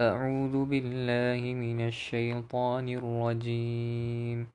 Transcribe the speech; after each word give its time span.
أعوذ 0.00 0.64
بالله 0.64 1.40
من 1.54 1.84
الشيطان 1.92 2.88
الرجيم. 2.88 4.48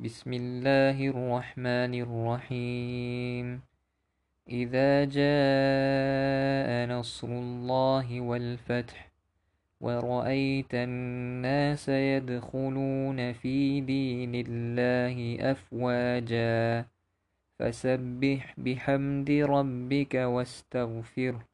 بسم 0.00 0.30
الله 0.32 0.96
الرحمن 1.12 1.92
الرحيم. 2.06 3.46
إذا 4.48 5.04
جاء 5.04 6.68
نصر 6.88 7.28
الله 7.28 8.20
والفتح 8.20 9.12
ورأيت 9.80 10.72
الناس 10.74 11.88
يدخلون 11.88 13.32
في 13.32 13.80
دين 13.80 14.32
الله 14.34 15.16
أفواجا 15.52 16.88
فسبح 17.60 18.54
بحمد 18.56 19.30
ربك 19.30 20.14
واستغفره. 20.14 21.53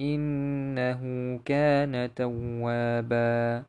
إنه 0.00 1.00
كان 1.44 2.14
توابا. 2.16 3.64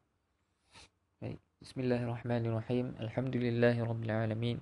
بسم 1.61 1.77
الله 1.79 2.03
الرحمن 2.03 2.43
الرحيم. 2.47 2.95
الحمد 2.99 3.35
لله 3.35 3.83
رب 3.83 4.03
العالمين. 4.03 4.57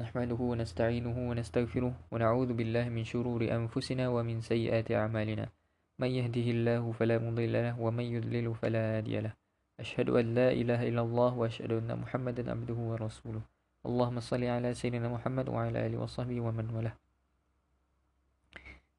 نحمده 0.00 0.40
ونستعينه 0.40 1.12
ونستغفره 1.12 1.92
ونعوذ 2.08 2.50
بالله 2.56 2.88
من 2.88 3.04
شرور 3.04 3.44
أنفسنا 3.52 4.08
ومن 4.08 4.40
سيئات 4.40 4.88
أعمالنا. 4.92 5.52
من 6.00 6.08
يهده 6.08 6.46
الله 6.56 6.92
فلا 6.96 7.20
مضل 7.20 7.52
له 7.52 7.76
ومن 7.76 8.04
يضلل 8.16 8.56
فلا 8.56 8.96
هادي 8.96 9.20
له. 9.20 9.32
أشهد 9.80 10.08
أن 10.08 10.26
لا 10.34 10.48
إله 10.56 10.88
إلا 10.88 11.02
الله 11.04 11.36
وأشهد 11.36 11.72
أن 11.84 12.00
محمدا 12.00 12.48
عبده 12.48 12.78
ورسوله. 12.96 13.44
اللهم 13.84 14.20
صل 14.20 14.44
على 14.44 14.72
سيدنا 14.72 15.08
محمد 15.08 15.48
وعلى 15.48 15.86
آله 15.86 15.98
وصحبه 16.00 16.40
ومن 16.40 16.68
والاه. 16.72 16.96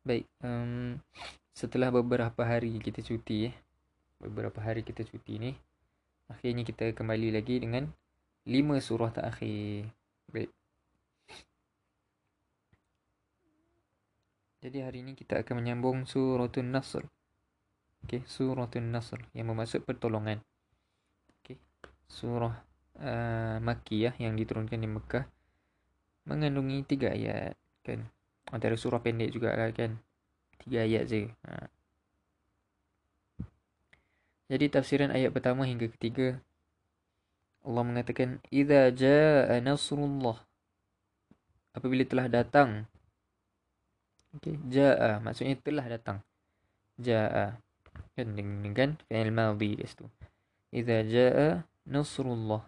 Baik, 0.01 0.25
um, 0.41 0.97
setelah 1.53 1.93
beberapa 1.93 2.41
hari 2.41 2.73
kita 2.81 3.05
cuti 3.05 3.53
eh, 3.53 3.55
beberapa 4.17 4.57
hari 4.57 4.81
kita 4.81 5.05
cuti 5.05 5.37
ni, 5.37 5.51
akhirnya 6.25 6.65
kita 6.65 6.89
kembali 6.97 7.29
lagi 7.29 7.61
dengan 7.61 7.85
lima 8.49 8.81
surah 8.81 9.13
terakhir. 9.13 9.93
Baik. 10.33 10.49
Jadi 14.61 14.77
hari 14.81 15.05
ini 15.05 15.13
kita 15.13 15.45
akan 15.45 15.61
menyambung 15.61 16.09
suratul 16.09 16.65
Nasr. 16.65 17.05
Okey, 18.01 18.25
suratul 18.25 18.81
Nasr 18.89 19.21
yang 19.37 19.53
bermaksud 19.53 19.85
pertolongan. 19.85 20.41
Okey. 21.41 21.61
Surah 22.09 22.57
uh, 22.97 23.57
Makkiyah 23.61 24.17
yang 24.17 24.33
diturunkan 24.33 24.81
di 24.81 24.89
Mekah 24.89 25.29
mengandungi 26.25 26.85
tiga 26.89 27.13
ayat 27.13 27.53
kan 27.81 28.05
antara 28.51 28.75
surah 28.75 28.99
pendek 28.99 29.31
juga 29.31 29.55
lah 29.55 29.71
kan. 29.71 29.97
Tiga 30.61 30.85
ayat 30.85 31.03
je. 31.09 31.31
Ha. 31.47 31.65
jadi 34.51 34.67
tafsiran 34.67 35.15
ayat 35.15 35.31
pertama 35.31 35.63
hingga 35.63 35.87
ketiga. 35.87 36.37
Allah 37.63 37.83
mengatakan 37.87 38.43
idza 38.51 38.91
jaa 38.91 39.57
nasrullah. 39.63 40.37
Apabila 41.71 42.03
telah 42.03 42.27
datang. 42.27 42.85
Okey 44.37 44.59
jaa. 44.67 45.23
Maksudnya 45.23 45.55
telah 45.63 45.87
datang. 45.87 46.17
Jaa. 46.99 47.57
Kan 48.13 48.27
dengan 48.35 48.75
kan? 48.75 48.89
Fi'il 49.07 49.31
madhi 49.31 49.79
di 49.79 49.85
situ. 49.87 50.05
Idza 50.75 51.07
jaa 51.07 51.63
nasrullah. 51.87 52.67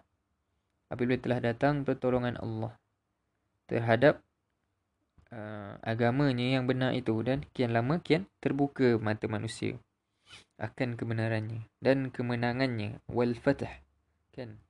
Apabila 0.88 1.20
telah 1.20 1.38
datang 1.42 1.84
pertolongan 1.84 2.40
Allah 2.40 2.72
terhadap 3.68 4.20
uh, 5.34 5.76
agamanya 5.82 6.56
yang 6.56 6.64
benar 6.70 6.94
itu 6.94 7.18
dan 7.26 7.42
kian 7.50 7.74
lama 7.74 7.98
kian 7.98 8.30
terbuka 8.38 8.96
mata 9.02 9.26
manusia 9.26 9.76
akan 10.56 10.94
kebenarannya 10.94 11.66
dan 11.82 12.14
kemenangannya. 12.14 13.02
Wal 13.10 13.34
fatah 13.34 13.82
kan? 14.30 14.62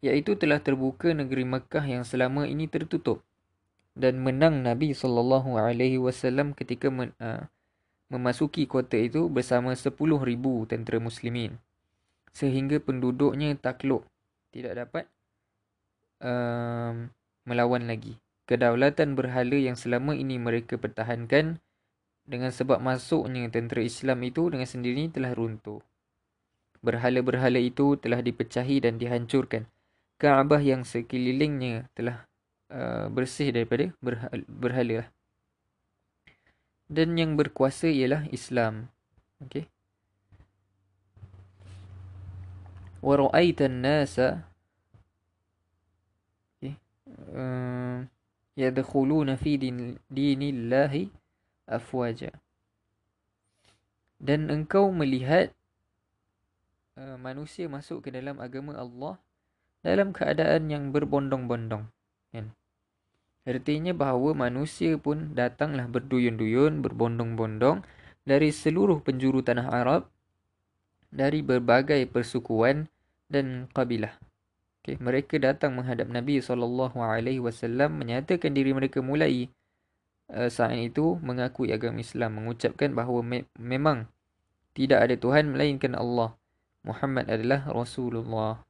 Iaitu 0.00 0.40
telah 0.40 0.64
terbuka 0.64 1.12
negeri 1.12 1.44
Mekah 1.44 1.84
yang 1.84 2.04
selama 2.08 2.48
ini 2.48 2.64
tertutup 2.64 3.20
dan 3.92 4.24
menang 4.24 4.64
Nabi 4.64 4.96
sallallahu 4.96 5.60
alaihi 5.60 6.00
wasallam 6.00 6.56
ketika 6.56 6.88
men, 6.88 7.12
uh, 7.20 7.44
memasuki 8.08 8.64
kota 8.64 8.96
itu 8.96 9.28
bersama 9.28 9.76
10,000 9.76 9.92
tentera 10.66 10.98
muslimin. 10.98 11.60
Sehingga 12.32 12.80
penduduknya 12.80 13.52
takluk 13.60 14.08
tidak 14.56 14.88
dapat 14.88 15.04
um, 16.24 17.12
melawan 17.44 17.84
lagi 17.84 18.16
kedaulatan 18.50 19.14
berhala 19.14 19.54
yang 19.54 19.78
selama 19.78 20.18
ini 20.18 20.34
mereka 20.34 20.74
pertahankan 20.74 21.62
dengan 22.26 22.50
sebab 22.50 22.82
masuknya 22.82 23.46
tentera 23.46 23.78
Islam 23.78 24.26
itu 24.26 24.50
dengan 24.50 24.66
sendiri 24.66 25.06
telah 25.06 25.30
runtuh. 25.38 25.78
Berhala-berhala 26.82 27.62
itu 27.62 27.94
telah 27.94 28.18
dipecahi 28.18 28.82
dan 28.82 28.98
dihancurkan. 28.98 29.70
Kaabah 30.18 30.58
yang 30.58 30.82
sekelilingnya 30.82 31.86
telah 31.94 32.26
uh, 32.74 33.06
bersih 33.06 33.54
daripada 33.54 33.94
berhala. 34.50 35.06
Dan 36.90 37.14
yang 37.14 37.38
berkuasa 37.38 37.86
ialah 37.86 38.26
Islam. 38.34 38.90
Okey. 39.46 39.70
Wa 42.98 43.14
ra'aitan 43.14 43.80
nasa 43.80 44.44
okay. 46.58 46.76
uh, 47.32 48.04
yadkhuluna 48.60 49.40
fi 49.40 49.56
din, 49.56 49.96
dinillahi 50.12 51.08
afwaja. 51.64 52.28
Dan 54.20 54.52
engkau 54.52 54.92
melihat 54.92 55.56
uh, 57.00 57.16
manusia 57.16 57.64
masuk 57.72 58.04
ke 58.04 58.08
dalam 58.12 58.36
agama 58.36 58.76
Allah 58.76 59.16
dalam 59.80 60.12
keadaan 60.12 60.68
yang 60.68 60.92
berbondong-bondong 60.92 61.88
kan? 62.36 62.46
Artinya 63.48 63.96
bahawa 63.96 64.36
manusia 64.36 65.00
pun 65.00 65.32
datanglah 65.32 65.88
berduyun-duyun 65.88 66.84
berbondong-bondong 66.84 67.80
dari 68.28 68.52
seluruh 68.52 69.00
penjuru 69.00 69.40
tanah 69.40 69.72
Arab 69.72 70.12
dari 71.08 71.40
berbagai 71.40 72.04
persukuan 72.12 72.92
dan 73.32 73.72
kabilah 73.72 74.12
Okay, 74.90 74.98
mereka 74.98 75.38
datang 75.38 75.78
menghadap 75.78 76.10
Nabi 76.10 76.42
SAW 76.42 76.90
menyatakan 77.94 78.50
diri 78.50 78.74
mereka 78.74 78.98
mulai 78.98 79.46
uh, 80.34 80.50
saat 80.50 80.74
itu 80.82 81.14
mengakui 81.22 81.70
agama 81.70 82.02
Islam 82.02 82.42
mengucapkan 82.42 82.90
bahawa 82.90 83.22
me- 83.22 83.46
memang 83.54 84.10
tidak 84.74 85.06
ada 85.06 85.14
Tuhan 85.14 85.54
melainkan 85.54 85.94
Allah. 85.94 86.34
Muhammad 86.82 87.30
adalah 87.30 87.70
Rasulullah. 87.70 88.66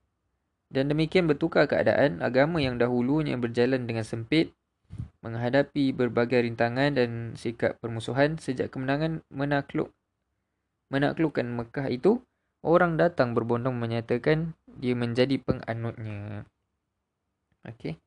Dan 0.69 0.93
demikian 0.93 1.25
bertukar 1.25 1.65
keadaan 1.65 2.21
agama 2.21 2.61
yang 2.61 2.77
dahulunya 2.77 3.41
berjalan 3.41 3.89
dengan 3.89 4.05
sempit 4.05 4.53
menghadapi 5.25 5.97
berbagai 5.97 6.45
rintangan 6.45 7.01
dan 7.01 7.33
sikap 7.33 7.81
permusuhan 7.81 8.37
sejak 8.37 8.69
kemenangan 8.69 9.25
menakluk 9.33 9.89
menaklukkan 10.93 11.49
Mekah 11.49 11.89
itu 11.89 12.21
orang 12.61 13.01
datang 13.01 13.33
berbondong 13.33 13.81
menyatakan 13.81 14.53
dia 14.79 14.95
menjadi 14.95 15.41
penganutnya. 15.43 16.45
Okey. 17.67 17.99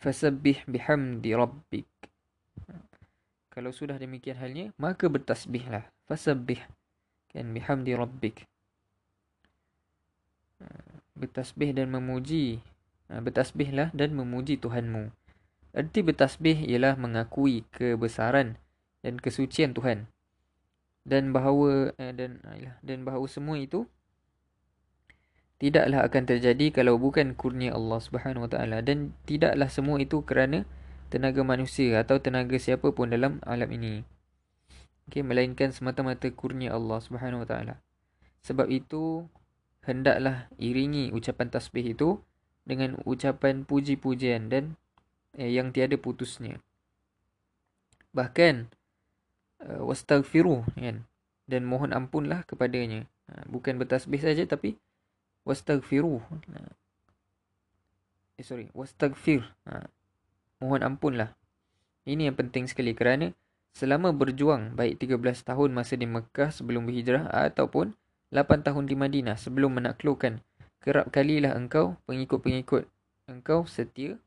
Fasabbih 0.00 0.66
bihamdi 0.66 1.30
rabbik. 1.32 1.88
Kalau 3.54 3.70
sudah 3.70 3.94
demikian 3.94 4.40
halnya, 4.42 4.74
maka 4.76 5.06
bertasbihlah. 5.06 5.86
Fasabbih 6.10 6.58
kan 7.30 7.46
bihamdi 7.54 7.94
rabbik. 7.94 8.48
Bertasbih 11.14 11.70
dan 11.70 11.94
memuji. 11.94 12.58
Bertasbihlah 13.06 13.94
dan 13.94 14.16
memuji 14.18 14.58
Tuhanmu. 14.58 15.14
Erti 15.74 16.02
bertasbih 16.02 16.66
ialah 16.66 16.98
mengakui 16.98 17.66
kebesaran 17.70 18.58
dan 19.02 19.18
kesucian 19.18 19.74
Tuhan 19.74 20.06
dan 21.04 21.36
bahawa 21.36 21.92
eh, 22.00 22.12
dan 22.16 22.40
ayalah, 22.48 22.76
dan 22.80 23.04
bahawa 23.04 23.26
semua 23.28 23.60
itu 23.60 23.84
tidaklah 25.62 26.04
akan 26.06 26.22
terjadi 26.26 26.74
kalau 26.74 26.98
bukan 26.98 27.38
kurnia 27.38 27.72
Allah 27.74 28.02
Subhanahu 28.02 28.46
Wa 28.46 28.50
Taala 28.58 28.78
dan 28.82 29.14
tidaklah 29.24 29.70
semua 29.70 30.02
itu 30.02 30.22
kerana 30.26 30.66
tenaga 31.08 31.46
manusia 31.46 32.02
atau 32.02 32.18
tenaga 32.18 32.58
siapa 32.58 32.90
pun 32.90 33.10
dalam 33.10 33.38
alam 33.46 33.70
ini. 33.70 34.02
Okey, 35.08 35.22
melainkan 35.22 35.70
semata-mata 35.70 36.26
kurnia 36.32 36.74
Allah 36.74 36.98
Subhanahu 36.98 37.44
Wa 37.44 37.48
Taala. 37.48 37.74
Sebab 38.44 38.68
itu 38.72 39.28
hendaklah 39.84 40.48
iringi 40.56 41.12
ucapan 41.12 41.52
tasbih 41.52 41.94
itu 41.94 42.20
dengan 42.64 42.96
ucapan 43.04 43.68
puji-pujian 43.68 44.48
dan 44.48 44.80
eh, 45.36 45.52
yang 45.52 45.70
tiada 45.70 46.00
putusnya. 46.00 46.58
Bahkan 48.16 48.72
uh, 49.64 49.82
wastaghfiru 49.84 50.64
kan 50.76 51.04
dan 51.44 51.62
mohon 51.68 51.92
ampunlah 51.92 52.46
kepadanya 52.48 53.04
uh, 53.28 53.44
bukan 53.48 53.76
bertasbih 53.76 54.20
saja 54.22 54.44
tapi 54.48 54.80
wastaghfiru. 55.44 56.20
Uh, 56.24 56.72
eh 58.40 58.44
sorry. 58.44 58.68
Wastaghfir. 58.74 59.46
Uh, 59.68 59.86
mohon 60.58 60.82
ampunlah. 60.82 61.36
Ini 62.04 62.28
yang 62.32 62.36
penting 62.36 62.68
sekali 62.68 62.92
kerana 62.92 63.32
selama 63.72 64.12
berjuang 64.14 64.76
baik 64.76 65.00
13 65.02 65.20
tahun 65.50 65.70
masa 65.72 65.96
di 65.96 66.06
Mekah 66.06 66.52
sebelum 66.52 66.86
berhijrah 66.86 67.26
ataupun 67.32 67.96
8 68.30 68.66
tahun 68.66 68.84
di 68.86 68.94
Madinah 68.94 69.34
sebelum 69.40 69.80
menaklukkan 69.80 70.42
kerap 70.84 71.08
kalilah 71.10 71.56
engkau 71.56 71.96
pengikut-pengikut 72.04 72.86
engkau 73.26 73.64
setia 73.64 74.20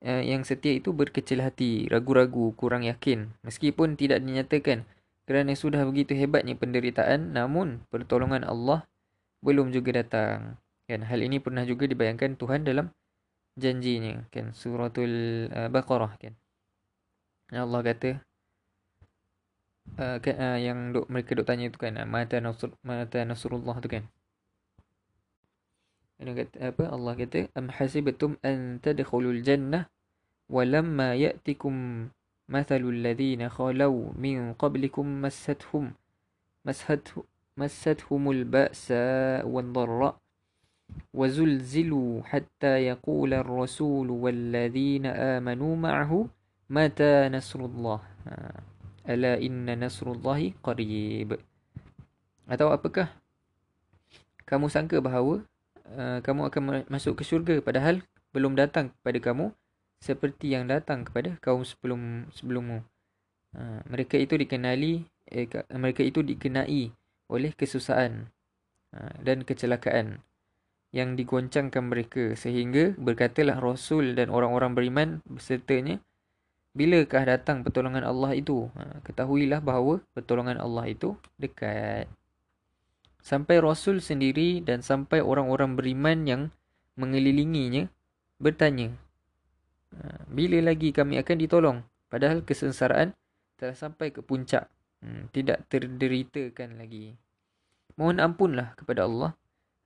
uh, 0.00 0.22
yang 0.24 0.42
setia 0.48 0.74
itu 0.74 0.96
berkecil 0.96 1.44
hati 1.44 1.86
ragu-ragu 1.92 2.56
kurang 2.56 2.88
yakin. 2.88 3.36
Meskipun 3.44 4.00
tidak 4.00 4.24
dinyatakan 4.24 4.88
kerana 5.28 5.52
sudah 5.52 5.84
begitu 5.84 6.16
hebatnya 6.16 6.56
penderitaan 6.56 7.36
namun 7.36 7.84
pertolongan 7.92 8.46
Allah 8.46 8.88
belum 9.42 9.72
juga 9.72 10.02
datang 10.02 10.60
kan? 10.86 11.00
Hal 11.02 11.20
ini 11.22 11.42
pernah 11.42 11.66
juga 11.66 11.88
dibayangkan 11.88 12.38
Tuhan 12.38 12.62
dalam 12.64 12.92
janjinya 13.58 14.24
kan? 14.30 14.52
Suratul 14.54 15.46
uh, 15.50 15.68
baqarah 15.72 16.14
kan? 16.20 16.34
Allah 17.54 17.80
kata 17.82 18.10
uh, 19.98 20.18
kan, 20.18 20.34
uh, 20.34 20.58
yang 20.58 20.90
duk, 20.90 21.06
mereka 21.06 21.38
duk 21.38 21.46
tanya 21.46 21.70
tu 21.70 21.78
kan 21.78 21.94
mata 22.10 22.42
nasr 22.42 22.74
mata 22.82 23.22
nasrullah 23.22 23.76
tu 23.82 23.88
kan? 23.90 24.04
Allah 26.16 26.34
kata 26.44 26.56
apa? 26.72 26.84
Allah 26.88 27.12
kata 27.12 27.40
am 27.52 27.68
hasibtum 27.68 28.40
an 28.40 28.80
tadkhulul 28.80 29.44
jannah 29.44 29.90
walamma 30.48 31.12
ya'tikum 31.18 32.08
mathalul 32.46 32.94
ladzina 33.02 33.50
khalau 33.50 34.14
min 34.14 34.54
qablikum 34.54 35.02
massatuhum 35.04 35.92
مستهم 37.57 38.23
البأساء 38.31 39.47
والضراء 39.47 40.15
وزلزلوا 41.13 42.11
حتى 42.23 42.73
يقول 42.91 43.33
الرسول 43.33 44.07
والذين 44.09 45.05
آمنوا 45.05 45.75
معه 45.75 46.11
Mata 46.71 47.27
Nasrullah 47.27 47.99
ha. 48.23 48.63
Ala 49.03 49.35
inna 49.43 49.75
Nasrullahi 49.75 50.55
qarib 50.63 51.35
Atau 52.47 52.71
apakah 52.71 53.11
Kamu 54.47 54.71
sangka 54.71 55.03
bahawa 55.03 55.43
uh, 55.91 56.23
Kamu 56.23 56.47
akan 56.47 56.87
masuk 56.87 57.19
ke 57.19 57.27
syurga 57.27 57.59
Padahal 57.59 57.99
belum 58.31 58.55
datang 58.55 58.95
kepada 58.95 59.19
kamu 59.19 59.51
Seperti 59.99 60.55
yang 60.55 60.71
datang 60.71 61.03
kepada 61.03 61.35
kaum 61.43 61.67
sebelum 61.67 62.31
sebelummu 62.31 62.87
uh, 63.59 63.79
Mereka 63.91 64.15
itu 64.15 64.39
dikenali 64.39 65.03
eh, 65.27 65.51
Mereka 65.75 66.07
itu 66.07 66.23
dikenai 66.23 66.87
oleh 67.26 67.50
kesusahan 67.54 68.30
uh, 68.94 69.14
Dan 69.22 69.42
kecelakaan 69.42 70.22
Yang 70.94 71.24
digoncangkan 71.24 71.84
mereka 71.90 72.38
Sehingga 72.38 72.94
berkatalah 72.94 73.58
Rasul 73.58 74.14
dan 74.14 74.30
orang-orang 74.30 74.72
beriman 74.78 75.08
Bersertanya 75.26 75.98
Bilakah 76.76 77.24
datang 77.24 77.64
pertolongan 77.64 78.04
Allah 78.04 78.36
itu? 78.36 78.68
Ha, 78.76 79.00
ketahuilah 79.00 79.64
bahawa 79.64 80.04
pertolongan 80.12 80.60
Allah 80.60 80.84
itu 80.92 81.16
dekat. 81.40 82.04
Sampai 83.24 83.64
Rasul 83.64 84.04
sendiri 84.04 84.60
dan 84.60 84.84
sampai 84.84 85.24
orang-orang 85.24 85.72
beriman 85.72 86.28
yang 86.28 86.42
mengelilinginya 87.00 87.88
bertanya. 88.36 88.92
Ha, 89.96 90.28
bila 90.28 90.60
lagi 90.60 90.92
kami 90.92 91.16
akan 91.16 91.36
ditolong? 91.40 91.78
Padahal 92.12 92.44
kesengsaraan 92.44 93.16
telah 93.56 93.72
sampai 93.72 94.12
ke 94.12 94.20
puncak. 94.20 94.68
Hmm, 95.04 95.28
tidak 95.32 95.68
terderitakan 95.68 96.80
lagi. 96.80 97.16
Mohon 97.96 98.32
ampunlah 98.32 98.76
kepada 98.76 99.04
Allah 99.08 99.32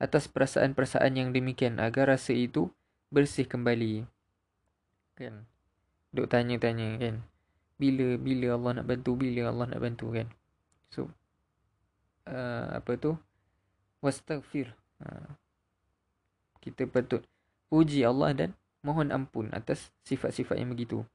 atas 0.00 0.26
perasaan-perasaan 0.26 1.12
yang 1.18 1.30
demikian 1.30 1.78
agar 1.78 2.10
rasa 2.14 2.32
itu 2.34 2.70
bersih 3.12 3.44
kembali. 3.46 4.06
Kan? 5.18 5.50
Duk 6.10 6.26
tanya-tanya 6.26 6.98
kan 6.98 7.22
Bila 7.78 8.18
bila 8.18 8.58
Allah 8.58 8.82
nak 8.82 8.86
bantu 8.90 9.14
Bila 9.14 9.46
Allah 9.46 9.66
nak 9.70 9.80
bantu 9.80 10.10
kan 10.10 10.26
So 10.90 11.06
uh, 12.26 12.66
Apa 12.74 12.98
tu 12.98 13.14
Wastaghfir 14.02 14.74
uh, 15.06 15.30
Kita 16.58 16.90
patut 16.90 17.22
Puji 17.70 18.02
Allah 18.02 18.34
dan 18.34 18.50
Mohon 18.82 19.14
ampun 19.14 19.46
atas 19.54 19.94
sifat-sifat 20.02 20.58
yang 20.58 20.74
begitu 20.74 21.06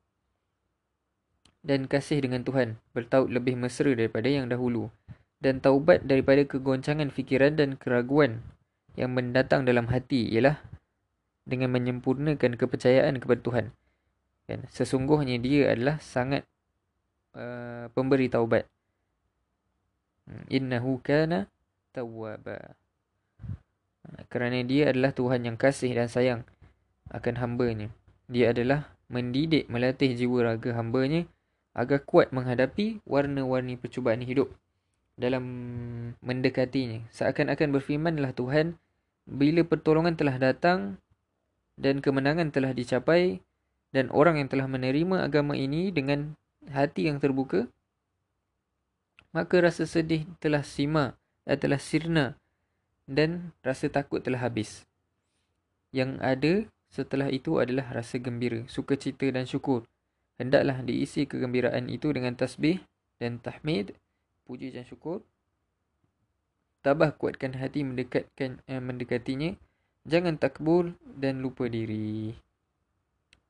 Dan 1.66 1.90
kasih 1.90 2.22
dengan 2.22 2.46
Tuhan 2.46 2.78
Bertaut 2.94 3.26
lebih 3.26 3.58
mesra 3.58 3.90
daripada 3.98 4.30
yang 4.30 4.46
dahulu 4.46 4.94
Dan 5.42 5.58
taubat 5.58 6.06
daripada 6.06 6.46
kegoncangan 6.46 7.10
fikiran 7.10 7.58
dan 7.58 7.74
keraguan 7.82 8.46
Yang 8.94 9.12
mendatang 9.18 9.66
dalam 9.66 9.90
hati 9.90 10.30
Ialah 10.30 10.62
Dengan 11.42 11.74
menyempurnakan 11.74 12.58
kepercayaan 12.58 13.18
kepada 13.22 13.42
Tuhan. 13.42 13.66
Kan? 14.46 14.66
Sesungguhnya 14.70 15.42
dia 15.42 15.74
adalah 15.74 15.98
sangat 16.02 16.46
uh, 17.38 17.90
pemberi 17.94 18.30
taubat. 18.30 18.70
Hmm, 20.26 20.46
innahu 20.50 21.02
kana 21.02 21.50
tawwaba. 21.94 22.78
Kerana 24.30 24.62
dia 24.62 24.94
adalah 24.94 25.14
Tuhan 25.14 25.46
yang 25.46 25.58
kasih 25.58 25.94
dan 25.98 26.10
sayang 26.10 26.42
akan 27.10 27.36
hamba-Nya. 27.42 27.90
Dia 28.30 28.54
adalah 28.54 28.90
mendidik 29.10 29.70
melatih 29.70 30.18
jiwa 30.18 30.46
raga 30.46 30.74
hamba-Nya 30.78 31.30
agar 31.76 32.02
kuat 32.08 32.32
menghadapi 32.32 33.04
warna-warni 33.04 33.76
percubaan 33.76 34.24
hidup 34.24 34.50
dalam 35.20 35.44
mendekatinya. 36.24 37.04
Seakan-akan 37.12 37.76
berfirmanlah 37.76 38.32
Tuhan 38.32 38.80
bila 39.28 39.68
pertolongan 39.68 40.16
telah 40.16 40.40
datang 40.40 40.98
dan 41.76 42.00
kemenangan 42.00 42.56
telah 42.56 42.72
dicapai 42.72 43.44
dan 43.92 44.08
orang 44.16 44.40
yang 44.40 44.48
telah 44.48 44.72
menerima 44.72 45.28
agama 45.28 45.60
ini 45.60 45.92
dengan 45.92 46.40
hati 46.72 47.12
yang 47.12 47.20
terbuka 47.20 47.68
maka 49.36 49.60
rasa 49.60 49.84
sedih 49.84 50.24
telah 50.40 50.64
sima 50.64 51.20
dan 51.44 51.60
telah 51.60 51.76
sirna 51.76 52.26
dan 53.04 53.52
rasa 53.60 53.92
takut 53.92 54.24
telah 54.24 54.40
habis. 54.40 54.88
Yang 55.92 56.12
ada 56.24 56.54
setelah 56.88 57.28
itu 57.28 57.60
adalah 57.60 57.92
rasa 57.92 58.16
gembira 58.16 58.64
sukacita 58.72 59.28
dan 59.28 59.44
syukur 59.44 59.84
hendaklah 60.36 60.84
diisi 60.84 61.28
kegembiraan 61.28 61.88
itu 61.88 62.12
dengan 62.12 62.36
tasbih 62.36 62.84
dan 63.20 63.40
tahmid 63.40 63.96
puji 64.46 64.72
dan 64.72 64.86
syukur. 64.86 65.26
Tabah 66.86 67.18
kuatkan 67.18 67.58
hati 67.58 67.82
mendekatkan 67.82 68.62
eh, 68.70 68.82
mendekatinya. 68.82 69.58
Jangan 70.06 70.38
takbur 70.38 70.94
dan 71.18 71.42
lupa 71.42 71.66
diri. 71.66 72.30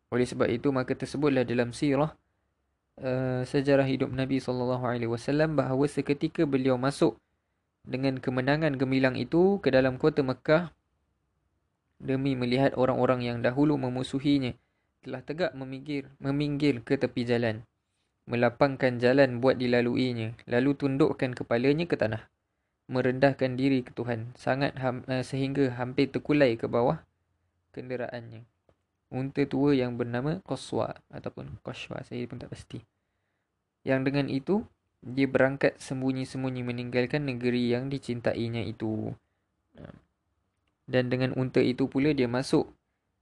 Oleh 0.08 0.24
sebab 0.24 0.48
itu 0.48 0.72
maka 0.72 0.96
tersebutlah 0.96 1.44
dalam 1.44 1.76
sirah 1.76 2.16
uh, 3.04 3.44
sejarah 3.44 3.84
hidup 3.84 4.08
Nabi 4.12 4.40
sallallahu 4.40 4.84
alaihi 4.88 5.12
wasallam 5.12 5.60
bahawa 5.60 5.84
seketika 5.90 6.48
beliau 6.48 6.80
masuk 6.80 7.20
dengan 7.84 8.18
kemenangan 8.18 8.80
gemilang 8.80 9.20
itu 9.20 9.60
ke 9.60 9.70
dalam 9.70 10.00
kota 10.00 10.24
Mekah 10.24 10.72
demi 12.00 12.40
melihat 12.40 12.72
orang-orang 12.76 13.24
yang 13.24 13.38
dahulu 13.44 13.76
memusuhinya 13.76 14.56
telah 15.06 15.22
tegak 15.22 15.54
meminggir 15.54 16.10
meminggir 16.18 16.82
ke 16.82 16.98
tepi 16.98 17.22
jalan 17.30 17.62
melapangkan 18.26 18.98
jalan 18.98 19.38
buat 19.38 19.62
dilaluinya 19.62 20.34
lalu 20.50 20.74
tundukkan 20.74 21.38
kepalanya 21.38 21.86
ke 21.86 21.94
tanah 21.94 22.26
merendahkan 22.90 23.54
diri 23.54 23.86
ke 23.86 23.94
Tuhan 23.94 24.34
sangat 24.34 24.74
ham, 24.82 25.06
uh, 25.06 25.22
sehingga 25.22 25.78
hampir 25.78 26.10
terkulai 26.10 26.58
ke 26.58 26.66
bawah 26.66 27.06
kenderaannya 27.78 28.46
unta 29.14 29.46
tua 29.46 29.72
yang 29.72 29.96
bernama 29.96 30.42
Qaswa 30.44 30.98
ataupun 31.14 31.62
Qashwa 31.62 32.02
saya 32.04 32.26
pun 32.26 32.42
tak 32.42 32.52
pasti. 32.52 32.82
Yang 33.86 34.02
dengan 34.12 34.28
itu 34.28 34.56
dia 35.06 35.30
berangkat 35.30 35.78
sembunyi-sembunyi 35.78 36.66
meninggalkan 36.66 37.30
negeri 37.30 37.72
yang 37.72 37.88
dicintainya 37.88 38.66
itu. 38.66 39.14
Dan 40.86 41.10
dengan 41.10 41.34
unta 41.38 41.62
itu 41.62 41.86
pula 41.86 42.12
dia 42.12 42.26
masuk 42.26 42.70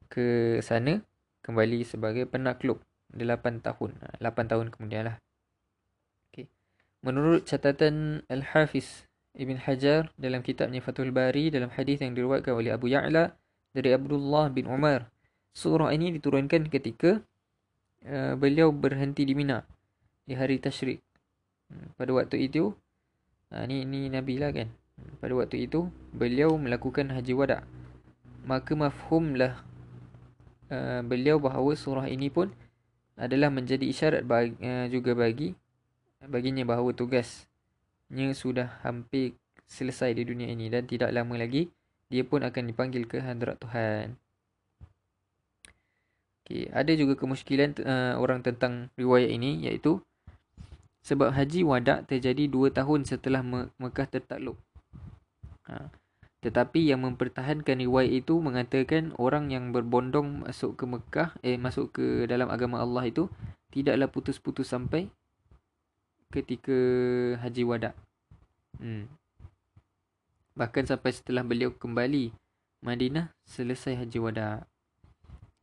ke 0.08 0.60
sana 0.64 1.04
kembali 1.44 1.84
sebagai 1.84 2.26
penakluk 2.26 2.82
8 3.14 3.62
tahun. 3.62 3.92
8 4.18 4.52
tahun 4.52 4.68
kemudian 4.74 5.14
lah. 5.14 5.18
Okay. 6.32 6.50
Menurut 7.06 7.46
catatan 7.46 8.26
Al-Hafiz 8.32 9.06
Ibn 9.38 9.60
Hajar 9.66 10.10
dalam 10.18 10.42
kitabnya 10.42 10.82
Fathul 10.82 11.14
Bari 11.14 11.54
dalam 11.54 11.70
hadis 11.74 12.02
yang 12.02 12.18
diriwayatkan 12.18 12.54
oleh 12.54 12.74
Abu 12.74 12.90
Ya'la 12.90 13.34
dari 13.74 13.90
Abdullah 13.94 14.50
bin 14.54 14.70
Umar 14.70 15.14
surah 15.54 15.94
ini 15.94 16.10
diturunkan 16.18 16.68
ketika 16.68 17.22
uh, 18.10 18.34
beliau 18.34 18.74
berhenti 18.74 19.24
di 19.24 19.38
Mina 19.38 19.62
di 20.26 20.34
hari 20.34 20.58
Tashrik. 20.58 21.00
Hmm, 21.70 21.94
pada 21.96 22.12
waktu 22.18 22.50
itu, 22.50 22.74
uh, 23.54 23.64
ni 23.70 23.86
ni 23.86 24.10
Nabi 24.10 24.42
lah 24.42 24.50
kan. 24.50 24.74
Hmm, 24.98 25.14
pada 25.22 25.34
waktu 25.38 25.70
itu, 25.70 25.88
beliau 26.12 26.58
melakukan 26.58 27.14
haji 27.14 27.34
wada. 27.38 27.62
Maka 28.44 28.76
mafhumlah 28.76 29.62
uh, 30.74 31.02
beliau 31.06 31.38
bahawa 31.38 31.78
surah 31.78 32.10
ini 32.10 32.34
pun 32.34 32.50
adalah 33.14 33.54
menjadi 33.54 33.86
isyarat 33.86 34.26
bagi, 34.26 34.58
uh, 34.66 34.90
juga 34.90 35.14
bagi 35.14 35.54
baginya 36.26 36.66
bahawa 36.66 36.96
tugasnya 36.98 38.34
sudah 38.34 38.82
hampir 38.82 39.38
selesai 39.70 40.18
di 40.18 40.26
dunia 40.26 40.50
ini 40.50 40.74
dan 40.74 40.90
tidak 40.90 41.14
lama 41.14 41.38
lagi 41.38 41.70
dia 42.10 42.26
pun 42.26 42.42
akan 42.42 42.64
dipanggil 42.74 43.06
ke 43.06 43.22
hadrat 43.22 43.62
Tuhan. 43.62 44.18
Okay. 46.44 46.68
Ada 46.74 46.98
juga 46.98 47.14
kemusykilan 47.16 47.78
uh, 47.86 48.16
orang 48.20 48.42
tentang 48.42 48.90
riwayat 48.98 49.32
ini 49.32 49.64
iaitu 49.70 50.02
Sebab 51.04 51.36
haji 51.36 51.68
wadak 51.68 52.08
terjadi 52.08 52.48
dua 52.48 52.72
tahun 52.72 53.04
setelah 53.04 53.44
Mekah 53.76 54.08
tertakluk. 54.08 54.56
Ha. 55.68 55.92
Tetapi 56.44 56.92
yang 56.92 57.08
mempertahankan 57.08 57.80
riwayat 57.80 58.12
itu 58.12 58.44
mengatakan 58.44 59.16
orang 59.16 59.48
yang 59.48 59.72
berbondong 59.72 60.44
masuk 60.44 60.76
ke 60.76 60.84
Mekah, 60.84 61.32
eh 61.40 61.56
masuk 61.56 61.96
ke 61.96 62.28
dalam 62.28 62.52
agama 62.52 62.84
Allah 62.84 63.08
itu 63.08 63.32
tidaklah 63.72 64.12
putus-putus 64.12 64.68
sampai 64.68 65.08
ketika 66.36 66.76
haji 67.40 67.64
wadak. 67.64 67.96
Hmm. 68.76 69.08
Bahkan 70.60 70.84
sampai 70.84 71.16
setelah 71.16 71.48
beliau 71.48 71.72
kembali 71.72 72.36
Madinah 72.84 73.32
selesai 73.48 74.04
haji 74.04 74.20
wadak. 74.20 74.68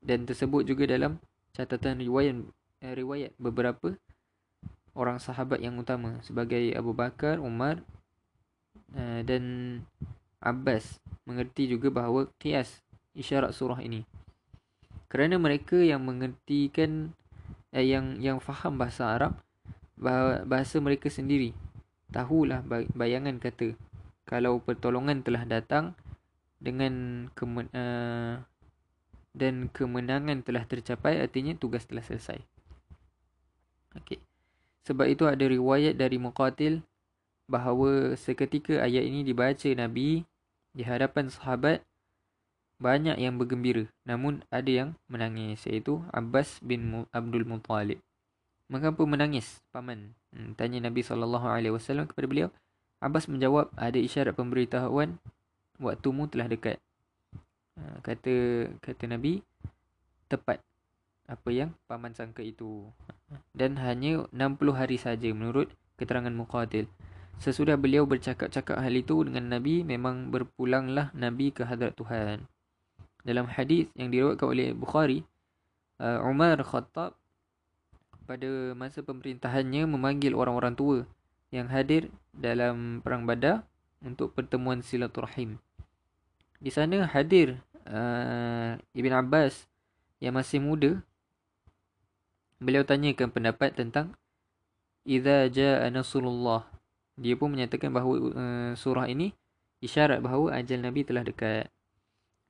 Dan 0.00 0.24
tersebut 0.24 0.64
juga 0.64 0.88
dalam 0.88 1.20
catatan 1.52 2.00
riwayat 2.00 2.40
eh, 2.80 2.94
riwayat 2.96 3.36
beberapa 3.36 4.00
orang 4.96 5.20
sahabat 5.20 5.60
yang 5.60 5.76
utama 5.76 6.24
sebagai 6.24 6.72
Abu 6.72 6.96
Bakar, 6.96 7.36
Umar 7.38 7.84
uh, 8.96 9.20
dan 9.22 9.42
Abbas 10.40 10.98
mengerti 11.28 11.68
juga 11.68 11.92
bahawa 11.92 12.28
kias 12.40 12.80
isyarat 13.12 13.52
surah 13.52 13.80
ini. 13.84 14.08
Kerana 15.12 15.36
mereka 15.36 15.76
yang 15.76 16.02
mengertikan 16.02 17.12
eh, 17.70 17.86
yang 17.86 18.18
yang 18.18 18.40
faham 18.40 18.80
bahasa 18.80 19.06
Arab 19.06 19.36
bahasa 20.48 20.80
mereka 20.80 21.12
sendiri 21.12 21.52
tahulah 22.10 22.64
bayangan 22.96 23.38
kata 23.38 23.76
kalau 24.26 24.62
pertolongan 24.62 25.22
telah 25.26 25.42
datang 25.46 25.94
dengan 26.60 27.26
kemen, 27.34 27.66
uh, 27.72 28.38
dan 29.32 29.70
kemenangan 29.72 30.42
telah 30.46 30.66
tercapai 30.66 31.18
artinya 31.18 31.56
tugas 31.56 31.86
telah 31.86 32.04
selesai. 32.04 32.38
Okey. 33.98 34.22
Sebab 34.86 35.06
itu 35.10 35.26
ada 35.26 35.42
riwayat 35.46 35.98
dari 35.98 36.18
Muqatil 36.18 36.82
bahawa 37.50 38.14
seketika 38.14 38.82
ayat 38.82 39.02
ini 39.02 39.26
dibaca 39.26 39.66
Nabi 39.74 40.22
di 40.70 40.86
hadapan 40.86 41.28
sahabat 41.30 41.82
banyak 42.80 43.20
yang 43.20 43.36
bergembira 43.36 43.90
namun 44.08 44.40
ada 44.48 44.70
yang 44.70 44.88
menangis 45.10 45.68
iaitu 45.68 46.00
Abbas 46.10 46.62
bin 46.64 47.04
Abdul 47.12 47.44
Muttalib. 47.44 48.00
Mengapa 48.70 49.02
menangis 49.02 49.60
paman? 49.74 50.14
Hmm, 50.30 50.54
tanya 50.54 50.78
Nabi 50.78 51.02
SAW 51.02 52.06
kepada 52.06 52.26
beliau. 52.30 52.48
Abbas 53.02 53.26
menjawab 53.26 53.74
ada 53.74 53.98
isyarat 53.98 54.38
pemberitahuan 54.38 55.18
waktumu 55.82 56.30
telah 56.30 56.46
dekat. 56.46 56.78
Ha, 57.74 58.04
kata 58.04 58.68
kata 58.78 59.04
Nabi 59.10 59.42
tepat 60.30 60.62
apa 61.26 61.48
yang 61.50 61.74
paman 61.86 62.14
sangka 62.14 62.42
itu 62.42 62.90
dan 63.54 63.78
hanya 63.78 64.26
60 64.34 64.74
hari 64.74 64.98
saja 64.98 65.30
menurut 65.30 65.70
keterangan 65.94 66.34
Muqatil 66.34 66.90
sesudah 67.40 67.80
beliau 67.80 68.04
bercakap-cakap 68.04 68.76
hal 68.76 68.92
itu 68.92 69.24
dengan 69.24 69.48
Nabi 69.48 69.80
memang 69.80 70.28
berpulanglah 70.28 71.08
Nabi 71.16 71.48
ke 71.50 71.64
hadrat 71.64 71.96
Tuhan. 71.96 72.44
Dalam 73.24 73.48
hadis 73.48 73.88
yang 73.96 74.12
diriwayatkan 74.12 74.44
oleh 74.44 74.76
Bukhari 74.76 75.24
uh, 76.00 76.20
Umar 76.24 76.60
Khattab 76.60 77.16
pada 78.28 78.76
masa 78.76 79.00
pemerintahannya 79.00 79.88
memanggil 79.88 80.36
orang-orang 80.36 80.76
tua 80.76 80.98
yang 81.50 81.66
hadir 81.66 82.12
dalam 82.30 83.02
perang 83.02 83.26
Badar 83.26 83.66
untuk 84.04 84.36
pertemuan 84.36 84.84
silaturahim. 84.86 85.58
Di 86.60 86.70
sana 86.70 87.08
hadir 87.08 87.58
uh, 87.88 88.78
Ibn 88.78 89.12
Abbas 89.26 89.66
yang 90.22 90.36
masih 90.38 90.62
muda. 90.62 91.00
Beliau 92.60 92.84
tanyakan 92.84 93.32
pendapat 93.32 93.72
tentang 93.72 94.12
idza 95.08 95.48
jaa 95.48 95.88
nasrullah 95.88 96.69
dia 97.20 97.36
pun 97.36 97.52
menyatakan 97.52 97.92
bahawa 97.92 98.14
uh, 98.32 98.72
surah 98.72 99.04
ini 99.04 99.36
isyarat 99.84 100.24
bahawa 100.24 100.56
ajal 100.56 100.80
nabi 100.80 101.04
telah 101.04 101.20
dekat. 101.20 101.68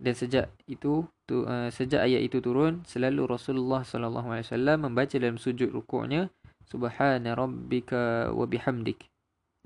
Dan 0.01 0.15
sejak 0.17 0.49
itu 0.65 1.05
tu, 1.27 1.37
uh, 1.45 1.69
sejak 1.69 2.07
ayat 2.07 2.23
itu 2.25 2.39
turun 2.39 2.87
selalu 2.87 3.27
Rasulullah 3.27 3.83
sallallahu 3.83 4.31
alaihi 4.31 4.47
wasallam 4.47 4.79
membaca 4.89 5.19
dalam 5.19 5.37
sujud 5.37 5.75
rukuknya 5.75 6.31
subhana 6.71 7.35
rabbika 7.35 8.31
wa 8.31 8.47
bihamdik. 8.47 9.11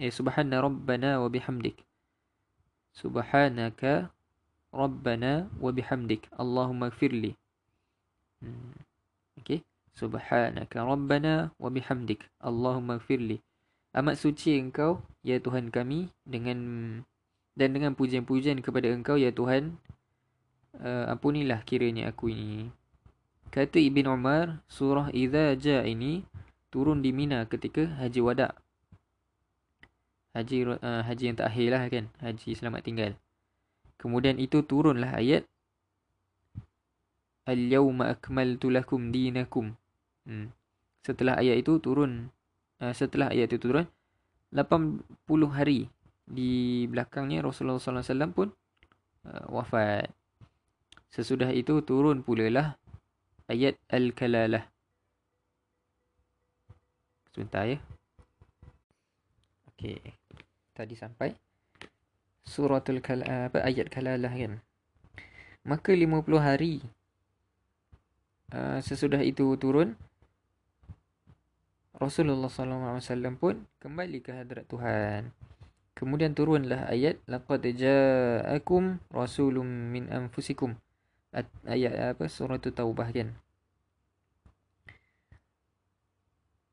Eh 0.00 0.10
subhana 0.10 0.64
rabbana 0.64 1.20
wa 1.20 1.28
bihamdik. 1.28 1.84
Subhanaka 2.96 4.08
rabbana 4.72 5.52
wa 5.60 5.70
bihamdik. 5.70 6.26
Allahumma 6.34 6.90
ighfirli. 6.90 7.36
Hmm. 8.40 8.74
okey. 9.38 9.60
Subhanaka 9.94 10.82
Rabbana 10.82 11.54
wa 11.54 11.70
bihamdik. 11.70 12.26
Allahumma 12.42 12.98
gfirli 12.98 13.38
Amat 13.94 14.18
suci 14.18 14.58
engkau 14.58 14.98
Ya 15.22 15.38
Tuhan 15.38 15.70
kami 15.70 16.10
Dengan 16.26 16.58
Dan 17.54 17.70
dengan 17.70 17.94
pujian-pujian 17.94 18.58
kepada 18.58 18.90
engkau 18.90 19.14
Ya 19.14 19.30
Tuhan 19.30 19.78
uh, 20.82 21.06
Ampunilah 21.14 21.62
kiranya 21.62 22.10
aku 22.10 22.34
ini. 22.34 22.74
Kata 23.54 23.78
Ibn 23.78 24.10
Umar 24.10 24.46
Surah 24.66 25.14
Iza 25.14 25.54
Ja 25.54 25.86
ini 25.86 26.26
Turun 26.74 27.06
di 27.06 27.14
Mina 27.14 27.46
ketika 27.46 27.86
Haji 28.02 28.18
Wadak 28.18 28.58
Haji 30.34 30.66
uh, 30.66 31.06
haji 31.06 31.30
yang 31.30 31.38
terakhir 31.38 31.66
lah 31.70 31.86
kan 31.86 32.10
Haji 32.18 32.58
selamat 32.58 32.82
tinggal. 32.82 33.12
Kemudian 33.94 34.42
itu 34.42 34.66
turunlah 34.66 35.14
ayat 35.14 35.46
Al-yawma 37.46 38.18
akmaltu 38.18 38.74
lakum 38.74 39.14
dinakum. 39.14 39.78
Hmm. 40.26 40.50
Setelah 41.06 41.38
ayat 41.38 41.62
itu 41.62 41.78
turun 41.78 42.33
uh, 42.84 42.92
setelah 42.92 43.32
ayat 43.32 43.48
itu 43.56 43.72
turun 43.72 43.88
80 44.52 45.00
hari 45.48 45.88
di 46.24 46.84
belakangnya 46.88 47.44
Rasulullah 47.44 47.80
SAW 47.80 48.32
pun 48.32 48.48
uh, 49.24 49.44
wafat. 49.48 50.12
Sesudah 51.08 51.48
itu 51.54 51.80
turun 51.80 52.20
pula 52.20 52.46
lah 52.50 52.68
ayat 53.48 53.80
Al-Kalalah. 53.88 54.66
Sebentar 57.32 57.66
ya. 57.66 57.78
Okey. 59.74 59.98
Tadi 60.74 60.94
sampai 60.98 61.34
suratul 62.46 62.98
kal 63.02 63.22
apa 63.26 63.62
ayat 63.62 63.90
Kalalah 63.90 64.30
kan. 64.30 64.62
Maka 65.64 65.96
50 65.96 66.20
hari 66.38 66.84
uh, 68.52 68.78
sesudah 68.82 69.22
itu 69.22 69.54
turun 69.56 69.96
Rasulullah 71.94 72.50
SAW 72.50 73.38
pun 73.38 73.62
kembali 73.78 74.18
ke 74.18 74.34
hadrat 74.34 74.66
Tuhan. 74.66 75.30
Kemudian 75.94 76.34
turunlah 76.34 76.90
ayat 76.90 77.22
laqad 77.30 77.62
ja'akum 77.70 78.98
rasulun 79.14 79.94
min 79.94 80.10
anfusikum. 80.10 80.74
Ayat 81.62 82.18
apa 82.18 82.26
surah 82.26 82.58
Taubah 82.58 83.14
kan. 83.14 83.38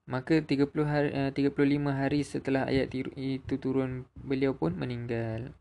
Maka 0.10 0.42
30 0.42 0.74
hari, 0.90 1.10
35 1.38 1.54
eh, 1.54 1.94
hari 1.94 2.20
setelah 2.26 2.66
ayat 2.66 2.90
itu 3.14 3.54
turun 3.62 4.10
beliau 4.18 4.58
pun 4.58 4.74
meninggal. 4.74 5.54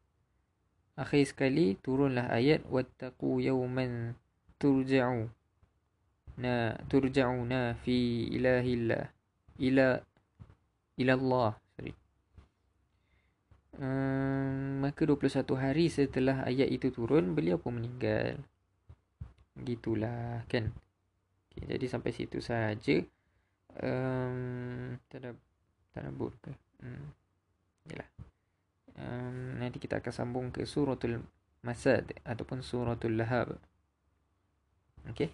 Akhir 0.97 1.29
sekali 1.29 1.77
turunlah 1.85 2.33
ayat 2.33 2.65
wattaqu 2.65 3.45
yawman 3.45 4.17
turja'u. 4.57 5.29
Na 6.41 6.81
turja'una 6.89 7.77
fi 7.85 8.25
ilahillah 8.33 9.20
ila 9.61 10.01
ila 10.97 11.13
Allah 11.17 11.51
sorry. 11.77 11.93
Um, 13.81 14.85
maka 14.85 15.07
21 15.09 15.45
hari 15.57 15.87
setelah 15.89 16.45
ayat 16.45 16.69
itu 16.69 16.93
turun 16.93 17.37
beliau 17.37 17.61
pun 17.61 17.81
meninggal. 17.81 18.41
Gitulah 19.61 20.45
kan? 20.49 20.73
Okay, 21.51 21.65
jadi 21.67 21.87
sampai 21.89 22.11
situ 22.13 22.39
saja 22.41 22.97
um, 23.83 24.97
tak 25.13 25.19
ada 25.23 25.31
tak 25.93 26.01
ada 26.07 26.11
ke? 26.15 26.53
Hmm. 26.81 27.07
yalah. 27.93 28.11
Um, 29.01 29.61
nanti 29.61 29.81
kita 29.81 30.01
akan 30.01 30.13
sambung 30.13 30.47
ke 30.53 30.69
suratul 30.69 31.25
masad 31.65 32.05
ataupun 32.25 32.61
suratul 32.61 33.17
lahab. 33.17 33.57
Okey? 35.09 35.33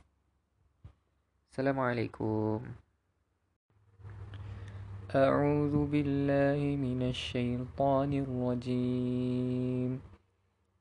Assalamualaikum. 1.50 2.86
أعوذ 5.14 5.86
بالله 5.86 6.58
من 6.82 7.14
الشيطان 7.14 8.10
الرجيم. 8.26 10.02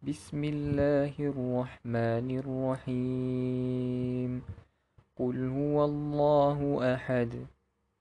بسم 0.02 0.42
الله 0.44 1.14
الرحمن 1.14 2.28
الرحيم. 2.42 4.32
قل 5.14 5.38
هو 5.46 5.78
الله 5.86 6.60
أحد 6.96 7.32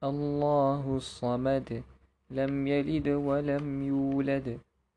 الله 0.01 0.97
الصمد 0.97 1.85
لم 2.33 2.53
يلد 2.73 3.09
ولم 3.09 3.67
يولد 3.85 4.49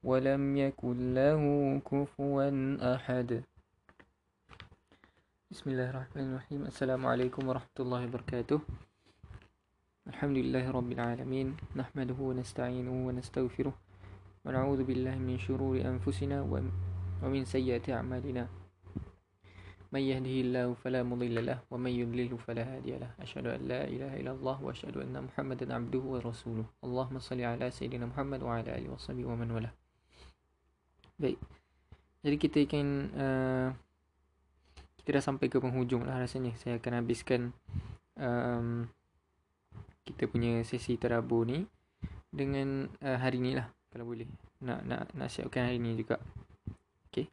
ولم 0.07 0.57
يكن 0.57 0.97
له 1.11 1.41
كفوا 1.83 2.47
أحد. 2.95 3.43
بسم 5.51 5.65
الله 5.75 5.89
الرحمن 5.91 6.25
الرحيم. 6.31 6.61
السلام 6.71 7.03
عليكم 7.03 7.41
ورحمة 7.43 7.77
الله 7.79 8.01
وبركاته. 8.07 8.86
الحمد 10.07 10.37
لله 10.39 10.71
رب 10.71 10.91
العالمين 10.91 11.75
نحمده 11.75 12.15
ونستعينه 12.15 12.95
ونستغفره 13.07 13.73
ونعوذ 14.47 14.81
بالله 14.87 15.19
من 15.19 15.35
شرور 15.35 15.83
أنفسنا 15.83 16.47
ومن 17.23 17.41
سيئات 17.43 17.91
أعمالنا 17.91 18.47
من 19.91 19.99
يهده 19.99 20.35
الله 20.47 20.67
فلا 20.79 21.03
مضل 21.03 21.35
له 21.43 21.59
ومن 21.67 21.91
يضلل 21.91 22.39
فلا 22.39 22.63
هادي 22.63 23.03
له 23.03 23.11
أشهد 23.19 23.45
أن 23.51 23.61
لا 23.67 23.83
إله 23.83 24.11
إلا 24.23 24.31
الله 24.31 24.63
وأشهد 24.63 24.95
أن 24.95 25.27
محمدا 25.27 25.75
عبده 25.75 25.99
ورسوله 25.99 26.65
اللهم 26.87 27.19
صل 27.19 27.41
على 27.43 27.67
سيدنا 27.67 28.07
محمد 28.07 28.47
وعلى 28.47 28.79
آله 28.79 28.87
وصحبه 28.95 29.27
ومن 29.27 29.51
والاه 29.51 29.75
Baik. 31.17 31.41
Jadi 32.21 32.35
kita 32.37 32.57
akan 32.61 32.87
uh, 33.17 33.69
kita 35.01 35.17
dah 35.17 35.23
sampai 35.25 35.49
ke 35.49 35.57
penghujung 35.57 36.05
lah 36.05 36.21
rasanya. 36.21 36.53
Saya 36.61 36.77
akan 36.77 36.93
habiskan 36.93 37.41
um, 38.21 38.85
kita 40.07 40.31
punya 40.31 40.63
sesi 40.63 40.95
terabur 40.95 41.43
ni 41.43 41.67
dengan 42.31 42.87
uh, 43.03 43.19
hari 43.19 43.43
ni 43.43 43.59
lah 43.59 43.67
kalau 43.91 44.07
boleh. 44.07 44.27
Nak 44.63 44.87
nak 44.87 45.01
nak 45.11 45.27
siapkan 45.27 45.67
hari 45.67 45.83
ni 45.83 45.99
juga. 45.99 46.15
Okey. 47.11 47.27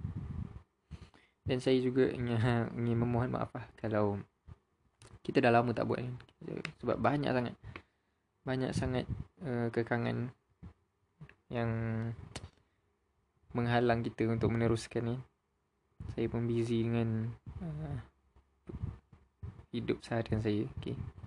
Dan 1.47 1.63
saya 1.63 1.79
juga 1.79 2.11
ingin, 2.11 2.41
ingin 2.83 2.99
memohon 2.99 3.31
maaf 3.31 3.55
lah 3.55 3.67
kalau 3.79 4.19
kita 5.23 5.39
dah 5.39 5.55
lama 5.55 5.71
tak 5.71 5.87
buat 5.87 6.03
ni. 6.03 6.11
Sebab 6.83 6.99
banyak 6.99 7.31
sangat 7.31 7.55
banyak 8.45 8.71
sangat 8.75 9.07
uh, 9.47 9.71
kekangan 9.71 10.35
yang 11.49 11.71
menghalang 13.55 14.03
kita 14.03 14.27
untuk 14.27 14.51
meneruskan 14.51 15.15
ni. 15.15 15.17
Saya 16.19 16.27
pun 16.27 16.45
busy 16.51 16.83
dengan 16.83 17.31
uh, 17.63 17.97
hidup 19.71 20.03
seharian 20.03 20.43
saya. 20.43 20.67
Okey 20.83 21.24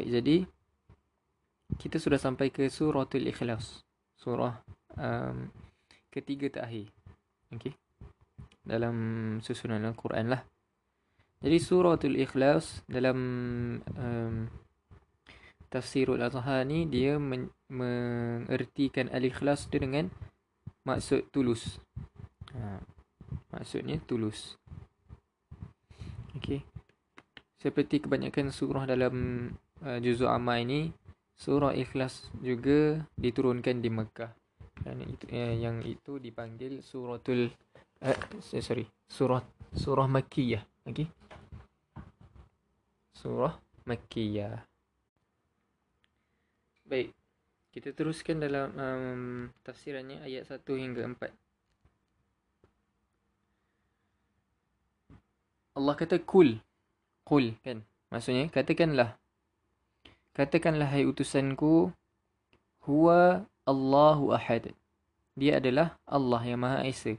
Baik, 0.00 0.16
jadi 0.16 0.36
kita 1.76 2.00
sudah 2.00 2.16
sampai 2.16 2.48
ke 2.48 2.72
suratul 2.72 3.28
ikhlas. 3.28 3.84
Surah 4.16 4.56
um, 4.96 5.52
ketiga 6.08 6.48
terakhir. 6.48 6.88
Okey. 7.52 7.76
Dalam 8.64 8.96
susunan 9.44 9.84
Al-Quran 9.84 10.32
lah. 10.32 10.40
Jadi 11.44 11.60
suratul 11.60 12.16
ikhlas 12.16 12.80
dalam 12.88 13.18
um, 13.84 14.48
tafsirul 15.68 16.24
azhar 16.24 16.64
ni 16.64 16.88
dia 16.88 17.20
men- 17.20 17.52
mengertikan 17.68 19.12
al-ikhlas 19.12 19.68
tu 19.68 19.76
dengan 19.76 20.08
maksud 20.88 21.28
tulus. 21.28 21.76
Ha, 22.56 22.80
maksudnya 23.52 24.00
tulus. 24.08 24.56
Okey. 26.40 26.64
Seperti 27.60 28.00
kebanyakan 28.00 28.48
surah 28.48 28.88
dalam 28.88 29.12
juzuk 29.80 30.28
amal 30.28 30.60
ini 30.60 30.92
surah 31.40 31.72
ikhlas 31.72 32.28
juga 32.44 33.00
diturunkan 33.16 33.80
di 33.80 33.88
Mekah. 33.88 34.32
Dan 34.80 35.04
itu 35.04 35.24
uh, 35.32 35.54
yang 35.56 35.80
itu 35.84 36.20
dipanggil 36.20 36.80
suratul 36.84 37.52
uh, 38.04 38.18
sorry 38.40 38.84
surah 39.08 39.40
surah 39.76 40.08
makkiyah. 40.08 40.64
Okey. 40.88 41.08
Surah 43.16 43.56
makkiyah. 43.88 44.64
Baik. 46.88 47.12
Kita 47.70 47.94
teruskan 47.94 48.42
dalam 48.42 48.74
um, 48.74 49.46
tafsirannya 49.62 50.26
ayat 50.26 50.42
1 50.50 50.66
hingga 50.74 51.06
4 51.06 51.30
Allah 55.78 55.94
kata 55.94 56.18
kul. 56.18 56.58
Kul 57.22 57.54
kan? 57.62 57.86
Maksudnya 58.10 58.50
katakanlah 58.50 59.19
Katakanlah 60.30 60.86
hai 60.86 61.02
utusanku 61.02 61.90
Huwa 62.86 63.44
Allahu 63.66 64.30
Ahad. 64.30 64.70
Dia 65.34 65.58
adalah 65.58 65.98
Allah 66.06 66.42
yang 66.46 66.62
Maha 66.62 66.86
Esa. 66.86 67.18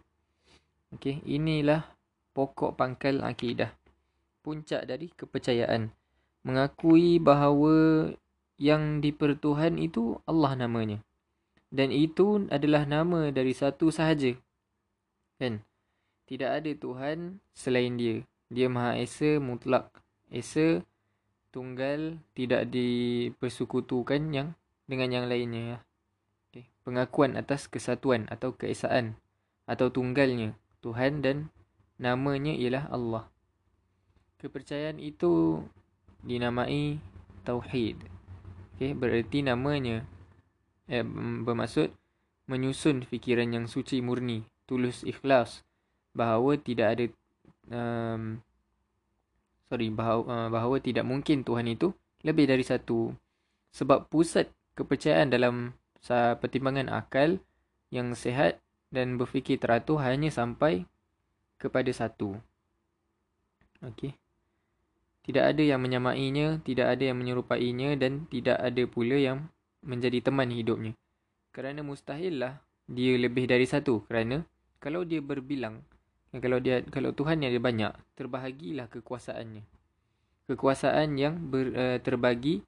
Okey, 0.96 1.20
inilah 1.28 1.88
pokok 2.32 2.76
pangkal 2.76 3.24
akidah 3.24 3.76
Puncak 4.42 4.88
dari 4.90 5.12
kepercayaan. 5.14 5.94
Mengakui 6.42 7.22
bahawa 7.22 8.10
yang 8.58 9.04
dipertuhan 9.04 9.78
itu 9.78 10.18
Allah 10.26 10.58
namanya. 10.58 10.98
Dan 11.70 11.94
itu 11.94 12.50
adalah 12.50 12.90
nama 12.90 13.30
dari 13.30 13.54
satu 13.54 13.94
sahaja. 13.94 14.34
Kan? 15.38 15.62
Tidak 16.26 16.48
ada 16.48 16.72
Tuhan 16.74 17.44
selain 17.54 18.00
dia. 18.00 18.24
Dia 18.50 18.68
Maha 18.72 18.98
Esa 18.98 19.38
mutlak 19.38 19.92
Esa 20.34 20.82
tunggal 21.52 22.18
tidak 22.34 22.72
dipersekutukan 22.72 24.32
yang 24.32 24.50
dengan 24.88 25.12
yang 25.12 25.26
lainnya. 25.28 25.62
Ya. 25.62 25.78
Okay. 26.52 26.66
Pengakuan 26.84 27.36
atas 27.36 27.68
kesatuan 27.68 28.28
atau 28.32 28.56
keesaan 28.56 29.20
atau 29.68 29.92
tunggalnya 29.92 30.56
Tuhan 30.84 31.24
dan 31.24 31.52
namanya 32.02 32.56
ialah 32.56 32.88
Allah. 32.90 33.24
Kepercayaan 34.42 34.98
itu 34.98 35.62
dinamai 36.26 36.98
tauhid. 37.46 38.00
Okay. 38.76 38.98
Bererti 38.98 39.46
namanya 39.46 40.08
eh, 40.90 41.06
bermaksud 41.46 41.94
menyusun 42.50 43.08
fikiran 43.08 43.54
yang 43.54 43.66
suci 43.70 44.04
murni, 44.04 44.44
tulus 44.68 45.08
ikhlas 45.08 45.64
bahawa 46.12 46.60
tidak 46.60 46.88
ada 46.92 47.06
um, 47.72 48.44
sorry 49.72 49.88
bahawa, 49.88 50.28
uh, 50.28 50.50
bahawa 50.52 50.84
tidak 50.84 51.08
mungkin 51.08 51.48
Tuhan 51.48 51.72
itu 51.72 51.96
lebih 52.28 52.52
dari 52.52 52.68
satu 52.68 53.16
sebab 53.72 54.12
pusat 54.12 54.52
kepercayaan 54.76 55.32
dalam 55.32 55.72
pertimbangan 56.44 56.92
akal 56.92 57.40
yang 57.88 58.12
sehat 58.12 58.60
dan 58.92 59.16
berfikir 59.16 59.56
teratur 59.56 60.04
hanya 60.04 60.28
sampai 60.28 60.84
kepada 61.56 61.88
satu. 61.96 62.36
Okey. 63.80 64.12
Tidak 65.22 65.40
ada 65.40 65.62
yang 65.62 65.80
menyamainya, 65.80 66.60
tidak 66.66 66.98
ada 66.98 67.14
yang 67.14 67.22
menyerupainya 67.22 67.96
dan 67.96 68.26
tidak 68.28 68.58
ada 68.60 68.84
pula 68.90 69.16
yang 69.16 69.48
menjadi 69.86 70.20
teman 70.20 70.50
hidupnya. 70.50 70.98
Kerana 71.54 71.86
mustahillah 71.86 72.60
dia 72.90 73.14
lebih 73.16 73.48
dari 73.48 73.70
satu 73.70 74.04
kerana 74.04 74.44
kalau 74.82 75.06
dia 75.06 75.22
berbilang 75.22 75.86
kalau 76.40 76.64
dia 76.64 76.80
kalau 76.88 77.12
Tuhan 77.12 77.44
yang 77.44 77.52
ada 77.52 77.60
banyak, 77.60 77.94
terbahagilah 78.16 78.88
kekuasaannya. 78.88 79.68
Kekuasaan 80.48 81.20
yang 81.20 81.36
ber, 81.52 81.76
uh, 81.76 81.98
terbagi 82.00 82.64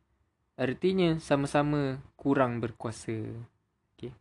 artinya 0.60 1.15
sama-sama 1.23 2.04
kurang 2.19 2.60
berkuasa. 2.60 3.15
Okey. 3.95 4.12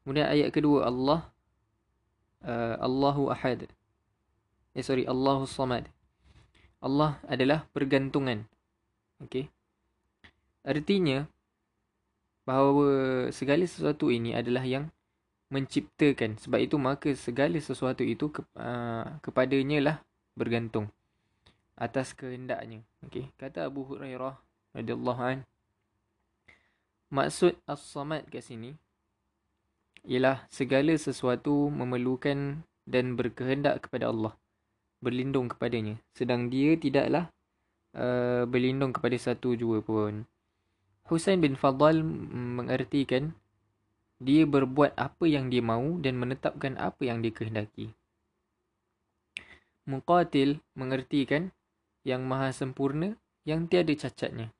Kemudian 0.00 0.32
ayat 0.32 0.48
kedua 0.48 0.88
Allah 0.88 1.28
uh, 2.40 2.80
Allahu 2.80 3.28
Ahad. 3.28 3.68
Eh 4.72 4.80
sorry, 4.80 5.04
Allahu 5.04 5.44
Samad. 5.44 5.92
Allah 6.80 7.20
adalah 7.28 7.68
pergantungan. 7.76 8.48
Okey. 9.20 9.52
Artinya 10.64 11.28
bahawa 12.48 13.28
segala 13.30 13.62
sesuatu 13.68 14.08
ini 14.10 14.34
adalah 14.34 14.64
yang 14.66 14.90
menciptakan. 15.52 16.40
Sebab 16.40 16.58
itu 16.64 16.80
maka 16.80 17.12
segala 17.12 17.60
sesuatu 17.60 18.00
itu 18.00 18.32
ke, 18.32 18.40
uh, 18.56 19.20
kepadanya 19.20 19.78
lah 19.84 19.96
bergantung 20.32 20.88
atas 21.76 22.16
kehendaknya. 22.16 22.80
Okey 23.04 23.28
kata 23.36 23.68
Abu 23.68 23.84
Hurairah 23.84 24.40
radhiyallahu 24.72 25.20
an 25.20 25.38
maksud 27.12 27.52
as-samad 27.68 28.24
kat 28.32 28.40
sini 28.40 28.72
ialah 30.08 30.48
segala 30.48 30.96
sesuatu 30.96 31.68
memerlukan 31.68 32.64
dan 32.88 33.14
berkehendak 33.14 33.86
kepada 33.86 34.08
Allah 34.08 34.32
berlindung 35.02 35.50
kepadanya. 35.50 35.98
Sedang 36.14 36.48
dia 36.48 36.78
tidaklah 36.78 37.28
uh, 37.98 38.46
berlindung 38.46 38.94
kepada 38.94 39.18
satu 39.18 39.58
jua 39.58 39.82
pun. 39.82 40.24
Husain 41.10 41.42
bin 41.42 41.58
Fadal 41.58 42.00
mengertikan 42.06 43.34
dia 44.22 44.46
berbuat 44.46 44.94
apa 44.94 45.26
yang 45.26 45.50
dia 45.50 45.58
mahu 45.58 45.98
dan 45.98 46.14
menetapkan 46.14 46.78
apa 46.78 47.02
yang 47.02 47.18
dia 47.20 47.34
kehendaki. 47.34 47.90
Muqatil 49.82 50.62
mengertikan 50.78 51.50
yang 52.06 52.22
maha 52.22 52.54
sempurna 52.54 53.18
yang 53.42 53.66
tiada 53.66 53.90
cacatnya. 53.98 54.54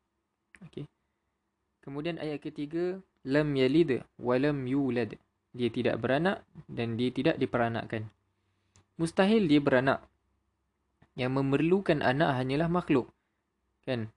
Okey. 0.67 0.91
Kemudian 1.83 2.19
ayat 2.19 2.43
ketiga, 2.43 2.99
lam 3.23 3.55
yalid 3.55 4.03
wa 4.19 4.35
lam 4.35 4.67
yulad. 4.67 5.15
Dia 5.55 5.69
tidak 5.71 6.03
beranak 6.03 6.43
dan 6.67 6.99
dia 6.99 7.15
tidak 7.15 7.39
diperanakkan. 7.39 8.11
Mustahil 8.99 9.47
dia 9.47 9.63
beranak. 9.63 10.03
Yang 11.15 11.33
memerlukan 11.39 12.03
anak 12.03 12.35
hanyalah 12.41 12.67
makhluk. 12.73 13.13
Kan? 13.87 14.11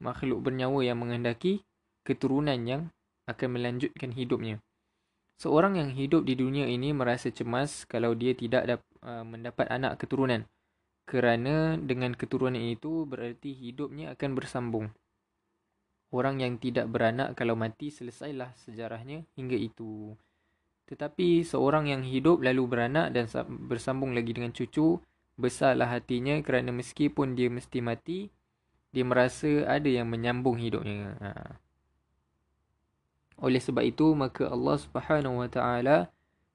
Makhluk 0.00 0.42
bernyawa 0.44 0.84
yang 0.84 1.00
menghendaki 1.00 1.62
keturunan 2.04 2.60
yang 2.66 2.92
akan 3.30 3.48
melanjutkan 3.58 4.10
hidupnya. 4.12 4.58
Seorang 5.40 5.80
yang 5.80 5.90
hidup 5.96 6.28
di 6.28 6.36
dunia 6.36 6.68
ini 6.68 6.92
merasa 6.92 7.32
cemas 7.32 7.88
kalau 7.88 8.12
dia 8.12 8.36
tidak 8.36 8.62
dap- 8.68 8.92
uh, 9.00 9.24
mendapat 9.24 9.70
anak 9.72 9.96
keturunan 9.96 10.44
kerana 11.10 11.74
dengan 11.74 12.14
keturunan 12.14 12.60
itu 12.60 13.02
bererti 13.02 13.50
hidupnya 13.50 14.14
akan 14.14 14.30
bersambung. 14.38 14.86
Orang 16.14 16.38
yang 16.38 16.54
tidak 16.58 16.86
beranak 16.86 17.34
kalau 17.34 17.58
mati 17.58 17.90
selesailah 17.90 18.54
sejarahnya 18.54 19.26
hingga 19.34 19.58
itu. 19.58 20.14
Tetapi 20.86 21.46
seorang 21.46 21.90
yang 21.90 22.02
hidup 22.02 22.42
lalu 22.42 22.66
beranak 22.66 23.14
dan 23.14 23.30
bersambung 23.66 24.14
lagi 24.14 24.34
dengan 24.34 24.50
cucu, 24.50 24.98
besarlah 25.38 25.86
hatinya 25.86 26.38
kerana 26.42 26.74
meskipun 26.74 27.38
dia 27.38 27.46
mesti 27.46 27.78
mati, 27.78 28.26
dia 28.90 29.06
merasa 29.06 29.66
ada 29.70 29.86
yang 29.86 30.10
menyambung 30.10 30.58
hidupnya. 30.58 31.14
Ha. 31.22 31.30
Oleh 33.40 33.60
sebab 33.60 33.84
itu, 33.84 34.12
maka 34.12 34.48
Allah 34.52 34.76
Subhanahu 34.76 35.40
Wa 35.40 35.48
Taala 35.48 35.98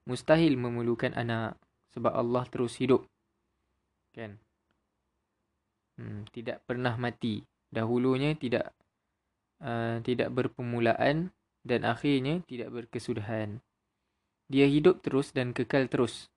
mustahil 0.05 0.53
memerlukan 0.53 1.17
anak 1.17 1.57
sebab 1.97 2.13
Allah 2.13 2.45
terus 2.47 2.77
hidup. 2.77 3.09
Kan? 4.13 4.37
Hmm, 5.97 6.29
tidak 6.29 6.61
pernah 6.69 6.93
mati. 6.95 7.41
Dahulunya 7.73 8.37
tidak 8.37 8.71
uh, 9.65 9.99
tidak 10.05 10.29
berpermulaan 10.31 11.33
dan 11.65 11.81
akhirnya 11.83 12.45
tidak 12.45 12.69
berkesudahan. 12.71 13.59
Dia 14.45 14.69
hidup 14.69 15.01
terus 15.01 15.33
dan 15.33 15.51
kekal 15.57 15.89
terus 15.89 16.29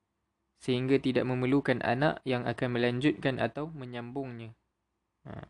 sehingga 0.59 0.99
tidak 0.99 1.23
memerlukan 1.23 1.79
anak 1.87 2.19
yang 2.27 2.43
akan 2.49 2.69
melanjutkan 2.75 3.39
atau 3.39 3.71
menyambungnya. 3.71 4.51
Ha. 5.29 5.47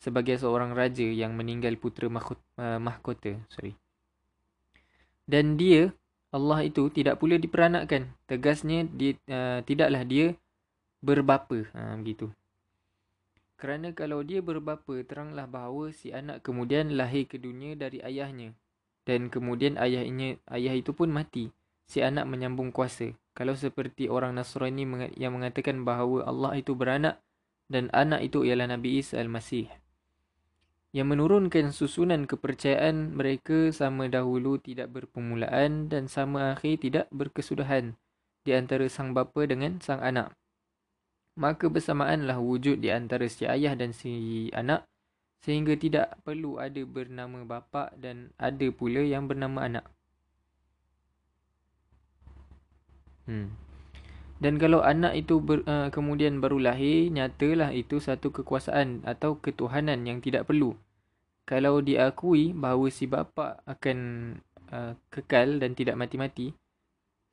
Sebagai 0.00 0.40
seorang 0.40 0.72
raja 0.72 1.04
yang 1.04 1.36
meninggal 1.36 1.76
putera 1.76 2.08
uh, 2.08 2.80
mahkota. 2.80 3.36
Sorry. 3.52 3.76
Dan 5.28 5.60
dia, 5.60 5.92
Allah 6.32 6.64
itu 6.64 6.88
tidak 6.88 7.20
pula 7.20 7.36
diperanakkan. 7.36 8.08
Tegasnya, 8.24 8.88
dia, 8.88 9.12
uh, 9.28 9.60
tidaklah 9.60 10.02
dia 10.08 10.32
berbapa. 11.04 11.68
Ha, 11.76 12.00
begitu. 12.00 12.32
Kerana 13.60 13.92
kalau 13.92 14.24
dia 14.24 14.40
berbapa, 14.40 15.04
teranglah 15.04 15.44
bahawa 15.44 15.92
si 15.92 16.10
anak 16.16 16.40
kemudian 16.40 16.96
lahir 16.96 17.28
ke 17.28 17.36
dunia 17.36 17.76
dari 17.76 18.00
ayahnya. 18.00 18.56
Dan 19.04 19.28
kemudian 19.28 19.76
ayahnya, 19.76 20.40
ayah 20.48 20.72
itu 20.72 20.96
pun 20.96 21.12
mati 21.12 21.52
si 21.88 22.04
anak 22.04 22.28
menyambung 22.28 22.70
kuasa. 22.70 23.16
Kalau 23.32 23.56
seperti 23.56 24.12
orang 24.12 24.36
Nasrani 24.36 24.84
yang 25.16 25.40
mengatakan 25.40 25.82
bahawa 25.82 26.28
Allah 26.28 26.60
itu 26.60 26.76
beranak 26.76 27.24
dan 27.72 27.88
anak 27.96 28.28
itu 28.28 28.44
ialah 28.44 28.68
Nabi 28.68 29.00
Isa 29.00 29.16
Al-Masih. 29.18 29.72
Yang 30.88 31.08
menurunkan 31.12 31.68
susunan 31.68 32.24
kepercayaan 32.24 33.12
mereka 33.12 33.68
sama 33.76 34.08
dahulu 34.08 34.56
tidak 34.56 34.88
berpermulaan 34.88 35.92
dan 35.92 36.08
sama 36.08 36.56
akhir 36.56 36.80
tidak 36.80 37.06
berkesudahan 37.12 37.92
di 38.48 38.56
antara 38.56 38.88
sang 38.88 39.12
bapa 39.12 39.44
dengan 39.44 39.76
sang 39.84 40.00
anak. 40.00 40.32
Maka 41.36 41.68
bersamaanlah 41.68 42.40
wujud 42.40 42.80
di 42.80 42.88
antara 42.88 43.28
si 43.28 43.44
ayah 43.44 43.76
dan 43.76 43.92
si 43.92 44.48
anak 44.56 44.88
sehingga 45.44 45.76
tidak 45.78 46.18
perlu 46.24 46.58
ada 46.58 46.82
bernama 46.82 47.44
bapa 47.44 47.92
dan 47.94 48.32
ada 48.40 48.66
pula 48.72 49.04
yang 49.04 49.28
bernama 49.28 49.68
anak. 49.68 49.86
Hmm. 53.28 53.67
Dan 54.38 54.54
kalau 54.62 54.86
anak 54.86 55.18
itu 55.18 55.42
ber, 55.42 55.66
uh, 55.66 55.90
kemudian 55.90 56.38
baru 56.38 56.62
lahir, 56.62 57.10
nyatalah 57.10 57.74
itu 57.74 57.98
satu 57.98 58.30
kekuasaan 58.30 59.02
atau 59.02 59.34
ketuhanan 59.42 60.06
yang 60.06 60.22
tidak 60.22 60.46
perlu. 60.46 60.78
Kalau 61.42 61.82
diakui 61.82 62.54
bahawa 62.54 62.86
si 62.86 63.10
bapa 63.10 63.58
akan 63.66 63.98
uh, 64.70 64.94
kekal 65.10 65.58
dan 65.58 65.74
tidak 65.74 65.98
mati-mati, 65.98 66.54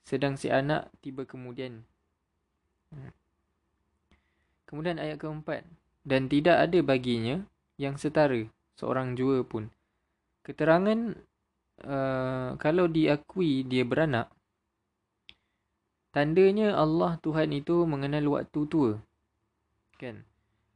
sedang 0.01 0.33
si 0.33 0.49
anak 0.49 0.89
tiba 1.05 1.29
kemudian. 1.29 1.85
Hmm. 2.89 3.13
Kemudian 4.65 4.97
ayat 4.97 5.21
keempat. 5.21 5.61
Dan 6.05 6.29
tidak 6.29 6.57
ada 6.57 6.79
baginya 6.85 7.41
yang 7.77 7.97
setara 7.97 8.45
seorang 8.77 9.13
jua 9.17 9.41
pun. 9.45 9.69
Keterangan 10.45 11.17
uh, 11.85 12.53
kalau 12.61 12.85
diakui 12.85 13.65
dia 13.65 13.81
beranak, 13.81 14.29
Tandanya 16.15 16.79
Allah 16.79 17.19
Tuhan 17.19 17.51
itu 17.51 17.83
mengenal 17.83 18.23
waktu 18.39 18.63
tua. 18.71 19.03
Kan? 19.99 20.23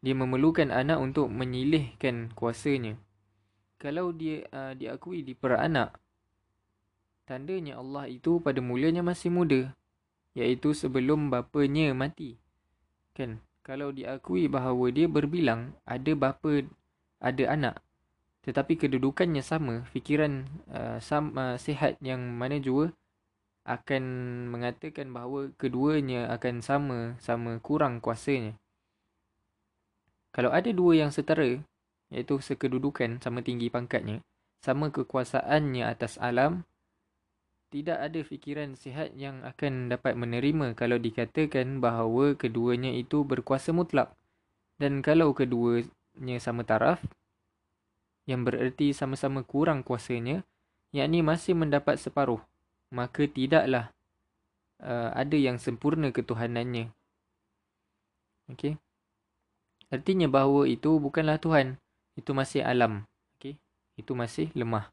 Dia 0.04 0.12
memerlukan 0.12 0.68
anak 0.68 1.00
untuk 1.00 1.32
menyilihkan 1.32 2.36
kuasanya. 2.36 3.00
Kalau 3.80 4.12
dia 4.12 4.44
uh, 4.52 4.76
diakui 4.76 5.24
di 5.24 5.32
peranak, 5.40 5.96
tandanya 7.24 7.80
Allah 7.80 8.12
itu 8.12 8.44
pada 8.44 8.60
mulanya 8.60 9.00
masih 9.00 9.32
muda. 9.32 9.72
Iaitu 10.36 10.76
sebelum 10.76 11.32
bapanya 11.32 11.96
mati. 11.96 12.36
Kan? 13.16 13.40
Kalau 13.64 13.96
diakui 13.96 14.52
bahawa 14.52 14.92
dia 14.92 15.08
berbilang 15.08 15.72
ada 15.88 16.20
bapa, 16.20 16.68
ada 17.24 17.44
anak. 17.48 17.80
Tetapi 18.44 18.76
kedudukannya 18.76 19.40
sama, 19.40 19.88
fikiran 19.96 20.52
uh, 20.68 21.00
sama, 21.00 21.32
uh, 21.32 21.56
sihat 21.56 21.96
yang 22.04 22.20
mana 22.36 22.60
jua 22.60 22.92
akan 23.68 24.04
mengatakan 24.50 25.12
bahawa 25.12 25.52
keduanya 25.60 26.32
akan 26.32 26.64
sama 26.64 27.00
sama 27.20 27.60
kurang 27.60 28.00
kuasanya. 28.00 28.56
Kalau 30.30 30.54
ada 30.54 30.70
dua 30.70 30.96
yang 31.06 31.12
setara, 31.12 31.60
iaitu 32.14 32.38
sekedudukan 32.38 33.20
sama 33.20 33.42
tinggi 33.42 33.68
pangkatnya, 33.68 34.22
sama 34.62 34.94
kekuasaannya 34.94 35.84
atas 35.86 36.22
alam, 36.22 36.64
tidak 37.70 38.02
ada 38.02 38.22
fikiran 38.26 38.74
sihat 38.74 39.14
yang 39.14 39.46
akan 39.46 39.94
dapat 39.94 40.18
menerima 40.18 40.74
kalau 40.74 40.98
dikatakan 40.98 41.78
bahawa 41.78 42.34
keduanya 42.34 42.90
itu 42.98 43.22
berkuasa 43.22 43.70
mutlak. 43.70 44.14
Dan 44.82 45.06
kalau 45.06 45.38
keduanya 45.38 46.38
sama 46.42 46.66
taraf, 46.66 46.98
yang 48.26 48.42
bererti 48.42 48.94
sama-sama 48.94 49.46
kurang 49.46 49.86
kuasanya, 49.86 50.42
yakni 50.90 51.22
masih 51.22 51.54
mendapat 51.54 52.02
separuh 52.02 52.42
maka 52.90 53.30
tidaklah 53.30 53.94
uh, 54.82 55.10
ada 55.14 55.38
yang 55.38 55.62
sempurna 55.62 56.10
ketuhanannya. 56.10 56.90
Okey. 58.50 58.78
Artinya 59.90 60.30
bahawa 60.30 60.66
itu 60.70 60.98
bukanlah 60.98 61.38
Tuhan. 61.38 61.78
Itu 62.18 62.34
masih 62.34 62.66
alam. 62.66 63.06
Okey. 63.38 63.58
Itu 63.98 64.18
masih 64.18 64.50
lemah. 64.58 64.90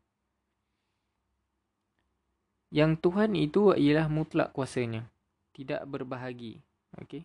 Yang 2.69 3.01
Tuhan 3.01 3.33
itu 3.39 3.73
ialah 3.73 4.11
mutlak 4.13 4.53
kuasanya. 4.53 5.09
Tidak 5.57 5.89
berbahagi. 5.89 6.61
Okey. 7.01 7.25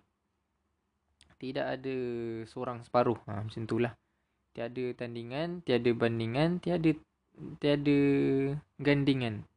Tidak 1.42 1.66
ada 1.66 1.98
seorang 2.46 2.86
separuh. 2.86 3.18
Ha, 3.26 3.42
macam 3.42 3.66
itulah. 3.66 3.98
Tiada 4.54 4.86
tandingan, 4.94 5.66
tiada 5.66 5.90
bandingan, 5.96 6.62
tiada 6.62 6.94
tiada 7.58 8.00
gandingan. 8.78 9.48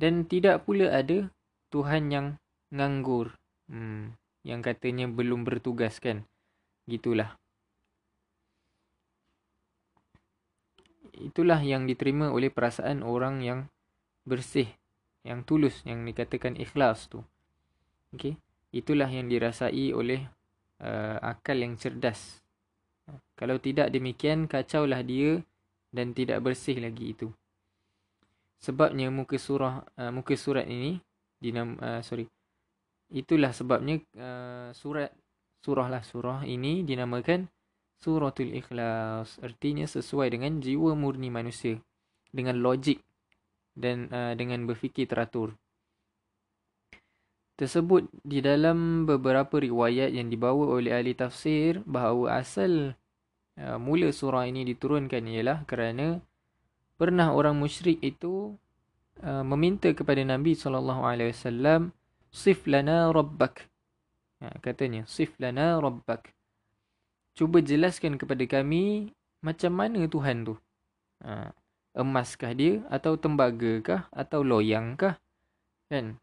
Dan 0.00 0.24
tidak 0.24 0.64
pula 0.64 0.88
ada 0.88 1.28
Tuhan 1.68 2.08
yang 2.08 2.26
nganggur. 2.72 3.36
Hmm, 3.68 4.16
yang 4.40 4.64
katanya 4.64 5.04
belum 5.12 5.44
bertugas 5.44 6.00
kan. 6.00 6.24
Gitulah. 6.88 7.36
Itulah 11.20 11.60
yang 11.60 11.84
diterima 11.84 12.32
oleh 12.32 12.48
perasaan 12.48 13.04
orang 13.04 13.44
yang 13.44 13.60
bersih. 14.24 14.72
Yang 15.20 15.44
tulus. 15.44 15.76
Yang 15.84 16.16
dikatakan 16.16 16.56
ikhlas 16.56 17.12
tu. 17.12 17.20
Okay. 18.16 18.40
Itulah 18.72 19.12
yang 19.12 19.28
dirasai 19.28 19.92
oleh 19.92 20.24
uh, 20.80 21.20
akal 21.20 21.60
yang 21.60 21.76
cerdas. 21.76 22.40
Kalau 23.36 23.60
tidak 23.60 23.92
demikian, 23.92 24.48
kacaulah 24.48 25.04
dia 25.04 25.44
dan 25.92 26.16
tidak 26.16 26.40
bersih 26.40 26.80
lagi 26.80 27.12
itu 27.12 27.28
sebabnya 28.60 29.08
muka 29.08 29.40
surah 29.40 29.82
uh, 29.96 30.12
muka 30.12 30.36
surat 30.36 30.68
ini 30.68 31.00
dinam 31.40 31.80
uh, 31.80 32.04
sorry. 32.04 32.28
Itulah 33.10 33.50
sebabnya 33.50 33.98
uh, 34.20 34.70
surat 34.76 35.10
surah 35.64 35.88
lah 35.90 36.04
surah 36.04 36.46
ini 36.46 36.84
dinamakan 36.84 37.48
suratul 37.98 38.52
ikhlas. 38.54 39.40
Artinya 39.42 39.88
sesuai 39.88 40.30
dengan 40.30 40.60
jiwa 40.60 40.94
murni 40.94 41.32
manusia 41.32 41.80
dengan 42.30 42.60
logik 42.62 43.02
dan 43.74 44.12
uh, 44.12 44.36
dengan 44.36 44.68
berfikir 44.68 45.08
teratur. 45.10 45.56
Tersebut 47.58 48.08
di 48.24 48.40
dalam 48.40 49.04
beberapa 49.04 49.60
riwayat 49.60 50.16
yang 50.16 50.32
dibawa 50.32 50.80
oleh 50.80 50.96
ahli 50.96 51.12
tafsir 51.12 51.84
bahawa 51.84 52.40
asal 52.40 52.96
uh, 53.60 53.76
mula 53.76 54.08
surah 54.16 54.48
ini 54.48 54.64
diturunkan 54.64 55.28
ialah 55.28 55.68
kerana 55.68 56.24
pernah 57.00 57.32
orang 57.32 57.56
musyrik 57.56 57.96
itu 58.04 58.52
uh, 59.24 59.40
meminta 59.40 59.88
kepada 59.96 60.20
Nabi 60.20 60.52
sallallahu 60.52 61.00
alaihi 61.00 61.32
wasallam 61.32 61.96
sif 62.28 62.68
lana 62.68 63.08
rabbak. 63.08 63.64
Ya, 64.44 64.52
katanya 64.60 65.08
sif 65.08 65.32
lana 65.40 65.80
rabbak. 65.80 66.28
Cuba 67.32 67.64
jelaskan 67.64 68.20
kepada 68.20 68.44
kami 68.44 69.16
macam 69.40 69.72
mana 69.72 70.04
Tuhan 70.04 70.44
tu. 70.44 70.54
Ha, 71.24 71.56
emaskah 71.96 72.52
dia 72.52 72.84
atau 72.92 73.16
tembagakah 73.16 74.12
atau 74.12 74.44
loyangkah? 74.44 75.16
Kan? 75.88 76.20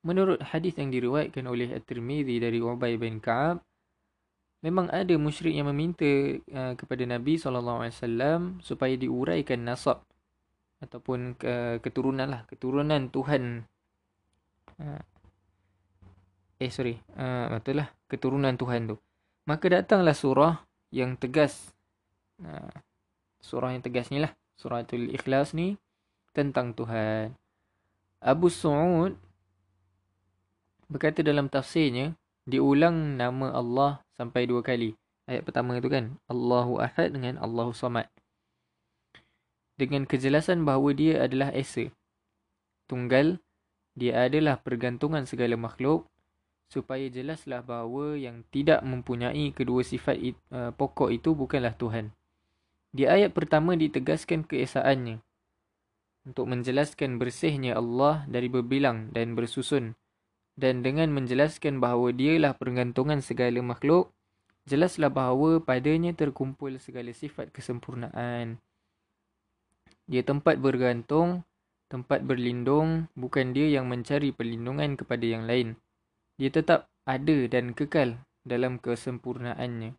menurut 0.00 0.40
hadis 0.40 0.76
yang 0.80 0.88
diriwayatkan 0.88 1.44
oleh 1.44 1.76
At-Tirmizi 1.76 2.40
dari 2.40 2.58
Ubay 2.60 2.96
bin 2.96 3.20
Ka'ab 3.20 3.60
memang 4.60 4.92
ada 4.92 5.16
musyrik 5.16 5.56
yang 5.56 5.68
meminta 5.72 6.06
uh, 6.52 6.76
kepada 6.76 7.04
Nabi 7.08 7.40
SAW 7.40 8.60
supaya 8.60 8.94
diuraikan 8.96 9.64
nasab 9.64 10.04
ataupun 10.80 11.36
uh, 11.44 11.76
keturunan 11.80 12.28
lah 12.28 12.44
keturunan 12.48 13.08
Tuhan. 13.08 13.64
Uh, 14.80 15.02
eh 16.60 16.72
sorry 16.72 17.00
uh, 17.16 17.52
betul 17.52 17.80
lah 17.84 17.88
keturunan 18.08 18.54
Tuhan 18.56 18.88
tu. 18.88 18.96
Maka 19.48 19.80
datanglah 19.80 20.16
surah 20.16 20.60
yang 20.92 21.16
tegas. 21.16 21.72
Uh, 22.40 22.72
surah 23.40 23.72
yang 23.72 23.80
tegas 23.80 24.12
ni 24.12 24.20
lah 24.20 24.32
suratul 24.60 25.08
ikhlas 25.08 25.56
ni 25.56 25.80
tentang 26.36 26.76
Tuhan. 26.76 27.32
Abu 28.20 28.52
Su'ud 28.52 29.16
berkata 30.92 31.24
dalam 31.24 31.48
tafsirnya 31.48 32.12
diulang 32.50 33.14
nama 33.14 33.54
Allah 33.54 34.02
sampai 34.18 34.50
dua 34.50 34.60
kali. 34.60 34.98
Ayat 35.30 35.46
pertama 35.46 35.78
itu 35.78 35.86
kan 35.86 36.18
Allahu 36.26 36.82
Ahad 36.82 37.14
dengan 37.14 37.38
Allahu 37.38 37.70
Samad. 37.70 38.10
Dengan 39.78 40.04
kejelasan 40.04 40.66
bahawa 40.66 40.92
dia 40.92 41.22
adalah 41.22 41.54
Esa. 41.54 41.88
Tunggal, 42.90 43.38
dia 43.94 44.26
adalah 44.26 44.58
pergantungan 44.58 45.24
segala 45.24 45.54
makhluk 45.54 46.10
supaya 46.70 47.06
jelaslah 47.10 47.62
bahawa 47.62 48.18
yang 48.18 48.46
tidak 48.50 48.82
mempunyai 48.82 49.50
kedua 49.54 49.82
sifat 49.82 50.18
uh, 50.50 50.70
pokok 50.74 51.10
itu 51.14 51.34
bukanlah 51.34 51.74
Tuhan. 51.78 52.14
Di 52.90 53.06
ayat 53.06 53.30
pertama 53.30 53.78
ditegaskan 53.78 54.42
keesaannya 54.46 55.22
untuk 56.26 56.46
menjelaskan 56.50 57.16
bersihnya 57.16 57.78
Allah 57.78 58.26
dari 58.26 58.50
berbilang 58.50 59.14
dan 59.14 59.38
bersusun 59.38 59.98
dan 60.60 60.84
dengan 60.84 61.08
menjelaskan 61.16 61.80
bahawa 61.80 62.12
dialah 62.12 62.52
pergantungan 62.52 63.24
segala 63.24 63.64
makhluk, 63.64 64.12
jelaslah 64.68 65.08
bahawa 65.08 65.64
padanya 65.64 66.12
terkumpul 66.12 66.76
segala 66.76 67.16
sifat 67.16 67.48
kesempurnaan. 67.48 68.60
Dia 70.04 70.20
tempat 70.20 70.60
bergantung, 70.60 71.48
tempat 71.88 72.20
berlindung, 72.20 73.08
bukan 73.16 73.56
dia 73.56 73.72
yang 73.80 73.88
mencari 73.88 74.36
perlindungan 74.36 75.00
kepada 75.00 75.24
yang 75.24 75.48
lain. 75.48 75.80
Dia 76.36 76.52
tetap 76.52 76.92
ada 77.08 77.48
dan 77.48 77.72
kekal 77.72 78.20
dalam 78.44 78.76
kesempurnaannya. 78.76 79.96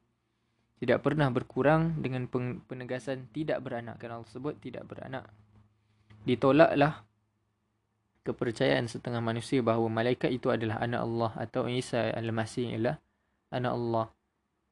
Tidak 0.82 1.00
pernah 1.02 1.30
berkurang 1.34 2.02
dengan 2.02 2.30
penegasan 2.65 3.30
tidak 3.34 3.65
beranak. 3.65 4.02
Allah 4.02 4.26
sebut 4.26 4.58
tidak 4.62 4.86
beranak. 4.89 5.30
Ditolaklah 6.26 7.06
kepercayaan 8.21 8.86
setengah 8.86 9.21
manusia 9.21 9.65
bahawa 9.65 9.89
malaikat 9.89 10.29
itu 10.29 10.53
adalah 10.53 10.77
anak 10.81 11.01
Allah 11.01 11.31
atau 11.38 11.65
Isa 11.65 12.13
al-Masih 12.13 12.77
ialah 12.77 12.97
anak 13.49 13.73
Allah. 13.73 14.07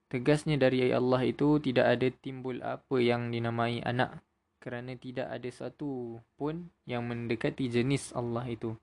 Tegasnya 0.10 0.58
dari 0.58 0.90
Allah 0.90 1.22
itu 1.22 1.62
tidak 1.62 1.86
ada 1.86 2.08
timbul 2.10 2.62
apa 2.66 2.98
yang 2.98 3.30
dinamai 3.30 3.82
anak 3.86 4.22
kerana 4.60 4.98
tidak 4.98 5.30
ada 5.30 5.50
satu 5.50 6.20
pun 6.36 6.68
yang 6.90 7.06
mendekati 7.06 7.70
jenis 7.70 8.12
Allah 8.18 8.44
itu. 8.50 8.76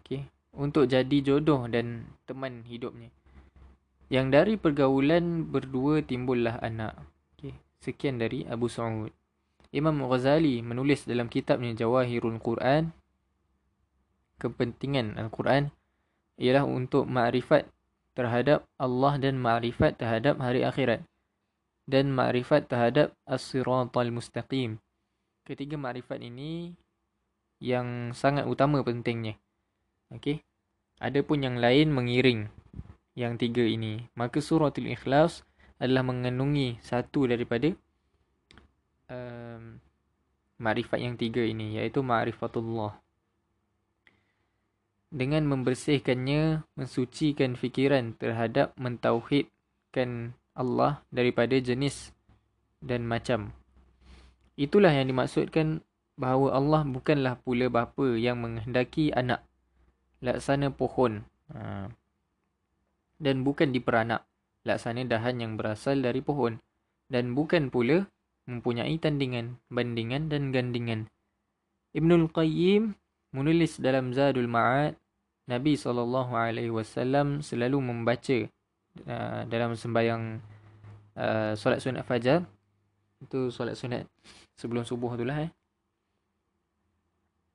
Okey, 0.00 0.26
untuk 0.54 0.86
jadi 0.86 1.18
jodoh 1.20 1.66
dan 1.66 2.08
teman 2.24 2.62
hidupnya. 2.64 3.10
Yang 4.08 4.26
dari 4.30 4.54
pergaulan 4.54 5.50
berdua 5.50 6.00
timbullah 6.06 6.62
anak. 6.62 6.94
Okey, 7.36 7.54
sekian 7.82 8.22
dari 8.22 8.46
Abu 8.46 8.70
Sa'ud. 8.70 9.10
Imam 9.74 10.06
Ghazali 10.06 10.62
menulis 10.62 11.02
dalam 11.02 11.26
kitabnya 11.26 11.74
Jawahirul 11.74 12.38
Quran 12.38 12.94
kepentingan 14.38 15.16
Al-Quran 15.18 15.70
ialah 16.38 16.66
untuk 16.66 17.06
makrifat 17.06 17.70
terhadap 18.14 18.66
Allah 18.78 19.18
dan 19.18 19.38
makrifat 19.38 19.98
terhadap 19.98 20.38
hari 20.38 20.62
akhirat 20.62 21.02
dan 21.84 22.14
makrifat 22.14 22.66
terhadap 22.70 23.12
as-siratal 23.28 24.08
mustaqim. 24.08 24.80
Ketiga 25.44 25.76
makrifat 25.76 26.24
ini 26.24 26.72
yang 27.60 28.16
sangat 28.16 28.48
utama 28.48 28.80
pentingnya. 28.80 29.36
Okey. 30.08 30.40
Adapun 31.02 31.44
yang 31.44 31.60
lain 31.60 31.92
mengiring 31.92 32.48
yang 33.12 33.36
tiga 33.36 33.60
ini. 33.60 34.08
Maka 34.16 34.40
suratul 34.40 34.88
ikhlas 34.88 35.44
adalah 35.76 36.06
mengandungi 36.06 36.80
satu 36.80 37.28
daripada 37.28 37.76
um, 39.12 39.76
makrifat 40.56 41.02
yang 41.02 41.14
tiga 41.20 41.44
ini 41.44 41.76
iaitu 41.76 42.00
makrifatullah 42.00 43.03
dengan 45.14 45.46
membersihkannya 45.46 46.66
mensucikan 46.74 47.54
fikiran 47.54 48.18
terhadap 48.18 48.74
mentauhidkan 48.74 50.34
Allah 50.58 51.06
daripada 51.14 51.54
jenis 51.62 52.10
dan 52.82 53.06
macam. 53.06 53.54
Itulah 54.58 54.90
yang 54.90 55.06
dimaksudkan 55.06 55.86
bahawa 56.18 56.58
Allah 56.58 56.82
bukanlah 56.82 57.38
pula 57.38 57.70
bapa 57.70 58.18
yang 58.18 58.42
menghendaki 58.42 59.14
anak 59.14 59.46
laksana 60.18 60.74
pohon 60.74 61.22
ha. 61.50 61.90
dan 63.22 63.46
bukan 63.46 63.70
diperanak 63.70 64.26
laksana 64.66 65.06
dahan 65.06 65.42
yang 65.42 65.52
berasal 65.54 65.98
dari 65.98 66.22
pohon 66.22 66.58
dan 67.06 67.38
bukan 67.38 67.70
pula 67.70 68.10
mempunyai 68.50 68.98
tandingan, 68.98 69.62
bandingan 69.70 70.26
dan 70.26 70.50
gandingan. 70.50 71.06
Ibnul 71.94 72.34
Qayyim 72.34 72.98
menulis 73.34 73.78
dalam 73.82 74.10
Zadul 74.14 74.50
Ma'ad 74.50 74.98
Nabi 75.44 75.76
SAW 75.76 77.44
selalu 77.44 77.78
membaca 77.84 78.38
uh, 79.04 79.40
dalam 79.44 79.76
sembahyang 79.76 80.40
uh, 81.20 81.52
solat 81.52 81.84
sunat 81.84 82.04
fajar. 82.08 82.40
Itu 83.20 83.52
solat 83.52 83.76
sunat 83.76 84.08
sebelum 84.56 84.88
subuh 84.88 85.20
tu 85.20 85.24
lah. 85.28 85.44
Eh. 85.44 85.50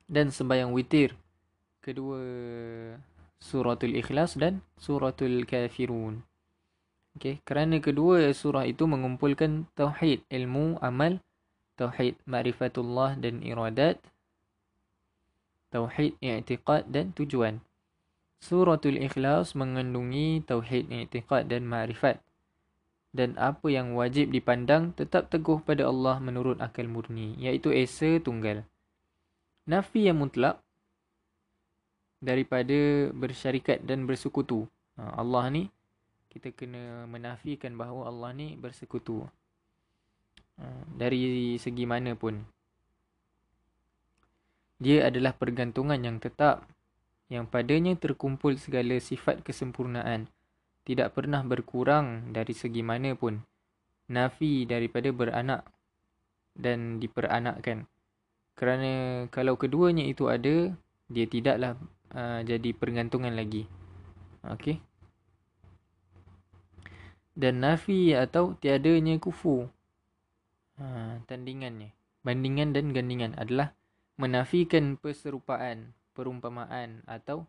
Dan 0.05 0.29
sembahyang 0.29 0.69
witir. 0.73 1.17
Kedua 1.81 2.21
suratul 3.39 3.97
ikhlas 3.97 4.37
dan 4.37 4.61
suratul 4.77 5.47
kafirun. 5.49 6.21
Okay. 7.17 7.41
Kerana 7.41 7.81
kedua 7.81 8.29
surah 8.31 8.69
itu 8.69 8.85
mengumpulkan 8.85 9.65
tauhid, 9.73 10.23
ilmu, 10.29 10.77
amal, 10.79 11.17
tauhid, 11.73 12.15
ma'rifatullah 12.29 13.17
dan 13.17 13.41
iradat, 13.41 13.97
tauhid, 15.73 16.15
i'tiqad 16.21 16.85
dan 16.87 17.11
tujuan. 17.17 17.59
Suratul 18.39 19.03
Ikhlas 19.03 19.51
mengandungi 19.51 20.47
tauhid 20.47 20.87
i'tiqad 20.87 21.51
dan 21.51 21.67
ma'rifat. 21.67 22.23
Dan 23.11 23.35
apa 23.41 23.67
yang 23.67 23.97
wajib 23.97 24.31
dipandang 24.31 24.95
tetap 24.95 25.27
teguh 25.27 25.59
pada 25.65 25.89
Allah 25.89 26.21
menurut 26.23 26.61
akal 26.63 26.87
murni, 26.87 27.35
iaitu 27.41 27.73
Esa 27.73 28.21
Tunggal. 28.21 28.63
Nafi 29.67 30.07
yang 30.07 30.23
mutlak 30.23 30.61
daripada 32.23 33.09
bersyarikat 33.11 33.83
dan 33.83 34.07
bersekutu. 34.07 34.67
Ha, 34.95 35.19
Allah 35.19 35.43
ni, 35.51 35.63
kita 36.29 36.53
kena 36.53 37.09
menafikan 37.09 37.75
bahawa 37.75 38.07
Allah 38.07 38.31
ni 38.35 38.53
bersekutu. 38.55 39.25
Ha, 40.61 40.63
dari 40.95 41.57
segi 41.57 41.83
mana 41.83 42.13
pun. 42.13 42.39
Dia 44.79 45.11
adalah 45.11 45.35
pergantungan 45.35 45.99
yang 45.99 46.23
tetap 46.23 46.63
yang 47.29 47.45
padanya 47.45 47.93
terkumpul 47.93 48.57
segala 48.57 48.97
sifat 48.97 49.45
kesempurnaan, 49.45 50.25
tidak 50.81 51.13
pernah 51.13 51.45
berkurang 51.45 52.33
dari 52.33 52.57
segi 52.57 52.81
mana 52.81 53.13
pun, 53.13 53.37
nafi 54.09 54.65
daripada 54.65 55.13
beranak 55.13 55.61
dan 56.57 56.97
diperanakkan. 56.97 57.85
Kerana 58.57 59.23
kalau 59.29 59.55
keduanya 59.55 60.03
itu 60.09 60.25
ada, 60.25 60.73
dia 61.05 61.25
tidaklah 61.29 61.77
uh, 62.17 62.41
jadi 62.41 62.73
pergantungan 62.73 63.37
lagi. 63.37 63.69
Okey. 64.49 64.81
Dan 67.37 67.61
nafi 67.61 68.17
atau 68.17 68.57
tiadanya 68.57 69.15
kufu. 69.21 69.69
Ha, 70.81 71.21
tandingannya. 71.29 71.93
Bandingan 72.25 72.75
dan 72.75 72.91
gandingan 72.91 73.31
adalah 73.39 73.71
menafikan 74.19 74.99
perserupaan 74.99 75.95
perumpamaan 76.19 76.99
atau 77.07 77.47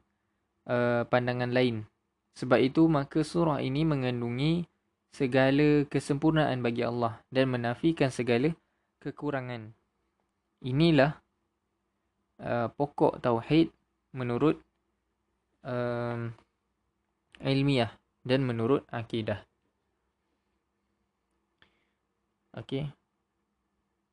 uh, 0.71 1.03
pandangan 1.11 1.51
lain. 1.51 1.91
Sebab 2.39 2.63
itu 2.63 2.87
maka 2.87 3.27
surah 3.27 3.59
ini 3.59 3.83
mengandungi 3.83 4.71
segala 5.11 5.83
kesempurnaan 5.91 6.63
bagi 6.63 6.87
Allah 6.87 7.19
dan 7.35 7.51
menafikan 7.51 8.15
segala 8.15 8.55
kekurangan. 9.03 9.75
Inilah 10.63 11.19
uh, 12.39 12.71
pokok 12.71 13.19
tauhid 13.19 13.75
menurut 14.15 14.63
uh, 15.67 16.31
ilmiah 17.43 17.91
dan 18.23 18.47
menurut 18.47 18.87
akidah. 18.95 19.43
Okey. 22.55 22.91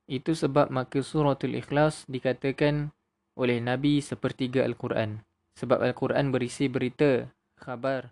Itu 0.08 0.32
sebab 0.32 0.72
maka 0.72 1.04
suratul 1.04 1.60
ikhlas 1.60 2.08
dikatakan 2.08 2.96
oleh 3.38 3.62
Nabi 3.62 4.02
sepertiga 4.02 4.66
Al-Quran. 4.66 5.22
Sebab 5.54 5.80
Al-Quran 5.80 6.34
berisi 6.34 6.66
berita, 6.66 7.24
khabar, 7.54 8.10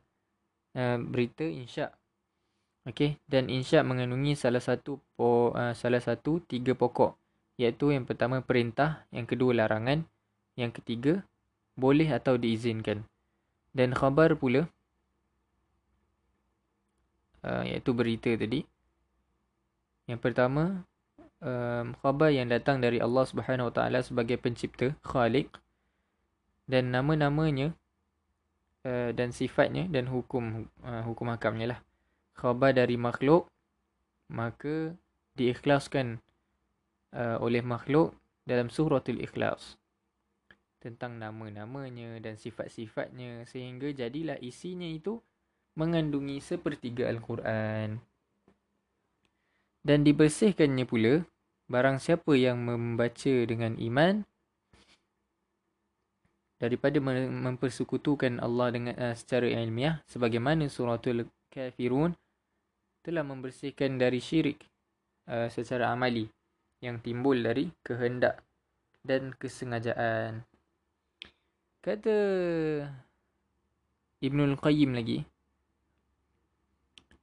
uh, 0.78 0.98
berita 1.02 1.42
insya. 1.42 1.90
Okey, 2.86 3.18
dan 3.26 3.50
insya 3.50 3.82
mengandungi 3.82 4.38
salah 4.38 4.62
satu 4.62 5.02
po, 5.18 5.50
uh, 5.58 5.74
salah 5.74 5.98
satu 5.98 6.38
tiga 6.46 6.78
pokok 6.78 7.18
iaitu 7.56 7.92
yang 7.92 8.04
pertama 8.04 8.44
perintah, 8.44 9.08
yang 9.08 9.24
kedua 9.24 9.56
larangan, 9.56 10.04
yang 10.60 10.70
ketiga 10.72 11.24
boleh 11.74 12.08
atau 12.12 12.36
diizinkan. 12.36 13.04
Dan 13.76 13.92
khabar 13.92 14.36
pula 14.36 14.68
uh, 17.44 17.64
iaitu 17.64 17.90
berita 17.92 18.32
tadi. 18.36 18.64
Yang 20.06 20.20
pertama 20.22 20.86
um, 21.42 21.92
khabar 22.00 22.32
yang 22.32 22.48
datang 22.48 22.80
dari 22.80 23.02
Allah 23.02 23.24
Subhanahu 23.26 23.68
Wa 23.72 23.74
Taala 23.74 24.00
sebagai 24.00 24.40
pencipta, 24.40 24.94
Khaliq. 25.04 25.50
Dan 26.66 26.90
nama-namanya 26.90 27.76
uh, 28.82 29.10
dan 29.14 29.30
sifatnya 29.30 29.86
dan 29.86 30.10
hukum 30.10 30.66
uh, 30.82 31.02
hukum 31.06 31.30
hakamnya 31.30 31.76
lah. 31.76 31.80
Khabar 32.36 32.74
dari 32.74 32.98
makhluk 32.98 33.48
maka 34.26 34.92
diikhlaskan 35.38 36.18
uh, 37.14 37.38
oleh 37.38 37.62
makhluk 37.62 38.16
dalam 38.42 38.66
suratul 38.66 39.22
ikhlas. 39.22 39.78
Tentang 40.82 41.18
nama-namanya 41.18 42.18
dan 42.18 42.38
sifat-sifatnya 42.38 43.46
sehingga 43.46 43.90
jadilah 43.94 44.38
isinya 44.42 44.86
itu 44.86 45.18
mengandungi 45.78 46.42
sepertiga 46.42 47.06
al-Quran 47.06 48.02
dan 49.86 50.02
dibersihkannya 50.02 50.82
pula 50.82 51.22
barang 51.70 52.02
siapa 52.02 52.34
yang 52.34 52.58
membaca 52.58 53.34
dengan 53.46 53.78
iman 53.78 54.26
daripada 56.58 56.98
mempersekutukan 57.30 58.42
Allah 58.42 58.74
dengan 58.74 58.94
uh, 58.98 59.14
secara 59.14 59.46
ilmiah 59.46 60.02
sebagaimana 60.10 60.66
suratul 60.66 61.30
kafirun 61.54 62.18
telah 63.06 63.22
membersihkan 63.22 63.94
dari 63.94 64.18
syirik 64.18 64.66
uh, 65.30 65.46
secara 65.46 65.94
amali 65.94 66.26
yang 66.82 66.98
timbul 66.98 67.38
dari 67.38 67.70
kehendak 67.86 68.42
dan 69.06 69.30
kesengajaan. 69.38 70.42
Kata 71.78 72.18
Ibnul 74.18 74.58
Qayyim 74.58 74.98
lagi 74.98 75.22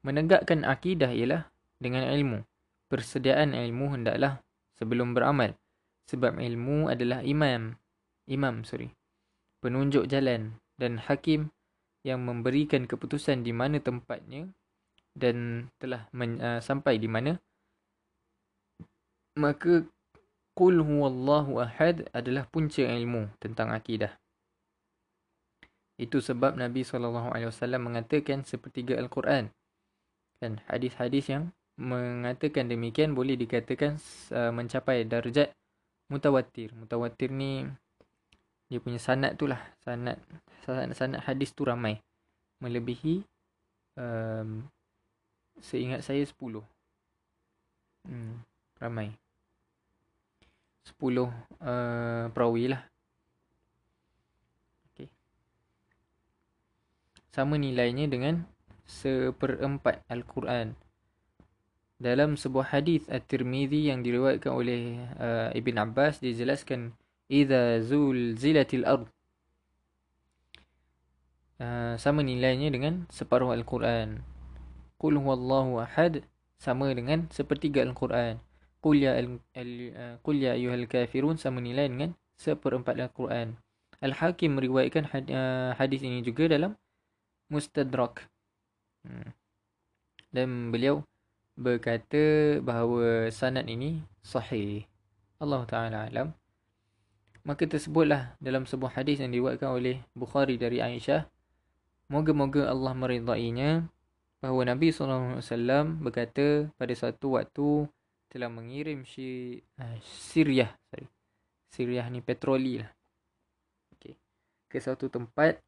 menegakkan 0.07 0.63
akidah 0.63 1.11
ialah 1.11 1.51
dengan 1.83 2.07
ilmu 2.07 2.52
persediaan 2.93 3.57
ilmu 3.57 3.97
hendaklah 3.97 4.45
sebelum 4.77 5.17
beramal 5.17 5.57
sebab 6.05 6.37
ilmu 6.37 6.93
adalah 6.93 7.25
imam 7.25 7.73
imam 8.29 8.61
sorry 8.61 8.93
penunjuk 9.65 10.05
jalan 10.05 10.61
dan 10.77 11.01
hakim 11.01 11.49
yang 12.03 12.21
memberikan 12.21 12.83
keputusan 12.83 13.41
di 13.41 13.55
mana 13.55 13.79
tempatnya 13.79 14.51
dan 15.15 15.69
telah 15.79 16.09
men, 16.11 16.41
uh, 16.43 16.59
sampai 16.59 16.99
di 16.99 17.07
mana. 17.07 17.39
Maka 19.39 19.87
qul 20.53 20.83
huwallahu 20.83 21.63
ahad 21.63 22.05
adalah 22.13 22.45
punca 22.51 22.83
ilmu 22.83 23.31
tentang 23.41 23.73
akidah. 23.73 24.13
Itu 25.97 26.21
sebab 26.21 26.57
Nabi 26.57 26.83
SAW 26.83 27.23
mengatakan 27.79 28.45
sepertiga 28.45 28.97
Al-Quran 28.97 29.49
dan 30.41 30.59
hadis-hadis 30.67 31.31
yang 31.31 31.53
mengatakan 31.73 32.69
demikian 32.69 33.17
boleh 33.17 33.33
dikatakan 33.33 33.97
uh, 34.29 34.53
mencapai 34.53 35.05
darjat 35.09 35.49
mutawatir. 36.11 36.69
Mutawatir 36.77 37.33
ni 37.33 37.65
dia 38.69 38.77
punya 38.77 39.01
sanad 39.01 39.33
tu 39.37 39.49
lah. 39.49 39.61
Sanad 39.81 40.21
sanad, 40.65 40.93
sanad 40.93 41.21
hadis 41.25 41.49
tu 41.53 41.65
ramai. 41.65 41.97
Melebihi 42.61 43.25
um, 43.97 44.63
seingat 45.59 46.05
saya 46.05 46.21
10 46.21 46.61
hmm, 48.05 48.33
ramai. 48.79 49.13
10 50.85 50.99
uh, 51.01 51.29
perawi 52.29 52.71
lah. 52.71 52.81
Okay. 54.93 55.09
sama 57.33 57.57
nilainya 57.57 58.05
dengan 58.05 58.45
seperempat 58.85 60.05
Al-Quran 60.05 60.77
dalam 62.03 62.35
sebuah 62.35 62.75
hadis 62.75 63.07
At-Tirmizi 63.07 63.87
yang 63.87 64.03
diriwayatkan 64.03 64.51
oleh 64.51 64.99
uh, 65.15 65.55
Ibn 65.55 65.75
Abbas 65.87 66.19
dijelaskan 66.19 66.91
idza 67.31 67.79
zulzilatil 67.79 68.83
ard. 68.83 69.07
Uh, 71.63 71.95
sama 71.95 72.19
nilainya 72.19 72.67
dengan 72.67 73.07
separuh 73.07 73.55
al-Quran. 73.55 74.19
Qul 74.99 75.15
huwallahu 75.15 75.79
ahad 75.79 76.27
sama 76.59 76.91
dengan 76.91 77.31
sepertiga 77.31 77.79
al-Quran. 77.87 78.43
Qul 78.83 79.07
ya 79.07 79.15
al, 79.15 79.39
al 79.55 79.71
uh, 79.95 80.15
qul 80.19 80.43
ya 80.43 80.59
ayyuhal 80.59 80.91
kafirun 80.91 81.39
sama 81.39 81.63
nilai 81.63 81.87
dengan 81.87 82.11
seperempat 82.35 82.99
al-Quran. 82.99 83.55
al-Hakim 84.03 84.59
meriwayatkan 84.59 85.07
had, 85.15 85.31
uh, 85.31 85.71
hadis 85.79 86.03
ini 86.03 86.19
juga 86.19 86.51
dalam 86.51 86.75
Mustadrak. 87.47 88.27
Hmm. 89.03 89.35
dan 90.31 90.71
beliau 90.71 91.03
berkata 91.53 92.57
bahawa 92.65 93.29
sanad 93.29 93.69
ini 93.69 94.01
sahih 94.25 94.89
Allah 95.37 95.61
Taala 95.69 96.09
alam 96.09 96.33
Maka 97.43 97.67
tersebutlah 97.67 98.39
dalam 98.39 98.63
sebuah 98.63 98.95
hadis 98.95 99.19
yang 99.19 99.35
diriwayatkan 99.35 99.67
oleh 99.67 99.99
Bukhari 100.15 100.55
dari 100.55 100.79
Aisyah. 100.79 101.27
Moga-moga 102.07 102.71
Allah 102.71 102.95
meridainya 102.95 103.83
bahawa 104.39 104.71
Nabi 104.71 104.95
SAW 104.95 105.43
berkata 105.99 106.71
pada 106.79 106.95
satu 106.95 107.35
waktu 107.35 107.91
telah 108.31 108.47
mengirim 108.47 109.03
si 109.03 109.59
uh, 109.75 109.97
Syriah. 110.01 110.71
Sorry. 110.87 111.07
Syriah 111.67 112.07
ni 112.07 112.23
petroli 112.23 112.79
lah. 112.79 112.91
Okay. 113.99 114.15
Ke 114.71 114.79
satu 114.79 115.11
tempat. 115.11 115.59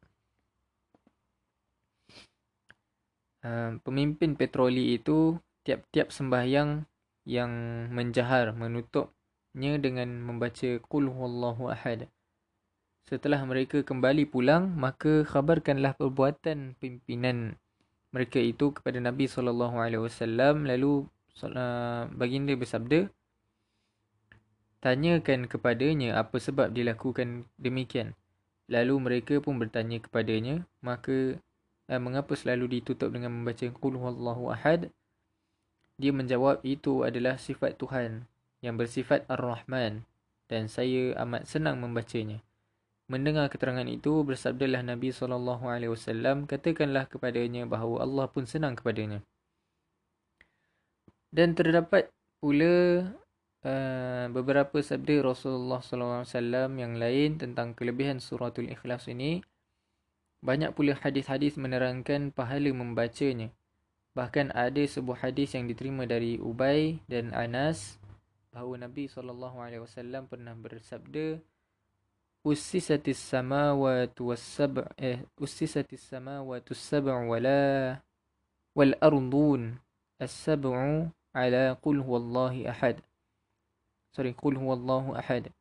Uh, 3.44 3.76
pemimpin 3.84 4.32
petroli 4.32 4.96
itu 4.96 5.36
tiap-tiap 5.66 6.14
sembahyang 6.14 6.86
yang 7.26 7.50
menjahar 7.90 8.54
menutup 8.54 9.10
nya 9.56 9.74
dengan 9.82 10.22
membaca 10.22 10.78
qul 10.86 11.10
huwallahu 11.10 11.72
ahad. 11.72 12.06
Setelah 13.08 13.42
mereka 13.42 13.82
kembali 13.82 14.28
pulang, 14.30 14.70
maka 14.78 15.26
khabarkanlah 15.26 15.98
perbuatan 15.98 16.78
pimpinan 16.78 17.58
mereka 18.14 18.38
itu 18.38 18.70
kepada 18.70 19.02
Nabi 19.02 19.26
sallallahu 19.26 19.76
alaihi 19.80 20.02
wasallam 20.06 20.68
lalu 20.68 21.08
uh, 21.42 22.06
baginda 22.14 22.54
bersabda 22.54 23.10
tanyakan 24.80 25.50
kepadanya 25.50 26.20
apa 26.20 26.38
sebab 26.38 26.70
dilakukan 26.70 27.48
demikian. 27.58 28.14
Lalu 28.70 28.94
mereka 28.98 29.38
pun 29.38 29.58
bertanya 29.58 29.98
kepadanya, 30.02 30.66
maka 30.82 31.38
uh, 31.90 32.00
mengapa 32.02 32.34
selalu 32.38 32.78
ditutup 32.78 33.10
dengan 33.10 33.34
membaca 33.34 33.66
qul 33.66 33.98
huwallahu 33.98 34.52
ahad? 34.52 34.90
Dia 35.96 36.12
menjawab 36.12 36.60
itu 36.60 37.08
adalah 37.08 37.40
sifat 37.40 37.80
Tuhan 37.80 38.28
yang 38.60 38.76
bersifat 38.76 39.24
Ar-Rahman 39.32 40.04
dan 40.46 40.68
saya 40.68 41.16
amat 41.24 41.48
senang 41.48 41.80
membacanya. 41.80 42.44
Mendengar 43.06 43.46
keterangan 43.46 43.86
itu, 43.86 44.26
bersabdalah 44.26 44.82
Nabi 44.82 45.14
SAW, 45.14 46.50
katakanlah 46.50 47.06
kepadanya 47.06 47.62
bahawa 47.62 48.02
Allah 48.02 48.26
pun 48.26 48.50
senang 48.50 48.74
kepadanya. 48.74 49.22
Dan 51.30 51.54
terdapat 51.54 52.10
pula 52.42 53.06
uh, 53.62 54.26
beberapa 54.30 54.82
sabda 54.82 55.22
Rasulullah 55.22 55.86
SAW 55.86 56.26
yang 56.74 56.98
lain 56.98 57.38
tentang 57.38 57.78
kelebihan 57.78 58.18
suratul 58.18 58.66
ikhlas 58.74 59.06
ini. 59.06 59.38
Banyak 60.42 60.74
pula 60.74 60.98
hadis-hadis 60.98 61.54
menerangkan 61.54 62.34
pahala 62.34 62.74
membacanya. 62.74 63.54
Bahkan 64.16 64.56
ada 64.56 64.80
sebuah 64.80 65.28
hadis 65.28 65.52
yang 65.52 65.68
diterima 65.68 66.08
dari 66.08 66.40
Ubay 66.40 67.04
dan 67.04 67.36
Anas 67.36 68.00
bahawa 68.48 68.88
Nabi 68.88 69.12
SAW 69.12 70.24
pernah 70.24 70.56
bersabda 70.56 71.44
Ussisatis 72.46 73.20
samawati 73.20 74.22
was-sab' 74.22 74.88
eh 74.96 75.20
ussisatis 75.36 76.00
samawati 76.08 76.72
was-sab' 76.72 77.10
wala 77.10 78.00
wal 78.72 78.94
ardun 79.02 79.82
as-sab'u 80.16 81.10
ala 81.36 81.76
qul 81.82 82.00
huwallahi 82.00 82.70
ahad. 82.70 83.04
Sorry 84.16 84.32
qul 84.32 84.56
huwallahu 84.56 85.12
ahad. 85.12 85.52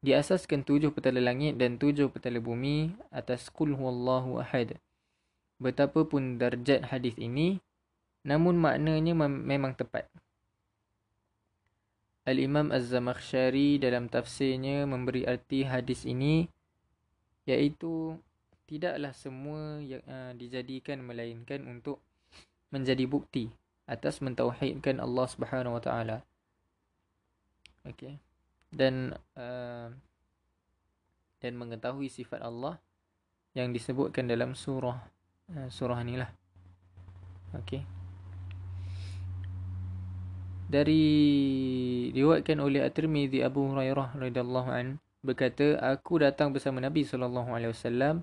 Diasaskan 0.00 0.64
tujuh 0.64 0.94
petala 0.96 1.20
langit 1.20 1.60
dan 1.60 1.76
tujuh 1.76 2.08
petala 2.08 2.40
bumi 2.40 2.96
atas 3.12 3.52
qul 3.52 3.76
huwallahu 3.76 4.40
ahad. 4.40 4.80
Betapapun 5.60 6.40
darjat 6.40 6.88
hadis 6.88 7.18
ini 7.20 7.60
namun 8.28 8.60
maknanya 8.60 9.16
memang 9.24 9.72
tepat 9.72 10.04
Al-Imam 12.28 12.68
Az-Zamakhsyari 12.68 13.80
dalam 13.80 14.12
tafsirnya 14.12 14.84
memberi 14.84 15.24
arti 15.24 15.64
hadis 15.64 16.04
ini 16.04 16.44
iaitu 17.48 18.20
tidaklah 18.68 19.16
semua 19.16 19.80
yang 19.80 20.04
uh, 20.04 20.36
dijadikan 20.36 21.00
melainkan 21.00 21.64
untuk 21.64 22.04
menjadi 22.68 23.08
bukti 23.08 23.48
atas 23.88 24.20
mentauhidkan 24.20 25.00
Allah 25.00 25.24
Subhanahu 25.24 25.80
Wa 25.80 25.82
Taala. 25.88 26.16
Okey. 27.88 28.20
Dan 28.68 29.16
uh, 29.32 29.88
dan 31.40 31.52
mengetahui 31.56 32.12
sifat 32.12 32.44
Allah 32.44 32.76
yang 33.56 33.72
disebutkan 33.72 34.28
dalam 34.28 34.52
surah 34.52 35.00
uh, 35.56 35.68
surah 35.72 36.04
inilah. 36.04 36.28
Okey. 37.56 37.97
Dari 40.68 41.00
diriwayatkan 42.12 42.60
oleh 42.60 42.84
At-Tirmizi 42.84 43.40
Abu 43.40 43.72
Hurairah 43.72 44.12
radhiyallahu 44.12 44.68
an 44.68 45.00
berkata, 45.24 45.80
aku 45.80 46.20
datang 46.20 46.52
bersama 46.52 46.76
Nabi 46.76 47.08
sallallahu 47.08 47.56
alaihi 47.56 47.72
wasallam. 47.72 48.20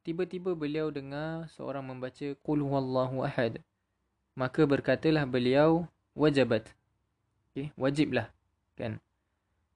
Tiba-tiba 0.00 0.56
beliau 0.56 0.88
dengar 0.88 1.44
seorang 1.52 1.84
membaca 1.84 2.24
Qul 2.40 2.64
huwallahu 2.64 3.24
ahad. 3.28 3.60
Maka 4.32 4.64
berkatalah 4.64 5.28
beliau, 5.28 5.84
wajibat. 6.16 6.72
Okay, 7.52 7.68
wajiblah. 7.76 8.32
Kan? 8.80 8.96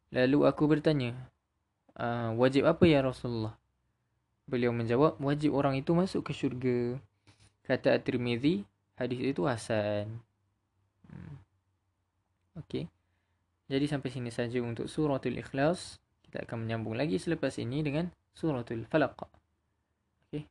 Lalu 0.08 0.48
aku 0.48 0.64
bertanya, 0.64 1.12
uh, 1.92 2.32
wajib 2.40 2.64
apa 2.64 2.88
ya 2.88 3.04
Rasulullah? 3.04 3.52
Beliau 4.48 4.72
menjawab, 4.72 5.20
wajib 5.20 5.52
orang 5.52 5.76
itu 5.76 5.92
masuk 5.92 6.24
ke 6.24 6.32
syurga. 6.32 6.96
Kata 7.68 8.00
At-Tirmizi, 8.00 8.64
hadis 8.96 9.20
itu 9.20 9.44
hasan. 9.44 10.24
Hmm. 11.04 11.47
Okey. 12.59 12.85
Jadi 13.71 13.85
sampai 13.89 14.09
sini 14.13 14.29
saja 14.29 14.59
untuk 14.61 14.85
suratul 14.85 15.39
ikhlas. 15.39 15.97
Kita 16.25 16.45
akan 16.45 16.65
menyambung 16.67 16.93
lagi 16.93 17.17
selepas 17.17 17.57
ini 17.57 17.81
dengan 17.81 18.13
suratul 18.33 18.85
falaq. 18.89 19.17
Okey. 20.29 20.45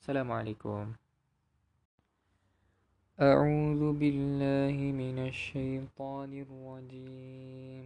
Assalamualaikum. 0.00 0.96
أعوذ 3.16 3.96
بالله 3.96 4.76
من 4.76 5.16
الشيطان 5.32 6.30
الرجيم 6.36 7.84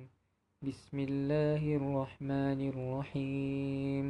بسم 0.58 0.96
الله 0.98 1.62
الرحمن 1.62 2.60
الرحيم 2.74 4.06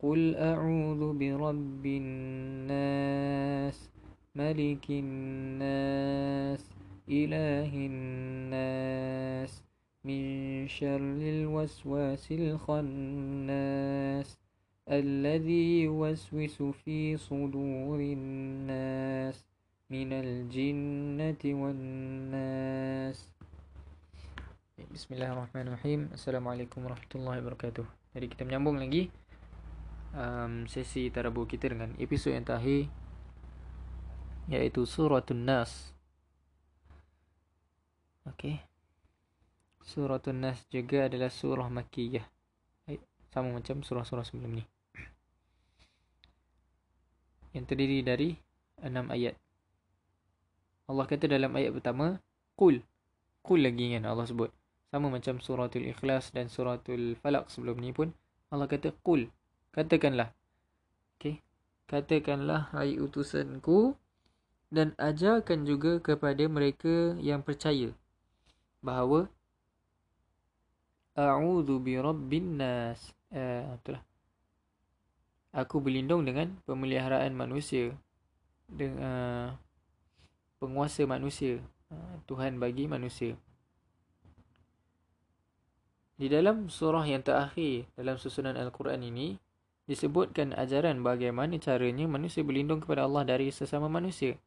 قل 0.00 0.20
أعوذ 0.36 1.02
برب 1.20 1.84
الناس 1.86 3.76
ملك 4.36 4.90
الناس 4.90 6.64
إله 7.09 7.71
الناس 7.73 9.51
من 10.05 10.21
شر 10.67 11.17
الوسواس 11.21 12.25
الخناس 12.31 14.27
الذي 14.89 15.89
يوسوس 15.89 16.57
في 16.85 17.17
صدور 17.17 17.99
الناس 17.99 19.45
من 19.89 20.09
الجنة 20.13 21.43
والناس. 21.45 23.17
بسم 24.91 25.09
الله 25.13 25.29
الرحمن 25.31 25.65
الرحيم. 25.67 25.99
السلام 26.17 26.43
عليكم 26.47 26.79
ورحمة 26.85 27.13
الله 27.15 27.35
وبركاته. 27.41 27.85
Jadi 28.11 28.25
kita 28.27 28.43
menyambung 28.43 28.75
lagi 28.81 29.07
um, 30.11 30.67
sesi 30.67 31.07
tarabu 31.07 31.47
kita 31.47 31.71
dengan 31.71 31.95
episod 31.95 32.35
yang 32.35 32.43
terakhir 32.43 32.91
iaitu 34.51 34.83
Suratun 34.83 35.47
Nas. 35.47 35.90
Okey. 38.31 38.63
Surah 39.81 40.23
An-Nas 40.23 40.63
juga 40.71 41.11
adalah 41.11 41.27
surah 41.27 41.67
Makkiyah. 41.67 42.23
Sama 43.31 43.55
macam 43.55 43.79
surah-surah 43.79 44.27
sebelum 44.27 44.59
ni. 44.59 44.63
Yang 47.55 47.65
terdiri 47.71 47.99
dari 48.03 48.29
enam 48.83 49.07
ayat. 49.07 49.39
Allah 50.91 51.07
kata 51.07 51.31
dalam 51.31 51.55
ayat 51.55 51.71
pertama, 51.71 52.19
Qul. 52.59 52.83
Qul 53.39 53.63
lagi 53.63 53.95
kan 53.95 54.03
Allah 54.03 54.27
sebut. 54.27 54.51
Sama 54.91 55.07
macam 55.07 55.39
suratul 55.39 55.87
ikhlas 55.87 56.35
dan 56.35 56.51
suratul 56.51 57.15
falak 57.23 57.47
sebelum 57.47 57.79
ni 57.79 57.95
pun. 57.95 58.11
Allah 58.51 58.67
kata, 58.67 58.91
Qul. 58.99 59.31
Katakanlah. 59.71 60.35
Okay. 61.15 61.39
Katakanlah, 61.87 62.67
hai 62.75 62.99
utusanku. 62.99 63.95
Dan 64.67 64.91
ajarkan 64.99 65.63
juga 65.63 66.03
kepada 66.03 66.43
mereka 66.51 67.15
yang 67.19 67.43
percaya 67.43 67.95
bahawa 68.81 69.29
a'udzu 71.15 71.77
birabbin 71.79 72.57
nas. 72.57 73.13
Eh 73.31 73.63
itulah 73.63 74.03
aku 75.51 75.83
berlindung 75.83 76.23
dengan 76.23 76.55
pemeliharaan 76.63 77.35
manusia 77.35 77.91
dengan 78.71 78.99
uh, 79.03 79.47
penguasa 80.63 81.03
manusia 81.03 81.59
uh, 81.91 82.15
Tuhan 82.27 82.55
bagi 82.55 82.87
manusia. 82.87 83.35
Di 86.15 86.29
dalam 86.29 86.69
surah 86.69 87.03
yang 87.03 87.25
terakhir 87.25 87.89
dalam 87.97 88.15
susunan 88.15 88.55
al-Quran 88.55 89.01
ini 89.01 89.41
disebutkan 89.89 90.53
ajaran 90.55 91.01
bagaimana 91.01 91.57
caranya 91.57 92.05
manusia 92.07 92.45
berlindung 92.45 92.79
kepada 92.79 93.09
Allah 93.09 93.25
dari 93.25 93.49
sesama 93.49 93.89
manusia 93.91 94.37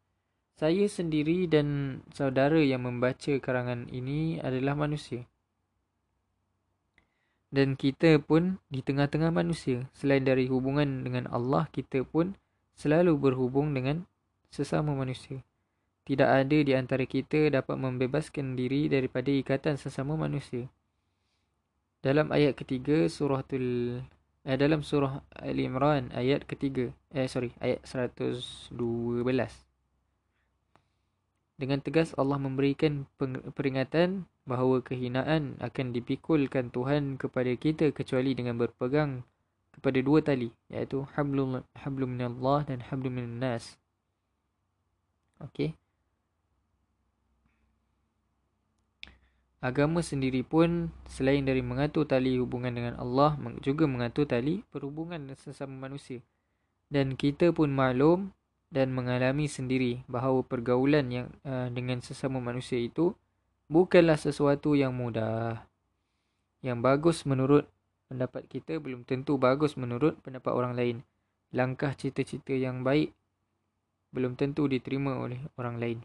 saya 0.55 0.87
sendiri 0.87 1.51
dan 1.51 1.99
saudara 2.15 2.63
yang 2.63 2.87
membaca 2.87 3.35
karangan 3.43 3.91
ini 3.91 4.39
adalah 4.39 4.79
manusia. 4.79 5.27
Dan 7.51 7.75
kita 7.75 8.23
pun 8.23 8.63
di 8.71 8.83
tengah-tengah 8.83 9.31
manusia. 9.35 9.87
Selain 9.95 10.23
dari 10.23 10.47
hubungan 10.51 11.03
dengan 11.07 11.31
Allah, 11.31 11.67
kita 11.71 12.03
pun 12.07 12.39
selalu 12.75 13.19
berhubung 13.19 13.75
dengan 13.75 14.07
sesama 14.51 14.95
manusia. 14.95 15.43
Tidak 16.07 16.27
ada 16.27 16.59
di 16.63 16.71
antara 16.75 17.03
kita 17.07 17.51
dapat 17.51 17.75
membebaskan 17.75 18.55
diri 18.55 18.87
daripada 18.87 19.31
ikatan 19.31 19.75
sesama 19.75 20.15
manusia. 20.15 20.71
Dalam 22.03 22.31
ayat 22.31 22.55
ketiga 22.55 23.09
surah 23.09 23.43
tul 23.43 23.99
eh, 24.45 24.59
dalam 24.61 24.85
surah 24.85 25.25
Al-Imran 25.41 26.13
ayat 26.13 26.45
ketiga 26.45 26.93
eh 27.17 27.25
sorry 27.25 27.57
ayat 27.65 27.81
112 27.89 28.77
dengan 31.55 31.79
tegas 31.79 32.11
Allah 32.19 32.39
memberikan 32.39 33.07
peringatan 33.55 34.27
bahawa 34.43 34.83
kehinaan 34.83 35.55
akan 35.63 35.87
dipikulkan 35.95 36.75
Tuhan 36.75 37.15
kepada 37.15 37.55
kita 37.55 37.95
kecuali 37.95 38.35
dengan 38.35 38.59
berpegang 38.59 39.23
kepada 39.75 39.99
dua 40.03 40.23
tali 40.23 40.51
iaitu 40.71 41.07
hablum 41.15 41.63
hablum 41.79 42.19
minallah 42.19 42.67
dan 42.67 42.83
hablum 42.83 43.19
minannas. 43.19 43.79
Okey. 45.43 45.75
Agama 49.65 50.05
sendiri 50.05 50.45
pun 50.45 50.93
selain 51.09 51.41
dari 51.41 51.65
mengatur 51.65 52.05
tali 52.05 52.37
hubungan 52.37 52.69
dengan 52.69 52.95
Allah 53.01 53.33
juga 53.65 53.89
mengatur 53.89 54.29
tali 54.29 54.61
perhubungan 54.69 55.33
sesama 55.41 55.89
manusia. 55.89 56.21
Dan 56.93 57.17
kita 57.17 57.49
pun 57.49 57.73
maklum 57.73 58.37
dan 58.75 58.91
mengalami 58.91 59.47
sendiri 59.47 60.03
bahawa 60.11 60.43
pergaulan 60.43 61.07
yang 61.07 61.29
uh, 61.47 61.71
dengan 61.71 62.03
sesama 62.03 62.43
manusia 62.43 62.75
itu 62.75 63.15
bukanlah 63.71 64.19
sesuatu 64.19 64.75
yang 64.75 64.91
mudah. 64.91 65.63
Yang 66.59 66.79
bagus 66.83 67.19
menurut 67.23 67.71
pendapat 68.11 68.51
kita 68.51 68.83
belum 68.83 69.07
tentu 69.07 69.39
bagus 69.39 69.79
menurut 69.79 70.19
pendapat 70.27 70.51
orang 70.51 70.75
lain. 70.75 70.97
Langkah 71.55 71.95
cita-cita 71.95 72.51
yang 72.51 72.83
baik 72.83 73.15
belum 74.11 74.35
tentu 74.35 74.67
diterima 74.67 75.23
oleh 75.23 75.39
orang 75.55 75.79
lain. 75.79 75.99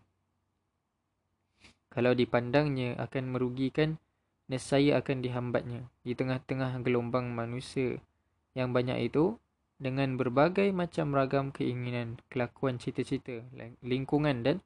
Kalau 1.89 2.13
dipandangnya 2.13 2.93
akan 3.01 3.33
merugikan, 3.33 3.97
nescaya 4.45 5.01
akan 5.01 5.25
dihambatnya. 5.25 5.89
Di 6.05 6.13
tengah-tengah 6.13 6.85
gelombang 6.85 7.33
manusia 7.33 7.97
yang 8.53 8.69
banyak 8.77 9.09
itu, 9.09 9.41
dengan 9.79 10.19
berbagai 10.19 10.75
macam 10.75 11.15
ragam 11.15 11.55
keinginan, 11.55 12.19
kelakuan 12.27 12.75
cita-cita, 12.75 13.39
lingkungan 13.79 14.43
dan 14.43 14.57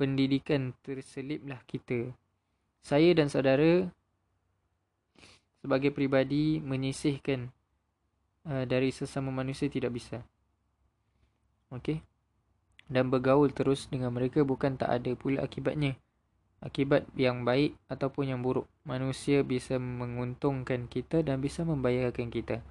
pendidikan 0.00 0.72
terseliplah 0.80 1.60
kita. 1.68 2.16
Saya 2.80 3.12
dan 3.12 3.28
saudara 3.28 3.92
sebagai 5.60 5.92
pribadi 5.92 6.64
menyisihkan 6.64 7.52
uh, 8.48 8.64
dari 8.64 8.88
sesama 8.88 9.28
manusia 9.28 9.68
tidak 9.68 9.92
bisa. 9.92 10.24
Okey. 11.68 12.00
Dan 12.88 13.12
bergaul 13.12 13.52
terus 13.52 13.84
dengan 13.92 14.16
mereka 14.16 14.40
bukan 14.48 14.80
tak 14.80 14.88
ada 14.88 15.12
pula 15.12 15.44
akibatnya. 15.44 16.00
Akibat 16.64 17.04
yang 17.12 17.44
baik 17.44 17.76
ataupun 17.92 18.32
yang 18.32 18.40
buruk. 18.40 18.64
Manusia 18.88 19.44
bisa 19.44 19.76
menguntungkan 19.76 20.88
kita 20.88 21.20
dan 21.20 21.44
bisa 21.44 21.68
membayarkan 21.68 22.32
kita 22.32 22.64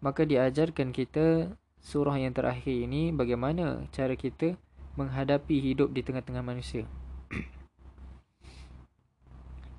maka 0.00 0.28
diajarkan 0.28 0.92
kita 0.92 1.56
surah 1.80 2.18
yang 2.18 2.34
terakhir 2.34 2.72
ini 2.72 3.14
bagaimana 3.14 3.86
cara 3.94 4.18
kita 4.18 4.58
menghadapi 4.96 5.60
hidup 5.60 5.92
di 5.92 6.00
tengah-tengah 6.02 6.42
manusia. 6.42 6.84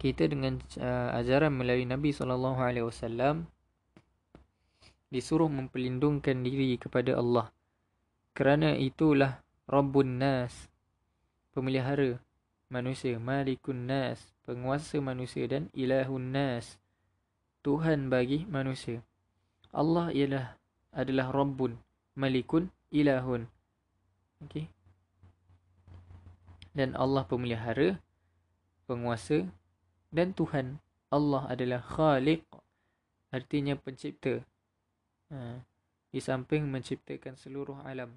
kita 0.01 0.29
dengan 0.29 0.61
uh, 0.77 1.17
ajaran 1.17 1.51
melalui 1.51 1.89
Nabi 1.89 2.13
sallallahu 2.13 2.61
alaihi 2.61 2.85
wasallam 2.85 3.49
disuruh 5.09 5.49
memperlindungkan 5.49 6.45
diri 6.45 6.77
kepada 6.77 7.17
Allah. 7.17 7.49
Kerana 8.37 8.77
itulah 8.77 9.41
Rabbun 9.65 10.21
Nas, 10.21 10.69
pemelihara 11.57 12.21
manusia, 12.69 13.17
Malikun 13.17 13.89
Nas, 13.89 14.21
penguasa 14.45 15.01
manusia 15.01 15.49
dan 15.49 15.73
Ilahun 15.73 16.23
Nas, 16.29 16.77
Tuhan 17.65 18.13
bagi 18.13 18.45
manusia. 18.45 19.01
Allah 19.75 20.09
ialah 20.15 20.57
adalah 20.95 21.29
Rabbun, 21.29 21.75
Malikun, 22.15 22.71
Ilahun. 22.89 23.45
Okey. 24.47 24.69
Dan 26.71 26.93
Allah 26.95 27.25
pemelihara, 27.25 27.97
penguasa 28.85 29.45
dan 30.13 30.31
Tuhan. 30.31 30.79
Allah 31.07 31.47
adalah 31.47 31.79
Khaliq, 31.79 32.43
artinya 33.31 33.79
pencipta. 33.79 34.43
Ha. 35.31 35.63
Di 36.11 36.19
samping 36.19 36.67
menciptakan 36.67 37.35
seluruh 37.35 37.79
alam. 37.83 38.15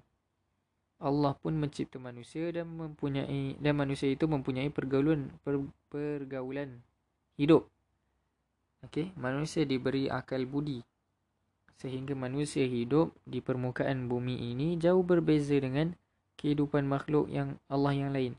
Allah 1.01 1.33
pun 1.33 1.57
mencipta 1.57 1.97
manusia 1.97 2.53
dan 2.53 2.69
mempunyai 2.69 3.57
dan 3.57 3.73
manusia 3.73 4.05
itu 4.13 4.29
mempunyai 4.29 4.69
pergaulan 4.69 5.33
per, 5.41 5.57
pergaulan 5.89 6.77
hidup. 7.41 7.65
Okey, 8.85 9.09
manusia 9.17 9.65
diberi 9.65 10.09
akal 10.09 10.45
budi 10.45 10.85
sehingga 11.81 12.13
manusia 12.13 12.61
hidup 12.61 13.09
di 13.25 13.41
permukaan 13.41 14.05
bumi 14.05 14.53
ini 14.53 14.77
jauh 14.77 15.01
berbeza 15.01 15.57
dengan 15.57 15.97
kehidupan 16.37 16.85
makhluk 16.85 17.25
yang 17.33 17.57
Allah 17.65 17.97
yang 17.97 18.13
lain. 18.13 18.37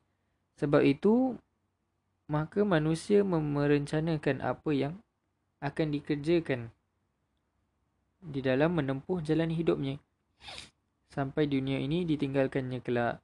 Sebab 0.62 0.86
itu 0.86 1.34
maka 2.30 2.62
manusia 2.62 3.26
merencanakan 3.26 4.46
apa 4.46 4.70
yang 4.70 4.94
akan 5.58 5.90
dikerjakan 5.90 6.70
di 8.22 8.38
dalam 8.38 8.78
menempuh 8.78 9.18
jalan 9.26 9.50
hidupnya 9.50 9.98
sampai 11.10 11.50
dunia 11.50 11.82
ini 11.82 12.06
ditinggalkannya 12.06 12.78
kelak. 12.78 13.18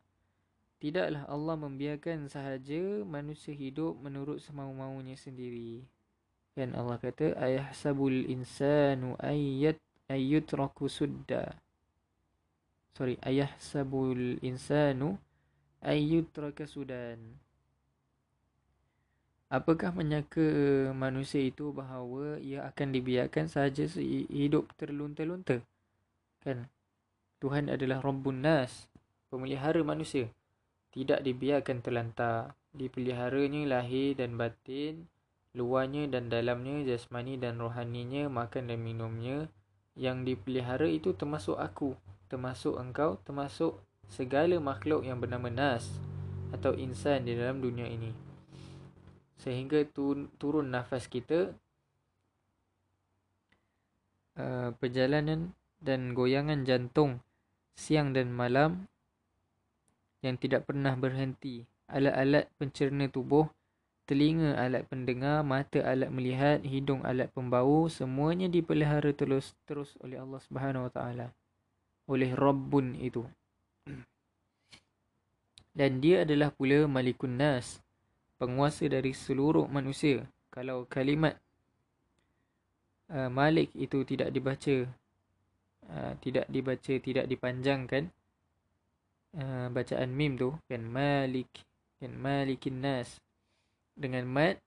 Tidaklah 0.82 1.30
Allah 1.30 1.54
membiarkan 1.58 2.26
sahaja 2.26 3.06
manusia 3.06 3.54
hidup 3.54 3.98
menurut 4.02 4.42
semau-maunya 4.42 5.14
sendiri. 5.14 5.86
Kan 6.58 6.74
Allah 6.74 6.98
kata 6.98 7.38
ayahsabul 7.38 8.26
insanu 8.26 9.14
ayyat 9.22 9.78
ayyutraku 10.08 10.88
sudda. 10.88 11.54
Sorry, 12.96 13.14
ayahsabul 13.22 14.42
insanu 14.42 15.20
ayyutraka 15.78 16.66
sudan. 16.66 17.38
Apakah 19.48 19.96
menyangka 19.96 20.44
manusia 20.92 21.40
itu 21.40 21.72
bahawa 21.72 22.36
ia 22.42 22.68
akan 22.68 22.88
dibiarkan 22.92 23.48
sahaja 23.48 23.88
hidup 24.28 24.68
terlunta-lunta? 24.76 25.64
Kan? 26.44 26.68
Tuhan 27.40 27.72
adalah 27.72 28.04
Rabbun 28.04 28.44
Nas, 28.44 28.92
pemelihara 29.32 29.80
manusia. 29.80 30.28
Tidak 30.92 31.24
dibiarkan 31.24 31.80
terlantar. 31.80 32.52
Dipeliharanya 32.76 33.80
lahir 33.80 34.20
dan 34.20 34.36
batin, 34.36 35.08
luarnya 35.56 36.04
dan 36.12 36.28
dalamnya, 36.28 36.84
jasmani 36.84 37.40
dan 37.40 37.56
rohaninya, 37.56 38.28
makan 38.28 38.68
dan 38.68 38.80
minumnya. 38.84 39.48
Yang 39.98 40.34
dipelihara 40.34 40.86
itu 40.86 41.10
termasuk 41.10 41.58
aku, 41.58 41.98
termasuk 42.30 42.78
engkau, 42.78 43.18
termasuk 43.26 43.82
segala 44.06 44.54
makhluk 44.62 45.02
yang 45.02 45.18
bernama 45.18 45.50
Nas 45.50 45.90
atau 46.54 46.72
insan 46.78 47.26
di 47.26 47.34
dalam 47.34 47.58
dunia 47.58 47.90
ini. 47.90 48.14
Sehingga 49.42 49.82
turun 49.90 50.70
nafas 50.70 51.10
kita, 51.10 51.50
uh, 54.38 54.70
perjalanan 54.78 55.50
dan 55.82 56.14
goyangan 56.14 56.62
jantung 56.62 57.18
siang 57.78 58.10
dan 58.10 58.34
malam 58.34 58.90
yang 60.22 60.34
tidak 60.34 60.66
pernah 60.66 60.98
berhenti. 60.98 61.62
Alat-alat 61.88 62.50
pencerna 62.58 63.06
tubuh, 63.08 63.46
telinga 64.08 64.56
alat 64.56 64.88
pendengar, 64.88 65.44
mata 65.44 65.84
alat 65.84 66.08
melihat, 66.08 66.64
hidung 66.64 67.04
alat 67.04 67.28
pembau, 67.36 67.92
semuanya 67.92 68.48
dipelihara 68.48 69.12
terus 69.12 69.52
terus 69.68 69.92
oleh 70.00 70.16
Allah 70.16 70.40
Subhanahu 70.40 70.88
Wa 70.88 70.92
Taala. 70.96 71.26
Oleh 72.08 72.32
Rabbun 72.32 72.96
itu. 72.96 73.28
Dan 75.76 76.00
dia 76.00 76.24
adalah 76.24 76.48
pula 76.48 76.88
Malikun 76.88 77.36
Nas, 77.36 77.84
penguasa 78.40 78.88
dari 78.88 79.12
seluruh 79.12 79.68
manusia. 79.68 80.24
Kalau 80.48 80.88
kalimat 80.88 81.36
uh, 83.12 83.28
Malik 83.28 83.68
itu 83.76 84.02
tidak 84.08 84.32
dibaca 84.32 84.88
uh, 85.92 86.12
tidak 86.20 86.46
dibaca 86.48 86.94
tidak 87.00 87.24
dipanjangkan 87.28 88.12
uh, 89.36 89.66
bacaan 89.72 90.10
mim 90.12 90.36
tu 90.36 90.54
kan 90.68 90.82
malik 90.84 91.48
kan 91.98 92.12
malikin 92.14 92.80
nas 92.80 93.18
dengan 93.98 94.24
mat 94.30 94.62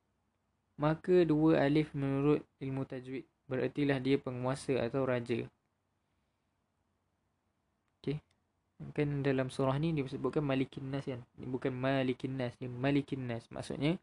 maka 0.82 1.24
dua 1.24 1.62
alif 1.62 1.94
menurut 1.94 2.42
ilmu 2.58 2.84
tajwid. 2.90 3.26
Berartilah 3.46 4.02
dia 4.02 4.18
penguasa 4.18 4.82
atau 4.82 5.06
raja. 5.06 5.46
Okey. 8.02 8.18
Kan 8.98 9.22
dalam 9.22 9.54
surah 9.54 9.78
ni 9.78 9.94
dia 9.94 10.08
sebutkan 10.10 10.42
malikin 10.42 10.90
nas 10.90 11.06
kan? 11.06 11.22
Bukan 11.38 11.70
malikin 11.70 12.34
nas 12.34 12.58
dia 12.58 12.66
malikin 12.66 13.30
nas. 13.30 13.46
Maksudnya 13.54 14.02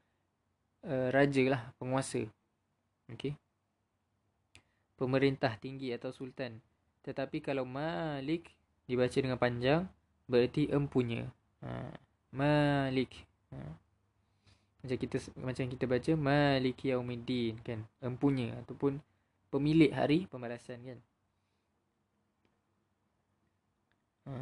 uh, 0.86 1.10
raja 1.10 1.42
lah 1.50 1.62
penguasa. 1.82 2.22
Okey. 3.10 3.34
Pemerintah 4.94 5.58
tinggi 5.58 5.90
atau 5.90 6.14
sultan. 6.14 6.62
Tetapi 7.02 7.42
kalau 7.42 7.66
Malik 7.66 8.50
dibaca 8.86 9.14
dengan 9.14 9.38
panjang 9.38 9.86
berarti 10.28 10.68
empunya. 10.70 11.26
Ha. 11.64 11.90
Malik. 12.34 13.27
Macam 14.78 14.96
kita 14.96 15.16
macam 15.38 15.64
kita 15.66 15.84
baca 15.90 16.12
Malik 16.14 16.86
Yaumiddin 16.86 17.58
kan. 17.66 17.82
Empunya 17.98 18.54
ataupun 18.62 19.02
pemilik 19.50 19.90
hari 19.90 20.28
pembalasan 20.30 20.78
kan. 20.84 20.98
Ha. 24.28 24.32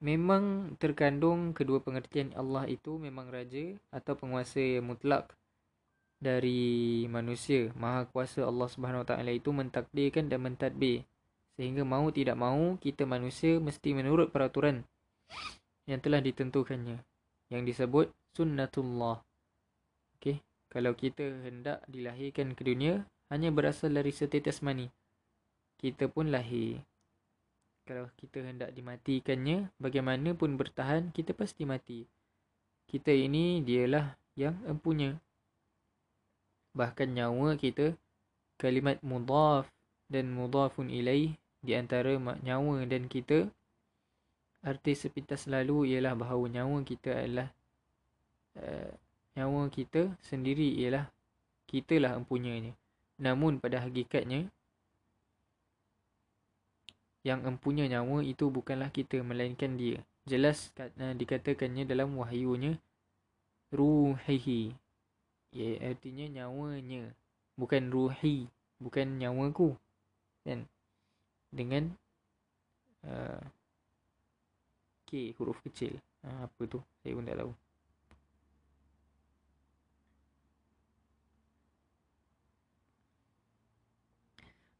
Memang 0.00 0.74
terkandung 0.80 1.52
kedua 1.52 1.84
pengertian 1.84 2.32
Allah 2.32 2.64
itu 2.64 2.96
memang 2.96 3.28
raja 3.28 3.76
atau 3.92 4.16
penguasa 4.16 4.56
yang 4.56 4.88
mutlak 4.88 5.28
dari 6.20 7.04
manusia 7.08 7.72
maha 7.76 8.04
kuasa 8.04 8.44
Allah 8.44 8.68
Subhanahu 8.68 9.08
taala 9.08 9.32
itu 9.32 9.52
mentakdirkan 9.56 10.28
dan 10.28 10.44
mentadbir 10.44 11.08
sehingga 11.56 11.80
mau 11.84 12.12
tidak 12.12 12.36
mau 12.36 12.76
kita 12.76 13.08
manusia 13.08 13.56
mesti 13.56 13.96
menurut 13.96 14.28
peraturan 14.28 14.84
yang 15.88 16.00
telah 16.00 16.20
ditentukannya 16.20 17.00
yang 17.48 17.62
disebut 17.64 18.12
sunnatullah. 18.36 19.22
Okey 20.18 20.40
kalau 20.70 20.94
kita 20.94 21.26
hendak 21.42 21.82
dilahirkan 21.90 22.54
ke 22.54 22.62
dunia 22.62 23.02
hanya 23.26 23.50
berasal 23.50 23.90
dari 23.90 24.14
setetes 24.14 24.62
mani. 24.62 24.86
Kita 25.82 26.06
pun 26.06 26.30
lahir. 26.30 26.78
Kalau 27.82 28.06
kita 28.14 28.46
hendak 28.46 28.70
dimatikannya 28.70 29.74
bagaimanapun 29.82 30.54
bertahan 30.54 31.10
kita 31.10 31.34
pasti 31.34 31.66
mati. 31.66 32.06
Kita 32.86 33.10
ini 33.10 33.66
dialah 33.66 34.14
yang 34.38 34.54
empunya. 34.62 35.18
Bahkan 36.70 37.18
nyawa 37.18 37.58
kita 37.58 37.98
kalimat 38.54 39.02
mudaf 39.02 39.66
dan 40.06 40.30
mudafun 40.30 40.86
ilaih 40.86 41.34
di 41.66 41.74
antara 41.74 42.14
nyawa 42.46 42.86
dan 42.86 43.10
kita 43.10 43.50
arti 44.62 44.94
sepintas 44.94 45.50
lalu 45.50 45.98
ialah 45.98 46.14
bahawa 46.14 46.46
nyawa 46.46 46.78
kita 46.86 47.10
adalah 47.26 47.50
uh, 48.58 48.90
nyawa 49.38 49.70
kita 49.70 50.10
sendiri 50.24 50.74
ialah 50.82 51.06
kitalah 51.70 52.18
empunyanya 52.18 52.74
namun 53.20 53.62
pada 53.62 53.84
hakikatnya 53.84 54.48
yang 57.20 57.44
empunya 57.44 57.84
nyawa 57.86 58.24
itu 58.24 58.48
bukanlah 58.48 58.88
kita 58.90 59.20
melainkan 59.20 59.76
dia 59.76 60.00
jelas 60.24 60.72
uh, 60.80 61.14
dikatakannya 61.14 61.84
dalam 61.84 62.16
wahyunya 62.16 62.80
ruhihi 63.70 64.74
Ya, 65.50 65.82
artinya 65.82 66.26
nyawanya. 66.30 67.10
Bukan 67.58 67.90
ruhi. 67.90 68.46
Bukan 68.78 69.18
nyawaku. 69.18 69.74
Kan? 70.46 70.70
Dengan 71.50 71.90
uh, 73.02 73.42
K 75.10 75.34
huruf 75.34 75.58
kecil. 75.66 75.98
Uh, 76.22 76.46
apa 76.46 76.62
tu? 76.70 76.78
Saya 77.02 77.18
pun 77.18 77.26
tak 77.26 77.38
tahu. 77.42 77.52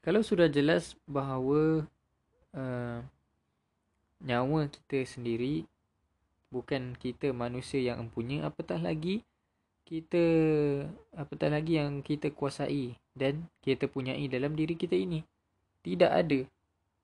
Kalau 0.00 0.24
sudah 0.24 0.48
jelas 0.48 0.96
bahawa 1.04 1.84
uh, 2.56 2.98
nyawa 4.24 4.68
kita 4.72 5.04
sendiri 5.04 5.68
bukan 6.48 6.96
kita 6.96 7.36
manusia 7.36 7.80
yang 7.80 8.08
empunya, 8.08 8.48
apatah 8.48 8.80
lagi 8.80 9.22
kita 9.90 10.22
apatah 11.18 11.50
lagi 11.50 11.82
yang 11.82 11.98
kita 12.00 12.30
kuasai 12.30 12.94
dan 13.18 13.50
kita 13.58 13.90
punyai 13.90 14.30
dalam 14.30 14.54
diri 14.54 14.78
kita 14.78 14.94
ini 14.94 15.26
tidak 15.82 16.10
ada. 16.12 16.40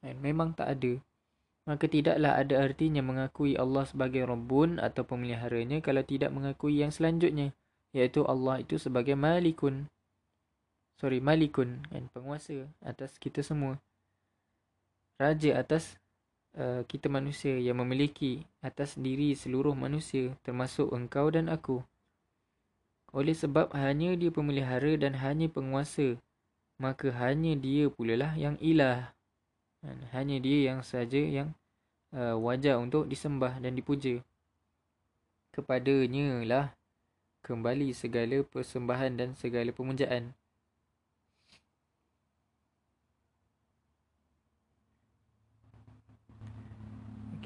Kan? 0.04 0.16
Memang 0.20 0.52
tak 0.54 0.78
ada. 0.78 0.92
Maka 1.66 1.90
tidaklah 1.90 2.38
ada 2.38 2.62
artinya 2.62 3.02
mengakui 3.02 3.58
Allah 3.58 3.82
sebagai 3.82 4.22
Rabbun 4.22 4.78
atau 4.78 5.02
pemeliharanya 5.02 5.82
kalau 5.82 6.06
tidak 6.06 6.30
mengakui 6.30 6.78
yang 6.78 6.94
selanjutnya. 6.94 7.50
Iaitu 7.90 8.22
Allah 8.22 8.62
itu 8.62 8.78
sebagai 8.78 9.18
Malikun. 9.18 9.90
Sorry, 10.96 11.20
Malikun. 11.20 11.84
Kan? 11.92 12.08
Penguasa 12.12 12.64
atas 12.80 13.20
kita 13.20 13.44
semua. 13.44 13.76
Raja 15.16 15.56
atas 15.56 15.96
uh, 16.56 16.84
kita 16.88 17.08
manusia 17.08 17.56
yang 17.56 17.80
memiliki 17.80 18.44
atas 18.60 18.96
diri 18.96 19.32
seluruh 19.32 19.72
manusia 19.72 20.32
termasuk 20.44 20.92
engkau 20.92 21.28
dan 21.32 21.52
aku. 21.52 21.84
Oleh 23.12 23.32
sebab 23.32 23.72
hanya 23.72 24.12
dia 24.16 24.28
pemelihara 24.28 24.92
dan 25.00 25.16
hanya 25.16 25.48
penguasa 25.48 26.20
maka 26.76 27.08
hanya 27.08 27.56
dia 27.56 27.88
pula 27.88 28.16
lah 28.16 28.32
yang 28.36 28.60
ilah. 28.60 29.12
Hanya 30.12 30.36
dia 30.42 30.72
yang 30.72 30.80
saja 30.84 31.20
yang 31.20 31.56
uh, 32.12 32.36
wajar 32.36 32.76
untuk 32.76 33.08
disembah 33.08 33.56
dan 33.62 33.72
dipuja. 33.72 34.20
Kepadanya 35.56 36.44
lah 36.44 36.66
kembali 37.40 37.94
segala 37.96 38.44
persembahan 38.44 39.12
dan 39.16 39.28
segala 39.38 39.72
pemujaan. 39.72 40.36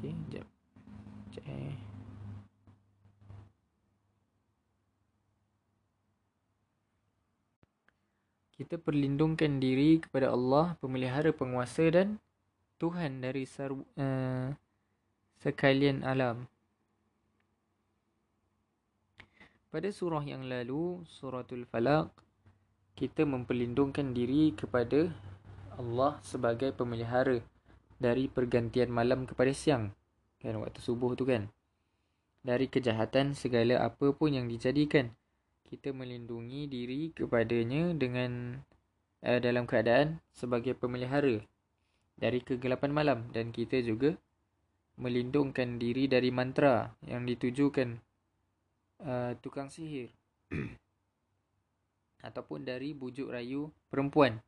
Okey, 0.00 0.16
jap. 0.32 0.48
Jap 1.36 1.44
eh. 1.44 1.76
kita 8.60 8.76
perlindungkan 8.76 9.56
diri 9.56 10.04
kepada 10.04 10.36
Allah, 10.36 10.76
pemelihara 10.84 11.32
penguasa 11.32 11.80
dan 11.88 12.20
Tuhan 12.76 13.24
dari 13.24 13.48
sar, 13.48 13.72
uh, 13.72 14.48
sekalian 15.40 16.04
alam. 16.04 16.44
Pada 19.72 19.88
surah 19.88 20.20
yang 20.28 20.44
lalu, 20.44 21.00
suratul 21.08 21.64
Falaq, 21.68 22.12
kita 23.00 23.24
memperlindungkan 23.24 24.12
diri 24.12 24.52
kepada 24.52 25.08
Allah 25.80 26.20
sebagai 26.20 26.72
pemelihara 26.76 27.40
dari 28.00 28.26
pergantian 28.26 28.88
malam 28.88 29.28
kepada 29.28 29.52
siang. 29.52 29.92
Kan 30.40 30.56
waktu 30.58 30.80
subuh 30.80 31.12
tu 31.14 31.28
kan. 31.28 31.52
Dari 32.40 32.72
kejahatan 32.72 33.36
segala 33.36 33.84
apa 33.84 34.16
pun 34.16 34.32
yang 34.32 34.48
dijadikan 34.48 35.12
kita 35.70 35.94
melindungi 35.94 36.66
diri 36.66 37.14
kepadanya 37.14 37.94
dengan 37.94 38.58
uh, 39.22 39.38
dalam 39.38 39.70
keadaan 39.70 40.18
sebagai 40.34 40.74
pemelihara 40.74 41.46
dari 42.18 42.42
kegelapan 42.42 42.90
malam 42.90 43.18
dan 43.30 43.54
kita 43.54 43.78
juga 43.78 44.18
melindungkan 44.98 45.78
diri 45.78 46.10
dari 46.10 46.34
mantra 46.34 46.90
yang 47.06 47.22
ditujukan 47.22 48.02
uh, 49.06 49.32
tukang 49.38 49.70
sihir 49.70 50.10
ataupun 52.28 52.66
dari 52.66 52.90
bujuk 52.90 53.30
rayu 53.30 53.70
perempuan 53.88 54.42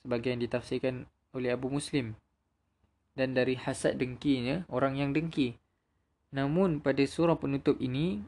sebagai 0.00 0.32
yang 0.32 0.40
ditafsirkan 0.40 1.04
oleh 1.36 1.52
Abu 1.52 1.68
Muslim 1.68 2.16
dan 3.14 3.34
dari 3.34 3.54
hasad 3.54 3.98
dengkinya 3.98 4.66
orang 4.70 4.98
yang 4.98 5.10
dengki 5.14 5.58
namun 6.34 6.82
pada 6.82 7.02
surah 7.06 7.38
penutup 7.38 7.78
ini 7.78 8.22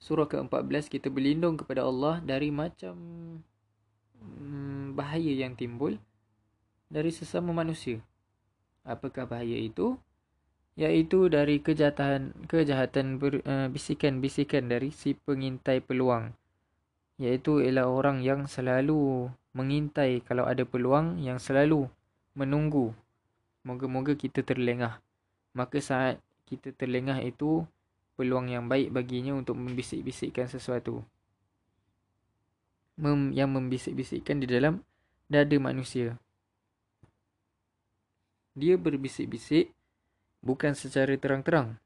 surah 0.00 0.30
ke-14 0.30 0.86
kita 0.86 1.12
berlindung 1.12 1.60
kepada 1.60 1.84
Allah 1.84 2.22
dari 2.24 2.48
macam 2.54 2.94
hmm, 4.22 4.94
bahaya 4.94 5.34
yang 5.34 5.58
timbul 5.58 5.98
dari 6.86 7.10
sesama 7.10 7.50
manusia. 7.50 7.98
Apakah 8.86 9.26
bahaya 9.26 9.58
itu? 9.58 9.98
Iaitu 10.76 11.32
dari 11.32 11.58
kejahatan 11.58 12.46
kejahatan 12.46 13.18
ber, 13.18 13.42
uh, 13.42 13.66
bisikan-bisikan 13.72 14.68
dari 14.70 14.92
si 14.92 15.16
pengintai 15.16 15.82
peluang. 15.82 16.36
Iaitu 17.16 17.64
ialah 17.64 17.88
orang 17.88 18.20
yang 18.20 18.44
selalu 18.44 19.32
mengintai 19.56 20.20
kalau 20.22 20.44
ada 20.44 20.68
peluang 20.68 21.18
yang 21.18 21.40
selalu 21.40 21.88
menunggu. 22.36 22.92
Moga-moga 23.64 24.12
kita 24.14 24.44
terlengah. 24.44 25.00
Maka 25.56 25.80
saat 25.80 26.20
kita 26.44 26.70
terlengah 26.76 27.18
itu 27.24 27.64
peluang 28.14 28.52
yang 28.52 28.68
baik 28.68 28.92
baginya 28.92 29.32
untuk 29.34 29.56
membisik-bisikkan 29.56 30.46
sesuatu. 30.46 31.02
Mem- 33.00 33.32
yang 33.32 33.50
membisik-bisikkan 33.50 34.40
di 34.40 34.46
dalam 34.46 34.84
dada 35.26 35.56
manusia. 35.56 36.20
Dia 38.56 38.76
berbisik-bisik 38.80 39.72
bukan 40.40 40.72
secara 40.72 41.12
terang-terang. 41.18 41.76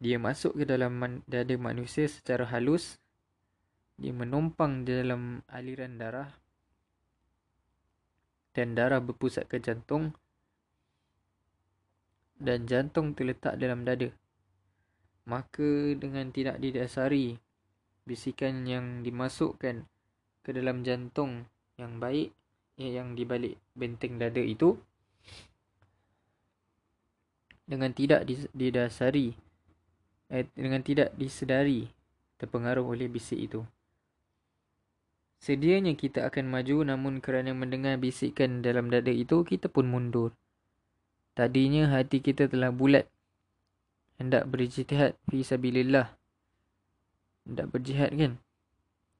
Dia 0.00 0.16
masuk 0.16 0.56
ke 0.56 0.64
dalam 0.64 0.96
man- 0.96 1.24
dada 1.28 1.56
manusia 1.60 2.08
secara 2.08 2.48
halus. 2.48 3.00
Dia 4.00 4.16
menumpang 4.16 4.88
di 4.88 4.96
dalam 4.96 5.44
aliran 5.48 6.00
darah. 6.00 6.32
Dan 8.50 8.74
darah 8.74 8.98
berpusat 8.98 9.46
ke 9.46 9.62
jantung. 9.62 10.14
Dan 12.40 12.64
jantung 12.66 13.14
terletak 13.14 13.60
dalam 13.60 13.84
dada 13.84 14.10
maka 15.30 15.94
dengan 15.94 16.34
tidak 16.34 16.58
didasari 16.58 17.38
bisikan 18.02 18.66
yang 18.66 19.06
dimasukkan 19.06 19.86
ke 20.42 20.50
dalam 20.50 20.82
jantung 20.82 21.46
yang 21.78 22.02
baik 22.02 22.34
yang 22.80 23.14
di 23.14 23.22
balik 23.28 23.54
benteng 23.76 24.18
dada 24.18 24.40
itu 24.40 24.74
dengan 27.68 27.94
tidak 27.94 28.26
didasari 28.50 29.36
eh, 30.32 30.48
dengan 30.56 30.82
tidak 30.82 31.14
disedari 31.14 31.86
terpengaruh 32.40 32.82
oleh 32.82 33.06
bisik 33.06 33.38
itu 33.38 33.62
sedianya 35.40 35.96
kita 35.96 36.28
akan 36.28 36.52
maju 36.52 36.84
namun 36.84 37.24
kerana 37.24 37.56
mendengar 37.56 37.96
bisikan 37.96 38.60
dalam 38.60 38.92
dada 38.92 39.10
itu 39.10 39.40
kita 39.42 39.72
pun 39.72 39.88
mundur. 39.88 40.36
Tadinya 41.32 41.88
hati 41.88 42.20
kita 42.20 42.46
telah 42.46 42.68
bulat. 42.68 43.08
Hendak 44.20 44.44
berijtihad 44.52 45.16
fi 45.32 45.40
sabilillah. 45.40 46.12
Hendak 47.48 47.72
berjihad 47.72 48.12
kan? 48.12 48.36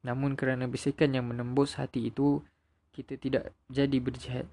Namun 0.05 0.37
kerana 0.37 0.69
bisikan 0.69 1.17
yang 1.17 1.33
menembus 1.33 1.81
hati 1.81 2.13
itu 2.13 2.45
kita 2.93 3.17
tidak 3.17 3.57
jadi 3.73 3.97
berjihad. 3.97 4.45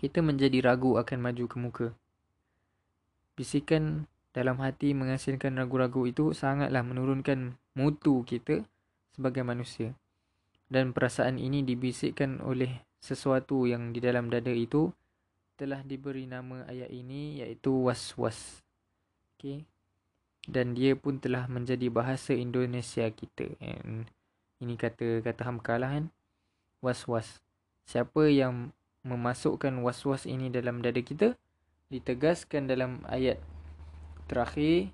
Kita 0.00 0.24
menjadi 0.24 0.64
ragu 0.64 0.96
akan 0.96 1.18
maju 1.20 1.44
ke 1.44 1.56
muka. 1.60 1.88
Bisikan 3.36 4.08
dalam 4.32 4.56
hati 4.64 4.96
menghasilkan 4.96 5.60
ragu-ragu 5.60 6.08
itu 6.08 6.32
sangatlah 6.32 6.80
menurunkan 6.80 7.60
mutu 7.76 8.24
kita 8.24 8.64
sebagai 9.12 9.44
manusia 9.44 9.94
dan 10.72 10.96
perasaan 10.96 11.36
ini 11.36 11.60
dibisikkan 11.60 12.40
oleh 12.40 12.80
sesuatu 12.96 13.68
yang 13.68 13.92
di 13.92 14.00
dalam 14.00 14.32
dada 14.32 14.48
itu 14.48 14.88
telah 15.60 15.84
diberi 15.84 16.24
nama 16.24 16.64
ayat 16.64 16.88
ini 16.88 17.44
iaitu 17.44 17.92
was-was. 17.92 18.64
Okay. 19.36 19.68
Dan 20.48 20.72
dia 20.72 20.96
pun 20.96 21.20
telah 21.20 21.44
menjadi 21.46 21.92
bahasa 21.92 22.32
Indonesia 22.32 23.04
kita. 23.12 23.52
And 23.60 24.08
ini 24.64 24.80
kata 24.80 25.20
kata 25.20 25.44
hamka 25.44 25.76
lah 25.76 25.92
kan. 26.00 26.06
Was-was. 26.80 27.44
Siapa 27.84 28.32
yang 28.32 28.72
memasukkan 29.04 29.76
was-was 29.84 30.24
ini 30.24 30.48
dalam 30.48 30.80
dada 30.80 30.98
kita. 31.04 31.36
Ditegaskan 31.92 32.64
dalam 32.64 33.04
ayat 33.06 33.38
terakhir. 34.24 34.88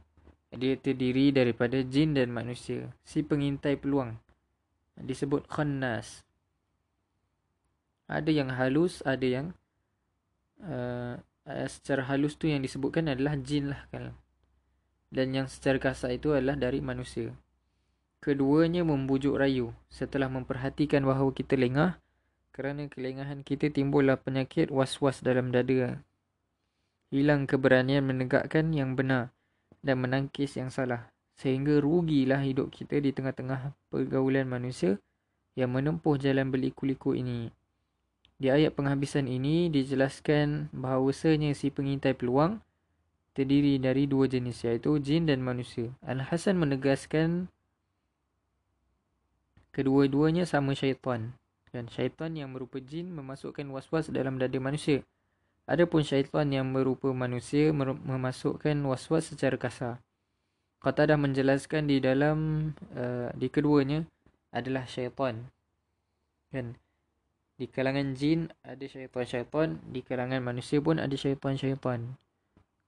Dia 0.52 0.74
terdiri 0.80 1.32
daripada 1.34 1.80
jin 1.84 2.16
dan 2.16 2.32
manusia. 2.32 2.88
Si 3.04 3.20
pengintai 3.20 3.76
peluang. 3.76 4.16
Disebut 4.98 5.44
khannas. 5.46 6.24
Ada 8.08 8.32
yang 8.32 8.48
halus, 8.56 9.04
ada 9.04 9.26
yang 9.28 9.52
uh, 10.64 11.20
secara 11.68 12.08
halus 12.08 12.40
tu 12.40 12.48
yang 12.48 12.64
disebutkan 12.64 13.12
adalah 13.12 13.36
jin 13.36 13.72
lah 13.72 13.84
kan 13.92 14.16
dan 15.08 15.32
yang 15.32 15.46
secara 15.48 15.80
kasar 15.80 16.12
itu 16.12 16.36
adalah 16.36 16.56
dari 16.56 16.84
manusia. 16.84 17.32
Keduanya 18.18 18.82
membujuk 18.84 19.38
rayu 19.38 19.72
setelah 19.88 20.28
memperhatikan 20.28 21.06
bahawa 21.06 21.30
kita 21.32 21.54
lengah 21.54 22.02
kerana 22.52 22.90
kelengahan 22.90 23.46
kita 23.46 23.70
timbullah 23.70 24.18
penyakit 24.18 24.68
was-was 24.74 25.22
dalam 25.22 25.54
dada. 25.54 26.02
Hilang 27.08 27.48
keberanian 27.48 28.04
menegakkan 28.04 28.74
yang 28.74 28.98
benar 28.98 29.32
dan 29.88 30.04
menangkis 30.04 30.60
yang 30.60 30.68
salah 30.68 31.08
sehingga 31.38 31.80
rugilah 31.80 32.44
hidup 32.44 32.68
kita 32.68 33.00
di 33.00 33.14
tengah-tengah 33.14 33.72
pergaulan 33.88 34.44
manusia 34.44 35.00
yang 35.56 35.72
menempuh 35.72 36.20
jalan 36.20 36.52
berliku-liku 36.52 37.16
ini. 37.16 37.48
Di 38.38 38.52
ayat 38.52 38.76
penghabisan 38.76 39.26
ini 39.26 39.66
dijelaskan 39.72 40.70
bahawasanya 40.70 41.56
si 41.56 41.74
pengintai 41.74 42.14
peluang 42.14 42.62
terdiri 43.34 43.78
dari 43.78 44.06
dua 44.06 44.26
jenis 44.26 44.66
iaitu 44.66 44.98
jin 45.02 45.26
dan 45.26 45.42
manusia. 45.42 45.94
Al-Hasan 46.06 46.58
menegaskan 46.58 47.50
kedua-duanya 49.70 50.42
sama 50.42 50.74
syaitan 50.74 51.38
Dan 51.70 51.86
syaitan 51.86 52.34
yang 52.34 52.50
berupa 52.50 52.82
jin 52.82 53.14
memasukkan 53.14 53.68
was-was 53.70 54.10
dalam 54.10 54.42
dada 54.42 54.58
manusia. 54.58 55.06
Adapun 55.68 56.00
syaitan 56.00 56.48
yang 56.48 56.72
berupa 56.72 57.12
manusia 57.12 57.76
memasukkan 57.76 58.72
was-was 58.88 59.28
secara 59.28 59.60
kasar. 59.60 60.00
Qatadah 60.80 61.20
menjelaskan 61.20 61.84
di 61.84 62.00
dalam 62.00 62.72
uh, 62.96 63.28
di 63.36 63.52
keduanya 63.52 64.08
adalah 64.48 64.88
syaitan. 64.88 65.44
Kan? 66.48 66.80
Di 67.60 67.68
kalangan 67.68 68.16
jin 68.16 68.48
ada 68.64 68.80
syaitan-syaitan, 68.80 69.76
di 69.92 70.00
kalangan 70.00 70.40
manusia 70.40 70.80
pun 70.80 70.96
ada 70.96 71.12
syaitan-syaitan. 71.12 72.16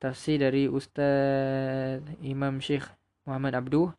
Tafsir 0.01 0.41
dari 0.41 0.65
Ustaz 0.65 2.01
Imam 2.25 2.65
Syekh 2.65 2.89
Muhammad 3.29 3.61
Abduh 3.61 3.93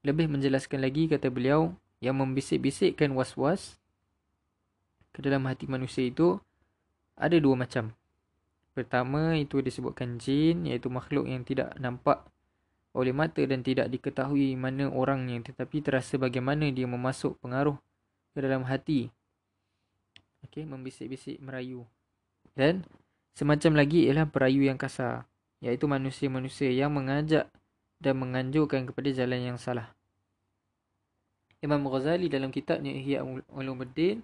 lebih 0.00 0.32
menjelaskan 0.32 0.80
lagi 0.80 1.12
kata 1.12 1.28
beliau 1.28 1.76
yang 2.00 2.16
membisik-bisikkan 2.16 3.12
was-was 3.12 3.76
ke 5.12 5.20
dalam 5.20 5.44
hati 5.44 5.68
manusia 5.68 6.08
itu 6.08 6.40
ada 7.16 7.36
dua 7.40 7.56
macam. 7.56 7.96
Pertama 8.76 9.34
itu 9.40 9.64
disebutkan 9.64 10.20
jin 10.20 10.68
iaitu 10.68 10.92
makhluk 10.92 11.24
yang 11.24 11.42
tidak 11.42 11.72
nampak 11.80 12.20
oleh 12.96 13.12
mata 13.12 13.40
dan 13.44 13.64
tidak 13.64 13.88
diketahui 13.88 14.56
mana 14.56 14.88
orangnya 14.88 15.40
tetapi 15.52 15.84
terasa 15.84 16.16
bagaimana 16.16 16.68
dia 16.68 16.84
memasuk 16.84 17.40
pengaruh 17.40 17.76
ke 18.36 18.38
dalam 18.44 18.68
hati. 18.68 19.08
Okey, 20.44 20.68
membisik-bisik 20.68 21.40
merayu. 21.40 21.88
Dan 22.52 22.84
semacam 23.32 23.80
lagi 23.80 24.08
ialah 24.08 24.28
perayu 24.28 24.64
yang 24.64 24.76
kasar, 24.76 25.24
iaitu 25.64 25.88
manusia-manusia 25.88 26.68
yang 26.68 26.92
mengajak 26.92 27.48
dan 27.96 28.14
menganjurkan 28.20 28.84
kepada 28.84 29.08
jalan 29.12 29.40
yang 29.40 29.58
salah. 29.60 29.96
Imam 31.64 31.80
Ghazali 31.88 32.28
dalam 32.28 32.52
kitabnya 32.52 32.92
Ihya 32.92 33.24
Ulumuddin 33.48 34.20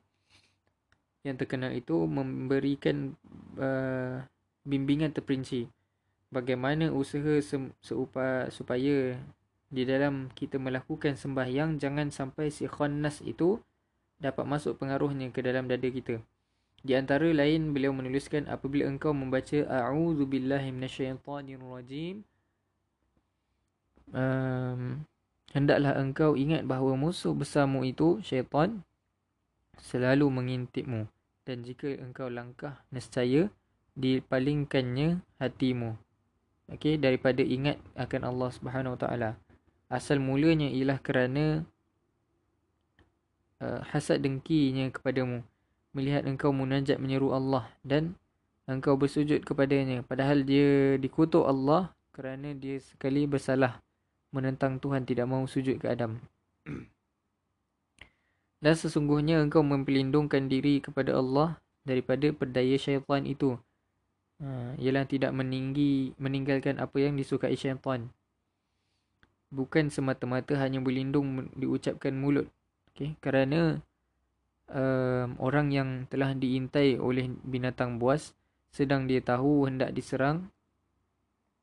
yang 1.23 1.39
terkenal 1.39 1.71
itu 1.71 1.95
memberikan 2.07 3.15
uh, 3.59 4.23
bimbingan 4.67 5.15
terperinci 5.15 5.71
bagaimana 6.33 6.89
usaha 6.91 7.39
seupa 7.79 8.49
supaya 8.49 9.15
di 9.73 9.83
dalam 9.85 10.33
kita 10.33 10.57
melakukan 10.57 11.15
sembahyang 11.15 11.77
jangan 11.77 12.09
sampai 12.09 12.49
si 12.49 12.65
khannas 12.69 13.21
itu 13.25 13.61
dapat 14.21 14.45
masuk 14.49 14.79
pengaruhnya 14.81 15.29
ke 15.35 15.41
dalam 15.43 15.67
dada 15.67 15.89
kita. 15.89 16.21
Di 16.83 16.99
antara 16.99 17.31
lain 17.31 17.71
beliau 17.71 17.95
menuliskan 17.95 18.51
apabila 18.51 18.91
engkau 18.91 19.15
membaca 19.15 19.63
a'udzu 19.71 20.27
billahi 20.27 20.75
minasyaitonir 20.75 21.63
rajim 21.63 22.27
um, 24.11 25.07
hendaklah 25.55 25.95
engkau 25.95 26.35
ingat 26.35 26.67
bahawa 26.67 26.99
musuh 26.99 27.33
besarmu 27.33 27.87
itu 27.87 28.19
syaitan 28.27 28.83
selalu 29.81 30.29
mengintipmu. 30.29 31.09
Dan 31.43 31.67
jika 31.67 31.91
engkau 31.99 32.31
langkah 32.31 32.83
nescaya 32.93 33.51
dipalingkannya 33.99 35.21
hatimu. 35.43 35.99
Okey 36.71 36.97
daripada 36.97 37.43
ingat 37.45 37.77
akan 37.99 38.23
Allah 38.25 38.51
Subhanahu 38.55 38.97
taala. 38.97 39.37
Asal 39.93 40.23
mulanya 40.23 40.71
ialah 40.73 40.97
kerana 41.03 41.67
uh, 43.61 43.81
hasad 43.93 44.25
dengkinya 44.25 44.89
kepadamu. 44.89 45.45
Melihat 45.93 46.25
engkau 46.25 46.55
munajat 46.57 46.97
menyeru 46.97 47.37
Allah 47.37 47.69
dan 47.85 48.17
engkau 48.65 48.97
bersujud 48.97 49.45
kepadanya. 49.45 50.01
Padahal 50.07 50.41
dia 50.47 50.97
dikutuk 50.97 51.45
Allah 51.45 51.93
kerana 52.13 52.57
dia 52.57 52.81
sekali 52.81 53.29
bersalah 53.29 53.81
menentang 54.33 54.81
Tuhan 54.81 55.05
tidak 55.05 55.29
mahu 55.29 55.45
sujud 55.45 55.77
ke 55.77 55.93
Adam 55.93 56.17
dan 58.63 58.79
sesungguhnya 58.79 59.43
engkau 59.43 59.61
memperlindungkan 59.67 60.47
diri 60.47 60.79
kepada 60.79 61.19
Allah 61.19 61.59
daripada 61.83 62.31
perdaya 62.31 62.79
syaitan 62.79 63.27
itu 63.27 63.59
Ha, 64.43 64.75
ialah 64.75 65.07
tidak 65.07 65.31
meninggi 65.31 66.19
meninggalkan 66.19 66.83
apa 66.83 66.99
yang 66.99 67.15
disukai 67.15 67.55
syaitan. 67.55 68.11
Bukan 69.55 69.87
semata-mata 69.87 70.59
hanya 70.59 70.83
berlindung 70.83 71.47
diucapkan 71.55 72.11
mulut. 72.11 72.51
Okay? 72.91 73.15
Kerana 73.23 73.79
um, 74.67 75.39
orang 75.39 75.71
yang 75.71 75.89
telah 76.11 76.35
diintai 76.35 76.99
oleh 76.99 77.31
binatang 77.47 78.03
buas 78.03 78.35
sedang 78.75 79.07
dia 79.07 79.23
tahu 79.23 79.71
hendak 79.71 79.95
diserang 79.95 80.51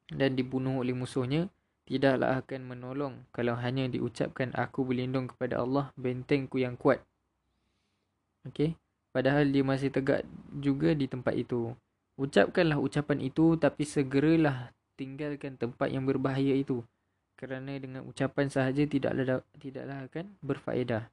dan 0.08 0.40
dibunuh 0.40 0.80
oleh 0.80 0.96
musuhnya 0.96 1.52
tidaklah 1.90 2.38
akan 2.38 2.62
menolong 2.70 3.26
kalau 3.34 3.58
hanya 3.58 3.90
diucapkan 3.90 4.54
aku 4.54 4.86
berlindung 4.86 5.26
kepada 5.26 5.58
Allah 5.58 5.90
bentengku 5.98 6.62
yang 6.62 6.78
kuat. 6.78 7.02
Okay? 8.46 8.78
Padahal 9.10 9.50
dia 9.50 9.66
masih 9.66 9.90
tegak 9.90 10.22
juga 10.54 10.94
di 10.94 11.10
tempat 11.10 11.34
itu. 11.34 11.74
Ucapkanlah 12.14 12.78
ucapan 12.78 13.26
itu 13.26 13.58
tapi 13.58 13.90
segeralah 13.90 14.70
tinggalkan 14.94 15.58
tempat 15.58 15.90
yang 15.90 16.06
berbahaya 16.06 16.54
itu. 16.54 16.86
Kerana 17.34 17.74
dengan 17.82 18.06
ucapan 18.06 18.54
sahaja 18.54 18.86
tidaklah 18.86 19.42
tidaklah 19.58 20.06
akan 20.06 20.26
berfaedah. 20.46 21.10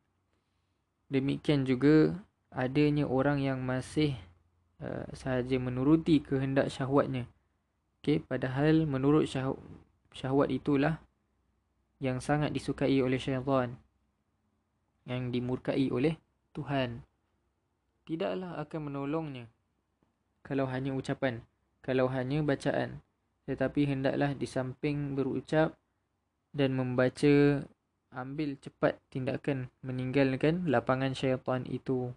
Demikian 1.09 1.65
juga 1.65 2.21
adanya 2.53 3.07
orang 3.07 3.41
yang 3.41 3.63
masih 3.63 4.19
uh, 4.83 5.07
sahaja 5.17 5.57
menuruti 5.57 6.21
kehendak 6.21 6.69
syahwatnya. 6.69 7.31
Okey, 8.03 8.27
padahal 8.27 8.85
menurut 8.85 9.31
syah- 9.31 9.57
syahwat 10.17 10.49
itulah 10.49 10.97
yang 12.01 12.25
sangat 12.25 12.57
disukai 12.57 12.97
oleh 13.05 13.21
syaitan. 13.21 13.77
Yang 15.05 15.37
dimurkai 15.37 15.93
oleh 15.93 16.17
Tuhan. 16.57 17.05
Tidaklah 18.09 18.57
akan 18.65 18.81
menolongnya 18.89 19.45
kalau 20.47 20.71
hanya 20.71 20.95
ucapan, 20.95 21.43
kalau 21.83 22.07
hanya 22.07 22.39
bacaan. 22.41 23.03
Tetapi 23.51 23.87
hendaklah 23.87 24.31
di 24.35 24.47
samping 24.47 25.19
berucap 25.19 25.75
dan 26.55 26.79
membaca, 26.79 27.67
ambil 28.15 28.55
cepat 28.63 28.97
tindakan 29.11 29.69
meninggalkan 29.83 30.71
lapangan 30.71 31.13
syaitan 31.13 31.67
itu 31.69 32.15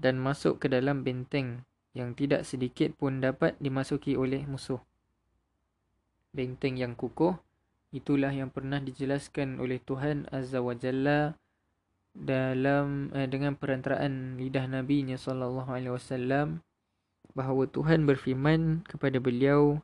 dan 0.00 0.16
masuk 0.16 0.60
ke 0.62 0.68
dalam 0.68 1.04
benteng 1.04 1.64
yang 1.92 2.14
tidak 2.14 2.46
sedikit 2.46 2.94
pun 2.96 3.20
dapat 3.20 3.56
dimasuki 3.58 4.14
oleh 4.14 4.46
musuh. 4.46 4.80
Benteng 6.30 6.78
yang 6.78 6.94
kukuh. 6.94 7.38
Itulah 7.90 8.30
yang 8.30 8.54
pernah 8.54 8.78
dijelaskan 8.78 9.58
oleh 9.58 9.82
Tuhan 9.82 10.30
Azza 10.30 10.62
wa 10.62 10.78
Jalla 10.78 11.34
dalam 12.14 13.10
eh, 13.14 13.26
dengan 13.30 13.54
perantaraan 13.54 14.38
lidah 14.38 14.66
Nabi-Nya 14.66 15.18
sallallahu 15.18 15.70
alaihi 15.70 15.94
wasallam 15.94 16.62
bahawa 17.34 17.70
Tuhan 17.70 18.02
berfirman 18.06 18.82
kepada 18.86 19.22
beliau 19.22 19.78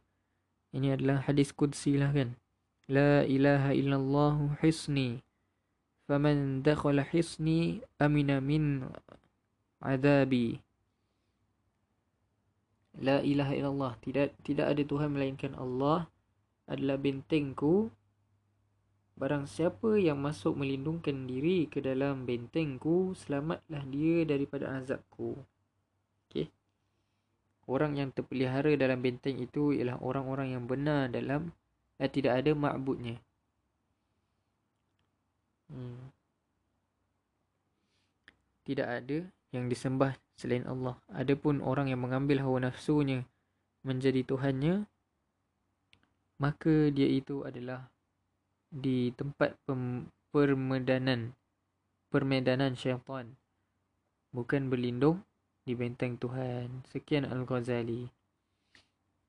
ini 0.74 0.90
adalah 0.94 1.22
hadis 1.22 1.54
qudsi 1.54 1.94
lah 1.94 2.10
kan 2.10 2.34
la 2.90 3.22
ilaha 3.22 3.70
illallah 3.70 4.58
hisni 4.58 5.22
faman 6.10 6.66
dakhala 6.66 7.06
hisni 7.06 7.82
amina 8.02 8.42
min 8.42 8.90
adabi 9.78 10.58
la 12.98 13.22
ilaha 13.22 13.52
illallah 13.54 13.92
tidak 14.02 14.34
tidak 14.42 14.66
ada 14.74 14.82
tuhan 14.82 15.14
melainkan 15.14 15.54
Allah 15.54 16.10
adalah 16.66 16.98
bentengku 16.98 17.90
barang 19.16 19.48
siapa 19.48 19.96
yang 19.96 20.20
masuk 20.20 20.58
melindungkan 20.60 21.24
diri 21.24 21.70
ke 21.70 21.80
dalam 21.80 22.28
bentengku 22.28 23.16
selamatlah 23.16 23.82
dia 23.88 24.28
daripada 24.28 24.76
azabku 24.76 25.40
okey 26.28 26.52
orang 27.66 27.96
yang 27.98 28.10
terpelihara 28.12 28.76
dalam 28.76 29.00
benteng 29.02 29.40
itu 29.42 29.72
ialah 29.72 29.98
orang-orang 30.04 30.54
yang 30.54 30.68
benar 30.68 31.08
dalam 31.08 31.54
dan 31.96 32.08
tidak 32.12 32.32
ada 32.44 32.52
makbudnya. 32.52 33.16
Hmm. 35.72 36.12
Tidak 38.66 38.86
ada 38.86 39.18
yang 39.54 39.70
disembah 39.70 40.14
selain 40.36 40.66
Allah. 40.66 40.98
Adapun 41.10 41.62
orang 41.62 41.88
yang 41.90 42.02
mengambil 42.02 42.42
hawa 42.42 42.68
nafsunya 42.68 43.24
menjadi 43.86 44.26
Tuhannya, 44.26 44.84
maka 46.36 46.92
dia 46.92 47.08
itu 47.08 47.42
adalah 47.44 47.88
di 48.68 49.10
tempat 49.16 49.56
permedanan 50.30 51.32
permedanan 52.12 52.76
syaitan. 52.76 53.36
Bukan 54.32 54.68
berlindung 54.68 55.24
di 55.64 55.72
benteng 55.72 56.20
Tuhan. 56.20 56.84
Sekian 56.88 57.26
Al-Ghazali. 57.26 58.08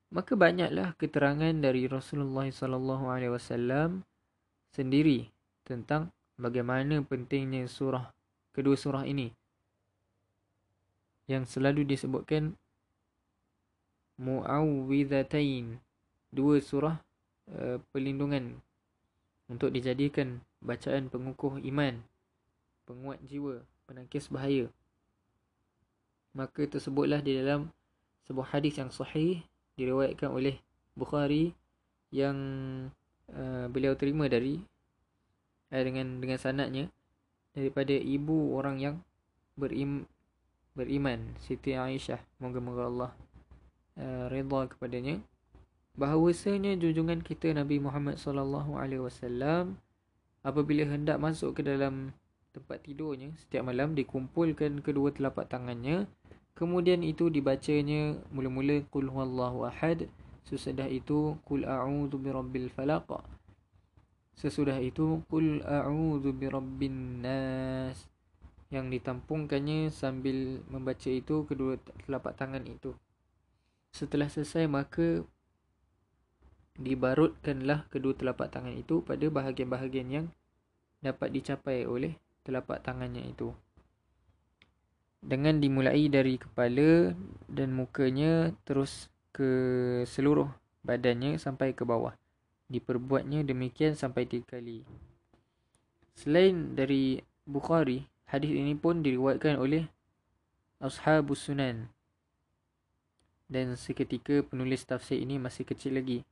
Maka 0.07 0.39
banyaklah 0.39 0.95
keterangan 0.95 1.51
dari 1.51 1.83
Rasulullah 1.87 2.47
sallallahu 2.47 3.11
alaihi 3.11 3.35
wasallam 3.35 4.07
sendiri 4.71 5.27
tentang 5.67 6.15
bagaimana 6.39 7.03
pentingnya 7.03 7.67
surah 7.67 8.07
kedua 8.55 8.79
surah 8.79 9.03
ini 9.03 9.33
yang 11.27 11.43
selalu 11.43 11.83
disebutkan 11.83 12.55
muawwidhatain 14.15 15.81
dua 16.31 16.59
surah 16.59 16.97
uh, 17.55 17.77
perlindungan 17.91 18.59
untuk 19.47 19.71
dijadikan 19.71 20.43
bacaan 20.59 21.07
pengukuh 21.07 21.59
iman 21.63 22.03
penguat 22.87 23.19
jiwa 23.27 23.63
penangkis 23.87 24.31
bahaya. 24.31 24.71
Maka 26.35 26.67
tersebutlah 26.67 27.19
di 27.23 27.35
dalam 27.39 27.71
sebuah 28.27 28.55
hadis 28.55 28.79
yang 28.79 28.91
sahih 28.91 29.43
diriwayatkan 29.79 30.31
oleh 30.31 30.59
Bukhari 30.97 31.53
yang 32.09 32.37
uh, 33.31 33.67
beliau 33.69 33.93
terima 33.93 34.25
dari 34.25 34.59
uh, 35.71 35.83
dengan 35.83 36.19
dengan 36.19 36.39
sanadnya 36.39 36.85
daripada 37.53 37.93
ibu 37.93 38.55
orang 38.55 38.77
yang 38.79 38.95
berim, 39.57 40.05
beriman 40.77 41.35
Siti 41.41 41.73
Aisyah 41.73 42.21
moga-moga 42.41 42.83
Allah 42.87 43.11
uh, 43.97 44.25
redha 44.29 44.69
kepadanya 44.69 45.21
bahawasanya 45.97 46.77
junjungan 46.77 47.25
kita 47.25 47.51
Nabi 47.57 47.81
Muhammad 47.81 48.21
sallallahu 48.21 48.77
alaihi 48.77 49.01
wasallam 49.01 49.81
apabila 50.45 50.85
hendak 50.85 51.17
masuk 51.17 51.57
ke 51.57 51.65
dalam 51.65 52.13
tempat 52.53 52.85
tidurnya 52.85 53.33
setiap 53.37 53.69
malam 53.69 53.97
dikumpulkan 53.97 54.85
kedua 54.85 55.13
telapak 55.13 55.49
tangannya. 55.49 56.09
Kemudian 56.57 57.05
itu 57.05 57.29
dibacanya 57.29 58.17
mula-mula 58.33 58.81
qul 58.89 59.13
huwallahu 59.13 59.69
ahad. 59.69 60.09
Sesudah 60.41 60.89
itu 60.89 61.37
qul 61.45 61.61
a'udzu 61.69 62.17
birabbil 62.17 62.73
falaq. 62.73 63.05
Sesudah 64.33 64.81
itu 64.81 65.21
qul 65.29 65.61
a'udzu 65.61 66.33
birabbin 66.33 67.21
nas. 67.21 68.09
Yang 68.73 68.97
ditampungkannya 68.97 69.93
sambil 69.93 70.65
membaca 70.65 71.13
itu 71.13 71.45
kedua 71.45 71.77
telapak 72.09 72.33
tangan 72.33 72.65
itu. 72.65 72.97
Setelah 73.93 74.25
selesai 74.25 74.65
maka 74.65 75.21
dibarutkanlah 76.77 77.89
kedua 77.89 78.13
telapak 78.13 78.53
tangan 78.53 78.73
itu 78.77 79.01
pada 79.01 79.25
bahagian-bahagian 79.25 80.07
yang 80.07 80.25
dapat 81.01 81.33
dicapai 81.33 81.85
oleh 81.89 82.17
telapak 82.45 82.85
tangannya 82.85 83.25
itu. 83.25 83.53
Dengan 85.17 85.57
dimulai 85.57 86.07
dari 86.07 86.37
kepala 86.37 87.17
dan 87.49 87.73
mukanya 87.73 88.53
terus 88.63 89.09
ke 89.33 89.49
seluruh 90.05 90.47
badannya 90.85 91.41
sampai 91.41 91.73
ke 91.73 91.83
bawah. 91.83 92.13
Diperbuatnya 92.69 93.41
demikian 93.43 93.97
sampai 93.97 94.29
tiga 94.29 94.57
kali. 94.57 94.85
Selain 96.17 96.73
dari 96.77 97.21
Bukhari, 97.47 98.05
hadis 98.27 98.51
ini 98.51 98.75
pun 98.75 98.99
diriwayatkan 99.01 99.55
oleh 99.57 99.87
Ashabus 100.77 101.47
Sunan. 101.47 101.89
Dan 103.47 103.79
seketika 103.79 104.43
penulis 104.43 104.83
tafsir 104.83 105.17
ini 105.17 105.39
masih 105.39 105.63
kecil 105.63 105.95
lagi. 105.95 106.27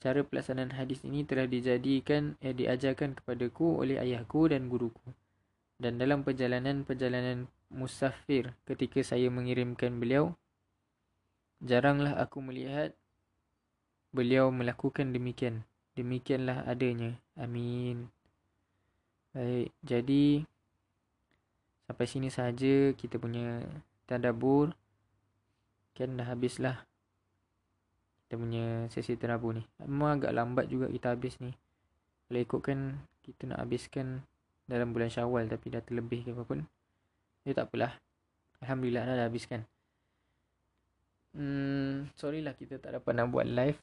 Cara 0.00 0.24
pelaksanaan 0.24 0.72
hadis 0.72 1.04
ini 1.04 1.28
telah 1.28 1.44
dijadikan 1.44 2.40
eh, 2.40 2.56
diajarkan 2.56 3.20
kepadaku 3.20 3.84
oleh 3.84 4.00
ayahku 4.00 4.48
dan 4.48 4.72
guruku. 4.72 5.12
Dan 5.76 6.00
dalam 6.00 6.24
perjalanan-perjalanan 6.24 7.44
musafir 7.68 8.56
ketika 8.64 9.04
saya 9.04 9.28
mengirimkan 9.28 10.00
beliau, 10.00 10.32
jaranglah 11.60 12.16
aku 12.16 12.40
melihat 12.40 12.96
beliau 14.10 14.48
melakukan 14.48 15.12
demikian. 15.12 15.68
Demikianlah 15.92 16.64
adanya. 16.64 17.20
Amin. 17.36 18.08
Baik, 19.36 19.68
jadi 19.84 20.48
sampai 21.84 22.06
sini 22.08 22.32
saja 22.32 22.96
kita 22.96 23.20
punya 23.20 23.68
tadabbur. 24.08 24.72
Kan 25.92 26.16
dah 26.16 26.24
habislah 26.24 26.88
kita 28.30 28.38
punya 28.38 28.86
sesi 28.94 29.18
terabu 29.18 29.50
ni. 29.50 29.66
Memang 29.82 30.22
agak 30.22 30.30
lambat 30.30 30.70
juga 30.70 30.86
kita 30.86 31.18
habis 31.18 31.34
ni. 31.42 31.50
Kalau 32.30 32.38
ikutkan 32.38 33.02
kita 33.26 33.50
nak 33.50 33.66
habiskan 33.66 34.22
dalam 34.70 34.94
bulan 34.94 35.10
syawal 35.10 35.50
Tapi 35.50 35.66
dah 35.66 35.82
terlebih 35.82 36.22
ke 36.22 36.30
apa 36.30 36.46
pun. 36.46 36.62
Ya 37.42 37.58
tak 37.58 37.74
apalah. 37.74 37.98
Alhamdulillah 38.62 39.02
dah, 39.02 39.14
dah 39.18 39.26
habiskan. 39.26 39.66
Hmm, 41.34 42.06
sorry 42.14 42.38
lah 42.38 42.54
kita 42.54 42.78
tak 42.78 43.02
dapat 43.02 43.18
nak 43.18 43.34
buat 43.34 43.50
live. 43.50 43.82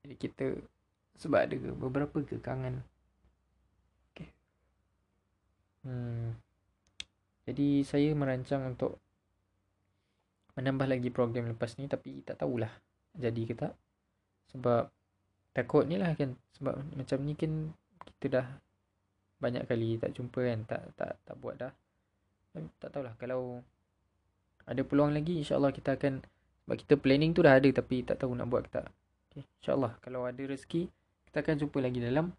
Jadi 0.00 0.16
kita 0.16 0.56
Sebab 1.20 1.44
ada 1.44 1.60
beberapa 1.76 2.24
kekangan. 2.24 2.80
Okay. 4.16 4.32
hmm. 5.84 6.40
Jadi 7.44 7.84
saya 7.84 8.16
merancang 8.16 8.64
untuk 8.64 8.96
Menambah 10.56 10.88
lagi 10.88 11.12
program 11.12 11.52
lepas 11.52 11.76
ni 11.76 11.84
Tapi 11.84 12.24
tak 12.24 12.40
tahulah 12.40 12.72
jadi 13.16 13.42
ke 13.46 13.54
tak 13.58 13.74
sebab 14.50 14.90
takut 15.54 15.86
ni 15.86 15.98
lah 15.98 16.14
kan. 16.14 16.34
Sebab 16.58 16.74
macam 16.94 17.18
ni 17.22 17.34
kan 17.34 17.74
kita 18.18 18.26
dah 18.40 18.46
banyak 19.40 19.64
kali 19.66 19.96
tak 19.98 20.14
jumpa 20.14 20.40
kan. 20.42 20.60
Tak 20.66 20.82
tak 20.94 21.12
tak 21.24 21.36
buat 21.38 21.54
dah. 21.58 21.72
Tak 22.82 22.90
tahulah 22.90 23.14
kalau 23.18 23.62
ada 24.66 24.82
peluang 24.82 25.14
lagi 25.14 25.38
insyaallah 25.42 25.70
kita 25.74 25.94
akan 25.98 26.22
sebab 26.66 26.76
kita 26.86 26.94
planning 26.98 27.34
tu 27.34 27.42
dah 27.42 27.58
ada 27.58 27.66
tapi 27.74 28.06
tak 28.06 28.22
tahu 28.22 28.34
nak 28.34 28.46
buat 28.46 28.66
ke 28.66 28.70
tak. 28.78 28.86
Okay, 29.30 29.42
insyaallah 29.62 29.98
kalau 30.02 30.26
ada 30.26 30.42
rezeki 30.42 30.90
kita 31.30 31.46
akan 31.46 31.54
jumpa 31.62 31.78
lagi 31.78 31.98
dalam 32.02 32.34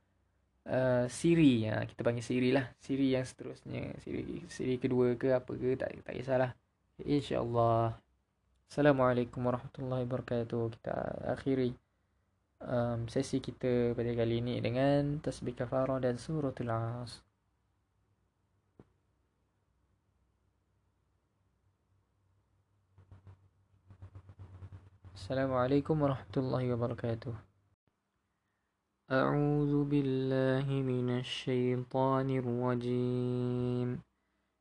uh, 0.68 1.06
siri. 1.08 1.68
Ya 1.68 1.84
kita 1.88 2.04
panggil 2.04 2.24
siri 2.24 2.52
lah. 2.52 2.72
Siri 2.80 3.16
yang 3.16 3.24
seterusnya. 3.24 3.96
Siri 4.04 4.44
siri 4.52 4.76
kedua 4.80 5.16
ke 5.16 5.32
apa 5.32 5.52
ke 5.56 5.76
tak 5.80 5.96
tak 6.04 6.14
kisahlah. 6.16 6.52
Insyaallah 7.02 7.98
Assalamualaikum 8.71 9.41
warahmatullahi 9.47 10.05
wabarakatuh. 10.05 10.63
Kita 10.77 10.95
akhiri 11.33 11.73
um, 12.61 13.09
sesi 13.09 13.41
kita 13.41 13.95
pada 13.97 14.13
kali 14.13 14.43
ini 14.45 14.61
dengan 14.61 15.23
tasbih 15.23 15.57
kafarah 15.57 16.03
dan 16.03 16.21
suratul 16.21 16.71
as. 16.75 17.23
Assalamualaikum 25.17 25.97
warahmatullahi 25.99 26.71
wabarakatuh. 26.71 27.47
أعوذ 29.07 29.87
بالله 29.87 30.67
من 30.67 31.23
الشيطان 31.23 32.27
الرجيم 32.43 33.89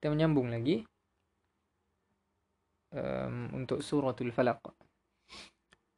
kita 0.00 0.16
menyambung 0.16 0.48
lagi 0.48 0.80
um, 2.96 3.52
untuk 3.52 3.84
suratul 3.84 4.32
falaq. 4.32 4.56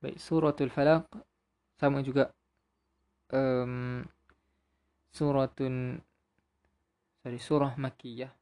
Baik 0.03 0.19
suratul 0.19 0.75
falaq 0.75 1.07
sama 1.79 2.03
juga 2.03 2.35
um, 3.31 4.03
suratun 5.15 6.03
sorry 7.23 7.39
surah 7.39 7.79
makkiyah. 7.79 8.35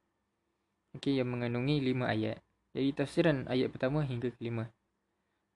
Okay, 0.96 1.20
yang 1.20 1.28
mengandungi 1.28 1.84
lima 1.84 2.08
ayat. 2.08 2.40
Jadi 2.72 2.96
tafsiran 2.96 3.44
ayat 3.44 3.68
pertama 3.68 4.00
hingga 4.00 4.32
kelima. 4.40 4.64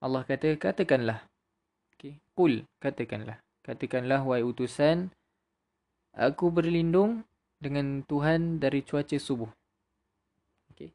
Allah 0.05 0.21
kata 0.21 0.61
katakanlah. 0.61 1.25
Okey 1.97 2.21
qul 2.37 2.69
katakanlah. 2.77 3.41
Katakanlah 3.65 4.21
wahai 4.21 4.45
utusan 4.45 5.09
aku 6.13 6.53
berlindung 6.53 7.25
dengan 7.57 8.05
Tuhan 8.05 8.61
dari 8.61 8.85
cuaca 8.85 9.17
subuh 9.17 9.49
Okey. 10.75 10.91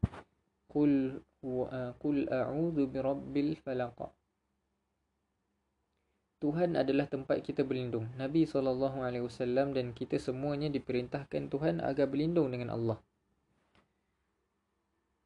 Qul 0.68 1.24
wa 1.40 1.96
qul 1.96 2.28
a'udzu 2.28 2.84
birabbil 2.92 3.56
falaq. 3.64 4.12
Tuhan 6.40 6.76
adalah 6.76 7.08
tempat 7.08 7.44
kita 7.44 7.64
berlindung. 7.68 8.08
Nabi 8.16 8.44
SAW 8.48 9.72
dan 9.76 9.92
kita 9.92 10.20
semuanya 10.20 10.72
diperintahkan 10.72 11.52
Tuhan 11.52 11.80
agar 11.84 12.08
berlindung 12.08 12.52
dengan 12.52 12.76
Allah. 12.76 13.00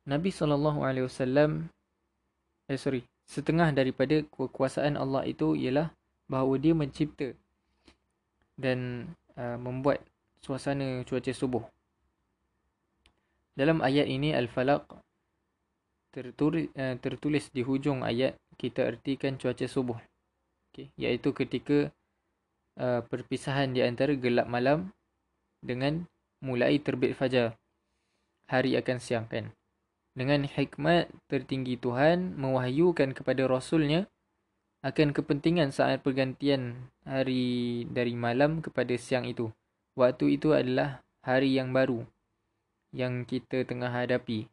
Nabi 0.09 0.29
SAW, 0.33 1.69
eh 2.69 2.77
sorry, 2.77 3.05
setengah 3.29 3.73
daripada 3.73 4.21
kekuasaan 4.25 4.97
Allah 4.97 5.25
itu 5.29 5.53
ialah 5.53 5.93
bahawa 6.25 6.57
dia 6.57 6.73
mencipta 6.73 7.37
dan 8.57 9.09
uh, 9.37 9.57
membuat 9.57 10.01
suasana 10.41 11.01
cuaca 11.05 11.29
subuh. 11.29 11.63
Dalam 13.53 13.85
ayat 13.85 14.09
ini 14.09 14.33
Al-Falaq 14.33 14.97
tertulis, 16.09 16.73
uh, 16.73 16.97
tertulis 16.97 17.53
di 17.53 17.61
hujung 17.61 18.01
ayat 18.01 18.33
kita 18.57 18.85
ertikan 18.89 19.37
cuaca 19.37 19.65
subuh. 19.69 19.97
Okay. 20.73 20.89
Iaitu 20.97 21.37
ketika 21.37 21.93
uh, 22.81 23.01
perpisahan 23.05 23.77
di 23.77 23.85
antara 23.85 24.17
gelap 24.17 24.49
malam 24.49 24.89
dengan 25.61 26.09
mulai 26.41 26.81
terbit 26.81 27.13
fajar. 27.17 27.57
hari 28.43 28.75
akan 28.75 28.99
siang 28.99 29.25
kan. 29.31 29.49
Dengan 30.13 30.45
hikmat 30.45 31.09
tertinggi 31.31 31.79
Tuhan 31.79 32.37
mewahyukan 32.37 33.15
kepada 33.17 33.49
Rasulnya 33.49 34.05
akan 34.83 35.15
kepentingan 35.15 35.71
saat 35.71 36.03
pergantian 36.03 36.91
hari 37.07 37.87
dari 37.87 38.13
malam 38.13 38.59
kepada 38.59 38.93
siang 38.99 39.25
itu. 39.25 39.49
Waktu 39.95 40.37
itu 40.37 40.53
adalah 40.53 41.01
hari 41.23 41.55
yang 41.55 41.71
baru 41.71 42.03
yang 42.93 43.25
kita 43.25 43.65
tengah 43.65 43.89
hadapi. 43.89 44.47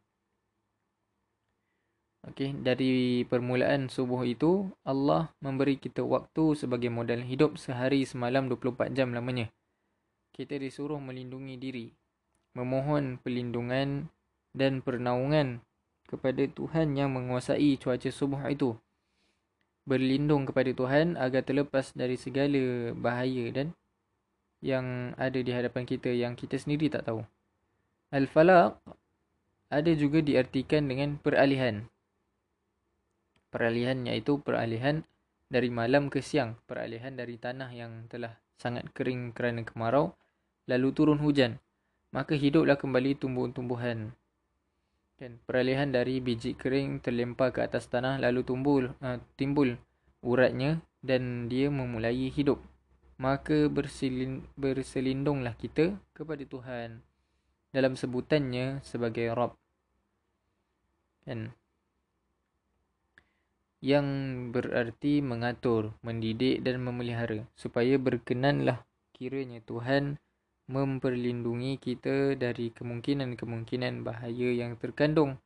Okey, 2.20 2.52
dari 2.60 3.24
permulaan 3.24 3.88
subuh 3.88 4.20
itu 4.28 4.68
Allah 4.84 5.32
memberi 5.40 5.80
kita 5.80 6.04
waktu 6.04 6.52
sebagai 6.52 6.92
modal 6.92 7.24
hidup 7.24 7.56
sehari 7.56 8.04
semalam 8.04 8.44
24 8.48 8.92
jam 8.92 9.12
lamanya. 9.16 9.48
Kita 10.36 10.56
disuruh 10.60 11.00
melindungi 11.00 11.56
diri, 11.56 11.86
memohon 12.52 13.16
perlindungan 13.24 14.12
dan 14.52 14.84
pernaungan 14.84 15.64
kepada 16.08 16.44
Tuhan 16.44 16.92
yang 16.92 17.16
menguasai 17.16 17.80
cuaca 17.80 18.10
subuh 18.12 18.44
itu. 18.52 18.76
Berlindung 19.88 20.44
kepada 20.44 20.76
Tuhan 20.76 21.16
agar 21.16 21.40
terlepas 21.40 21.96
dari 21.96 22.20
segala 22.20 22.92
bahaya 22.92 23.48
dan 23.48 23.72
yang 24.60 25.16
ada 25.16 25.40
di 25.40 25.50
hadapan 25.56 25.88
kita 25.88 26.12
yang 26.12 26.36
kita 26.36 26.60
sendiri 26.60 26.92
tak 26.92 27.08
tahu. 27.08 27.24
Al-Falaq 28.10 28.82
ada 29.70 29.92
juga 29.94 30.18
diartikan 30.18 30.90
dengan 30.90 31.14
peralihan 31.14 31.86
peralihan 33.50 33.98
iaitu 34.06 34.38
peralihan 34.40 35.02
dari 35.50 35.68
malam 35.68 36.06
ke 36.06 36.22
siang, 36.22 36.54
peralihan 36.70 37.10
dari 37.18 37.34
tanah 37.34 37.70
yang 37.74 38.06
telah 38.06 38.38
sangat 38.54 38.86
kering 38.94 39.34
kerana 39.34 39.66
kemarau 39.66 40.14
lalu 40.70 40.94
turun 40.94 41.18
hujan, 41.18 41.58
maka 42.14 42.38
hiduplah 42.38 42.78
kembali 42.78 43.18
tumbuh-tumbuhan. 43.18 44.14
Dan 45.18 45.36
peralihan 45.44 45.90
dari 45.90 46.22
biji 46.22 46.56
kering 46.56 47.02
terlempar 47.02 47.52
ke 47.52 47.60
atas 47.60 47.90
tanah 47.90 48.16
lalu 48.22 48.40
tumbuh 48.46 48.88
uh, 49.02 49.18
timbul 49.36 49.76
uratnya 50.22 50.80
dan 51.02 51.50
dia 51.50 51.68
memulai 51.68 52.30
hidup. 52.32 52.62
Maka 53.20 53.68
berselin, 53.68 54.48
berselindunglah 54.56 55.52
kita 55.60 55.92
kepada 56.16 56.40
Tuhan 56.40 57.04
dalam 57.70 57.94
sebutannya 57.98 58.82
sebagai 58.82 59.30
Rabb. 59.34 59.56
Kan? 61.26 61.54
yang 63.80 64.08
berarti 64.52 65.24
mengatur, 65.24 65.96
mendidik 66.04 66.60
dan 66.60 66.84
memelihara 66.84 67.48
supaya 67.56 67.96
berkenanlah 67.96 68.84
kiranya 69.16 69.64
Tuhan 69.64 70.20
memperlindungi 70.68 71.80
kita 71.80 72.36
dari 72.36 72.70
kemungkinan-kemungkinan 72.76 74.04
bahaya 74.04 74.48
yang 74.52 74.76
terkandung 74.76 75.40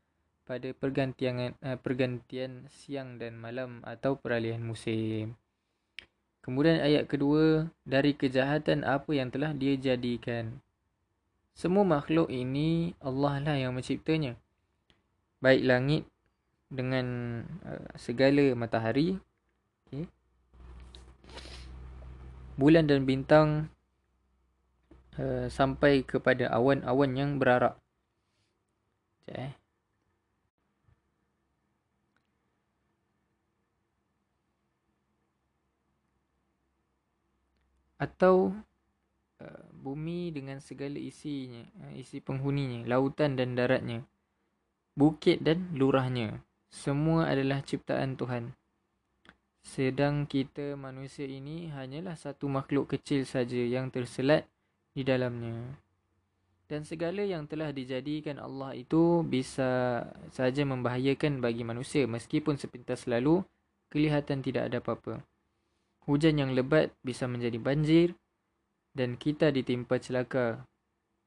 pada 0.44 0.68
pergantian 0.76 1.56
uh, 1.64 1.78
pergantian 1.80 2.68
siang 2.68 3.16
dan 3.16 3.38
malam 3.40 3.80
atau 3.86 4.20
peralihan 4.20 4.60
musim. 4.60 5.38
Kemudian 6.44 6.84
ayat 6.84 7.08
kedua 7.08 7.72
dari 7.88 8.12
kejahatan 8.12 8.84
apa 8.84 9.08
yang 9.16 9.32
telah 9.32 9.56
dia 9.56 9.80
jadikan. 9.80 10.60
Semua 11.54 11.86
makhluk 11.86 12.28
ini 12.34 12.98
Allah 12.98 13.38
lah 13.38 13.54
yang 13.54 13.78
menciptanya. 13.78 14.34
Baik 15.38 15.62
langit 15.62 16.02
dengan 16.66 17.06
uh, 17.62 17.94
segala 17.94 18.50
matahari 18.58 19.14
okay. 19.86 20.10
bulan 22.58 22.90
dan 22.90 23.06
bintang 23.06 23.70
uh, 25.14 25.46
sampai 25.46 26.02
kepada 26.02 26.50
awan-awan 26.50 27.10
yang 27.14 27.30
berarak 27.38 27.78
okay. 29.22 29.38
Eh. 29.38 29.52
atau 37.94 38.52
bumi 39.84 40.32
dengan 40.32 40.64
segala 40.64 40.96
isinya 40.96 41.68
uh, 41.84 41.92
isi 41.92 42.24
penghuninya 42.24 42.88
lautan 42.88 43.36
dan 43.36 43.52
daratnya 43.52 44.00
bukit 44.96 45.44
dan 45.44 45.68
lurahnya 45.76 46.40
semua 46.74 47.30
adalah 47.30 47.62
ciptaan 47.62 48.18
Tuhan. 48.18 48.50
Sedang 49.62 50.26
kita 50.26 50.74
manusia 50.74 51.22
ini 51.22 51.70
hanyalah 51.70 52.18
satu 52.18 52.50
makhluk 52.50 52.90
kecil 52.98 53.22
saja 53.22 53.62
yang 53.62 53.94
terselat 53.94 54.42
di 54.90 55.06
dalamnya. 55.06 55.78
Dan 56.66 56.82
segala 56.82 57.22
yang 57.22 57.46
telah 57.46 57.70
dijadikan 57.70 58.42
Allah 58.42 58.74
itu 58.74 59.22
bisa 59.22 60.02
saja 60.34 60.66
membahayakan 60.66 61.38
bagi 61.38 61.62
manusia 61.62 62.10
meskipun 62.10 62.58
sepintas 62.58 63.06
lalu 63.06 63.46
kelihatan 63.86 64.42
tidak 64.42 64.66
ada 64.66 64.82
apa-apa. 64.82 65.22
Hujan 66.10 66.42
yang 66.42 66.58
lebat 66.58 66.90
bisa 67.06 67.30
menjadi 67.30 67.56
banjir 67.62 68.18
dan 68.94 69.18
kita 69.18 69.50
ditimpa 69.50 69.98
celaka. 69.98 70.64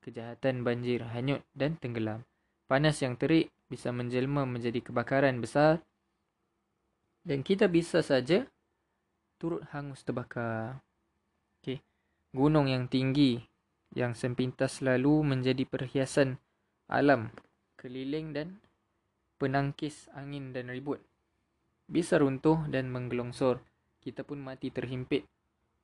Kejahatan 0.01 0.63
banjir 0.63 1.03
hanyut 1.03 1.43
dan 1.51 1.75
tenggelam. 1.75 2.23
Panas 2.71 3.03
yang 3.03 3.19
terik 3.19 3.51
bisa 3.67 3.91
menjelma 3.91 4.47
menjadi 4.47 4.79
kebakaran 4.79 5.43
besar 5.43 5.83
dan 7.27 7.43
kita 7.43 7.67
bisa 7.67 7.99
saja 7.99 8.47
turut 9.35 9.67
hangus 9.75 10.07
terbakar. 10.07 10.79
Okey. 11.59 11.83
Gunung 12.31 12.71
yang 12.71 12.87
tinggi 12.87 13.43
yang 13.91 14.15
sempintas 14.15 14.79
lalu 14.79 15.27
menjadi 15.27 15.67
perhiasan 15.67 16.39
alam 16.87 17.31
keliling 17.75 18.31
dan 18.31 18.63
penangkis 19.37 20.07
angin 20.15 20.55
dan 20.55 20.71
ribut. 20.71 21.03
Bisa 21.87 22.19
runtuh 22.19 22.67
dan 22.67 22.91
menggelongsor. 22.91 23.59
Kita 23.99 24.23
pun 24.23 24.39
mati 24.39 24.71
terhimpit 24.71 25.27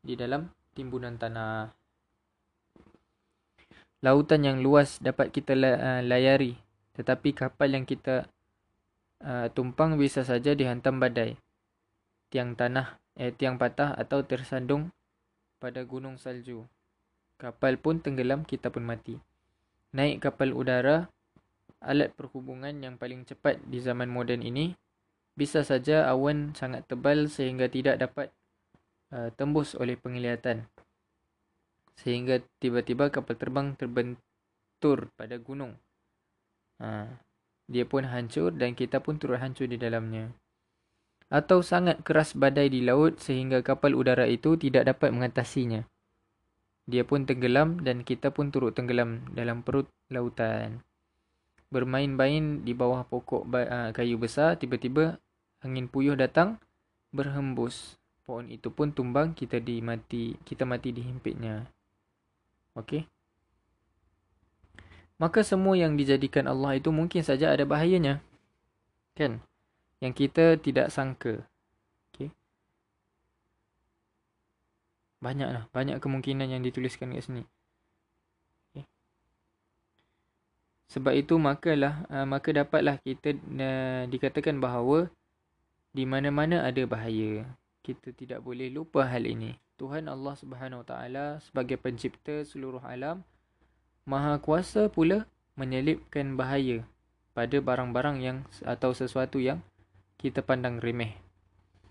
di 0.04 0.16
dalam 0.16 0.48
timbunan 0.74 1.16
tanah. 1.16 1.72
Lautan 4.04 4.44
yang 4.44 4.60
luas 4.60 5.00
dapat 5.00 5.32
kita 5.32 5.56
layari 6.04 6.60
tetapi 6.94 7.34
kapal 7.34 7.74
yang 7.74 7.86
kita 7.90 8.30
uh, 9.26 9.50
tumpang 9.50 9.98
bisa 9.98 10.22
saja 10.22 10.54
dihantam 10.54 11.02
badai, 11.02 11.34
tiang 12.30 12.54
tanah, 12.54 13.02
eh, 13.18 13.34
tiang 13.34 13.58
patah 13.58 13.98
atau 13.98 14.22
tersandung 14.22 14.94
pada 15.58 15.82
gunung 15.82 16.22
salju. 16.22 16.70
Kapal 17.42 17.82
pun 17.82 17.98
tenggelam, 17.98 18.46
kita 18.46 18.70
pun 18.70 18.86
mati. 18.86 19.18
Naik 19.98 20.22
kapal 20.22 20.54
udara, 20.54 21.10
alat 21.82 22.14
perhubungan 22.14 22.78
yang 22.78 22.96
paling 22.96 23.26
cepat 23.26 23.58
di 23.66 23.82
zaman 23.82 24.08
moden 24.08 24.46
ini, 24.46 24.78
bisa 25.34 25.66
saja 25.66 26.06
awan 26.06 26.54
sangat 26.54 26.86
tebal 26.86 27.26
sehingga 27.26 27.66
tidak 27.66 27.98
dapat 27.98 28.30
uh, 29.14 29.30
tembus 29.38 29.78
oleh 29.78 29.94
penglihatan. 29.94 30.66
Sehingga 32.02 32.42
tiba-tiba 32.58 33.14
kapal 33.14 33.38
terbang 33.38 33.78
terbentur 33.78 35.14
pada 35.14 35.38
gunung 35.38 35.78
ha, 36.84 37.08
dia 37.72 37.88
pun 37.88 38.04
hancur 38.04 38.52
dan 38.52 38.76
kita 38.76 39.00
pun 39.00 39.16
turut 39.16 39.40
hancur 39.40 39.72
di 39.72 39.80
dalamnya. 39.80 40.32
Atau 41.32 41.66
sangat 41.66 42.04
keras 42.06 42.38
badai 42.38 42.70
di 42.70 42.86
laut 42.86 43.18
sehingga 43.18 43.64
kapal 43.66 43.98
udara 43.98 44.30
itu 44.30 44.60
tidak 44.60 44.86
dapat 44.86 45.10
mengatasinya. 45.16 45.82
Dia 46.84 47.08
pun 47.08 47.24
tenggelam 47.24 47.80
dan 47.80 48.04
kita 48.04 48.30
pun 48.36 48.52
turut 48.52 48.76
tenggelam 48.76 49.24
dalam 49.32 49.64
perut 49.64 49.88
lautan. 50.12 50.84
Bermain-main 51.72 52.62
di 52.62 52.76
bawah 52.76 53.08
pokok 53.08 53.50
ha, 53.50 53.90
kayu 53.96 54.20
besar, 54.20 54.60
tiba-tiba 54.60 55.18
angin 55.64 55.90
puyuh 55.90 56.14
datang 56.14 56.60
berhembus. 57.16 57.98
Pohon 58.24 58.48
itu 58.48 58.72
pun 58.72 58.96
tumbang, 58.96 59.36
kita 59.36 59.60
dimati, 59.60 60.40
kita 60.48 60.64
mati 60.64 60.96
dihimpitnya. 60.96 61.68
Okey 62.80 63.06
maka 65.24 65.40
semua 65.46 65.80
yang 65.80 65.96
dijadikan 65.96 66.52
Allah 66.52 66.76
itu 66.76 66.92
mungkin 66.92 67.24
saja 67.24 67.54
ada 67.56 67.64
bahayanya. 67.64 68.20
Kan? 69.16 69.40
Yang 70.04 70.14
kita 70.28 70.60
tidak 70.60 70.92
sangka. 70.92 71.48
Okay. 72.12 72.28
Banyaklah. 75.24 75.72
Banyak 75.72 76.04
kemungkinan 76.04 76.52
yang 76.52 76.60
dituliskan 76.60 77.16
kat 77.16 77.24
sini. 77.24 77.44
Okay. 78.76 78.84
Sebab 80.92 81.16
itu 81.16 81.40
makalah, 81.40 82.04
uh, 82.12 82.28
maka 82.28 82.52
dapatlah 82.52 83.00
kita 83.00 83.32
uh, 83.38 84.04
dikatakan 84.12 84.60
bahawa 84.60 85.08
di 85.96 86.04
mana-mana 86.04 86.68
ada 86.68 86.84
bahaya. 86.84 87.48
Kita 87.84 88.16
tidak 88.16 88.40
boleh 88.40 88.72
lupa 88.72 89.04
hal 89.04 89.28
ini. 89.28 89.60
Tuhan 89.76 90.08
Allah 90.08 90.40
Subhanahu 90.40 90.82
Wa 90.82 90.88
Taala 90.88 91.26
sebagai 91.44 91.76
pencipta 91.76 92.48
seluruh 92.48 92.80
alam 92.80 93.28
Maha 94.08 94.40
Kuasa 94.40 94.88
pula 94.88 95.28
menyelipkan 95.60 96.40
bahaya 96.40 96.88
pada 97.36 97.60
barang-barang 97.60 98.18
yang 98.24 98.38
atau 98.64 98.96
sesuatu 98.96 99.44
yang 99.44 99.60
kita 100.16 100.40
pandang 100.40 100.80
remeh. 100.80 101.20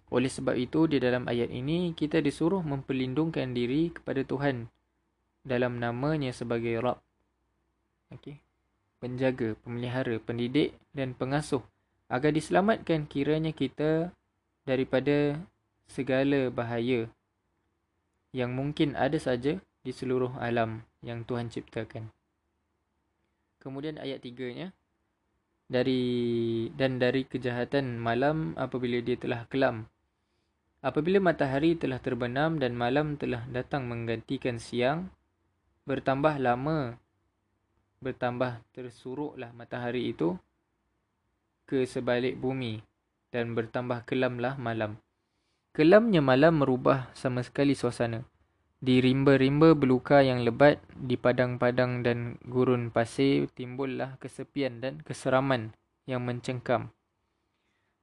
Oleh 0.09 0.33
sebab 0.33 0.57
itu 0.57 0.89
di 0.89 0.97
dalam 0.97 1.29
ayat 1.29 1.53
ini 1.53 1.93
kita 1.93 2.25
disuruh 2.25 2.65
memperlindungkan 2.65 3.53
diri 3.53 3.93
kepada 3.93 4.25
Tuhan 4.25 4.73
dalam 5.45 5.77
namanya 5.77 6.33
sebagai 6.33 6.81
Rabb. 6.81 7.05
Okey. 8.13 8.41
penjaga, 9.03 9.59
pemelihara, 9.67 10.15
pendidik 10.23 10.79
dan 10.95 11.19
pengasuh 11.19 11.67
agar 12.07 12.31
diselamatkan 12.31 13.11
kiranya 13.11 13.51
kita 13.51 14.15
daripada 14.63 15.43
segala 15.89 16.49
bahaya 16.53 17.09
yang 18.33 18.53
mungkin 18.57 18.97
ada 18.97 19.19
saja 19.21 19.61
di 19.83 19.93
seluruh 19.93 20.33
alam 20.39 20.83
yang 21.03 21.27
Tuhan 21.27 21.51
ciptakan. 21.51 22.09
Kemudian 23.61 23.99
ayat 23.99 24.23
tiganya 24.23 24.71
dari 25.71 26.69
dan 26.75 26.99
dari 26.99 27.27
kejahatan 27.27 27.99
malam 27.99 28.55
apabila 28.59 28.99
dia 29.03 29.19
telah 29.19 29.47
kelam. 29.47 29.87
Apabila 30.83 31.23
matahari 31.23 31.79
telah 31.79 32.03
terbenam 32.03 32.59
dan 32.59 32.75
malam 32.75 33.15
telah 33.15 33.47
datang 33.47 33.87
menggantikan 33.87 34.59
siang, 34.59 35.15
bertambah 35.87 36.43
lama 36.43 36.99
bertambah 38.03 38.67
tersuruklah 38.75 39.55
matahari 39.55 40.11
itu 40.11 40.35
ke 41.71 41.87
sebalik 41.87 42.35
bumi 42.35 42.83
dan 43.31 43.55
bertambah 43.55 44.03
kelamlah 44.03 44.59
malam. 44.59 44.99
Kelamnya 45.73 46.21
malam 46.21 46.61
merubah 46.61 47.09
sama 47.17 47.41
sekali 47.41 47.73
suasana. 47.73 48.29
Di 48.77 49.01
rimba-rimba 49.01 49.73
beluka 49.73 50.21
yang 50.21 50.45
lebat, 50.45 50.85
di 50.93 51.17
padang-padang 51.17 52.05
dan 52.05 52.37
gurun 52.45 52.93
pasir, 52.93 53.49
timbullah 53.57 54.21
kesepian 54.21 54.85
dan 54.85 55.01
keseraman 55.01 55.73
yang 56.05 56.29
mencengkam. 56.29 56.93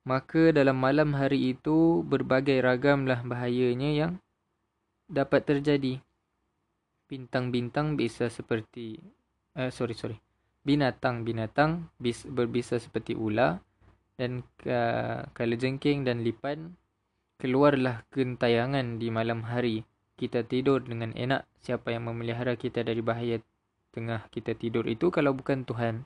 Maka 0.02 0.50
dalam 0.50 0.82
malam 0.82 1.14
hari 1.14 1.54
itu, 1.54 2.02
berbagai 2.02 2.58
ragamlah 2.66 3.22
bahayanya 3.22 3.92
yang 3.94 4.12
dapat 5.06 5.46
terjadi. 5.46 6.02
Bintang-bintang 7.06 7.94
bisa 7.94 8.34
seperti... 8.34 8.98
Uh, 9.54 9.70
sorry, 9.70 9.94
sorry. 9.94 10.18
Binatang-binatang 10.66 11.86
berbisa 12.34 12.82
seperti 12.82 13.14
ular 13.14 13.62
dan 14.18 14.42
kala 15.38 15.54
jengking 15.54 16.02
dan 16.02 16.26
lipan 16.26 16.74
keluarlah 17.40 18.04
kentayangan 18.12 19.00
di 19.00 19.08
malam 19.08 19.48
hari. 19.48 19.88
Kita 20.20 20.44
tidur 20.44 20.84
dengan 20.84 21.16
enak. 21.16 21.48
Siapa 21.64 21.96
yang 21.96 22.12
memelihara 22.12 22.60
kita 22.60 22.84
dari 22.84 23.00
bahaya 23.00 23.40
tengah 23.96 24.28
kita 24.28 24.52
tidur 24.60 24.84
itu 24.86 25.08
kalau 25.08 25.32
bukan 25.32 25.64
Tuhan. 25.64 26.04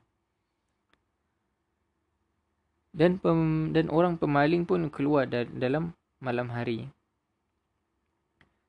Dan 2.93 3.17
pem, 3.17 3.73
dan 3.73 3.89
orang 3.89 4.21
pemaling 4.21 4.69
pun 4.69 4.93
keluar 4.93 5.25
da, 5.25 5.49
dalam 5.49 5.97
malam 6.21 6.53
hari. 6.53 6.93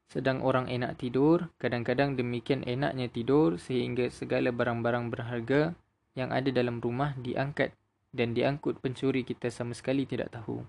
Sedang 0.08 0.40
orang 0.40 0.64
enak 0.72 0.96
tidur 0.96 1.52
kadang-kadang 1.60 2.16
demikian 2.16 2.64
enaknya 2.64 3.12
tidur 3.12 3.60
sehingga 3.60 4.08
segala 4.08 4.48
barang-barang 4.48 5.12
berharga 5.12 5.76
yang 6.16 6.32
ada 6.32 6.48
dalam 6.48 6.80
rumah 6.80 7.12
diangkat 7.20 7.76
dan 8.16 8.32
diangkut 8.32 8.80
pencuri 8.80 9.26
kita 9.28 9.52
sama 9.52 9.76
sekali 9.76 10.08
tidak 10.08 10.32
tahu 10.32 10.64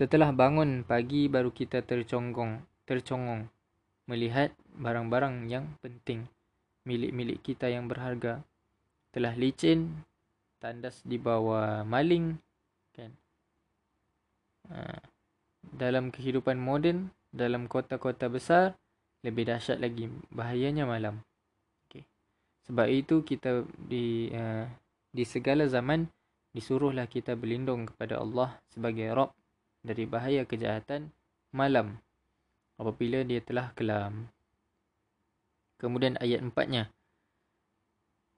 setelah 0.00 0.32
bangun 0.32 0.80
pagi 0.80 1.28
baru 1.28 1.52
kita 1.52 1.84
tercongkong 1.84 2.64
tercongong 2.88 3.52
melihat 4.08 4.48
barang-barang 4.80 5.44
yang 5.52 5.76
penting 5.84 6.24
milik-milik 6.88 7.44
kita 7.44 7.68
yang 7.68 7.84
berharga 7.84 8.40
telah 9.12 9.36
licin 9.36 9.92
tandas 10.56 11.04
di 11.04 11.20
bawah 11.20 11.84
maling 11.84 12.40
kan 12.96 13.12
ha. 14.72 15.04
dalam 15.68 16.08
kehidupan 16.08 16.56
moden 16.56 17.12
dalam 17.28 17.68
kota-kota 17.68 18.32
besar 18.32 18.72
lebih 19.20 19.52
dahsyat 19.52 19.84
lagi 19.84 20.08
bahayanya 20.32 20.88
malam 20.88 21.20
okay. 21.84 22.08
sebab 22.64 22.88
itu 22.88 23.20
kita 23.20 23.68
di 23.76 24.32
uh, 24.32 24.64
di 25.12 25.28
segala 25.28 25.68
zaman 25.68 26.08
disuruhlah 26.56 27.04
kita 27.04 27.36
berlindung 27.36 27.84
kepada 27.84 28.16
Allah 28.16 28.56
sebagai 28.72 29.04
Rabb 29.12 29.39
dari 29.80 30.04
bahaya 30.04 30.44
kejahatan 30.44 31.12
malam 31.50 31.98
apabila 32.80 33.24
dia 33.24 33.40
telah 33.44 33.72
kelam. 33.76 34.28
Kemudian 35.80 36.20
ayat 36.20 36.44
empatnya. 36.44 36.92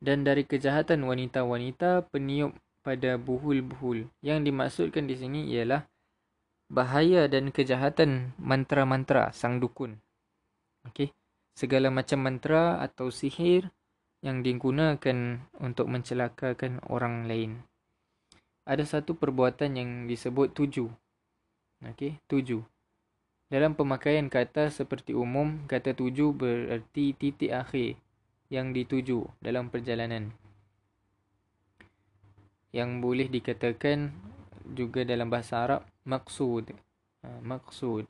Dan 0.03 0.27
dari 0.27 0.43
kejahatan 0.43 1.07
wanita-wanita 1.07 2.11
peniup 2.11 2.55
pada 2.83 3.15
buhul-buhul. 3.19 4.11
Yang 4.23 4.39
dimaksudkan 4.51 5.07
di 5.07 5.15
sini 5.15 5.41
ialah 5.51 5.87
bahaya 6.67 7.31
dan 7.31 7.55
kejahatan 7.55 8.35
mantra-mantra 8.39 9.31
sang 9.31 9.63
dukun. 9.63 9.99
Okey. 10.91 11.15
Segala 11.55 11.93
macam 11.93 12.19
mantra 12.25 12.83
atau 12.83 13.13
sihir 13.13 13.71
yang 14.23 14.43
digunakan 14.43 15.43
untuk 15.59 15.87
mencelakakan 15.91 16.83
orang 16.91 17.27
lain. 17.27 17.63
Ada 18.63 18.87
satu 18.99 19.19
perbuatan 19.19 19.75
yang 19.75 19.91
disebut 20.07 20.55
tujuh 20.55 20.91
Okey, 21.83 22.15
tuju. 22.31 22.63
Dalam 23.51 23.75
pemakaian 23.75 24.31
kata 24.31 24.71
seperti 24.71 25.19
umum, 25.19 25.67
kata 25.67 25.99
tuju 25.99 26.31
bererti 26.31 27.11
titik 27.11 27.51
akhir 27.51 27.99
yang 28.55 28.71
dituju 28.71 29.27
dalam 29.43 29.67
perjalanan. 29.67 30.31
Yang 32.71 32.91
boleh 33.03 33.27
dikatakan 33.27 34.15
juga 34.79 35.03
dalam 35.03 35.27
bahasa 35.27 35.59
Arab 35.59 35.83
maksud. 36.07 36.71
Ha, 37.27 37.43
maksud. 37.43 38.07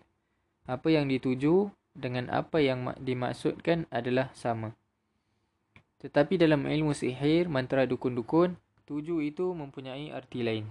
Apa 0.69 0.93
yang 0.93 1.09
dituju 1.09 1.73
dengan 1.97 2.29
apa 2.29 2.61
yang 2.61 2.93
dimaksudkan 3.01 3.89
adalah 3.89 4.29
sama. 4.37 4.77
Tetapi 6.05 6.37
dalam 6.37 6.69
ilmu 6.69 6.93
sihir, 6.93 7.49
mantra 7.49 7.89
dukun-dukun, 7.89 8.53
tuju 8.85 9.25
itu 9.25 9.57
mempunyai 9.57 10.13
arti 10.13 10.45
lain. 10.45 10.69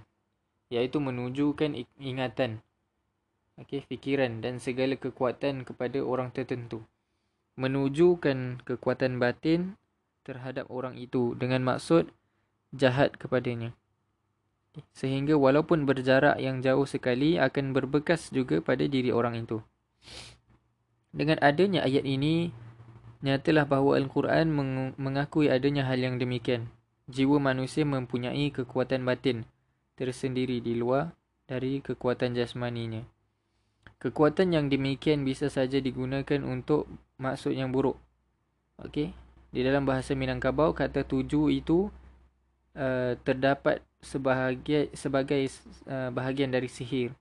Iaitu 0.70 1.02
menunjukkan 1.02 1.76
ingatan 1.98 2.62
okay, 3.68 3.82
fikiran 3.86 4.42
dan 4.42 4.58
segala 4.58 4.98
kekuatan 4.98 5.68
kepada 5.68 6.02
orang 6.02 6.34
tertentu. 6.34 6.82
Menujukan 7.60 8.64
kekuatan 8.64 9.20
batin 9.22 9.76
terhadap 10.24 10.70
orang 10.72 10.98
itu 10.98 11.36
dengan 11.36 11.66
maksud 11.66 12.10
jahat 12.72 13.20
kepadanya. 13.20 13.76
Sehingga 14.96 15.36
walaupun 15.36 15.84
berjarak 15.84 16.40
yang 16.40 16.64
jauh 16.64 16.88
sekali 16.88 17.36
akan 17.36 17.76
berbekas 17.76 18.32
juga 18.32 18.64
pada 18.64 18.88
diri 18.88 19.12
orang 19.12 19.44
itu. 19.44 19.60
Dengan 21.12 21.36
adanya 21.44 21.84
ayat 21.84 22.08
ini, 22.08 22.56
nyatalah 23.20 23.68
bahawa 23.68 24.00
Al-Quran 24.00 24.48
mengakui 24.96 25.52
adanya 25.52 25.84
hal 25.84 26.00
yang 26.00 26.16
demikian. 26.16 26.72
Jiwa 27.12 27.44
manusia 27.44 27.84
mempunyai 27.84 28.48
kekuatan 28.56 29.04
batin 29.04 29.44
tersendiri 30.00 30.64
di 30.64 30.80
luar 30.80 31.12
dari 31.52 31.84
kekuatan 31.84 32.32
jasmaninya. 32.32 33.04
Kekuatan 34.02 34.50
yang 34.50 34.66
demikian 34.66 35.22
bisa 35.22 35.46
saja 35.54 35.78
digunakan 35.78 36.42
untuk 36.42 36.90
maksud 37.22 37.54
yang 37.54 37.70
buruk. 37.70 38.02
Okey. 38.82 39.14
Di 39.54 39.62
dalam 39.62 39.86
bahasa 39.86 40.18
Minangkabau 40.18 40.74
kata 40.74 41.06
tuju 41.06 41.54
itu 41.54 41.94
uh, 42.74 43.14
terdapat 43.22 43.86
sebahagian 44.02 44.90
sebagai 44.98 45.46
uh, 45.86 46.10
bahagian 46.10 46.50
dari 46.50 46.66
sihir. 46.66 47.14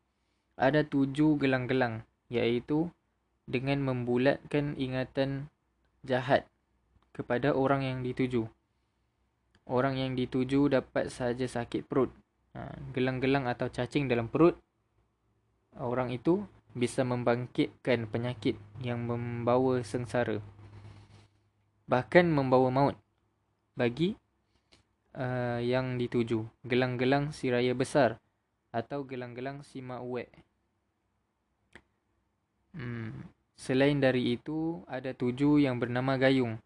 Ada 0.57 0.81
tuju 0.89 1.37
gelang-gelang 1.37 2.01
iaitu 2.33 2.89
dengan 3.45 3.85
membulatkan 3.85 4.73
ingatan 4.81 5.53
jahat 6.01 6.49
kepada 7.13 7.53
orang 7.53 7.85
yang 7.85 8.01
dituju. 8.01 8.49
Orang 9.69 10.01
yang 10.01 10.17
dituju 10.17 10.73
dapat 10.73 11.13
saja 11.13 11.45
sakit 11.45 11.85
perut. 11.85 12.09
Ha, 12.57 12.73
gelang-gelang 12.97 13.47
atau 13.47 13.69
cacing 13.71 14.11
dalam 14.11 14.27
perut 14.27 14.59
orang 15.79 16.11
itu 16.11 16.43
bisa 16.73 17.03
membangkitkan 17.03 18.07
penyakit 18.07 18.55
yang 18.79 19.03
membawa 19.03 19.83
sengsara 19.83 20.39
bahkan 21.91 22.31
membawa 22.31 22.71
maut 22.71 22.97
bagi 23.75 24.15
uh, 25.19 25.59
yang 25.59 25.99
dituju 25.99 26.47
gelang-gelang 26.63 27.35
si 27.35 27.51
raya 27.51 27.75
besar 27.75 28.23
atau 28.71 29.03
gelang-gelang 29.03 29.67
si 29.67 29.83
ma'uwe 29.83 30.31
hmm. 32.79 33.27
selain 33.59 33.99
dari 33.99 34.39
itu 34.39 34.87
ada 34.87 35.11
tuju 35.11 35.59
yang 35.59 35.83
bernama 35.83 36.15
gayung 36.15 36.63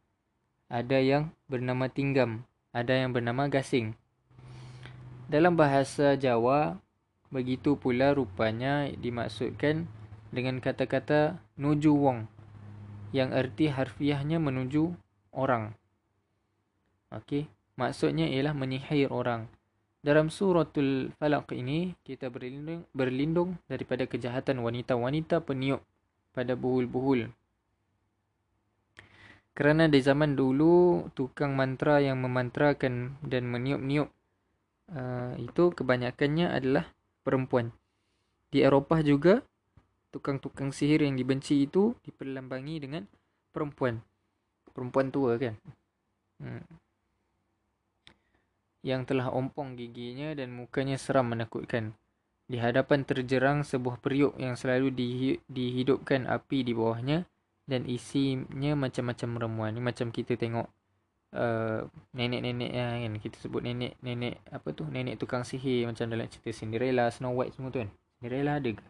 ada 0.69 1.01
yang 1.01 1.33
bernama 1.49 1.89
tinggam 1.89 2.45
ada 2.77 2.93
yang 2.93 3.17
bernama 3.17 3.49
gasing 3.49 3.97
dalam 5.25 5.57
bahasa 5.57 6.21
Jawa 6.21 6.84
Begitu 7.35 7.75
pula 7.75 8.15
rupanya 8.15 8.87
dimaksudkan 8.95 9.91
dengan 10.31 10.63
kata-kata 10.63 11.43
nuju 11.59 11.91
wong 11.91 12.31
yang 13.11 13.35
erti 13.35 13.75
harfiahnya 13.75 14.39
menuju 14.39 14.95
orang. 15.35 15.75
Okey, 17.11 17.51
maksudnya 17.75 18.31
ialah 18.31 18.55
menyihir 18.55 19.11
orang. 19.11 19.51
Dalam 19.99 20.31
suratul 20.31 21.11
falaq 21.19 21.51
ini 21.59 21.99
kita 22.07 22.31
berlindung, 22.31 22.87
berlindung 22.95 23.59
daripada 23.67 24.07
kejahatan 24.07 24.63
wanita-wanita 24.63 25.43
peniup 25.43 25.83
pada 26.31 26.55
buhul-buhul. 26.55 27.35
Kerana 29.59 29.91
di 29.91 29.99
zaman 29.99 30.39
dulu 30.39 31.11
tukang 31.19 31.59
mantra 31.59 31.99
yang 31.99 32.23
memantrakan 32.23 33.19
dan 33.27 33.47
meniup-niup 33.51 34.11
uh, 34.95 35.35
itu 35.39 35.71
kebanyakannya 35.75 36.51
adalah 36.51 36.94
perempuan. 37.25 37.73
Di 38.53 38.63
Eropah 38.63 39.01
juga 39.03 39.43
tukang-tukang 40.15 40.71
sihir 40.71 41.03
yang 41.03 41.19
dibenci 41.19 41.67
itu 41.67 41.97
diperlambangi 42.07 42.77
dengan 42.79 43.03
perempuan. 43.51 43.99
Perempuan 44.71 45.11
tua 45.11 45.35
kan. 45.41 45.59
Hmm. 46.39 46.63
Yang 48.85 49.11
telah 49.11 49.33
ompong 49.33 49.75
giginya 49.75 50.37
dan 50.37 50.55
mukanya 50.55 51.01
seram 51.01 51.33
menakutkan. 51.33 51.97
Di 52.45 52.61
hadapan 52.61 53.09
terjerang 53.09 53.65
sebuah 53.65 53.99
periuk 54.05 54.37
yang 54.37 54.55
selalu 54.55 54.93
dihidupkan 55.49 56.29
api 56.29 56.61
di 56.61 56.77
bawahnya 56.77 57.25
dan 57.65 57.89
isinya 57.89 58.77
macam-macam 58.77 59.31
ramuan. 59.41 59.73
Ni 59.73 59.81
macam 59.81 60.13
kita 60.13 60.37
tengok 60.37 60.69
uh, 61.35 61.85
nenek-nenek 62.15 62.71
uh, 62.73 62.95
kan 63.05 63.13
kita 63.19 63.37
sebut 63.43 63.61
nenek-nenek 63.61 64.41
apa 64.49 64.69
tu 64.71 64.87
nenek 64.87 65.19
tukang 65.19 65.43
sihir 65.43 65.91
macam 65.91 66.07
dalam 66.09 66.27
cerita 66.31 66.55
Cinderella, 66.55 67.11
Snow 67.11 67.35
White 67.35 67.59
semua 67.59 67.75
tu 67.75 67.83
kan. 67.83 67.91
Cinderella 68.19 68.63
ada 68.63 68.71
ke? 68.71 68.85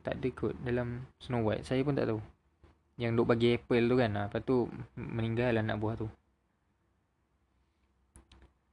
Tak 0.00 0.14
ada 0.16 0.28
kot 0.32 0.54
dalam 0.64 1.04
Snow 1.20 1.44
White. 1.44 1.68
Saya 1.68 1.84
pun 1.84 1.92
tak 1.92 2.08
tahu. 2.08 2.20
Yang 2.96 3.12
duk 3.20 3.26
bagi 3.28 3.56
apple 3.56 3.84
tu 3.84 3.96
kan. 4.00 4.10
Ah, 4.16 4.26
lepas 4.28 4.42
tu 4.42 4.56
meninggal 4.96 5.60
anak 5.60 5.76
buah 5.76 5.96
tu. 6.00 6.08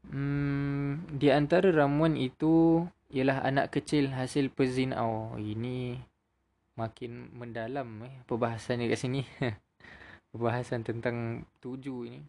Hmm, 0.07 1.03
di 1.11 1.27
antara 1.35 1.67
ramuan 1.67 2.15
itu 2.15 2.87
ialah 3.11 3.43
anak 3.43 3.75
kecil 3.75 4.15
hasil 4.15 4.47
pezinau. 4.55 5.35
Oh, 5.35 5.39
ini 5.39 5.99
makin 6.79 7.33
mendalam 7.35 8.07
eh 8.07 8.15
perbahasan 8.23 8.79
dekat 8.79 8.99
sini. 9.03 9.21
perbahasan 10.37 10.85
tentang 10.85 11.49
tuju 11.57 12.05
ini. 12.05 12.21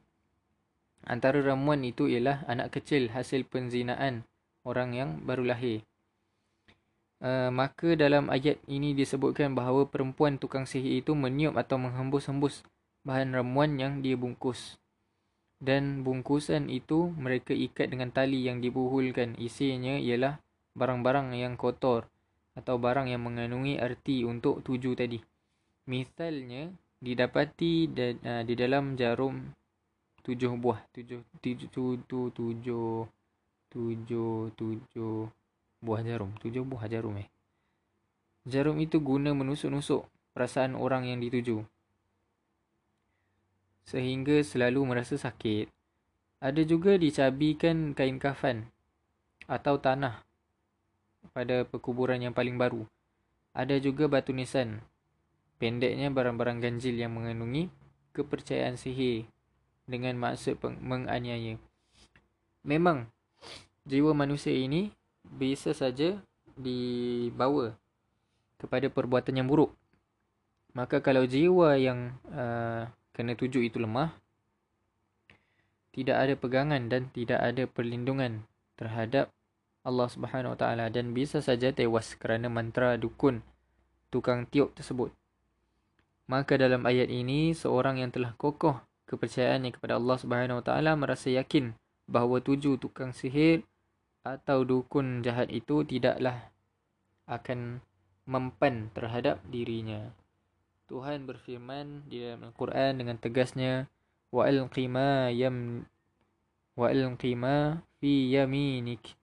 Antara 1.04 1.44
ramuan 1.44 1.84
itu 1.84 2.08
ialah 2.08 2.42
anak 2.48 2.80
kecil 2.80 3.12
hasil 3.12 3.44
penzinaan 3.44 4.24
orang 4.64 4.96
yang 4.96 5.10
baru 5.28 5.44
lahir. 5.44 5.84
Uh, 7.20 7.52
maka 7.52 7.98
dalam 7.98 8.32
ayat 8.32 8.56
ini 8.64 8.96
disebutkan 8.96 9.52
bahawa 9.52 9.84
perempuan 9.90 10.40
tukang 10.40 10.64
sihir 10.64 11.04
itu 11.04 11.12
meniup 11.12 11.58
atau 11.60 11.76
menghembus-hembus 11.76 12.64
bahan 13.04 13.36
ramuan 13.36 13.76
yang 13.76 14.00
dia 14.00 14.16
bungkus. 14.16 14.80
Dan 15.58 16.06
bungkusan 16.06 16.70
itu 16.70 17.10
mereka 17.18 17.52
ikat 17.52 17.90
dengan 17.90 18.14
tali 18.14 18.46
yang 18.46 18.62
dibuhulkan. 18.62 19.34
Isinya 19.36 19.98
ialah 19.98 20.38
barang-barang 20.78 21.34
yang 21.34 21.58
kotor 21.58 22.06
atau 22.54 22.78
barang 22.78 23.10
yang 23.10 23.22
mengandungi 23.26 23.82
arti 23.82 24.22
untuk 24.22 24.62
tuju 24.62 24.94
tadi. 24.94 25.18
Misalnya 25.90 26.70
didapati 26.98 27.90
da, 27.90 28.10
uh, 28.14 28.42
di 28.42 28.54
dalam 28.58 28.98
jarum 28.98 29.54
tujuh 30.26 30.52
buah. 30.58 30.82
Tujuh 30.92 31.24
tujuh 31.40 31.68
tujuh 31.72 32.26
tujuh 32.34 33.08
tujuh 33.70 34.32
tujuh 34.52 35.16
buah 35.80 36.00
jarum. 36.04 36.30
Tujuh 36.42 36.62
buah 36.66 36.84
jarum 36.90 37.16
eh. 37.22 37.28
Jarum 38.48 38.80
itu 38.80 38.98
guna 38.98 39.36
menusuk-nusuk 39.36 40.08
perasaan 40.32 40.74
orang 40.78 41.04
yang 41.04 41.20
dituju. 41.20 41.64
Sehingga 43.84 44.40
selalu 44.44 44.84
merasa 44.84 45.16
sakit. 45.16 45.68
Ada 46.38 46.62
juga 46.62 46.94
dicabikan 46.94 47.98
kain 47.98 48.22
kafan 48.22 48.70
atau 49.50 49.80
tanah 49.80 50.22
pada 51.34 51.66
perkuburan 51.66 52.22
yang 52.22 52.36
paling 52.36 52.54
baru. 52.54 52.86
Ada 53.56 53.82
juga 53.82 54.06
batu 54.06 54.30
nisan. 54.30 54.78
Pendeknya 55.58 56.14
barang-barang 56.14 56.62
ganjil 56.62 56.94
yang 56.94 57.18
mengandungi 57.18 57.66
kepercayaan 58.14 58.78
sihir 58.78 59.26
dengan 59.90 60.14
maksud 60.14 60.58
menganiaya. 60.78 61.58
Memang 62.62 63.10
jiwa 63.82 64.14
manusia 64.14 64.54
ini 64.54 64.94
bisa 65.26 65.74
saja 65.74 66.18
dibawa 66.54 67.74
kepada 68.58 68.86
perbuatan 68.90 69.38
yang 69.38 69.50
buruk. 69.50 69.74
Maka 70.74 71.02
kalau 71.02 71.26
jiwa 71.26 71.74
yang 71.74 72.14
uh, 72.30 72.86
kena 73.14 73.34
tuju 73.34 73.64
itu 73.64 73.82
lemah, 73.82 74.14
tidak 75.90 76.16
ada 76.22 76.34
pegangan 76.38 76.86
dan 76.86 77.10
tidak 77.10 77.42
ada 77.42 77.66
perlindungan 77.66 78.46
terhadap 78.78 79.34
Allah 79.82 80.06
Subhanahu 80.06 80.54
Wa 80.54 80.58
Taala 80.60 80.86
dan 80.92 81.16
bisa 81.16 81.42
saja 81.42 81.74
tewas 81.74 82.14
kerana 82.14 82.46
mantra 82.46 82.94
dukun 82.94 83.42
tukang 84.12 84.44
tiup 84.46 84.76
tersebut. 84.76 85.10
Maka 86.28 86.60
dalam 86.60 86.84
ayat 86.84 87.08
ini 87.08 87.56
seorang 87.56 88.04
yang 88.04 88.12
telah 88.12 88.36
kokoh 88.36 88.76
kepercayaannya 89.08 89.72
kepada 89.72 89.96
Allah 89.96 90.16
Subhanahu 90.20 90.60
Wa 90.60 90.64
Taala 90.68 90.92
merasa 90.92 91.32
yakin 91.32 91.72
bahawa 92.04 92.44
tujuh 92.44 92.76
tukang 92.76 93.16
sihir 93.16 93.64
atau 94.20 94.60
dukun 94.60 95.24
jahat 95.24 95.48
itu 95.48 95.88
tidaklah 95.88 96.52
akan 97.24 97.80
mempan 98.28 98.92
terhadap 98.92 99.40
dirinya. 99.48 100.12
Tuhan 100.88 101.24
berfirman 101.24 102.08
di 102.08 102.24
dalam 102.24 102.48
Al-Quran 102.48 103.00
dengan 103.00 103.16
tegasnya 103.16 103.88
wa 104.28 104.44
alqima 104.44 105.32
yam 105.32 105.88
wa 106.76 106.92
alqima 106.92 107.80
fi 108.00 108.32
yaminik 108.36 109.16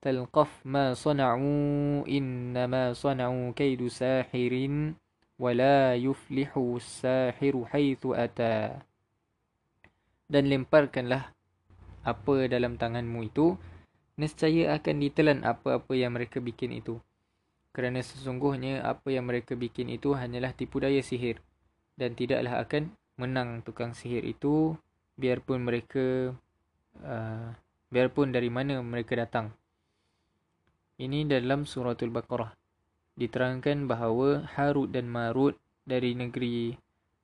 talqaf 0.00 0.48
ma 0.64 0.96
sana'u 0.96 2.04
inna 2.08 2.64
ma 2.68 2.92
sana'u 2.96 3.52
kaidu 3.52 3.88
sahirin 3.92 4.96
wala 5.36 5.92
yuflihu 5.96 6.80
sahiru 6.80 7.68
حيث 7.68 8.02
ata 8.16 8.80
dan 10.26 10.44
lemparkanlah 10.50 11.30
apa 12.02 12.34
dalam 12.50 12.78
tanganmu 12.78 13.30
itu 13.30 13.54
nescaya 14.16 14.74
akan 14.74 14.96
ditelan 15.02 15.40
apa-apa 15.44 15.92
yang 15.92 16.16
mereka 16.16 16.40
bikin 16.40 16.72
itu. 16.72 16.98
Kerana 17.70 18.00
sesungguhnya 18.00 18.80
apa 18.82 19.12
yang 19.12 19.28
mereka 19.28 19.52
bikin 19.52 19.92
itu 19.92 20.16
hanyalah 20.16 20.56
tipu 20.56 20.80
daya 20.80 21.04
sihir 21.04 21.44
dan 22.00 22.16
tidaklah 22.16 22.64
akan 22.64 22.96
menang 23.20 23.60
tukang 23.60 23.92
sihir 23.92 24.24
itu 24.24 24.72
biarpun 25.20 25.60
mereka 25.60 26.32
uh, 27.04 27.48
biarpun 27.92 28.32
dari 28.32 28.48
mana 28.48 28.80
mereka 28.80 29.14
datang. 29.20 29.52
Ini 30.96 31.28
dalam 31.28 31.68
suratul 31.68 32.08
baqarah. 32.08 32.56
Diterangkan 33.16 33.88
bahawa 33.88 34.44
Harut 34.54 34.92
dan 34.92 35.08
Marut 35.08 35.56
dari 35.88 36.12
negeri 36.12 36.76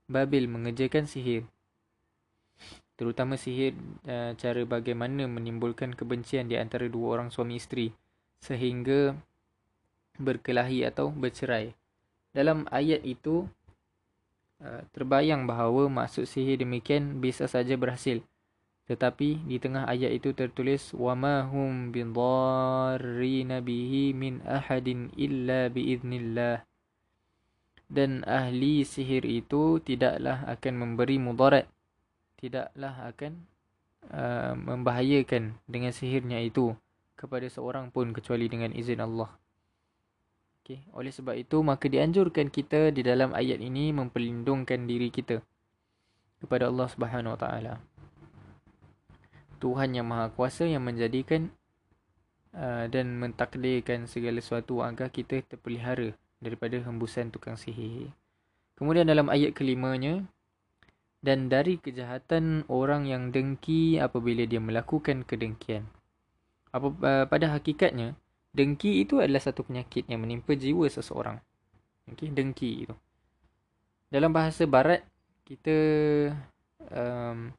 Babil 0.08 0.44
mengerjakan 0.48 1.04
sihir. 1.04 1.44
Terutama 2.96 3.40
sihir 3.40 3.72
uh, 4.04 4.36
cara 4.36 4.62
bagaimana 4.68 5.24
menimbulkan 5.24 5.96
kebencian 5.96 6.48
di 6.48 6.60
antara 6.60 6.88
dua 6.88 7.18
orang 7.18 7.28
suami 7.32 7.56
isteri 7.56 7.92
sehingga 8.42 9.16
berkelahi 10.20 10.84
atau 10.84 11.08
bercerai. 11.08 11.72
Dalam 12.32 12.68
ayat 12.68 13.00
itu 13.04 13.48
uh, 14.60 14.82
terbayang 14.92 15.48
bahawa 15.48 15.88
maksud 15.88 16.28
sihir 16.28 16.60
demikian 16.60 17.20
bisa 17.20 17.48
saja 17.48 17.76
berhasil. 17.76 18.20
Tetapi 18.90 19.46
di 19.46 19.56
tengah 19.62 19.86
ayat 19.86 20.10
itu 20.10 20.34
tertulis 20.34 20.90
wama 20.90 21.46
hum 21.46 21.94
bidarrina 21.94 23.62
bihi 23.62 24.10
min 24.10 24.42
ahadin 24.42 25.14
illa 25.14 25.70
biiznillah. 25.70 26.66
Dan 27.86 28.24
ahli 28.24 28.82
sihir 28.82 29.22
itu 29.28 29.78
tidaklah 29.84 30.48
akan 30.48 30.74
memberi 30.80 31.20
mudarat. 31.22 31.68
Tidaklah 32.40 33.12
akan 33.14 33.32
uh, 34.10 34.54
membahayakan 34.58 35.62
dengan 35.70 35.94
sihirnya 35.94 36.42
itu 36.42 36.74
kepada 37.14 37.46
seorang 37.46 37.94
pun 37.94 38.10
kecuali 38.10 38.50
dengan 38.50 38.74
izin 38.74 38.98
Allah. 38.98 39.30
Okay. 40.62 40.82
Oleh 40.94 41.10
sebab 41.10 41.38
itu 41.38 41.58
maka 41.62 41.86
dianjurkan 41.86 42.50
kita 42.50 42.90
di 42.90 43.02
dalam 43.02 43.34
ayat 43.34 43.58
ini 43.58 43.90
memperlindungkan 43.94 44.86
diri 44.86 45.10
kita 45.10 45.42
kepada 46.42 46.70
Allah 46.70 46.86
Subhanahu 46.90 47.34
Wa 47.34 47.40
Taala. 47.46 47.74
Tuhan 49.62 49.94
yang 49.94 50.10
Maha 50.10 50.34
Kuasa 50.34 50.66
yang 50.66 50.82
menjadikan 50.82 51.54
uh, 52.58 52.90
dan 52.90 53.14
mentakdirkan 53.22 54.10
segala 54.10 54.42
sesuatu 54.42 54.82
agar 54.82 55.14
kita 55.14 55.38
terpelihara 55.46 56.18
daripada 56.42 56.82
hembusan 56.82 57.30
tukang 57.30 57.54
sihir. 57.54 58.10
Kemudian 58.74 59.06
dalam 59.06 59.30
ayat 59.30 59.54
kelimanya, 59.54 60.26
dan 61.22 61.46
dari 61.46 61.78
kejahatan 61.78 62.66
orang 62.66 63.06
yang 63.06 63.30
dengki 63.30 64.02
apabila 64.02 64.42
dia 64.42 64.58
melakukan 64.58 65.22
kedengkian. 65.22 65.86
Apa, 66.74 66.90
uh, 66.90 67.24
pada 67.30 67.54
hakikatnya, 67.54 68.18
dengki 68.50 69.06
itu 69.06 69.22
adalah 69.22 69.38
satu 69.38 69.62
penyakit 69.62 70.10
yang 70.10 70.26
menimpa 70.26 70.58
jiwa 70.58 70.90
seseorang. 70.90 71.38
Okay, 72.10 72.34
dengki 72.34 72.90
itu. 72.90 72.94
Dalam 74.10 74.34
bahasa 74.34 74.66
barat, 74.66 75.06
kita 75.46 75.76
um, 76.90 77.54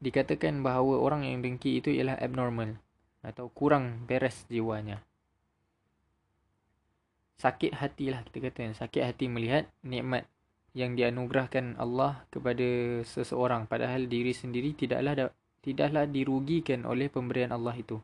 dikatakan 0.00 0.64
bahawa 0.64 0.96
orang 0.98 1.28
yang 1.28 1.44
dengki 1.44 1.78
itu 1.78 1.92
ialah 1.92 2.16
abnormal 2.16 2.80
atau 3.20 3.52
kurang 3.52 4.08
beres 4.08 4.48
jiwanya. 4.48 5.04
Sakit 7.36 7.76
hati 7.76 8.12
lah 8.12 8.24
kita 8.24 8.48
kata. 8.48 8.76
Sakit 8.76 9.02
hati 9.04 9.28
melihat 9.28 9.68
nikmat 9.84 10.28
yang 10.72 10.96
dianugerahkan 10.96 11.76
Allah 11.76 12.24
kepada 12.32 13.00
seseorang 13.04 13.68
padahal 13.68 14.08
diri 14.08 14.32
sendiri 14.32 14.72
tidaklah 14.76 15.32
tidaklah 15.60 16.08
dirugikan 16.08 16.88
oleh 16.88 17.12
pemberian 17.12 17.52
Allah 17.52 17.76
itu. 17.76 18.00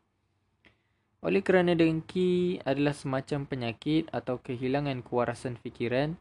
Oleh 1.25 1.41
kerana 1.41 1.73
dengki 1.73 2.61
adalah 2.61 2.93
semacam 2.93 3.49
penyakit 3.49 4.05
atau 4.13 4.37
kehilangan 4.37 5.01
kewarasan 5.01 5.57
fikiran, 5.57 6.13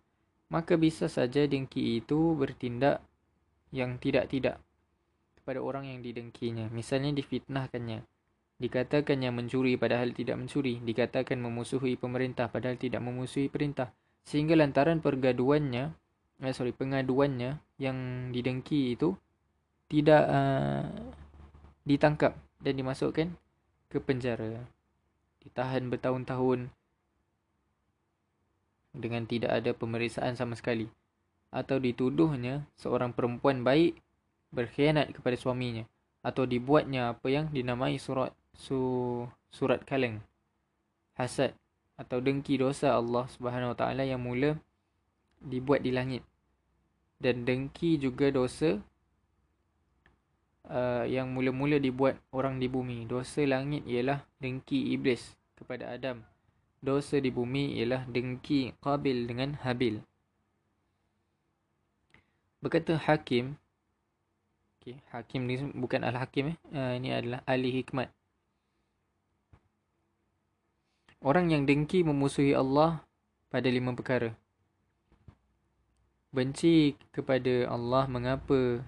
maka 0.49 0.81
bisa 0.81 1.13
saja 1.13 1.45
dengki 1.45 2.01
itu 2.01 2.33
bertindak 2.33 3.05
yang 3.77 4.01
tidak-tidak 4.01 4.57
kepada 5.47 5.63
orang 5.63 5.87
yang 5.87 6.03
didengkinya. 6.03 6.67
Misalnya 6.75 7.15
difitnahkannya. 7.15 8.03
Dikatakannya 8.59 9.31
mencuri 9.31 9.79
padahal 9.79 10.11
tidak 10.11 10.43
mencuri. 10.43 10.83
Dikatakan 10.83 11.39
memusuhi 11.39 11.95
pemerintah 11.95 12.51
padahal 12.51 12.75
tidak 12.75 12.99
memusuhi 12.99 13.47
perintah. 13.47 13.95
Sehingga 14.27 14.59
lantaran 14.59 14.99
pergaduannya, 14.99 15.95
eh, 16.43 16.51
sorry, 16.51 16.75
pengaduannya 16.75 17.63
yang 17.79 17.95
didengki 18.35 18.99
itu 18.99 19.15
tidak 19.87 20.27
uh, 20.27 20.91
ditangkap 21.87 22.35
dan 22.59 22.75
dimasukkan 22.75 23.31
ke 23.87 24.03
penjara. 24.03 24.67
Ditahan 25.47 25.87
bertahun-tahun 25.87 26.75
dengan 28.99 29.23
tidak 29.31 29.63
ada 29.63 29.71
pemeriksaan 29.71 30.35
sama 30.35 30.59
sekali. 30.59 30.91
Atau 31.55 31.79
dituduhnya 31.79 32.67
seorang 32.75 33.15
perempuan 33.15 33.63
baik 33.63 34.03
berkhianat 34.57 35.13
kepada 35.13 35.37
suaminya. 35.37 35.85
Atau 36.25 36.49
dibuatnya 36.49 37.13
apa 37.13 37.29
yang 37.29 37.53
dinamai 37.53 38.01
surat 38.01 38.33
su 38.57 39.23
surat 39.53 39.85
kaleng. 39.85 40.25
Hasad 41.15 41.53
atau 41.97 42.21
dengki 42.21 42.61
dosa 42.61 42.97
Allah 42.97 43.29
Subhanahu 43.29 43.77
Wa 43.77 43.79
Taala 43.85 44.05
yang 44.05 44.25
mula 44.25 44.57
dibuat 45.45 45.85
di 45.85 45.93
langit. 45.93 46.25
Dan 47.21 47.45
dengki 47.45 47.97
juga 47.97 48.29
dosa 48.29 48.81
uh, 50.69 51.05
yang 51.09 51.33
mula-mula 51.33 51.81
dibuat 51.81 52.21
orang 52.33 52.61
di 52.61 52.69
bumi. 52.69 53.09
Dosa 53.09 53.45
langit 53.49 53.87
ialah 53.89 54.25
dengki 54.41 54.93
iblis 54.93 55.37
kepada 55.57 55.95
Adam. 55.97 56.21
Dosa 56.85 57.17
di 57.17 57.33
bumi 57.33 57.81
ialah 57.81 58.05
dengki 58.05 58.77
Qabil 58.85 59.25
dengan 59.25 59.57
Habil. 59.65 60.05
Berkata 62.61 63.01
Hakim 63.01 63.57
okay, 64.87 65.03
Hakim 65.11 65.51
ni 65.51 65.59
bukan 65.75 66.07
Al-Hakim 66.07 66.55
eh 66.55 66.57
uh, 66.71 66.93
ini 66.95 67.11
adalah 67.11 67.43
ahli 67.43 67.75
hikmat 67.75 68.15
Orang 71.27 71.51
yang 71.51 71.67
dengki 71.67 72.07
memusuhi 72.07 72.55
Allah 72.55 73.03
pada 73.51 73.67
lima 73.67 73.97
perkara. 73.97 74.31
Benci 76.31 76.95
kepada 77.11 77.67
Allah 77.67 78.07
mengapa 78.07 78.85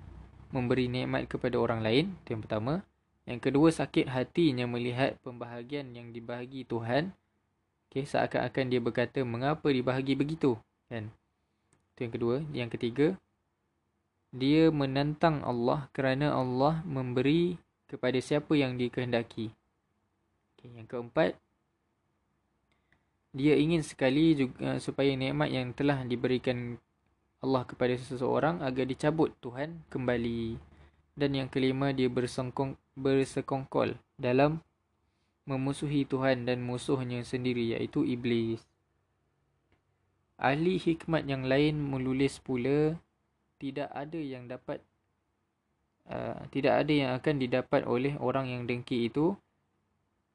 memberi 0.55 0.87
nikmat 0.87 1.25
kepada 1.27 1.57
orang 1.57 1.81
lain. 1.81 2.15
Itu 2.23 2.37
yang 2.37 2.43
pertama. 2.45 2.85
Yang 3.25 3.41
kedua, 3.49 3.69
sakit 3.73 4.07
hatinya 4.13 4.69
melihat 4.69 5.17
pembahagian 5.25 5.91
yang 5.97 6.13
dibahagi 6.13 6.69
Tuhan. 6.69 7.11
Okay, 7.89 8.05
seakan-akan 8.05 8.65
dia 8.69 8.81
berkata, 8.81 9.25
mengapa 9.25 9.73
dibahagi 9.73 10.13
begitu? 10.13 10.61
Kan? 10.93 11.09
Itu 11.97 12.07
yang 12.07 12.13
kedua. 12.13 12.37
Yang 12.53 12.71
ketiga, 12.77 13.07
dia 14.29 14.69
menentang 14.69 15.41
Allah 15.41 15.89
kerana 15.97 16.37
Allah 16.37 16.85
memberi 16.85 17.57
kepada 17.89 18.21
siapa 18.21 18.53
yang 18.53 18.77
dikehendaki. 18.77 19.49
Okay, 20.59 20.69
yang 20.77 20.85
keempat, 20.85 21.39
dia 23.33 23.57
ingin 23.57 23.81
sekali 23.81 24.37
juga 24.37 24.77
uh, 24.77 24.79
supaya 24.83 25.15
nikmat 25.17 25.49
yang 25.49 25.73
telah 25.73 26.05
diberikan 26.05 26.77
Allah 27.39 27.63
kepada 27.65 27.95
seseorang 27.97 28.61
agar 28.61 28.85
dicabut 28.85 29.33
Tuhan 29.41 29.87
kembali. 29.89 30.59
Dan 31.19 31.35
yang 31.35 31.49
kelima 31.51 31.91
dia 31.91 32.07
bersengkong, 32.07 32.79
bersekongkol 32.95 33.99
dalam 34.15 34.63
memusuhi 35.49 36.05
Tuhan 36.05 36.45
dan 36.45 36.63
musuhnya 36.63 37.25
sendiri 37.25 37.75
iaitu 37.75 38.05
iblis. 38.05 38.63
Ahli 40.39 40.79
hikmat 40.79 41.27
yang 41.27 41.49
lain 41.49 41.83
menulis 41.83 42.39
pula 42.39 42.95
tidak 43.59 43.91
ada 43.93 44.19
yang 44.19 44.47
dapat 44.47 44.81
uh, 46.09 46.39
tidak 46.55 46.87
ada 46.87 46.93
yang 46.93 47.11
akan 47.19 47.35
didapat 47.39 47.83
oleh 47.85 48.15
orang 48.19 48.49
yang 48.49 48.63
dengki 48.65 49.11
itu 49.11 49.35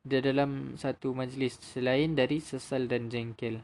di 0.04 0.20
dalam 0.20 0.76
satu 0.76 1.16
majlis 1.16 1.56
selain 1.64 2.12
dari 2.12 2.44
sesal 2.44 2.92
dan 2.92 3.08
jengkel 3.08 3.64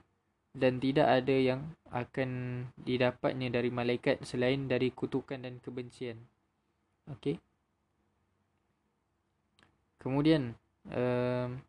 dan 0.56 0.82
tidak 0.82 1.08
ada 1.08 1.36
yang 1.36 1.62
akan 1.94 2.64
didapatnya 2.80 3.54
dari 3.54 3.70
malaikat 3.70 4.24
selain 4.26 4.66
dari 4.66 4.90
kutukan 4.90 5.38
dan 5.38 5.62
kebencian. 5.62 6.18
Okey. 7.12 7.38
Kemudian 10.00 10.56
um, 10.90 11.60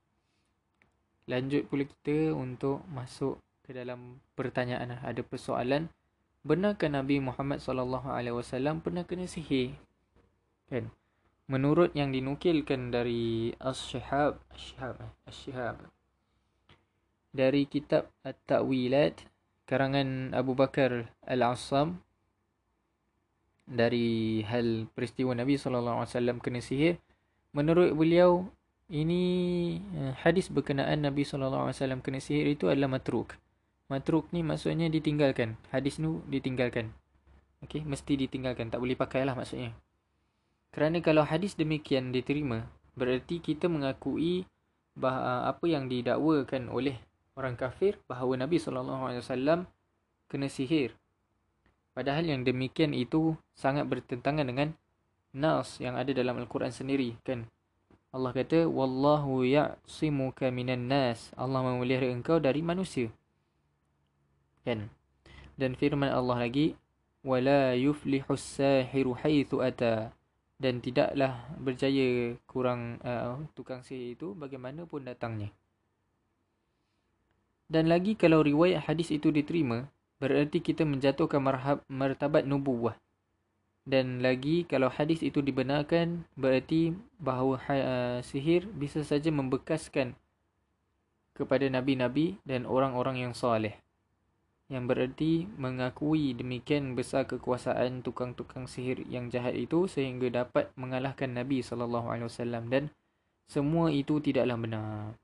lanjut 1.26 1.66
pula 1.66 1.84
kita 1.84 2.32
untuk 2.32 2.80
masuk 2.88 3.42
ke 3.66 3.74
dalam 3.74 4.22
pertanyaan 4.38 4.96
ada 5.02 5.22
persoalan 5.26 5.90
benarkah 6.46 6.88
Nabi 6.88 7.20
Muhammad 7.20 7.60
sallallahu 7.60 8.08
alaihi 8.08 8.36
wasallam 8.36 8.80
pernah 8.80 9.04
kena 9.04 9.28
sihir? 9.28 9.76
Kan? 10.70 10.88
menurut 11.50 11.90
yang 11.98 12.14
dinukilkan 12.14 12.94
dari 12.94 13.50
As-Shihab 13.58 14.38
As-Shihab 14.54 15.02
As-Shihab 15.26 15.82
dari 17.34 17.66
kitab 17.66 18.06
At-Ta'wilat 18.22 19.26
karangan 19.66 20.30
Abu 20.30 20.54
Bakar 20.54 21.10
Al-Assam 21.26 21.98
dari 23.66 24.46
hal 24.46 24.86
peristiwa 24.94 25.34
Nabi 25.34 25.58
sallallahu 25.58 26.06
alaihi 26.06 26.10
wasallam 26.14 26.38
kena 26.38 26.62
sihir 26.62 27.02
menurut 27.50 27.98
beliau 27.98 28.46
ini 28.86 29.22
eh, 29.94 30.14
hadis 30.22 30.50
berkenaan 30.54 31.02
Nabi 31.02 31.26
sallallahu 31.26 31.66
alaihi 31.66 31.78
wasallam 31.82 32.02
kena 32.02 32.22
sihir 32.22 32.46
itu 32.46 32.70
adalah 32.70 32.94
matruk 32.94 33.34
matruk 33.90 34.30
ni 34.30 34.46
maksudnya 34.46 34.86
ditinggalkan 34.86 35.58
hadis 35.74 35.98
ni 35.98 36.08
ditinggalkan 36.30 36.94
okey 37.66 37.82
mesti 37.82 38.14
ditinggalkan 38.14 38.70
tak 38.70 38.78
boleh 38.78 38.94
pakailah 38.94 39.34
maksudnya 39.34 39.74
kerana 40.70 41.02
kalau 41.02 41.26
hadis 41.26 41.58
demikian 41.58 42.14
diterima, 42.14 42.62
bererti 42.94 43.42
kita 43.42 43.66
mengakui 43.66 44.46
bahawa 44.94 45.50
apa 45.50 45.66
yang 45.66 45.90
didakwakan 45.90 46.70
oleh 46.70 46.94
orang 47.34 47.58
kafir 47.58 47.98
bahawa 48.06 48.38
Nabi 48.38 48.62
SAW 48.62 49.66
kena 50.30 50.46
sihir. 50.46 50.94
Padahal 51.90 52.22
yang 52.22 52.46
demikian 52.46 52.94
itu 52.94 53.34
sangat 53.50 53.90
bertentangan 53.90 54.46
dengan 54.46 54.78
nas 55.34 55.82
yang 55.82 55.98
ada 55.98 56.14
dalam 56.14 56.38
Al-Quran 56.38 56.70
sendiri. 56.70 57.18
kan? 57.26 57.50
Allah 58.14 58.30
kata, 58.30 58.70
Wallahu 58.70 59.42
ya'simuka 59.42 60.54
minan 60.54 60.86
nas. 60.86 61.34
Allah 61.34 61.66
memelihara 61.66 62.14
engkau 62.14 62.38
dari 62.38 62.62
manusia. 62.62 63.10
Kan? 64.62 64.92
Dan 65.56 65.76
firman 65.76 66.12
Allah 66.12 66.48
lagi, 66.48 66.76
Wala 67.20 67.76
yuflihu 67.76 68.32
sahiru 68.32 69.12
haythu 69.12 69.60
ata 69.60 70.08
dan 70.56 70.80
tidaklah 70.80 71.36
berjaya 71.60 72.32
kurang 72.48 72.96
uh, 73.04 73.36
tukang 73.52 73.84
sihir 73.84 74.16
itu 74.16 74.32
bagaimanapun 74.32 75.04
datangnya. 75.04 75.52
Dan 77.68 77.92
lagi 77.92 78.16
kalau 78.16 78.40
riwayat 78.40 78.88
hadis 78.88 79.12
itu 79.12 79.28
diterima, 79.28 79.92
bererti 80.16 80.64
kita 80.64 80.88
menjatuhkan 80.88 81.44
marhab, 81.44 81.84
martabat 81.92 82.48
nubuwah. 82.48 82.96
Dan 83.84 84.24
lagi 84.24 84.64
kalau 84.64 84.88
hadis 84.88 85.20
itu 85.20 85.44
dibenarkan, 85.44 86.24
bererti 86.40 86.96
bahawa 87.20 87.60
uh, 87.68 88.18
sihir 88.24 88.64
bisa 88.64 89.04
saja 89.04 89.28
membekaskan 89.28 90.16
kepada 91.36 91.68
nabi-nabi 91.68 92.40
dan 92.48 92.64
orang-orang 92.64 93.28
yang 93.28 93.32
soleh 93.36 93.76
yang 94.70 94.86
bererti 94.86 95.50
mengakui 95.58 96.30
demikian 96.30 96.94
besar 96.94 97.26
kekuasaan 97.26 98.06
tukang-tukang 98.06 98.70
sihir 98.70 99.02
yang 99.10 99.26
jahat 99.26 99.58
itu 99.58 99.90
sehingga 99.90 100.30
dapat 100.30 100.70
mengalahkan 100.78 101.34
Nabi 101.34 101.58
sallallahu 101.58 102.06
alaihi 102.06 102.30
wasallam 102.30 102.70
dan 102.70 102.94
semua 103.50 103.90
itu 103.90 104.22
tidaklah 104.22 104.54
benar. 104.54 105.18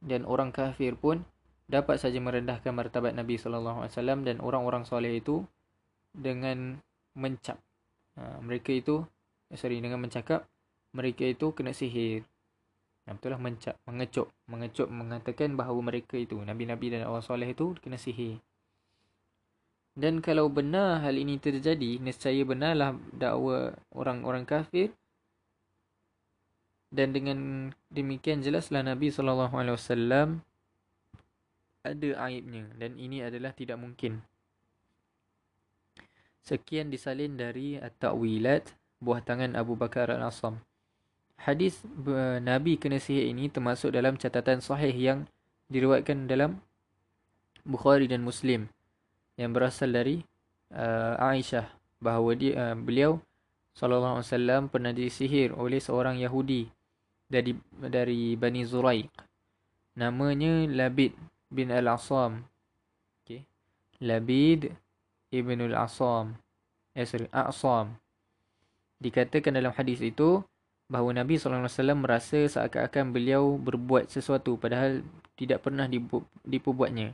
Dan 0.00 0.24
orang 0.24 0.56
kafir 0.56 0.96
pun 0.96 1.28
dapat 1.68 2.00
saja 2.00 2.16
merendahkan 2.16 2.72
martabat 2.72 3.12
Nabi 3.12 3.36
sallallahu 3.36 3.84
alaihi 3.84 3.92
wasallam 3.92 4.24
dan 4.24 4.40
orang-orang 4.40 4.88
soleh 4.88 5.20
itu 5.20 5.44
dengan 6.16 6.80
mencap. 7.12 7.60
Ha, 8.16 8.40
mereka 8.40 8.72
itu 8.72 9.04
eh, 9.52 9.60
sorry 9.60 9.84
dengan 9.84 10.00
mencakap 10.00 10.48
mereka 10.96 11.28
itu 11.28 11.52
kena 11.52 11.76
sihir. 11.76 12.24
Ya, 13.04 13.14
betul 13.14 13.36
lah 13.36 13.40
mencap, 13.40 13.76
mengecup. 13.84 14.32
Mengecup 14.48 14.88
mengatakan 14.88 15.54
bahawa 15.54 15.78
mereka 15.92 16.18
itu, 16.18 16.40
Nabi-Nabi 16.40 16.96
dan 16.96 17.06
orang 17.06 17.22
soleh 17.22 17.52
itu 17.52 17.76
kena 17.84 18.00
sihir. 18.00 18.40
Dan 19.96 20.20
kalau 20.20 20.52
benar 20.52 21.00
hal 21.00 21.16
ini 21.16 21.40
terjadi, 21.40 21.96
nescaya 22.04 22.44
benarlah 22.44 22.92
dakwa 23.16 23.72
orang-orang 23.96 24.44
kafir. 24.44 24.92
Dan 26.92 27.16
dengan 27.16 27.72
demikian 27.88 28.44
jelaslah 28.44 28.84
Nabi 28.84 29.08
SAW 29.08 29.40
ada 31.80 32.10
aibnya. 32.28 32.68
Dan 32.76 33.00
ini 33.00 33.24
adalah 33.24 33.56
tidak 33.56 33.80
mungkin. 33.80 34.20
Sekian 36.44 36.92
disalin 36.92 37.40
dari 37.40 37.80
At-Ta'wilat 37.80 38.76
buah 39.00 39.24
tangan 39.24 39.56
Abu 39.56 39.80
Bakar 39.80 40.12
Al-Asam. 40.12 40.60
Hadis 41.40 41.80
Nabi 42.44 42.76
kena 42.76 43.00
sihir 43.00 43.32
ini 43.32 43.48
termasuk 43.48 43.96
dalam 43.96 44.20
catatan 44.20 44.60
sahih 44.60 44.92
yang 44.92 45.18
diriwayatkan 45.72 46.28
dalam 46.28 46.60
Bukhari 47.64 48.06
dan 48.06 48.22
Muslim 48.22 48.68
yang 49.36 49.52
berasal 49.52 49.92
dari 49.92 50.24
uh, 50.72 51.20
Aisyah 51.20 51.68
bahawa 52.00 52.32
dia 52.36 52.52
uh, 52.56 52.76
beliau 52.76 53.20
sallallahu 53.76 54.20
alaihi 54.20 54.28
wasallam 54.32 54.62
pernah 54.72 54.92
disihir 54.92 55.52
oleh 55.52 55.80
seorang 55.80 56.16
Yahudi 56.16 56.68
dari 57.28 57.52
dari 57.76 58.34
Bani 58.34 58.64
Zuraiq. 58.64 59.12
Namanya 59.96 60.68
Labid 60.68 61.12
bin 61.52 61.72
Al-Asam. 61.72 62.44
Okey. 63.24 63.44
Labid 64.00 64.72
ibn 65.30 65.58
al-Asam. 65.60 66.36
Eh, 66.96 67.04
sorry, 67.04 67.28
Asam. 67.34 67.98
Dikatakan 68.96 69.52
dalam 69.52 69.76
hadis 69.76 70.00
itu 70.00 70.40
bahawa 70.88 71.12
Nabi 71.12 71.36
SAW 71.36 71.68
merasa 71.98 72.38
seakan-akan 72.46 73.12
beliau 73.12 73.58
berbuat 73.60 74.08
sesuatu 74.08 74.56
padahal 74.56 75.04
tidak 75.36 75.60
pernah 75.66 75.84
diperbuatnya. 76.46 77.12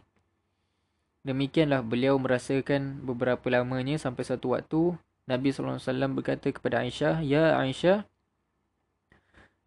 Demikianlah 1.23 1.87
beliau 1.87 2.19
merasakan 2.19 2.99
beberapa 3.07 3.47
lamanya 3.47 3.95
sampai 3.95 4.27
satu 4.27 4.59
waktu 4.59 4.99
Nabi 5.23 5.55
SAW 5.55 5.79
berkata 6.19 6.51
kepada 6.51 6.83
Aisyah, 6.83 7.23
Ya 7.23 7.55
Aisyah, 7.55 8.03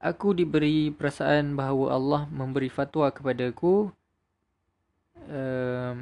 aku 0.03 0.35
diberi 0.35 0.91
perasaan 0.91 1.55
bahawa 1.55 1.95
Allah 1.95 2.21
memberi 2.27 2.67
fatwa 2.67 3.07
kepadaku 3.07 3.87
um, 5.31 5.95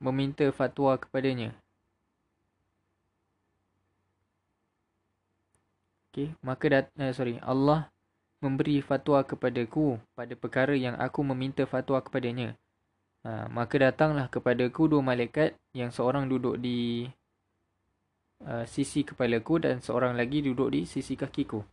meminta 0.00 0.48
fatwa 0.48 0.96
kepadanya. 0.96 1.52
Okay, 6.08 6.32
maka 6.40 6.64
dat, 6.70 6.86
uh, 6.96 7.12
sorry, 7.12 7.36
Allah 7.44 7.90
memberi 8.40 8.80
fatwa 8.80 9.20
kepadaku 9.26 10.00
pada 10.16 10.32
perkara 10.38 10.72
yang 10.72 10.96
aku 10.96 11.20
meminta 11.20 11.68
fatwa 11.68 12.00
kepadanya. 12.00 12.56
Ha, 13.24 13.48
maka 13.48 13.80
datanglah 13.80 14.28
kepadaku 14.28 14.84
dua 14.84 15.00
malaikat 15.00 15.56
yang 15.72 15.88
seorang 15.88 16.28
duduk 16.28 16.60
di 16.60 17.08
uh, 18.44 18.68
sisi 18.68 19.00
kepalaku 19.00 19.64
dan 19.64 19.80
seorang 19.80 20.12
lagi 20.12 20.44
duduk 20.44 20.68
di 20.68 20.84
sisi 20.84 21.16
kakiku. 21.16 21.64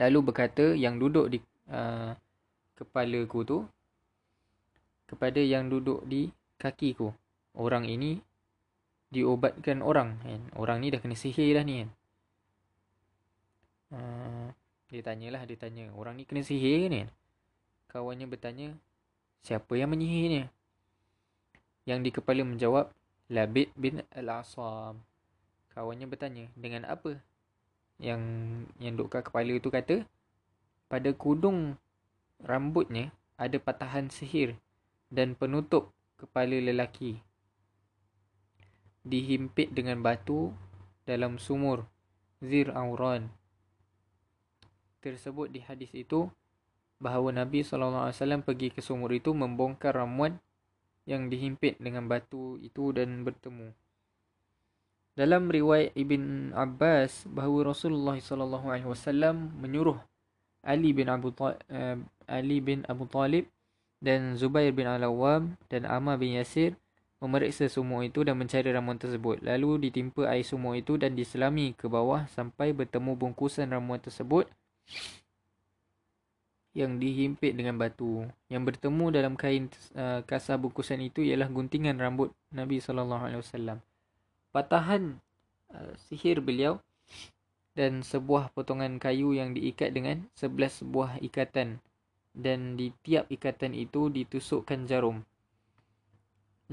Lalu 0.00 0.18
berkata 0.24 0.72
yang 0.72 0.96
duduk 0.96 1.28
di 1.28 1.38
uh, 1.68 2.16
kepalaku 2.72 3.38
tu 3.44 3.58
kepada 5.04 5.44
yang 5.44 5.68
duduk 5.68 6.02
di 6.08 6.32
kakiku. 6.56 7.12
Orang 7.54 7.84
ini 7.84 8.18
diobatkan 9.12 9.84
orang. 9.84 10.18
Kan? 10.24 10.42
Orang 10.56 10.80
ni 10.80 10.88
dah 10.88 11.04
kena 11.04 11.14
sihir 11.14 11.54
dah 11.54 11.62
ni. 11.68 11.84
Kan? 11.84 11.90
Uh, 13.94 14.48
dia 14.88 15.04
tanyalah, 15.04 15.44
dia 15.44 15.60
tanya. 15.60 15.92
Orang 15.94 16.16
ni 16.16 16.24
kena 16.24 16.40
sihir 16.40 16.88
ni. 16.88 17.04
Kan? 17.04 17.12
Kawannya 17.92 18.26
bertanya, 18.26 18.74
siapa 19.44 19.76
yang 19.76 19.92
menyihirnya? 19.92 20.48
Yang 21.84 21.98
di 22.00 22.10
kepala 22.16 22.42
menjawab, 22.42 22.88
Labid 23.28 23.68
bin 23.76 24.00
Al-Asam. 24.16 25.04
Kawannya 25.76 26.08
bertanya, 26.08 26.48
dengan 26.56 26.88
apa? 26.88 27.20
Yang 28.00 28.22
yang 28.80 28.96
kat 29.06 29.28
kepala 29.28 29.52
tu 29.60 29.68
kata, 29.68 29.96
pada 30.88 31.10
kudung 31.12 31.76
rambutnya 32.40 33.12
ada 33.36 33.60
patahan 33.60 34.08
sihir 34.08 34.56
dan 35.12 35.36
penutup 35.36 35.92
kepala 36.16 36.56
lelaki 36.56 37.20
dihimpit 39.04 39.76
dengan 39.76 40.00
batu 40.00 40.50
dalam 41.04 41.36
sumur 41.36 41.84
Zir 42.40 42.72
Auran. 42.72 43.28
Tersebut 45.04 45.52
di 45.52 45.60
hadis 45.60 45.92
itu 45.92 46.32
bahawa 47.04 47.44
Nabi 47.44 47.60
SAW 47.60 48.08
pergi 48.40 48.72
ke 48.72 48.80
sumur 48.80 49.12
itu 49.12 49.36
membongkar 49.36 50.00
ramuan 50.00 50.40
yang 51.04 51.28
dihimpit 51.28 51.76
dengan 51.76 52.08
batu 52.08 52.56
itu 52.64 52.96
dan 52.96 53.28
bertemu. 53.28 53.76
Dalam 55.14 55.52
riwayat 55.52 55.92
Ibn 55.92 56.56
Abbas 56.56 57.28
bahawa 57.28 57.76
Rasulullah 57.76 58.16
SAW 58.16 59.36
menyuruh 59.60 60.00
Ali 60.64 60.96
bin 60.96 61.12
Abu 61.12 61.28
uh, 61.38 61.54
Ali 62.24 62.58
bin 62.64 62.88
Abu 62.88 63.04
Talib 63.04 63.46
dan 64.00 64.34
Zubair 64.40 64.72
bin 64.72 64.88
Al-Awwam 64.88 65.60
dan 65.68 65.84
Ammar 65.84 66.16
bin 66.16 66.40
Yasir 66.40 66.74
memeriksa 67.20 67.68
sumur 67.68 68.02
itu 68.02 68.24
dan 68.24 68.40
mencari 68.40 68.72
ramuan 68.72 68.98
tersebut. 68.98 69.44
Lalu 69.44 69.88
ditimpa 69.88 70.26
air 70.28 70.42
sumur 70.42 70.74
itu 70.74 70.96
dan 70.96 71.14
diselami 71.14 71.76
ke 71.76 71.86
bawah 71.86 72.26
sampai 72.32 72.72
bertemu 72.72 73.14
bungkusan 73.14 73.70
ramuan 73.70 74.00
tersebut 74.00 74.48
yang 76.74 76.98
dihimpit 76.98 77.54
dengan 77.54 77.78
batu. 77.78 78.26
Yang 78.50 78.74
bertemu 78.74 79.04
dalam 79.14 79.34
kain 79.38 79.70
uh, 79.94 80.26
kasar 80.26 80.58
bungkusan 80.58 80.98
itu 81.00 81.22
ialah 81.22 81.46
guntingan 81.46 81.96
rambut 82.02 82.34
Nabi 82.50 82.82
SAW. 82.82 83.78
Patahan 84.50 85.22
uh, 85.70 85.92
sihir 86.10 86.42
beliau 86.42 86.82
dan 87.78 88.02
sebuah 88.02 88.50
potongan 88.54 88.98
kayu 88.98 89.34
yang 89.34 89.54
diikat 89.54 89.94
dengan 89.94 90.26
sebelas 90.34 90.82
buah 90.82 91.18
ikatan 91.22 91.78
dan 92.34 92.74
di 92.74 92.90
tiap 93.06 93.30
ikatan 93.30 93.74
itu 93.74 94.10
ditusukkan 94.10 94.90
jarum. 94.90 95.22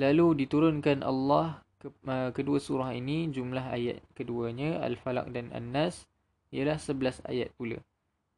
Lalu 0.02 0.46
diturunkan 0.46 1.06
Allah 1.06 1.62
ke, 1.78 1.94
uh, 2.10 2.34
kedua 2.34 2.58
surah 2.58 2.90
ini 2.98 3.30
jumlah 3.30 3.70
ayat 3.70 4.02
keduanya 4.18 4.82
Al-Falaq 4.82 5.30
dan 5.30 5.54
An-Nas 5.54 6.10
ialah 6.50 6.82
11 6.82 7.22
ayat 7.30 7.54
pula. 7.54 7.78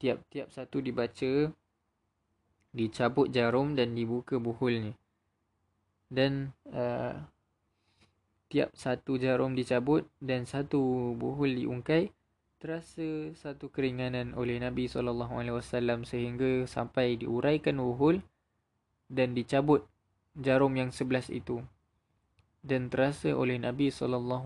Tiap-tiap 0.03 0.51
satu 0.51 0.84
dibaca 0.84 1.47
dicabut 2.75 3.31
jarum 3.31 3.71
dan 3.71 3.95
dibuka 3.95 4.35
buhulnya. 4.35 4.91
Dan 6.11 6.51
uh, 6.75 7.15
tiap 8.51 8.75
satu 8.75 9.15
jarum 9.15 9.55
dicabut 9.55 10.03
dan 10.19 10.43
satu 10.43 11.15
buhul 11.15 11.55
diungkai 11.55 12.11
terasa 12.59 13.34
satu 13.35 13.67
keringanan 13.73 14.35
oleh 14.39 14.55
Nabi 14.61 14.91
SAW 14.91 16.03
sehingga 16.05 16.63
sampai 16.63 17.19
diuraikan 17.19 17.75
wuhul 17.81 18.19
dan 19.09 19.34
dicabut 19.34 19.88
jarum 20.38 20.75
yang 20.77 20.93
sebelas 20.93 21.34
itu. 21.34 21.65
Dan 22.63 22.88
terasa 22.93 23.35
oleh 23.35 23.59
Nabi 23.59 23.91
SAW 23.91 24.43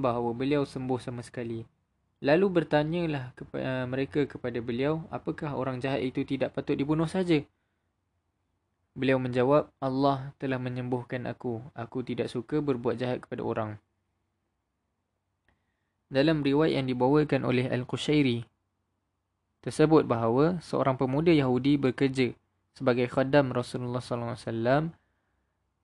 bahawa 0.00 0.30
beliau 0.32 0.64
sembuh 0.64 1.00
sama 1.00 1.20
sekali. 1.20 1.73
Lalu 2.22 2.46
bertanyalah 2.62 3.34
kepada 3.34 3.88
mereka 3.88 4.26
kepada 4.28 4.58
beliau, 4.62 5.06
apakah 5.10 5.56
orang 5.56 5.80
jahat 5.82 6.04
itu 6.04 6.22
tidak 6.22 6.54
patut 6.54 6.78
dibunuh 6.78 7.08
saja? 7.08 7.42
Beliau 8.94 9.18
menjawab, 9.18 9.72
Allah 9.82 10.30
telah 10.38 10.60
menyembuhkan 10.62 11.26
aku. 11.26 11.58
Aku 11.74 12.06
tidak 12.06 12.30
suka 12.30 12.62
berbuat 12.62 13.00
jahat 13.00 13.26
kepada 13.26 13.42
orang 13.42 13.70
dalam 16.14 16.46
riwayat 16.46 16.78
yang 16.78 16.86
dibawakan 16.86 17.42
oleh 17.42 17.66
Al-Qushairi 17.66 18.46
tersebut 19.66 20.06
bahawa 20.06 20.62
seorang 20.62 20.94
pemuda 20.94 21.34
Yahudi 21.34 21.74
bekerja 21.74 22.36
sebagai 22.76 23.10
khadam 23.10 23.50
Rasulullah 23.50 23.98
wasallam 23.98 24.94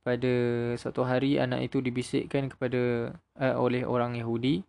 pada 0.07 0.32
satu 0.78 1.02
hari 1.02 1.43
anak 1.43 1.66
itu 1.66 1.82
dibisikkan 1.82 2.47
kepada 2.47 3.15
uh, 3.43 3.57
oleh 3.59 3.82
orang 3.82 4.15
Yahudi 4.15 4.62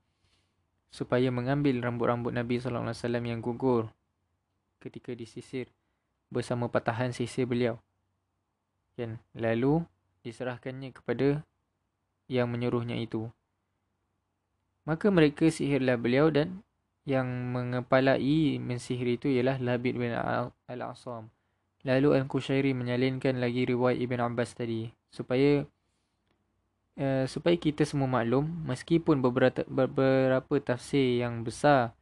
supaya 0.92 1.32
mengambil 1.32 1.80
rambut-rambut 1.80 2.36
Nabi 2.36 2.60
sallallahu 2.60 2.92
alaihi 2.92 3.00
wasallam 3.00 3.26
yang 3.26 3.40
gugur 3.40 3.88
ketika 4.84 5.16
disisir 5.16 5.72
bersama 6.28 6.68
patahan 6.68 7.16
sisir 7.16 7.48
beliau. 7.48 7.80
Kan? 9.00 9.24
Lalu 9.32 9.88
diserahkannya 10.22 10.92
kepada 10.92 11.42
yang 12.28 12.52
menyuruhnya 12.52 13.00
itu. 13.00 13.32
Maka 14.84 15.08
mereka 15.08 15.48
sihirlah 15.48 15.96
beliau 15.96 16.28
dan 16.28 16.60
yang 17.08 17.28
mengepalai 17.28 18.62
mensihir 18.62 19.18
itu 19.18 19.28
ialah 19.32 19.58
Labid 19.58 19.98
bin 19.98 20.14
Al-Asam. 20.14 21.32
Lalu 21.82 22.14
Al-Qushairi 22.14 22.78
menyalinkan 22.78 23.42
lagi 23.42 23.66
riwayat 23.66 23.98
Ibn 23.98 24.20
Abbas 24.32 24.54
tadi 24.54 24.86
supaya 25.10 25.66
uh, 26.98 27.26
supaya 27.30 27.56
kita 27.56 27.88
semua 27.88 28.10
maklum 28.10 28.48
meskipun 28.66 29.22
beberapa, 29.22 29.64
beberapa 29.68 30.56
tafsir 30.60 31.22
yang 31.22 31.46
besar 31.46 31.94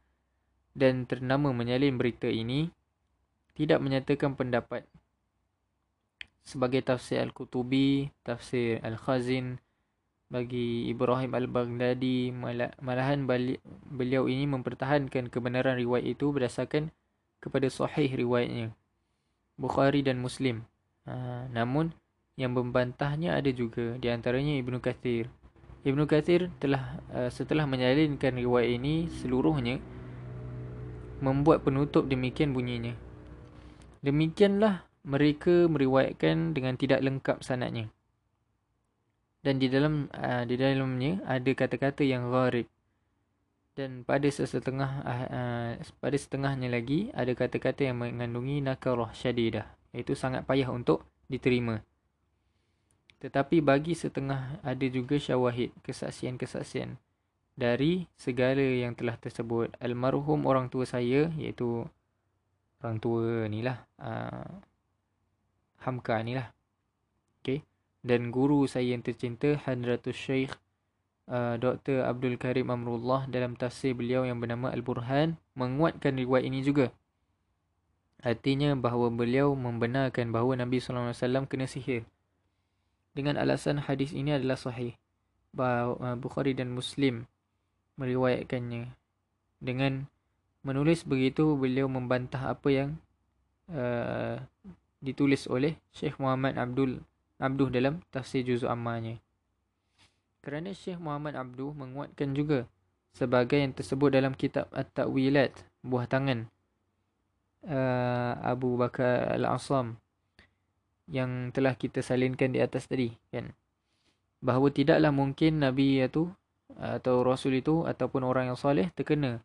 dan 0.74 1.04
ternama 1.04 1.50
menyalin 1.50 1.98
berita 1.98 2.30
ini 2.30 2.70
tidak 3.58 3.82
menyatakan 3.82 4.38
pendapat 4.38 4.86
sebagai 6.40 6.80
tafsir 6.80 7.20
Al-Qutubi, 7.20 8.08
tafsir 8.24 8.80
Al-Khazin, 8.80 9.60
bagi 10.30 10.86
Ibrahim 10.86 11.34
Al-Baghdadi 11.34 12.30
malahan 12.78 13.26
beliau 13.90 14.30
ini 14.30 14.46
mempertahankan 14.46 15.26
kebenaran 15.26 15.74
riwayat 15.74 16.06
itu 16.06 16.30
berdasarkan 16.30 16.94
kepada 17.42 17.66
sahih 17.66 18.06
riwayatnya 18.14 18.70
Bukhari 19.58 20.06
dan 20.06 20.22
Muslim. 20.22 20.62
Ha, 21.04 21.50
namun 21.50 21.90
yang 22.40 22.56
membantahnya 22.56 23.36
ada 23.36 23.52
juga 23.52 24.00
di 24.00 24.08
antaranya 24.08 24.56
Ibnu 24.56 24.80
Kathir 24.80 25.28
Ibnu 25.80 26.04
Kathir 26.04 26.52
telah 26.60 27.00
uh, 27.16 27.32
setelah 27.32 27.64
menyalinkan 27.64 28.36
riwayat 28.36 28.76
ini 28.76 29.08
seluruhnya 29.08 29.80
membuat 31.24 31.64
penutup 31.64 32.04
demikian 32.04 32.52
bunyinya. 32.52 32.92
Demikianlah 34.04 34.84
mereka 35.04 35.68
meriwayatkan 35.68 36.52
dengan 36.52 36.76
tidak 36.76 37.00
lengkap 37.00 37.40
sanadnya. 37.40 37.88
Dan 39.40 39.56
di 39.56 39.72
dalam 39.72 40.12
uh, 40.12 40.44
di 40.44 40.60
dalamnya 40.60 41.24
ada 41.24 41.48
kata-kata 41.48 42.04
yang 42.04 42.28
gharib. 42.28 42.68
Dan 43.72 44.04
pada 44.04 44.28
setengah 44.28 45.00
uh, 45.00 45.80
pada 45.80 46.16
setengahnya 46.20 46.68
lagi 46.68 47.08
ada 47.16 47.32
kata-kata 47.32 47.88
yang 47.88 48.04
mengandungi 48.04 48.60
nakarah 48.60 49.16
syadidah. 49.16 49.64
Itu 49.96 50.12
sangat 50.12 50.44
payah 50.44 50.68
untuk 50.68 51.08
diterima. 51.24 51.80
Tetapi 53.20 53.60
bagi 53.60 53.92
setengah 53.92 54.64
ada 54.64 54.86
juga 54.88 55.20
syawahid, 55.20 55.76
kesaksian-kesaksian 55.84 56.96
dari 57.52 58.08
segala 58.16 58.64
yang 58.64 58.96
telah 58.96 59.20
tersebut. 59.20 59.76
Almarhum 59.76 60.48
orang 60.48 60.72
tua 60.72 60.88
saya 60.88 61.28
iaitu 61.36 61.84
orang 62.80 62.96
tua 62.96 63.44
ni 63.52 63.60
lah. 63.60 63.84
Uh, 64.00 64.64
Hamka 65.84 66.16
ni 66.24 66.32
lah. 66.40 66.48
Okay. 67.44 67.60
Dan 68.00 68.32
guru 68.32 68.64
saya 68.64 68.96
yang 68.96 69.04
tercinta 69.04 69.60
Hadratus 69.68 70.16
Syekh 70.16 70.56
uh, 71.28 71.60
Dr. 71.60 72.08
Abdul 72.08 72.40
Karim 72.40 72.72
Amrullah 72.72 73.28
dalam 73.28 73.52
tafsir 73.52 73.92
beliau 73.92 74.24
yang 74.24 74.40
bernama 74.40 74.72
Al-Burhan 74.72 75.36
menguatkan 75.52 76.16
riwayat 76.16 76.48
ini 76.48 76.64
juga. 76.64 76.88
Artinya 78.24 78.72
bahawa 78.76 79.12
beliau 79.12 79.52
membenarkan 79.52 80.32
bahawa 80.32 80.56
Nabi 80.56 80.80
SAW 80.80 81.48
kena 81.48 81.68
sihir 81.68 82.08
dengan 83.12 83.38
alasan 83.38 83.82
hadis 83.82 84.14
ini 84.14 84.34
adalah 84.34 84.58
sahih. 84.58 84.94
Uh, 85.56 86.14
Bukhari 86.14 86.54
dan 86.54 86.70
Muslim 86.70 87.26
meriwayatkannya. 87.98 88.94
Dengan 89.60 90.06
menulis 90.62 91.02
begitu, 91.02 91.58
beliau 91.58 91.90
membantah 91.90 92.54
apa 92.54 92.68
yang 92.70 92.90
uh, 93.72 94.38
ditulis 95.02 95.48
oleh 95.50 95.76
Syekh 95.90 96.20
Muhammad 96.22 96.56
Abdul 96.56 97.02
Abduh 97.40 97.72
dalam 97.72 98.04
tafsir 98.12 98.44
juzul 98.44 98.68
ammanya. 98.68 99.16
Kerana 100.44 100.76
Syekh 100.76 101.00
Muhammad 101.00 101.36
Abduh 101.36 101.72
menguatkan 101.72 102.36
juga 102.36 102.68
sebagai 103.10 103.58
yang 103.58 103.72
tersebut 103.72 104.12
dalam 104.12 104.36
kitab 104.36 104.70
At-Ta'wilat, 104.70 105.56
buah 105.82 106.06
tangan 106.06 106.46
uh, 107.64 108.32
Abu 108.44 108.76
Bakar 108.76 109.34
Al-Asam 109.34 109.96
yang 111.10 111.50
telah 111.50 111.74
kita 111.74 112.00
salinkan 112.00 112.54
di 112.54 112.62
atas 112.62 112.86
tadi 112.86 113.10
kan? 113.34 113.50
Bahawa 114.40 114.70
tidaklah 114.70 115.10
mungkin 115.10 115.60
nabi 115.60 116.00
itu 116.00 116.30
atau 116.78 117.26
rasul 117.26 117.58
itu 117.58 117.82
ataupun 117.84 118.22
orang 118.22 118.54
yang 118.54 118.58
soleh 118.58 118.88
terkena 118.94 119.42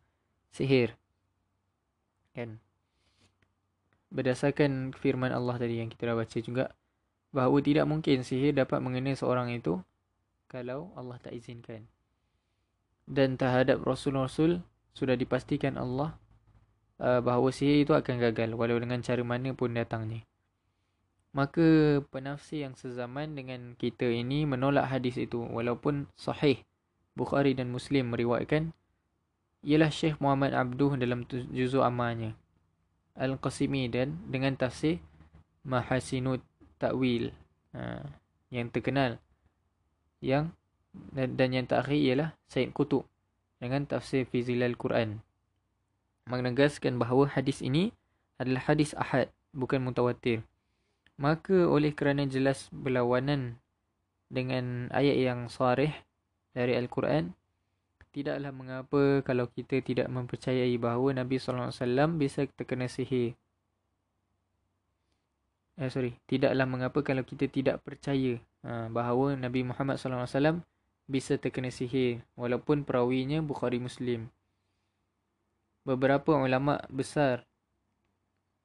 sihir 0.54 0.94
kan? 2.32 2.62
Berdasarkan 4.14 4.94
firman 4.94 5.34
Allah 5.34 5.58
tadi 5.58 5.82
yang 5.82 5.90
kita 5.90 6.14
dah 6.14 6.16
baca 6.16 6.38
juga 6.38 6.70
bahawa 7.34 7.58
tidak 7.58 7.84
mungkin 7.90 8.22
sihir 8.22 8.54
dapat 8.54 8.78
mengenai 8.78 9.18
seorang 9.18 9.50
itu 9.50 9.82
kalau 10.46 10.94
Allah 10.94 11.18
tak 11.18 11.34
izinkan. 11.34 11.90
Dan 13.02 13.34
terhadap 13.34 13.82
rasul-rasul 13.82 14.62
sudah 14.94 15.18
dipastikan 15.18 15.74
Allah 15.74 16.14
uh, 17.02 17.18
bahawa 17.18 17.50
sihir 17.50 17.82
itu 17.82 17.92
akan 17.92 18.22
gagal 18.22 18.54
walau 18.54 18.78
dengan 18.78 19.02
cara 19.02 19.20
mana 19.26 19.52
pun 19.52 19.74
datangnya 19.74 20.22
maka 21.36 22.00
penafsir 22.08 22.64
yang 22.64 22.72
sezaman 22.72 23.36
dengan 23.36 23.76
kita 23.76 24.08
ini 24.08 24.48
menolak 24.48 24.88
hadis 24.88 25.20
itu. 25.20 25.44
Walaupun 25.44 26.08
sahih. 26.16 26.64
Bukhari 27.12 27.52
dan 27.52 27.68
Muslim 27.68 28.12
meriwayatkan 28.12 28.72
ialah 29.60 29.92
Syekh 29.92 30.16
Muhammad 30.16 30.56
Abduh 30.56 30.96
dalam 30.96 31.28
juzuk 31.28 31.84
amalnya. 31.84 32.32
Al-Qasimi 33.20 33.88
dan 33.92 34.16
dengan 34.32 34.56
tafsir 34.56 34.96
Mahasinut 35.60 36.40
Ta'wil. 36.80 37.36
Ha, 37.76 38.00
yang 38.48 38.72
terkenal. 38.72 39.20
Yang 40.24 40.56
dan, 41.12 41.36
dan 41.36 41.48
yang 41.52 41.68
terakhir 41.68 42.00
ialah 42.00 42.30
Said 42.48 42.72
Qutub 42.72 43.04
dengan 43.60 43.84
tafsir 43.84 44.24
Fizilal 44.24 44.76
Quran. 44.80 45.20
Menegaskan 46.32 46.96
bahawa 46.96 47.28
hadis 47.28 47.60
ini 47.60 47.92
adalah 48.40 48.72
hadis 48.72 48.96
ahad 48.96 49.28
bukan 49.52 49.84
mutawatir 49.84 50.40
maka 51.16 51.64
oleh 51.64 51.96
kerana 51.96 52.28
jelas 52.28 52.68
berlawanan 52.72 53.56
dengan 54.28 54.92
ayat 54.92 55.16
yang 55.16 55.40
sarih 55.48 55.92
dari 56.52 56.76
Al-Quran 56.76 57.32
tidaklah 58.16 58.48
mengapa 58.48 59.20
kalau 59.20 59.44
kita 59.52 59.84
tidak 59.84 60.08
mempercayai 60.08 60.72
bahawa 60.80 61.12
Nabi 61.20 61.36
wasallam 61.36 62.16
bisa 62.16 62.48
terkena 62.48 62.88
sihir. 62.88 63.36
Eh 65.76 65.92
sorry 65.92 66.16
tidaklah 66.24 66.64
mengapa 66.64 67.04
kalau 67.04 67.20
kita 67.20 67.44
tidak 67.52 67.84
percaya 67.84 68.40
ha, 68.64 68.88
bahawa 68.88 69.36
Nabi 69.36 69.68
Muhammad 69.68 70.00
wasallam 70.00 70.64
bisa 71.04 71.36
terkena 71.36 71.68
sihir 71.68 72.24
walaupun 72.40 72.88
perawinya 72.88 73.44
Bukhari 73.44 73.76
Muslim. 73.76 74.32
Beberapa 75.84 76.34
ulama 76.40 76.80
besar 76.88 77.44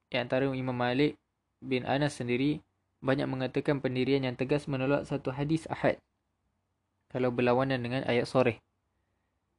di 0.07 0.15
antara 0.15 0.47
Imam 0.47 0.73
Malik 0.73 1.20
bin 1.61 1.85
Anas 1.85 2.17
sendiri 2.17 2.59
banyak 3.01 3.29
mengatakan 3.29 3.81
pendirian 3.81 4.25
yang 4.25 4.37
tegas 4.37 4.65
menolak 4.65 5.05
satu 5.05 5.33
hadis 5.33 5.69
ahad 5.69 5.97
kalau 7.13 7.29
berlawanan 7.29 7.81
dengan 7.81 8.01
ayat 8.05 8.25
soreh. 8.25 8.57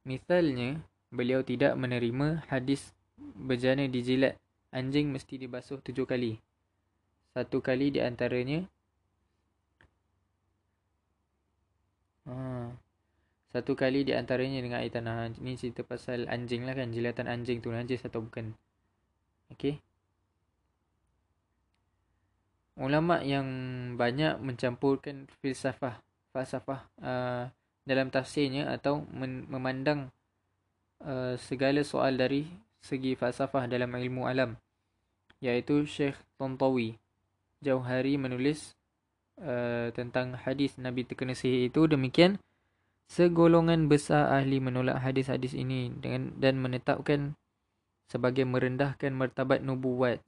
Misalnya, 0.03 0.83
beliau 1.13 1.45
tidak 1.45 1.79
menerima 1.79 2.43
hadis 2.51 2.91
berjana 3.15 3.87
dijilat 3.87 4.35
anjing 4.73 5.11
mesti 5.11 5.39
dibasuh 5.39 5.79
tujuh 5.79 6.03
kali. 6.03 6.39
Satu 7.31 7.63
kali 7.63 7.93
di 7.93 7.99
antaranya 8.03 8.67
Ha. 12.23 12.71
Satu 13.51 13.75
kali 13.75 14.07
di 14.07 14.15
antaranya 14.15 14.63
dengan 14.63 14.79
air 14.79 14.95
tanah. 14.95 15.35
Ini 15.43 15.59
cerita 15.59 15.83
pasal 15.83 16.23
anjing 16.31 16.63
lah 16.63 16.71
kan. 16.71 16.95
Jilatan 16.95 17.27
anjing 17.27 17.59
tu 17.59 17.67
najis 17.67 17.99
atau 18.07 18.23
bukan. 18.23 18.55
Okay 19.51 19.83
ulama 22.77 23.21
yang 23.21 23.45
banyak 23.95 24.41
mencampurkan 24.41 25.29
filsafah 25.41 26.01
falsafah 26.33 26.81
uh, 27.01 27.45
dalam 27.85 28.09
tafsirnya 28.09 28.73
atau 28.73 29.05
memandang 29.49 30.09
uh, 31.05 31.37
segala 31.37 31.85
soal 31.85 32.17
dari 32.17 32.49
segi 32.81 33.13
falsafah 33.13 33.69
dalam 33.69 33.93
ilmu 33.93 34.25
alam 34.25 34.57
iaitu 35.43 35.85
Syekh 35.85 36.17
Tontawi 36.39 36.97
jauh 37.63 37.83
hari 37.83 38.17
menulis 38.17 38.73
uh, 39.39 39.93
tentang 39.95 40.35
hadis 40.35 40.75
Nabi 40.79 41.07
terkena 41.07 41.35
sihir 41.35 41.71
itu. 41.71 41.87
Demikian 41.87 42.39
segolongan 43.07 43.87
besar 43.91 44.31
ahli 44.31 44.57
menolak 44.63 44.99
hadis-hadis 45.03 45.53
ini 45.53 45.91
dengan 45.93 46.33
dan 46.39 46.59
menetapkan 46.59 47.35
sebagai 48.07 48.43
merendahkan 48.43 49.15
martabat 49.15 49.63
nubuat 49.63 50.19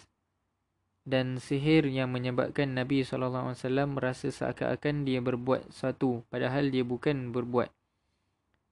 dan 1.05 1.37
sihir 1.37 1.85
yang 1.85 2.09
menyebabkan 2.09 2.73
Nabi 2.73 3.05
SAW 3.05 3.53
merasa 3.85 4.27
seakan-akan 4.33 5.05
dia 5.05 5.21
berbuat 5.21 5.69
sesuatu 5.69 6.25
padahal 6.33 6.73
dia 6.73 6.81
bukan 6.81 7.29
berbuat 7.29 7.69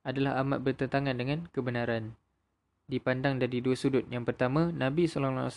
adalah 0.04 0.42
amat 0.44 0.60
bertentangan 0.66 1.16
dengan 1.16 1.48
kebenaran. 1.54 2.12
Dipandang 2.84 3.40
dari 3.40 3.64
dua 3.64 3.80
sudut. 3.80 4.04
Yang 4.12 4.36
pertama, 4.36 4.68
Nabi 4.76 5.08
SAW 5.08 5.48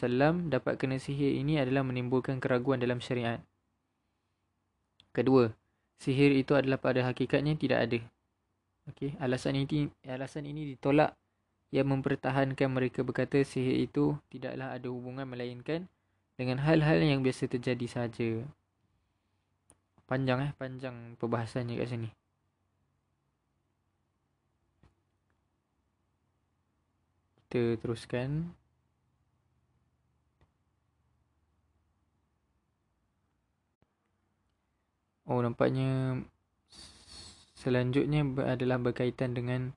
dapat 0.47 0.79
kena 0.79 1.03
sihir 1.03 1.35
ini 1.35 1.59
adalah 1.59 1.83
menimbulkan 1.83 2.39
keraguan 2.39 2.79
dalam 2.79 3.03
syariat. 3.03 3.43
Kedua, 5.11 5.51
sihir 5.99 6.31
itu 6.39 6.55
adalah 6.55 6.79
pada 6.79 7.03
hakikatnya 7.03 7.59
tidak 7.59 7.79
ada. 7.91 8.01
Okay. 8.87 9.19
Alasan 9.19 9.59
ini 9.59 9.91
alasan 10.07 10.47
ini 10.47 10.79
ditolak 10.79 11.19
yang 11.75 11.91
mempertahankan 11.91 12.71
mereka 12.71 13.03
berkata 13.03 13.43
sihir 13.43 13.91
itu 13.91 14.15
tidaklah 14.31 14.71
ada 14.71 14.87
hubungan 14.87 15.27
melainkan 15.27 15.91
dengan 16.37 16.61
hal-hal 16.61 17.01
yang 17.01 17.25
biasa 17.25 17.49
terjadi 17.49 17.87
saja. 17.89 18.45
Panjang 20.07 20.39
eh, 20.45 20.53
panjang 20.55 21.17
perbahasannya 21.19 21.75
kat 21.81 21.89
sini. 21.91 22.09
Kita 27.49 27.81
teruskan. 27.81 28.53
Oh, 35.27 35.43
nampaknya 35.43 36.23
selanjutnya 37.59 38.23
adalah 38.47 38.79
berkaitan 38.79 39.35
dengan 39.35 39.75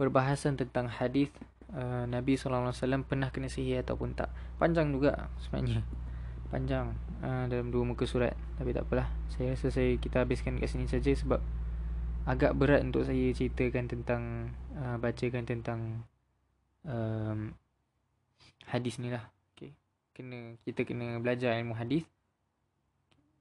perbahasan 0.00 0.56
tentang 0.56 0.88
hadis 0.88 1.28
uh, 1.72 2.04
Nabi 2.06 2.38
SAW 2.38 2.74
pernah 3.08 3.32
kena 3.34 3.48
sihir 3.50 3.82
ataupun 3.82 4.14
tak 4.14 4.30
Panjang 4.60 4.94
juga 4.94 5.32
sebenarnya 5.42 5.82
Panjang 6.52 6.94
uh, 7.24 7.50
dalam 7.50 7.74
dua 7.74 7.82
muka 7.82 8.06
surat 8.06 8.36
Tapi 8.60 8.70
tak 8.70 8.86
apalah 8.86 9.10
Saya 9.34 9.56
rasa 9.56 9.72
saya 9.74 9.98
kita 9.98 10.22
habiskan 10.22 10.60
kat 10.62 10.70
sini 10.70 10.86
saja 10.86 11.10
Sebab 11.10 11.42
agak 12.26 12.58
berat 12.58 12.82
untuk 12.82 13.06
saya 13.06 13.30
ceritakan 13.30 13.86
tentang 13.86 14.50
uh, 14.74 14.98
bacakan 14.98 15.46
tentang 15.46 16.02
um, 16.82 17.54
hadis 18.66 18.98
ni 18.98 19.14
lah. 19.14 19.30
Okay. 19.54 19.70
Kena, 20.10 20.58
kita 20.66 20.82
kena 20.82 21.22
belajar 21.22 21.54
ilmu 21.54 21.78
hadis. 21.78 22.02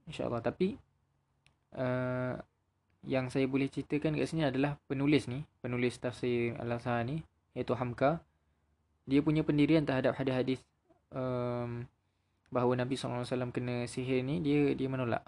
InsyaAllah. 0.05 0.45
Tapi 0.45 0.77
uh, 1.81 2.37
yang 3.09 3.33
saya 3.33 3.49
boleh 3.49 3.69
ceritakan 3.73 4.21
kat 4.21 4.29
sini 4.29 4.45
adalah 4.45 4.77
penulis 4.85 5.25
ni. 5.25 5.41
Penulis 5.65 5.97
tafsir 5.97 6.53
Al-Azhar 6.61 7.01
ni. 7.09 7.25
Iaitu 7.55 7.73
Hamka. 7.73 8.21
Dia 9.07 9.23
punya 9.23 9.41
pendirian 9.41 9.87
terhadap 9.87 10.19
hadis-hadis 10.19 10.59
um, 11.15 11.87
bahawa 12.51 12.83
Nabi 12.83 12.99
SAW 12.99 13.25
kena 13.55 13.87
sihir 13.87 14.21
ni. 14.21 14.43
Dia 14.43 14.75
dia 14.75 14.91
menolak. 14.91 15.23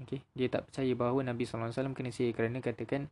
Okay. 0.00 0.20
Dia 0.36 0.52
tak 0.52 0.68
percaya 0.68 0.92
bahawa 0.92 1.24
Nabi 1.24 1.48
SAW 1.48 1.72
kena 1.96 2.12
sihir 2.12 2.36
kerana 2.36 2.60
katakan 2.60 3.08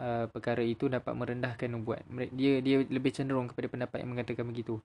uh, 0.00 0.24
perkara 0.32 0.64
itu 0.64 0.88
dapat 0.88 1.12
merendahkan 1.12 1.68
nubuat. 1.68 2.02
Dia 2.32 2.64
dia 2.64 2.82
lebih 2.88 3.12
cenderung 3.12 3.48
kepada 3.52 3.68
pendapat 3.68 4.00
yang 4.00 4.10
mengatakan 4.16 4.48
begitu. 4.48 4.80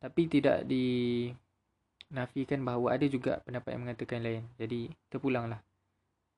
Tapi 0.00 0.28
tidak 0.28 0.64
dinafikan 0.68 2.60
bahawa 2.64 2.96
ada 2.96 3.06
juga 3.08 3.40
pendapat 3.44 3.70
yang 3.76 3.82
mengatakan 3.88 4.18
lain. 4.24 4.42
Jadi 4.56 4.92
terpulanglah. 5.12 5.60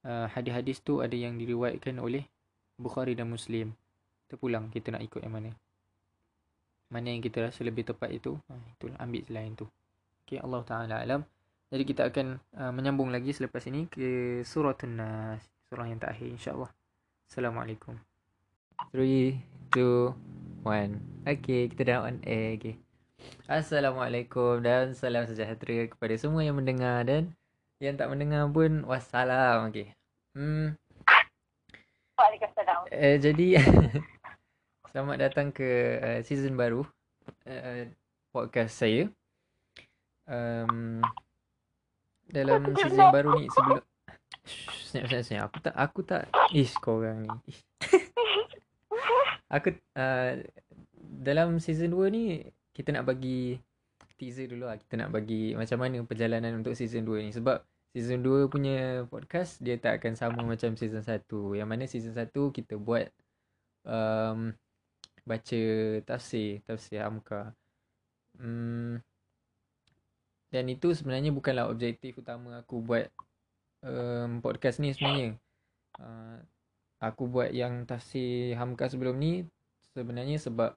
Uh, 0.07 0.31
hadis-hadis 0.31 0.79
tu 0.83 1.03
ada 1.03 1.15
yang 1.15 1.35
diriwayatkan 1.39 1.99
oleh 1.99 2.27
Bukhari 2.79 3.19
dan 3.19 3.31
Muslim. 3.31 3.75
Terpulang 4.31 4.71
kita 4.71 4.95
nak 4.95 5.03
ikut 5.03 5.23
yang 5.23 5.35
mana. 5.35 5.51
Mana 6.89 7.13
yang 7.13 7.21
kita 7.21 7.49
rasa 7.49 7.61
lebih 7.65 7.85
tepat 7.85 8.09
itu. 8.13 8.41
Uh, 8.49 8.63
itulah 8.77 8.97
ambil 9.01 9.23
selain 9.29 9.53
tu. 9.53 9.69
Okay, 10.25 10.41
Allah 10.41 10.61
Ta'ala 10.65 10.97
alam. 11.05 11.21
Jadi 11.69 11.85
kita 11.85 12.09
akan 12.09 12.41
uh, 12.57 12.73
menyambung 12.73 13.13
lagi 13.13 13.33
selepas 13.37 13.61
ini 13.69 13.85
ke 13.93 14.41
surah 14.41 14.73
An-Nas, 14.85 15.45
surah 15.69 15.85
yang 15.85 16.01
terakhir 16.01 16.29
insya-Allah. 16.33 16.73
Assalamualaikum. 17.29 17.93
3 18.97 19.37
2 19.77 20.65
1. 20.65 21.29
Okay, 21.29 21.69
kita 21.69 21.83
dah 21.85 22.09
on 22.09 22.25
air. 22.25 22.57
Okay. 22.57 22.81
Assalamualaikum 23.45 24.65
dan 24.65 24.97
salam 24.97 25.29
sejahtera 25.29 25.91
kepada 25.93 26.15
semua 26.17 26.41
yang 26.41 26.57
mendengar 26.57 27.05
dan 27.05 27.37
yang 27.85 28.01
tak 28.01 28.09
mendengar 28.09 28.49
pun 28.49 28.87
wassalam. 28.89 29.69
Okay. 29.69 29.93
Hmm. 30.33 30.73
Waalaikumsalam. 32.17 32.81
Eh, 32.91 33.17
jadi 33.21 33.47
selamat 34.89 35.17
datang 35.21 35.53
ke 35.53 36.01
uh, 36.01 36.21
season 36.25 36.57
baru 36.57 36.81
uh, 37.45 37.85
podcast 38.33 38.73
saya. 38.73 39.05
Um, 40.29 41.05
dalam 42.29 42.73
season 42.77 43.09
baru 43.09 43.41
ni 43.41 43.49
sebelum 43.49 43.81
Senyap 44.89 45.09
senyap 45.09 45.25
senyap 45.25 45.45
Aku 45.49 45.59
tak 45.65 45.75
Aku 45.77 46.01
tak 46.05 46.23
Ish 46.53 46.77
korang 46.85 47.25
ni. 47.25 47.33
Aku 49.57 49.73
uh, 49.97 50.33
Dalam 51.01 51.57
season 51.57 51.97
2 51.97 52.13
ni 52.13 52.45
Kita 52.77 52.93
nak 52.93 53.09
bagi 53.09 53.57
Teaser 54.21 54.53
dulu 54.53 54.69
lah. 54.69 54.77
Kita 54.77 55.01
nak 55.01 55.17
bagi 55.17 55.57
Macam 55.57 55.81
mana 55.81 56.05
perjalanan 56.05 56.61
Untuk 56.61 56.77
season 56.77 57.09
2 57.09 57.25
ni. 57.25 57.33
Sebab 57.33 57.65
Season 57.97 58.21
2 58.21 58.53
punya 58.53 59.09
podcast 59.09 59.61
Dia 59.65 59.81
tak 59.81 60.05
akan 60.05 60.13
sama 60.13 60.45
Macam 60.45 60.77
season 60.77 61.01
1 61.01 61.25
Yang 61.57 61.69
mana 61.69 61.85
season 61.89 62.13
1 62.13 62.29
Kita 62.53 62.77
buat 62.77 63.09
um, 63.89 64.53
Baca 65.29 65.61
Tafsir 66.09 66.65
Tafsir 66.65 67.05
Hamka 67.05 67.53
Hmm 68.41 69.05
dan 70.49 70.65
itu 70.73 70.97
sebenarnya 70.97 71.29
bukanlah 71.29 71.69
objektif 71.69 72.17
utama 72.25 72.65
aku 72.65 72.81
buat 72.81 73.13
um, 73.85 74.41
podcast 74.41 74.81
ni 74.81 74.97
sebenarnya. 74.97 75.37
Uh, 76.01 76.41
aku 77.05 77.29
buat 77.29 77.53
yang 77.53 77.85
tafsir 77.85 78.57
Hamka 78.57 78.89
sebelum 78.89 79.21
ni 79.21 79.45
sebenarnya 79.93 80.41
sebab 80.41 80.73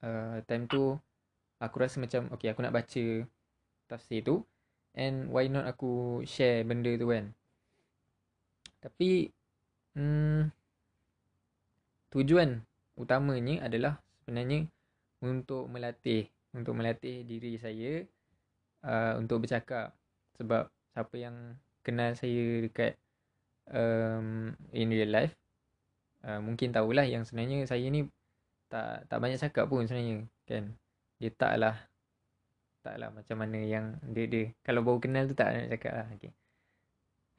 uh, 0.00 0.36
time 0.48 0.64
tu 0.64 0.96
aku 1.60 1.76
rasa 1.76 2.00
macam 2.00 2.30
okay 2.32 2.48
aku 2.48 2.64
nak 2.64 2.72
baca 2.72 3.04
tafsir 3.90 4.24
tu 4.24 4.46
and 4.96 5.28
why 5.28 5.44
not 5.50 5.68
aku 5.68 6.24
share 6.24 6.64
benda 6.64 6.96
tu 6.96 7.12
kan. 7.12 7.28
Tapi 8.80 9.28
hmm, 9.92 10.48
tujuan 12.16 12.64
utamanya 12.98 13.64
adalah 13.64 14.02
sebenarnya 14.22 14.66
untuk 15.22 15.70
melatih 15.70 16.26
untuk 16.52 16.74
melatih 16.74 17.22
diri 17.22 17.54
saya 17.56 18.02
uh, 18.82 19.14
untuk 19.18 19.46
bercakap 19.46 19.94
sebab 20.38 20.70
siapa 20.94 21.14
yang 21.16 21.36
kenal 21.86 22.12
saya 22.18 22.62
dekat 22.62 22.98
um, 23.70 24.52
in 24.74 24.90
real 24.90 25.10
life 25.10 25.34
uh, 26.26 26.42
mungkin 26.42 26.74
tahulah 26.74 27.06
yang 27.06 27.22
sebenarnya 27.22 27.66
saya 27.70 27.86
ni 27.86 28.06
tak 28.68 29.08
tak 29.08 29.18
banyak 29.22 29.40
cakap 29.40 29.64
pun 29.70 29.86
sebenarnya 29.88 30.28
kan 30.44 30.74
dia 31.18 31.30
taklah 31.32 31.76
taklah 32.84 33.10
macam 33.10 33.36
mana 33.40 33.58
yang 33.62 33.96
dia 34.06 34.26
dia 34.28 34.44
kalau 34.62 34.84
baru 34.84 34.98
kenal 35.02 35.24
tu 35.26 35.34
tak 35.34 35.54
nak 35.54 35.66
cakap 35.72 35.92
lah 35.94 36.06
okay. 36.14 36.32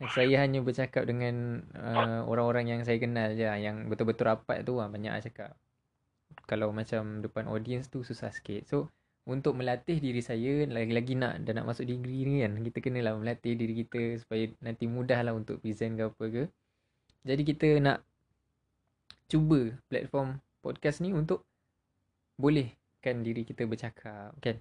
Saya 0.08 0.40
hanya 0.40 0.64
bercakap 0.64 1.04
dengan 1.04 1.60
uh, 1.76 2.24
orang-orang 2.24 2.72
yang 2.72 2.82
saya 2.88 2.96
kenal 3.04 3.36
je 3.36 3.44
lah, 3.44 3.60
yang 3.60 3.92
betul-betul 3.92 4.32
rapat 4.32 4.64
tu 4.64 4.80
lah, 4.80 4.88
banyak 4.88 5.12
cakap. 5.28 5.60
Kalau 6.48 6.72
macam 6.72 7.20
depan 7.20 7.52
audience 7.52 7.92
tu 7.92 8.08
susah 8.08 8.32
sikit. 8.32 8.64
So 8.72 8.88
untuk 9.28 9.60
melatih 9.60 10.00
diri 10.00 10.24
saya 10.24 10.66
lagi-lagi 10.66 11.14
nak 11.20 11.44
dan 11.46 11.62
nak 11.62 11.70
masuk 11.70 11.86
degree 11.86 12.26
ni 12.26 12.42
kan 12.42 12.58
kita 12.66 12.82
kenalah 12.82 13.14
melatih 13.14 13.54
diri 13.54 13.86
kita 13.86 14.18
supaya 14.24 14.50
nanti 14.64 14.90
mudah 14.90 15.22
lah 15.22 15.36
untuk 15.36 15.60
present 15.60 16.00
ke 16.00 16.04
apa 16.08 16.26
ke. 16.32 16.44
Jadi 17.28 17.44
kita 17.44 17.68
nak 17.84 18.00
cuba 19.30 19.76
platform 19.92 20.40
podcast 20.64 21.04
ni 21.04 21.14
untuk 21.14 21.46
bolehkan 22.40 23.22
diri 23.22 23.44
kita 23.44 23.68
bercakap 23.68 24.34
kan? 24.40 24.58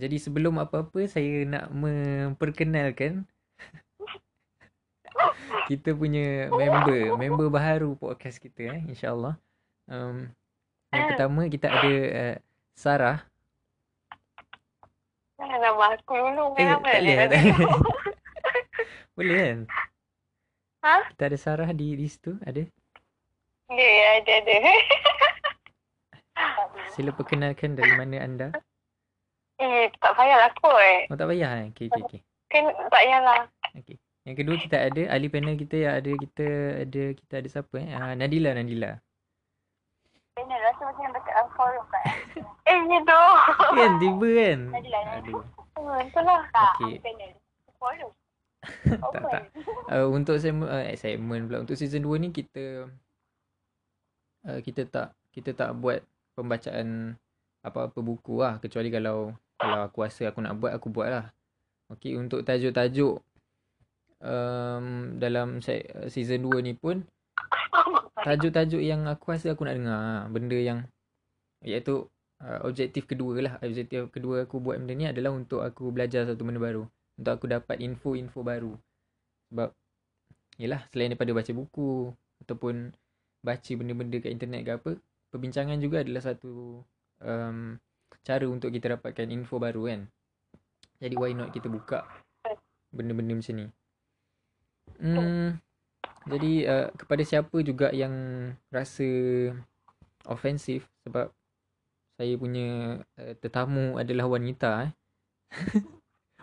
Jadi 0.00 0.16
sebelum 0.16 0.56
apa-apa 0.56 1.04
saya 1.04 1.44
nak 1.44 1.68
memperkenalkan 1.74 3.28
kita 5.66 5.92
punya 5.92 6.48
member 6.48 7.16
member 7.16 7.46
baru 7.48 7.94
podcast 7.94 8.38
kita 8.38 8.76
eh 8.76 8.82
insyaallah 8.88 9.36
um, 9.86 10.26
yang 10.90 11.04
pertama 11.08 11.46
kita 11.46 11.66
ada 11.68 11.92
uh, 11.92 12.36
Sarah 12.72 13.18
Nama 15.42 15.98
aku 15.98 16.14
dulu 16.14 16.54
Eh, 16.54 16.70
tak 16.70 16.78
boleh 16.78 17.14
tak 17.26 17.34
boleh. 19.18 19.42
kan? 19.42 19.58
Ha? 20.86 20.94
Kita 21.10 21.22
ada 21.26 21.38
Sarah 21.38 21.70
di, 21.74 21.98
di 21.98 22.06
situ, 22.06 22.38
ada? 22.46 22.62
Ya, 23.70 23.88
ya, 23.90 24.08
ada, 24.22 24.32
ada. 24.38 24.54
Sila 26.94 27.10
perkenalkan 27.10 27.74
dari 27.74 27.90
mana 27.98 28.22
anda. 28.22 28.48
eh, 29.58 29.90
tak 29.98 30.14
payahlah 30.14 30.50
kot. 30.58 31.10
Oh, 31.10 31.18
tak 31.18 31.26
payah 31.26 31.50
kan? 31.58 31.66
Okay, 31.74 31.86
okay, 31.90 32.02
okay. 32.06 32.20
Kan 32.46 32.62
tak 32.70 32.90
payahlah. 32.90 33.42
okay. 33.74 33.98
Yang 34.22 34.36
kedua 34.38 34.56
kita 34.58 34.76
ada 34.78 35.02
ahli 35.10 35.26
panel 35.26 35.58
kita 35.58 35.76
yang 35.82 35.94
ada 35.98 36.10
kita 36.14 36.46
ada 36.86 37.02
kita 37.10 37.32
ada 37.42 37.48
siapa 37.50 37.74
eh? 37.82 37.90
Ah, 37.90 38.14
Nadila 38.14 38.54
Nadila. 38.54 38.94
Ini 40.38 40.54
rasa 40.62 40.82
macam 40.86 41.10
dekat 41.10 41.34
forum 41.58 41.84
kan? 41.90 42.04
eh, 42.70 42.78
ni 42.86 42.98
tu. 43.02 43.24
Kan 43.74 43.92
tiba 43.98 44.28
kan? 44.30 44.60
Nadila, 44.70 44.98
Nadila. 45.02 45.18
Aduh. 45.18 45.42
Hmm, 45.74 45.98
itulah. 46.06 46.40
Tak, 46.54 46.72
Okey. 46.78 46.94
panel. 47.02 47.32
Forum. 47.82 48.10
tak 49.02 49.10
tak. 49.26 49.42
Uh, 49.90 50.06
untuk 50.14 50.38
segmen 50.38 50.70
uh, 50.70 50.86
segmen 50.94 51.50
pula 51.50 51.66
untuk 51.66 51.74
season 51.74 52.06
2 52.06 52.22
ni 52.22 52.28
kita 52.30 52.86
uh, 54.46 54.60
kita 54.62 54.86
tak 54.86 55.18
kita 55.34 55.50
tak 55.50 55.74
buat 55.74 55.98
pembacaan 56.38 57.18
apa-apa 57.66 57.98
buku 57.98 58.38
lah 58.38 58.62
kecuali 58.62 58.86
kalau 58.86 59.34
kalau 59.58 59.90
aku 59.90 60.06
rasa 60.06 60.30
aku 60.30 60.38
nak 60.46 60.62
buat 60.62 60.78
aku 60.78 60.94
buat 60.94 61.10
lah. 61.10 61.26
Okey 61.90 62.14
untuk 62.14 62.46
tajuk-tajuk 62.46 63.18
um, 64.22 65.18
dalam 65.18 65.58
se- 65.60 65.86
season 66.08 66.46
2 66.46 66.62
ni 66.62 66.72
pun 66.78 67.02
tajuk-tajuk 68.26 68.80
yang 68.80 69.04
aku 69.10 69.34
rasa 69.34 69.52
aku 69.52 69.66
nak 69.66 69.76
dengar 69.76 69.98
ha. 69.98 70.30
benda 70.30 70.58
yang 70.58 70.86
iaitu 71.62 72.06
uh, 72.42 72.60
objektif 72.66 73.06
kedua 73.06 73.38
lah. 73.42 73.54
Objektif 73.62 74.10
kedua 74.14 74.46
aku 74.46 74.62
buat 74.62 74.78
benda 74.78 74.94
ni 74.94 75.06
adalah 75.10 75.34
untuk 75.34 75.62
aku 75.62 75.90
belajar 75.90 76.26
satu 76.26 76.42
benda 76.46 76.62
baru. 76.62 76.86
Untuk 77.18 77.32
aku 77.34 77.46
dapat 77.50 77.82
info-info 77.82 78.40
baru. 78.42 78.72
Sebab 79.50 79.70
yelah 80.60 80.86
selain 80.94 81.14
daripada 81.14 81.32
baca 81.32 81.52
buku 81.54 82.12
ataupun 82.46 82.92
baca 83.42 83.72
benda-benda 83.74 84.16
kat 84.22 84.30
internet 84.30 84.60
ke 84.62 84.72
apa 84.78 84.90
perbincangan 85.34 85.78
juga 85.82 86.04
adalah 86.04 86.22
satu 86.22 86.84
um, 87.24 87.74
cara 88.22 88.46
untuk 88.46 88.70
kita 88.70 88.94
dapatkan 88.98 89.26
info 89.32 89.58
baru 89.58 89.90
kan. 89.90 90.00
Jadi 91.02 91.14
why 91.18 91.34
not 91.34 91.50
kita 91.50 91.66
buka 91.66 92.06
benda-benda 92.94 93.34
macam 93.34 93.56
ni 93.58 93.66
hmm, 94.98 95.46
jadi 96.28 96.52
uh, 96.68 96.88
kepada 96.94 97.22
siapa 97.22 97.56
juga 97.64 97.88
yang 97.94 98.12
rasa 98.68 99.08
ofensif 100.26 100.86
sebab 101.06 101.30
saya 102.18 102.34
punya 102.36 103.00
uh, 103.18 103.34
tetamu 103.40 103.96
adalah 103.96 104.28
wanita 104.28 104.90
eh. 104.90 104.92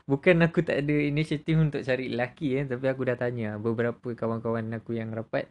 Bukan 0.09 0.41
aku 0.41 0.65
tak 0.65 0.81
ada 0.81 0.95
inisiatif 1.05 1.53
untuk 1.53 1.85
cari 1.85 2.09
lelaki 2.09 2.57
eh 2.57 2.65
tapi 2.65 2.89
aku 2.89 3.05
dah 3.05 3.13
tanya 3.13 3.61
beberapa 3.61 4.17
kawan-kawan 4.17 4.73
aku 4.73 4.97
yang 4.97 5.13
rapat 5.13 5.45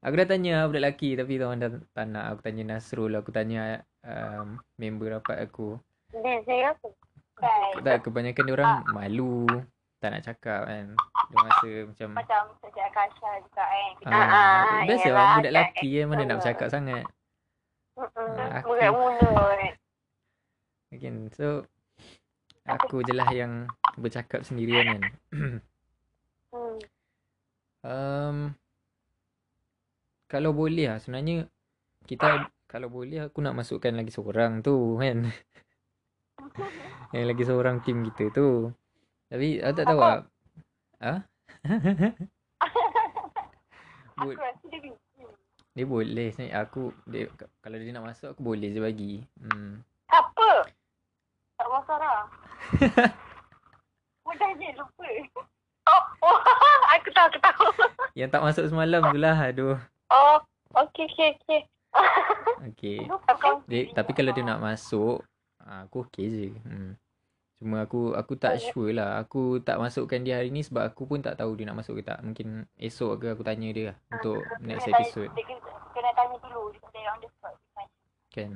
Aku 0.00 0.16
dah 0.16 0.24
tanya 0.24 0.64
budak 0.64 0.80
lelaki 0.80 1.12
tapi 1.12 1.36
tuan 1.36 1.60
dah 1.60 1.76
tak 1.92 2.08
nak. 2.08 2.24
Aku 2.32 2.40
tanya 2.40 2.62
Nasrul, 2.72 3.12
aku 3.20 3.28
tanya 3.36 3.84
um, 4.00 4.56
member 4.80 5.20
rapat 5.20 5.44
aku. 5.44 5.76
Busy 6.08 6.64
apa? 6.64 6.88
Baik. 7.36 7.84
Tak, 7.84 7.98
kebanyakan 8.08 8.44
dia 8.48 8.54
orang 8.56 8.80
malu. 8.96 9.44
Tak 10.00 10.08
nak 10.16 10.24
cakap 10.24 10.64
kan. 10.64 10.96
Dia 11.30 11.38
rasa 11.40 11.70
macam... 11.86 12.08
Macam 12.12 12.42
sejak 12.58 12.88
Kasha 12.90 13.30
juga 13.38 13.62
kan. 13.62 13.92
Ah, 14.04 14.26
Ah, 14.26 14.82
biasa 14.82 15.06
yelah, 15.06 15.14
lah 15.14 15.30
budak 15.30 15.42
kat 15.42 15.52
lelaki 15.52 15.88
kan 15.88 16.06
mana 16.06 16.22
nak 16.24 16.36
bercakap 16.36 16.68
sangat. 16.68 17.04
Mm-mm. 17.94 18.30
Ah, 18.34 18.48
aku- 18.58 18.68
Budak 18.68 18.90
mulut. 18.92 19.74
Kan? 21.00 21.16
So, 21.30 21.46
aku 22.66 23.06
je 23.06 23.14
lah 23.14 23.30
yang 23.30 23.70
bercakap 23.96 24.42
sendirian 24.42 24.98
kan. 24.98 25.02
Hmm. 26.50 26.82
um, 27.86 28.36
kalau 30.26 30.50
boleh 30.50 30.90
lah 30.90 30.98
sebenarnya 30.98 31.46
kita 32.04 32.26
kalau 32.66 32.90
boleh 32.90 33.22
aku 33.22 33.38
nak 33.38 33.54
masukkan 33.54 33.94
lagi 33.94 34.10
seorang 34.10 34.58
tu 34.58 34.98
kan. 34.98 35.30
yang 37.14 37.24
lagi 37.24 37.44
seorang 37.44 37.78
tim 37.80 38.02
kita 38.02 38.34
tu. 38.34 38.74
Tapi 39.26 39.62
aku 39.62 39.74
tak 39.74 39.86
tahu 39.86 40.00
lah. 40.02 40.26
Ha? 41.00 41.24
Aku 44.20 44.36
rasa 44.36 44.64
dia 44.68 44.80
busy. 44.84 45.24
Dia 45.72 45.84
boleh 45.88 46.28
sebenarnya 46.34 46.60
aku 46.60 46.92
dia, 47.08 47.24
kalau 47.64 47.80
dia 47.80 47.94
nak 47.94 48.04
masuk 48.12 48.36
aku 48.36 48.42
boleh 48.44 48.68
je 48.68 48.80
bagi. 48.84 49.24
Hmm. 49.40 49.80
Apa? 50.12 50.68
Tak 51.56 51.68
masalah. 51.72 52.28
Mudah 54.28 54.50
je 54.60 54.68
lupa. 54.76 55.08
Oh, 55.88 56.02
oh, 56.20 56.36
aku 57.00 57.08
tahu, 57.16 57.26
aku 57.32 57.40
tahu. 57.40 57.66
Yang 58.18 58.30
tak 58.36 58.44
masuk 58.44 58.64
semalam 58.68 59.00
tu 59.08 59.16
lah 59.16 59.40
aduh. 59.40 59.80
Oh, 60.12 60.36
okey, 60.84 61.08
okey, 61.08 61.32
okey. 61.40 61.60
Okay. 62.76 62.98
Aku 63.08 63.64
Dia, 63.64 63.88
tapi 63.96 64.12
kalau 64.12 64.36
dia 64.36 64.44
nak 64.44 64.60
masuk, 64.60 65.24
ah, 65.64 65.88
aku 65.88 66.04
okey 66.04 66.26
je. 66.28 66.48
Hmm. 66.68 66.92
Cuma 67.60 67.84
aku 67.84 68.16
aku 68.16 68.40
tak 68.40 68.56
sure 68.56 68.96
lah. 68.96 69.20
Aku 69.20 69.60
tak 69.60 69.76
masukkan 69.76 70.16
dia 70.24 70.40
hari 70.40 70.48
ni 70.48 70.64
sebab 70.64 70.88
aku 70.88 71.04
pun 71.04 71.20
tak 71.20 71.36
tahu 71.36 71.52
dia 71.60 71.68
nak 71.68 71.84
masuk 71.84 72.00
ke 72.00 72.08
tak. 72.08 72.24
Mungkin 72.24 72.64
esok 72.80 73.20
ke 73.20 73.26
aku 73.36 73.44
tanya 73.44 73.68
dia 73.68 73.84
lah 73.92 73.96
untuk 74.16 74.40
next 74.64 74.88
kena 74.88 74.96
tanya- 74.96 75.04
episode. 75.04 75.30
Dia 75.36 75.44
kena, 75.44 75.60
kena 75.92 76.10
tanya 76.16 76.36
dulu. 76.40 76.62
Dia 76.72 76.80
kena 76.80 76.98
on 77.12 77.18
the 77.20 77.28
spot. 77.28 77.54
Kan? 78.32 78.50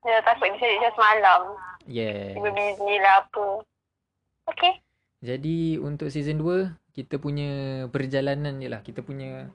Dia 0.00 0.16
takut 0.24 0.48
dia 0.48 0.56
cari 0.56 0.76
semalam. 0.96 1.40
Yes. 1.84 2.32
Tiba 2.32 2.50
busy 2.56 2.94
lah 3.04 3.14
apa. 3.28 3.46
Okey. 4.48 4.72
Jadi 5.24 5.56
untuk 5.80 6.08
season 6.08 6.40
2, 6.40 6.72
kita 6.96 7.16
punya 7.16 7.84
perjalanan 7.92 8.60
je 8.60 8.68
lah. 8.72 8.80
Kita 8.80 9.04
punya 9.04 9.52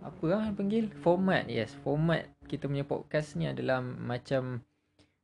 apa 0.00 0.24
lah 0.28 0.48
panggil? 0.56 0.88
Format. 1.04 1.48
Yes, 1.48 1.76
format 1.84 2.28
kita 2.48 2.68
punya 2.68 2.84
podcast 2.88 3.36
ni 3.36 3.44
adalah 3.48 3.84
macam 3.84 4.64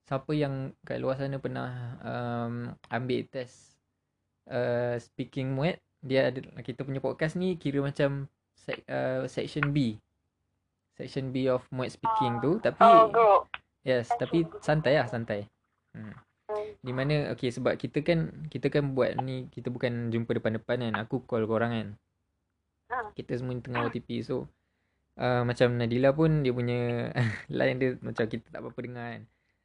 siapa 0.04 0.32
yang 0.36 0.76
kat 0.84 1.00
luar 1.00 1.16
sana 1.16 1.40
pernah 1.40 1.96
um, 2.04 2.76
ambil 2.92 3.24
test 3.32 3.74
uh, 4.52 5.00
speaking 5.00 5.56
muat, 5.56 5.80
dia 6.04 6.28
ada 6.28 6.40
kita 6.60 6.84
punya 6.84 7.00
podcast 7.00 7.40
ni 7.40 7.56
kira 7.56 7.80
macam 7.80 8.28
sek, 8.52 8.84
uh, 8.88 9.24
section 9.24 9.72
B. 9.72 9.96
Section 10.94 11.32
B 11.34 11.50
of 11.50 11.64
muat 11.74 11.90
speaking 11.90 12.38
tu 12.38 12.60
tapi 12.60 12.78
Oh, 12.84 13.48
yes, 13.82 14.12
tapi 14.20 14.46
santai 14.60 15.00
lah, 15.00 15.08
santai. 15.08 15.48
Hmm. 15.96 16.14
Di 16.84 16.92
mana 16.92 17.32
okay 17.32 17.48
sebab 17.48 17.80
kita 17.80 18.04
kan 18.04 18.48
kita 18.52 18.68
kan 18.68 18.92
buat 18.92 19.16
ni 19.24 19.48
kita 19.48 19.72
bukan 19.72 20.12
jumpa 20.12 20.36
depan-depan 20.36 20.84
kan. 20.84 20.94
Aku 21.00 21.24
call 21.24 21.48
korang 21.48 21.72
kan. 21.72 21.88
Ha. 22.92 23.10
Kita 23.16 23.40
semua 23.40 23.56
tengah 23.58 23.88
OTP 23.88 24.20
so 24.20 24.44
uh, 25.16 25.42
macam 25.42 25.80
Nadila 25.80 26.12
pun 26.12 26.44
dia 26.44 26.52
punya 26.52 27.10
line 27.58 27.78
dia 27.80 27.90
macam 28.04 28.28
kita 28.28 28.46
tak 28.52 28.60
apa-apa 28.60 28.80
dengar 28.84 29.06
kan. 29.16 29.22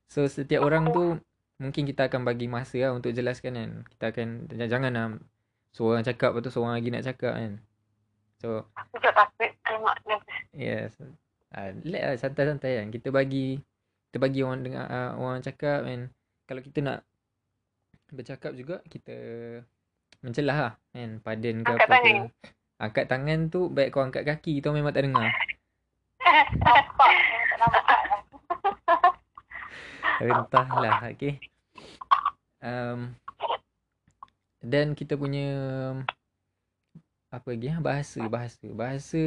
So 0.09 0.25
setiap 0.25 0.65
orang 0.65 0.89
tu 0.89 1.21
mungkin 1.61 1.85
kita 1.85 2.09
akan 2.09 2.25
bagi 2.25 2.49
masa 2.49 2.81
lah 2.81 2.91
untuk 2.97 3.13
jelaskan 3.13 3.53
kan. 3.53 3.69
Kita 3.93 4.05
akan 4.09 4.27
jangan 4.57 4.91
lah 4.91 5.05
seorang 5.69 6.01
cakap 6.01 6.33
lepas 6.33 6.49
tu 6.49 6.51
seorang 6.51 6.73
lagi 6.81 6.89
nak 6.89 7.05
cakap 7.05 7.37
kan. 7.37 7.53
So 8.41 8.65
Aku 8.73 8.97
tak 8.97 9.13
takut. 9.13 9.53
Alamak. 9.69 9.95
nervous. 10.09 10.41
Yes. 10.57 10.97
Uh, 11.53 11.69
let 11.85 12.01
lah 12.09 12.15
santai-santai 12.17 12.81
kan. 12.81 12.87
Kita 12.89 13.13
bagi 13.13 13.61
kita 14.09 14.17
bagi 14.17 14.41
orang 14.41 14.65
dengar 14.65 14.85
uh, 14.89 15.11
orang 15.21 15.45
cakap 15.45 15.85
and 15.85 16.09
kalau 16.49 16.65
kita 16.65 16.81
nak 16.81 16.99
bercakap 18.09 18.57
juga 18.57 18.81
kita 18.89 19.13
mencelah 20.25 20.57
lah 20.57 20.73
kan 20.89 21.21
padan 21.21 21.61
ke 21.61 21.69
Angkat 21.69 21.85
apa 21.85 21.93
tangan. 21.93 22.15
ke. 22.25 22.49
Angkat 22.81 23.05
tangan 23.05 23.39
tu 23.53 23.69
baik 23.69 23.93
kau 23.93 24.01
angkat 24.01 24.25
kaki 24.25 24.57
kita 24.57 24.73
memang 24.73 24.89
tak 24.89 25.05
dengar. 25.05 25.29
Nampak. 26.65 27.11
Tak 27.53 27.57
nampak 27.61 27.98
lah. 30.27 30.43
Entahlah 30.43 30.97
okay. 31.07 31.39
Um, 32.59 33.15
dan 34.59 34.91
kita 34.91 35.15
punya 35.15 35.47
apa 37.31 37.45
lagi 37.53 37.71
ah 37.71 37.79
bahasa 37.79 38.19
bahasa 38.27 38.65
bahasa 38.73 39.23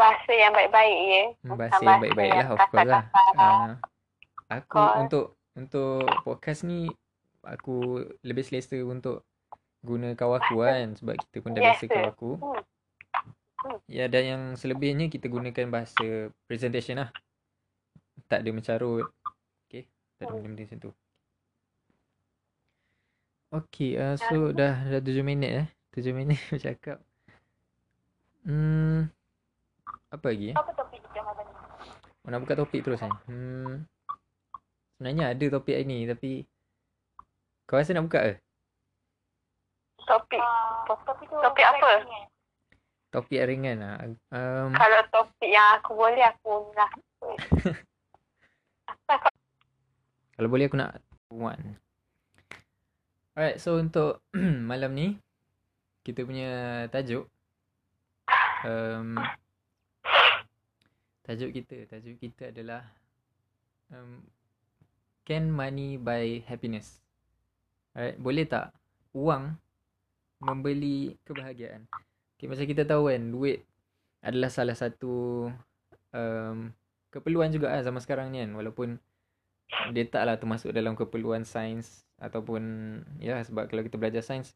Bahasa 0.00 0.32
yang 0.32 0.56
baik-baik 0.56 0.96
ya. 0.96 1.24
Hmm, 1.44 1.56
bahasa 1.60 1.82
yang 1.84 2.00
baik-baik 2.00 2.32
lah 2.32 2.48
of 2.56 2.60
course 2.72 2.88
lah. 2.88 3.04
Uh, 3.36 3.70
aku 4.48 4.80
course. 4.80 4.96
untuk 5.04 5.24
untuk 5.58 6.08
podcast 6.24 6.64
ni 6.64 6.88
aku 7.44 8.08
lebih 8.24 8.44
selesa 8.46 8.80
untuk 8.80 9.28
guna 9.84 10.12
kawaku 10.16 10.64
kan 10.64 10.96
sebab 10.96 11.20
kita 11.20 11.36
pun 11.44 11.52
dah 11.52 11.60
Yes, 11.60 11.68
biasa 11.76 11.84
sir. 11.84 11.92
kawaku. 11.92 12.30
Hmm. 12.38 12.62
Hmm. 13.60 13.76
Ya 13.92 14.08
dan 14.08 14.22
yang 14.24 14.42
selebihnya 14.56 15.12
kita 15.12 15.28
gunakan 15.28 15.68
bahasa 15.68 16.32
presentation 16.48 16.96
lah. 17.04 17.12
Tak 18.30 18.46
ada 18.46 18.50
mencarut. 18.54 19.10
Okay. 19.66 19.90
Tak 20.16 20.30
ada 20.30 20.30
Hmm. 20.30 20.46
benda-benda 20.46 20.62
macam 20.62 20.78
tu. 20.78 20.90
Okay, 23.50 23.98
uh, 23.98 24.14
so 24.14 24.54
dah 24.54 24.78
dah 24.86 25.02
7 25.02 25.26
minit 25.26 25.50
eh. 25.50 25.66
7 25.98 26.14
minit 26.14 26.38
bercakap. 26.54 27.02
Hmm. 28.46 29.10
Apa 30.14 30.30
lagi 30.30 30.54
eh? 30.54 30.56
Apa 30.56 30.70
topik 30.78 31.02
kita 31.02 31.18
malam 31.26 31.42
ni? 31.42 31.54
Oh, 32.22 32.28
nak 32.30 32.40
buka 32.46 32.54
topik 32.54 32.86
terus 32.86 33.02
kan? 33.02 33.10
Hmm. 33.26 33.82
Sebenarnya 34.94 35.34
ada 35.34 35.44
topik 35.50 35.74
hari 35.74 35.88
ni 35.90 36.06
tapi 36.06 36.46
kau 37.66 37.74
rasa 37.74 37.90
nak 37.90 38.06
buka 38.06 38.20
ke? 38.22 38.34
Topik. 40.06 40.42
topik 40.86 41.26
tu 41.26 41.34
Topik 41.42 41.66
apa? 41.66 41.90
Topik 43.10 43.38
yang 43.42 43.50
ringan 43.50 43.76
lah. 43.82 43.94
Um, 44.30 44.70
Kalau 44.70 45.00
topik 45.10 45.50
yang 45.50 45.82
aku 45.82 45.98
boleh 45.98 46.22
aku 46.22 46.70
lah. 46.78 46.90
kalau 50.36 50.48
boleh 50.48 50.70
aku 50.70 50.78
nak 50.78 51.02
one. 51.28 51.76
Alright, 53.36 53.58
so 53.58 53.78
untuk 53.78 54.22
malam 54.70 54.94
ni 54.96 55.18
kita 56.00 56.24
punya 56.24 56.84
tajuk 56.88 57.28
um, 58.64 59.20
tajuk 61.24 61.50
kita, 61.54 61.86
tajuk 61.86 62.16
kita 62.18 62.50
adalah 62.50 62.82
um, 63.92 64.24
can 65.28 65.50
money 65.52 66.00
buy 66.00 66.42
happiness? 66.48 66.98
Alright, 67.94 68.18
boleh 68.18 68.48
tak 68.48 68.74
wang 69.14 69.54
membeli 70.40 71.20
kebahagiaan? 71.26 71.84
Okay, 72.40 72.48
macam 72.48 72.64
kita 72.64 72.88
tahu 72.88 73.12
kan, 73.12 73.22
duit 73.28 73.60
adalah 74.24 74.48
salah 74.48 74.76
satu 74.76 75.48
um, 76.16 76.72
keperluan 77.10 77.50
juga 77.50 77.70
lah 77.74 77.82
zaman 77.82 78.00
sekarang 78.02 78.32
ni 78.32 78.42
kan. 78.42 78.50
Walaupun 78.54 78.88
dia 79.94 80.04
taklah 80.06 80.34
termasuk 80.38 80.74
dalam 80.74 80.98
keperluan 80.98 81.46
sains 81.46 82.02
ataupun 82.18 82.62
ya 83.22 83.38
sebab 83.42 83.70
kalau 83.70 83.86
kita 83.86 83.96
belajar 83.96 84.22
sains 84.22 84.54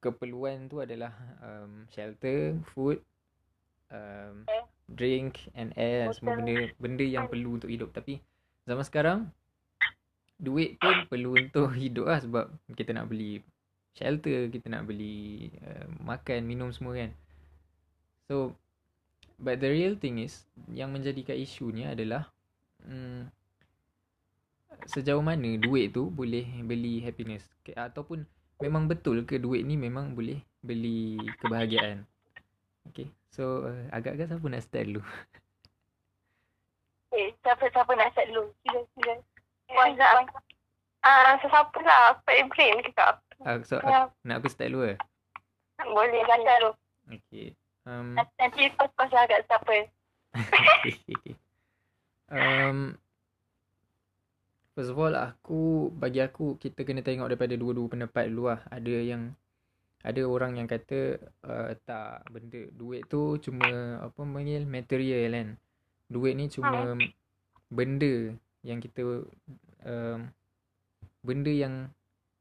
keperluan 0.00 0.68
tu 0.68 0.80
adalah 0.84 1.12
um, 1.40 1.88
shelter, 1.92 2.56
food, 2.72 3.00
um, 3.88 4.44
drink 4.90 5.48
and 5.56 5.72
air 5.80 6.12
semua 6.12 6.36
benda 6.40 6.68
benda 6.76 7.04
yang 7.04 7.30
perlu 7.30 7.56
untuk 7.56 7.70
hidup 7.70 7.94
tapi 7.94 8.20
zaman 8.66 8.84
sekarang 8.84 9.18
duit 10.40 10.80
pun 10.80 11.08
perlu 11.08 11.36
untuk 11.36 11.72
hidup 11.76 12.08
lah 12.08 12.20
sebab 12.20 12.44
kita 12.72 12.96
nak 12.96 13.12
beli 13.12 13.44
shelter, 13.94 14.48
kita 14.48 14.72
nak 14.72 14.86
beli 14.88 15.50
uh, 15.60 15.86
makan, 16.00 16.46
minum 16.46 16.70
semua 16.72 16.96
kan. 16.96 17.10
So 18.30 18.54
but 19.40 19.56
the 19.58 19.72
real 19.72 19.96
thing 19.96 20.20
is 20.20 20.44
yang 20.68 20.92
menjadikan 20.92 21.34
isu 21.34 21.72
ni 21.72 21.88
adalah 21.88 22.28
hmm, 22.84 23.26
sejauh 24.86 25.24
mana 25.24 25.56
duit 25.56 25.96
tu 25.96 26.08
boleh 26.12 26.44
beli 26.64 27.00
happiness 27.00 27.44
ke, 27.64 27.72
ataupun 27.74 28.24
memang 28.60 28.86
betul 28.86 29.24
ke 29.24 29.40
duit 29.40 29.64
ni 29.64 29.80
memang 29.80 30.12
boleh 30.12 30.40
beli 30.60 31.16
kebahagiaan. 31.40 32.04
Okay. 32.92 33.08
So 33.32 33.68
uh, 33.68 33.88
agak-agak 33.92 34.28
siapa 34.32 34.46
nak 34.48 34.64
start 34.64 34.86
dulu? 34.92 35.02
Eh, 37.10 37.32
siapa-siapa 37.42 37.90
nak 37.96 38.12
start 38.12 38.28
dulu? 38.30 38.52
Sila, 38.64 38.80
sila. 38.96 39.14
Puan 39.70 39.90
nak. 39.96 40.28
Ah, 41.00 41.32
sesiapa 41.40 41.78
lah. 41.80 42.20
Pak 42.28 42.36
Ibrahim 42.36 42.84
ke 42.84 42.92
kak? 42.92 43.16
Uh, 43.40 43.58
so 43.64 43.80
Ya. 43.80 44.12
nak 44.24 44.44
aku 44.44 44.52
start 44.52 44.72
dulu 44.72 44.92
ke? 44.92 44.96
Boleh 45.80 46.22
baca 46.28 46.52
dulu. 46.60 46.70
Okay. 47.08 47.56
Um, 47.86 48.16
Nanti 48.16 48.68
kos-kos 48.76 49.10
lah 49.12 49.24
kat 49.28 49.44
siapa. 49.46 49.76
um, 52.34 52.94
first 54.74 54.92
of 54.92 54.98
all 54.98 55.12
aku 55.12 55.92
bagi 55.94 56.22
aku 56.22 56.56
kita 56.56 56.86
kena 56.86 57.04
tengok 57.04 57.30
daripada 57.30 57.54
dua-dua 57.56 57.86
pendapat 57.88 58.32
dulu 58.32 58.52
lah. 58.52 58.60
Ada 58.68 58.94
yang 59.04 59.22
ada 60.00 60.22
orang 60.24 60.56
yang 60.56 60.64
kata 60.64 61.20
uh, 61.44 61.76
tak 61.84 62.24
benda 62.32 62.64
duit 62.72 63.04
tu 63.12 63.36
cuma 63.44 64.00
apa 64.00 64.16
panggil 64.16 64.64
material 64.64 65.36
kan. 65.36 65.48
Duit 66.08 66.34
ni 66.34 66.48
cuma 66.48 66.96
benda 67.68 68.34
yang 68.64 68.80
kita 68.80 69.28
um, 69.84 70.20
benda 71.20 71.52
yang 71.52 71.92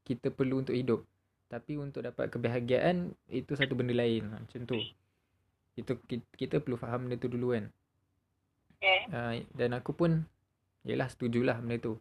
kita 0.08 0.32
perlu 0.32 0.64
untuk 0.64 0.74
hidup. 0.74 1.04
Tapi 1.50 1.82
untuk 1.82 2.06
dapat 2.06 2.30
kebahagiaan 2.30 3.12
itu 3.28 3.58
satu 3.58 3.76
benda 3.76 3.94
lain 3.94 4.30
lah. 4.30 4.40
macam 4.40 4.62
tu. 4.70 4.78
Itu 5.80 6.00
kita, 6.04 6.26
kita 6.36 6.56
perlu 6.60 6.76
faham 6.76 7.08
benda 7.08 7.16
tu 7.16 7.32
dulu 7.32 7.56
kan. 7.56 7.66
Okay. 8.80 9.00
Uh, 9.12 9.34
dan 9.60 9.76
aku 9.76 9.92
pun 9.92 10.24
Yelah 10.88 11.12
setujulah 11.12 11.60
benda 11.60 11.76
tu 11.84 11.94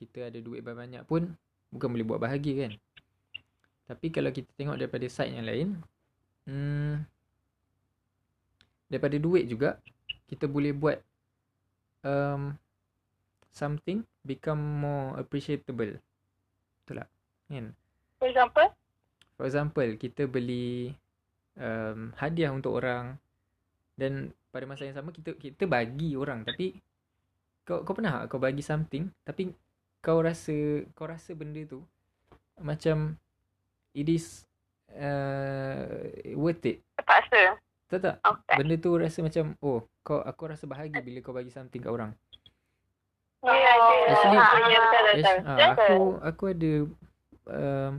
Kita 0.00 0.32
ada 0.32 0.38
duit 0.40 0.64
banyak 0.64 1.04
pun 1.04 1.36
Bukan 1.68 1.88
boleh 1.92 2.06
buat 2.06 2.16
bahagia 2.16 2.64
kan 2.64 2.72
Tapi 3.84 4.08
kalau 4.08 4.32
kita 4.32 4.48
tengok 4.56 4.80
daripada 4.80 5.04
side 5.04 5.36
yang 5.36 5.44
lain 5.44 5.68
hmm, 6.48 7.04
Daripada 8.88 9.16
duit 9.20 9.44
juga 9.44 9.76
Kita 10.24 10.48
boleh 10.48 10.72
buat 10.72 10.96
um, 12.08 12.56
Something 13.52 14.00
Become 14.24 14.62
more 14.80 15.20
appreciable 15.20 16.00
Betul 16.80 17.04
tak? 17.04 17.08
Kan? 17.52 17.76
For 18.16 18.32
example? 18.32 18.68
For 19.36 19.44
example 19.44 19.88
Kita 20.00 20.24
beli 20.24 20.96
um, 21.56 22.10
Hadiah 22.16 22.50
untuk 22.50 22.78
orang 22.78 23.18
Dan 23.94 24.30
pada 24.50 24.64
masa 24.66 24.86
yang 24.86 24.94
sama 24.94 25.10
kita 25.10 25.34
kita 25.34 25.66
bagi 25.66 26.14
orang 26.14 26.46
tapi 26.46 26.78
kau 27.64 27.82
kau 27.82 27.94
pernah 27.96 28.22
tak 28.22 28.30
kau 28.30 28.38
bagi 28.38 28.62
something 28.62 29.10
tapi 29.22 29.50
kau 29.98 30.20
rasa 30.20 30.84
kau 30.94 31.08
rasa 31.08 31.32
benda 31.34 31.64
tu 31.64 31.82
macam 32.60 33.18
it 33.96 34.06
is 34.06 34.46
uh, 34.94 36.06
worth 36.38 36.62
it. 36.66 36.78
Terpaksa. 36.98 37.58
Tahu 37.90 37.98
tak? 37.98 38.16
Okay. 38.22 38.56
Benda 38.62 38.74
tu 38.78 38.90
rasa 38.94 39.18
macam 39.22 39.58
oh 39.58 39.82
kau 40.04 40.20
aku 40.20 40.42
rasa 40.46 40.64
bahagia 40.68 41.02
bila 41.02 41.18
kau 41.18 41.34
bagi 41.34 41.50
something 41.50 41.82
kat 41.82 41.90
orang. 41.90 42.12
Ya, 43.44 43.52
ya. 43.52 43.72
Actually- 44.08 44.40
Ah, 44.40 44.56
ya, 44.64 44.78
betul, 44.80 45.02
betul. 45.04 45.36
ah, 45.44 45.56
Betul. 45.56 45.68
aku 45.68 45.98
aku 46.22 46.44
ada 46.48 46.72
um, 47.50 47.92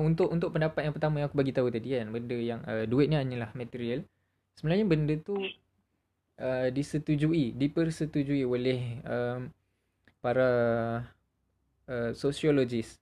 untuk 0.00 0.32
untuk 0.32 0.50
pendapat 0.50 0.88
yang 0.88 0.94
pertama 0.94 1.20
yang 1.20 1.28
aku 1.28 1.38
bagi 1.38 1.54
tahu 1.54 1.68
tadi 1.68 1.96
kan 1.96 2.08
benda 2.10 2.36
yang 2.38 2.60
uh, 2.64 2.84
duit 2.88 3.08
ni 3.12 3.16
hanyalah 3.16 3.50
material. 3.56 4.02
Sebenarnya 4.54 4.86
benda 4.86 5.14
tu 5.18 5.34
uh, 5.36 6.68
disetujui, 6.70 7.54
dipersetujui 7.54 8.46
oleh 8.46 9.02
um, 9.04 9.50
para 10.22 10.50
uh, 11.90 12.10
sosiologis. 12.14 12.98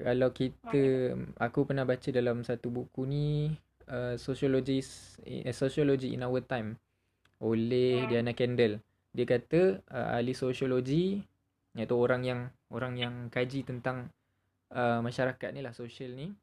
Kalau 0.00 0.32
kita 0.32 1.12
aku 1.36 1.68
pernah 1.68 1.84
baca 1.84 2.08
dalam 2.08 2.40
satu 2.40 2.72
buku 2.72 3.04
ni 3.04 3.52
uh, 3.90 4.16
sociologist 4.16 5.20
uh, 5.26 5.52
sociology 5.52 6.16
in 6.16 6.24
our 6.24 6.40
time 6.40 6.80
oleh 7.42 8.08
Diana 8.08 8.32
Kendall. 8.32 8.80
Dia 9.10 9.26
kata 9.26 9.82
uh, 9.90 10.16
ahli 10.16 10.32
sosiologi 10.32 11.20
iaitu 11.74 11.94
orang 11.94 12.22
yang 12.26 12.40
orang 12.70 12.94
yang 12.98 13.14
kaji 13.30 13.62
tentang 13.66 14.10
uh, 14.72 14.98
masyarakat 15.04 15.48
ni 15.54 15.60
lah 15.62 15.74
sosial 15.74 16.14
ni. 16.14 16.34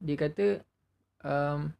Dia 0.00 0.16
kata 0.16 0.64
um, 1.24 1.72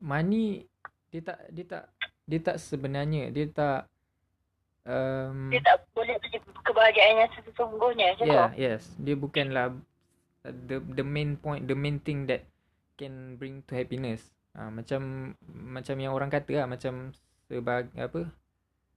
money 0.00 0.64
dia 1.12 1.20
tak 1.20 1.38
dia 1.52 1.64
tak 1.68 1.84
dia 2.24 2.40
tak 2.40 2.56
sebenarnya 2.56 3.28
dia 3.28 3.46
tak 3.52 3.90
um, 4.88 5.52
Dia 5.52 5.60
tak 5.60 5.84
boleh 5.92 6.16
beli 6.24 6.38
kebahagiaan 6.64 7.26
yang 7.26 7.32
sesungguhnya. 7.36 8.06
Macam 8.16 8.26
yeah 8.28 8.48
tu. 8.48 8.60
yes 8.60 8.82
dia 8.96 9.14
bukanlah 9.18 9.76
the 10.42 10.82
the 10.98 11.04
main 11.06 11.38
point 11.38 11.68
the 11.70 11.76
main 11.76 12.02
thing 12.02 12.26
that 12.26 12.42
can 12.98 13.38
bring 13.38 13.62
to 13.64 13.78
happiness 13.78 14.34
ha, 14.56 14.68
macam 14.68 15.32
macam 15.48 15.96
yang 15.98 16.12
orang 16.12 16.28
kata 16.28 16.64
lah 16.64 16.66
macam 16.66 17.14
sebag 17.46 17.88
apa 17.94 18.28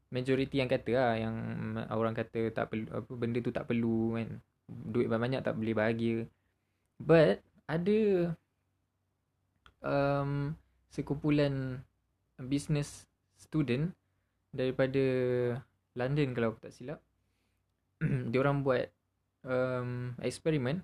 majority 0.09 0.61
yang 0.61 0.69
kata 0.69 0.91
lah 0.95 1.13
yang 1.17 1.35
orang 1.91 2.15
kata 2.15 2.49
tak 2.53 2.71
perlu 2.71 2.87
apa 2.89 3.11
benda 3.13 3.39
tu 3.41 3.51
tak 3.53 3.67
perlu 3.67 4.17
kan 4.17 4.29
duit 4.67 5.07
banyak 5.09 5.41
tak 5.45 5.57
boleh 5.57 5.73
bahagia 5.77 6.17
but 6.97 7.41
ada 7.65 8.31
um, 9.85 10.53
sekumpulan 10.89 11.83
business 12.41 13.05
student 13.35 13.93
daripada 14.55 15.03
London 15.95 16.31
kalau 16.35 16.55
aku 16.55 16.67
tak 16.67 16.75
silap. 16.75 16.99
Dia 18.31 18.39
orang 18.43 18.63
buat 18.63 18.87
um, 19.47 20.15
eksperimen 20.19 20.83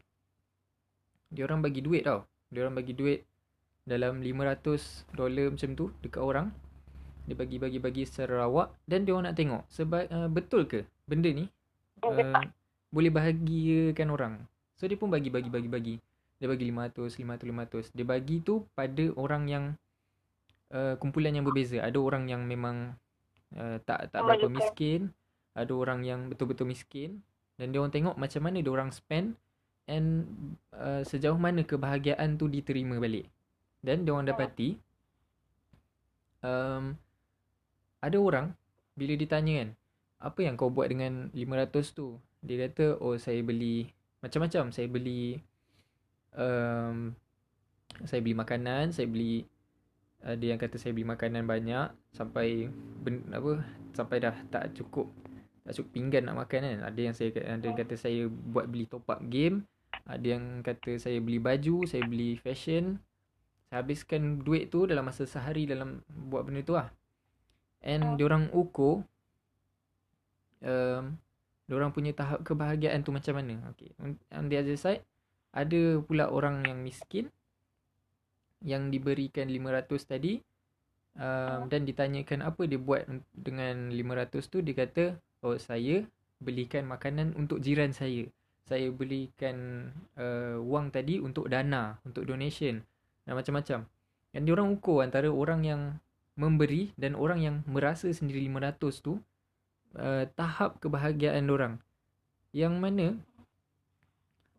dia 1.32 1.48
orang 1.48 1.64
bagi 1.64 1.80
duit 1.80 2.04
tau. 2.04 2.28
Dia 2.52 2.68
orang 2.68 2.76
bagi 2.76 2.92
duit 2.92 3.24
dalam 3.88 4.20
500 4.20 5.16
dolar 5.16 5.48
macam 5.48 5.70
tu 5.80 5.86
dekat 6.04 6.20
orang. 6.20 6.52
Dia 7.24 7.40
bagi 7.40 7.56
bagi 7.56 7.80
bagi 7.80 8.04
secara 8.04 8.44
rawak 8.44 8.76
dan 8.84 9.08
dia 9.08 9.16
orang 9.16 9.32
nak 9.32 9.40
tengok. 9.40 9.64
Sebab 9.72 10.12
uh, 10.12 10.28
betul 10.28 10.68
ke 10.68 10.84
benda 11.08 11.32
ni? 11.32 11.48
Uh, 12.04 12.52
boleh 12.92 13.10
bahagiakan 13.10 14.08
orang. 14.12 14.34
So 14.76 14.86
dia 14.86 15.00
pun 15.00 15.10
bagi 15.10 15.32
bagi 15.32 15.48
bagi 15.48 15.70
bagi. 15.72 15.96
Dia 16.42 16.50
bagi 16.50 16.68
500 16.70 17.22
500 17.22 17.94
500 17.94 17.96
dia 17.98 18.06
bagi 18.06 18.38
tu 18.42 18.66
pada 18.74 19.06
orang 19.16 19.44
yang 19.48 19.66
uh, 20.76 21.00
kumpulan 21.00 21.34
yang 21.34 21.48
berbeza. 21.48 21.80
Ada 21.80 21.98
orang 21.98 22.28
yang 22.28 22.44
memang 22.44 22.94
uh, 23.56 23.78
tak 23.88 24.12
tak 24.12 24.22
berapa 24.22 24.46
Memerlukan. 24.46 24.58
miskin. 24.60 25.02
Ada 25.56 25.72
orang 25.72 26.00
yang 26.04 26.20
betul-betul 26.28 26.68
miskin. 26.68 27.24
Dan 27.56 27.72
dia 27.72 27.80
orang 27.80 27.94
tengok 27.94 28.16
macam 28.20 28.42
mana 28.44 28.58
dia 28.60 28.72
orang 28.74 28.92
spend. 28.92 29.40
And 29.90 30.28
uh, 30.76 31.02
sejauh 31.08 31.40
mana 31.40 31.66
kebahagiaan 31.66 32.38
tu 32.38 32.52
diterima 32.52 33.00
balik. 33.02 33.26
Dan 33.82 34.06
dia 34.06 34.14
orang 34.14 34.30
dapati 34.30 34.78
um, 36.46 36.98
ada 38.02 38.18
orang 38.18 38.54
bila 38.98 39.14
ditanya 39.16 39.54
kan 39.64 39.70
apa 40.22 40.40
yang 40.46 40.54
kau 40.58 40.70
buat 40.70 40.90
dengan 40.90 41.34
500 41.34 41.98
tu 41.98 42.18
dia 42.42 42.68
kata 42.68 42.98
oh 42.98 43.16
saya 43.22 43.40
beli 43.46 43.90
macam-macam. 44.22 44.74
Saya 44.74 44.88
beli 44.90 45.38
um, 46.36 47.14
saya 48.06 48.20
beli 48.24 48.36
makanan 48.38 48.96
saya 48.96 49.06
beli 49.06 49.46
ada 50.22 50.42
yang 50.42 50.62
kata 50.62 50.78
saya 50.78 50.94
beli 50.94 51.06
makanan 51.06 51.50
banyak 51.50 51.90
sampai 52.14 52.70
ben, 53.02 53.26
apa 53.34 53.66
sampai 53.98 54.22
dah 54.22 54.36
tak 54.54 54.78
cukup 54.78 55.10
tak 55.66 55.74
cukup 55.78 55.90
pinggan 55.94 56.30
nak 56.30 56.46
makan 56.46 56.62
kan. 56.66 56.80
Ada 56.86 57.00
yang 57.00 57.16
saya 57.18 57.30
ada 57.42 57.66
yang 57.66 57.78
kata 57.78 57.96
saya 57.98 58.26
buat 58.30 58.70
beli 58.70 58.90
top 58.90 59.06
up 59.10 59.22
game. 59.30 59.66
Ada 60.06 60.38
yang 60.38 60.66
kata 60.66 60.98
saya 60.98 61.22
beli 61.22 61.38
baju 61.38 61.86
saya 61.86 62.06
beli 62.06 62.38
fashion. 62.42 62.98
Saya 63.70 63.86
habiskan 63.86 64.42
duit 64.42 64.68
tu 64.74 64.84
dalam 64.90 65.06
masa 65.06 65.24
sehari 65.24 65.70
dalam 65.70 66.02
buat 66.10 66.46
benda 66.46 66.62
tu 66.66 66.74
lah. 66.74 66.90
And 67.82 68.18
diorang 68.18 68.54
ukur 68.54 69.02
um, 70.62 71.18
diorang 71.72 71.96
punya 71.96 72.12
tahap 72.12 72.44
kebahagiaan 72.44 73.00
tu 73.08 73.16
macam 73.16 73.40
mana? 73.40 73.72
Okay. 73.72 73.96
on, 74.04 74.20
on 74.36 74.52
the 74.52 74.60
other 74.60 74.76
side 74.76 75.08
ada 75.56 76.04
pula 76.04 76.28
orang 76.28 76.68
yang 76.68 76.84
miskin 76.84 77.32
yang 78.62 78.92
diberikan 78.92 79.48
500 79.48 79.88
tadi 80.04 80.44
um, 81.16 81.72
dan 81.72 81.88
ditanyakan 81.88 82.44
apa 82.44 82.68
dia 82.68 82.78
buat 82.78 83.08
dengan 83.32 83.90
500 83.90 84.52
tu 84.52 84.60
dia 84.60 84.76
kata 84.76 85.16
oh 85.42 85.56
saya 85.56 86.04
belikan 86.42 86.90
makanan 86.90 87.38
untuk 87.38 87.62
jiran 87.62 87.94
saya. 87.94 88.26
Saya 88.66 88.90
belikan 88.90 89.90
uh, 90.18 90.58
wang 90.66 90.90
tadi 90.90 91.22
untuk 91.22 91.48
dana 91.48 92.02
untuk 92.02 92.26
donation. 92.26 92.82
Dan 93.24 93.38
macam-macam. 93.38 93.86
Dan 94.34 94.42
diorang 94.50 94.74
ukur 94.74 95.06
antara 95.06 95.30
orang 95.30 95.62
yang 95.62 95.82
memberi 96.34 96.90
dan 96.98 97.14
orang 97.14 97.40
yang 97.46 97.56
merasa 97.70 98.10
sendiri 98.10 98.42
500 98.50 99.06
tu 99.06 99.22
uh, 99.98 100.24
tahap 100.36 100.78
kebahagiaan 100.84 101.48
orang 101.50 101.80
yang 102.52 102.78
mana 102.80 103.16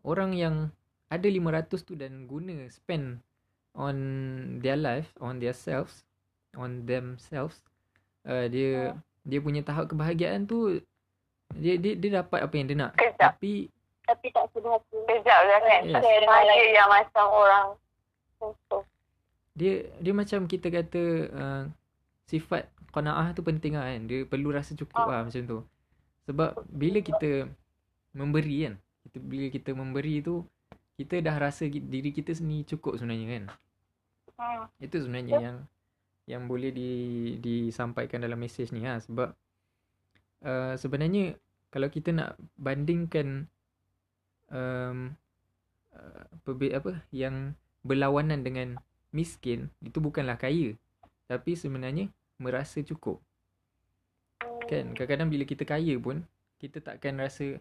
orang 0.03 0.33
yang 0.33 0.55
ada 1.13 1.27
500 1.29 1.85
tu 1.85 1.93
dan 1.93 2.25
guna 2.25 2.65
spend 2.73 3.21
on 3.77 3.97
their 4.61 4.77
life 4.77 5.13
on 5.21 5.37
their 5.37 5.53
selves 5.53 6.05
on 6.57 6.85
themselves 6.89 7.61
uh, 8.25 8.45
dia 8.49 8.97
dia 9.23 9.39
punya 9.39 9.63
tahap 9.63 9.89
kebahagiaan 9.89 10.45
tu 10.45 10.81
dia 11.53 11.77
dia 11.77 11.93
dia 11.97 12.21
dapat 12.21 12.39
apa 12.41 12.53
yang 12.57 12.67
dia 12.67 12.77
nak 12.77 12.91
Kejap. 12.97 13.37
tapi 13.37 13.69
Tapi 14.03 14.27
tak 14.35 14.51
sedih 14.51 14.67
hati. 14.67 14.99
Kejap 15.07 15.39
lah 15.47 15.59
kan. 15.63 15.81
Yes. 15.87 16.03
Saya 16.03 16.67
yang 16.75 16.89
macam 16.91 17.25
orang. 17.31 17.67
Dia 19.55 19.73
dia 20.03 20.11
macam 20.11 20.43
kita 20.43 20.67
kata 20.67 21.03
uh, 21.31 21.63
sifat 22.29 22.69
qanaah 22.93 23.33
tu 23.33 23.41
penting 23.41 23.75
lah 23.75 23.89
kan. 23.89 24.05
Dia 24.05 24.25
perlu 24.27 24.53
rasa 24.53 24.73
cukup 24.77 25.05
Ah. 25.05 25.07
lah 25.09 25.19
macam 25.27 25.43
tu. 25.43 25.59
Sebab 26.29 26.65
bila 26.71 26.99
kita 27.03 27.51
memberi 28.13 28.69
kan 28.69 28.75
kita 29.03 29.17
bila 29.19 29.47
kita 29.51 29.69
memberi 29.75 30.23
tu 30.23 30.47
kita 30.95 31.19
dah 31.19 31.35
rasa 31.35 31.67
diri 31.67 32.13
kita 32.13 32.31
sendiri 32.31 32.77
cukup 32.77 32.95
sebenarnya 32.95 33.27
kan. 33.27 33.43
Hmm. 34.39 34.63
Itu 34.79 35.03
sebenarnya 35.03 35.35
yang 35.41 35.57
yang 36.23 36.47
boleh 36.47 36.71
di 36.71 36.91
disampaikan 37.43 38.23
dalam 38.23 38.39
mesej 38.39 38.71
ni 38.71 38.87
ha 38.87 38.95
sebab 38.95 39.35
uh, 40.47 40.73
sebenarnya 40.79 41.35
kalau 41.67 41.91
kita 41.91 42.15
nak 42.15 42.39
bandingkan 42.55 43.51
um, 44.47 45.11
uh, 45.91 46.23
perbe- 46.47 46.71
apa 46.71 47.03
yang 47.11 47.57
berlawanan 47.83 48.39
dengan 48.45 48.79
miskin 49.11 49.67
itu 49.83 49.99
bukanlah 49.99 50.39
kaya 50.39 50.79
tapi 51.33 51.57
sebenarnya 51.57 52.05
merasa 52.37 52.85
cukup. 52.85 53.17
Kan 54.69 54.93
kadang-kadang 54.93 55.29
bila 55.33 55.43
kita 55.49 55.65
kaya 55.65 55.97
pun 55.97 56.21
kita 56.61 56.77
takkan 56.79 57.17
rasa 57.17 57.57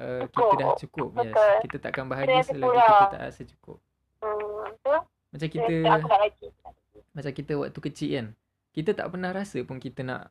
uh, 0.00 0.24
kita 0.24 0.52
dah 0.56 0.68
cukup. 0.80 1.12
Yes. 1.20 1.36
Betul. 1.36 1.54
Kita 1.68 1.76
takkan 1.84 2.04
bahagia 2.08 2.40
Kita 2.40 2.50
selagi 2.56 2.80
kita 2.80 3.06
tak 3.12 3.22
rasa 3.28 3.42
cukup. 3.44 3.78
Hmm. 4.24 4.64
Betul? 4.72 4.98
Macam 5.30 5.48
Kita, 5.52 5.74
macam 7.16 7.32
kita 7.32 7.52
waktu 7.56 7.80
kecil 7.80 8.10
kan 8.12 8.26
kita 8.76 8.92
tak 8.92 9.08
pernah 9.08 9.32
rasa 9.32 9.64
pun 9.64 9.80
kita 9.80 10.04
nak 10.04 10.28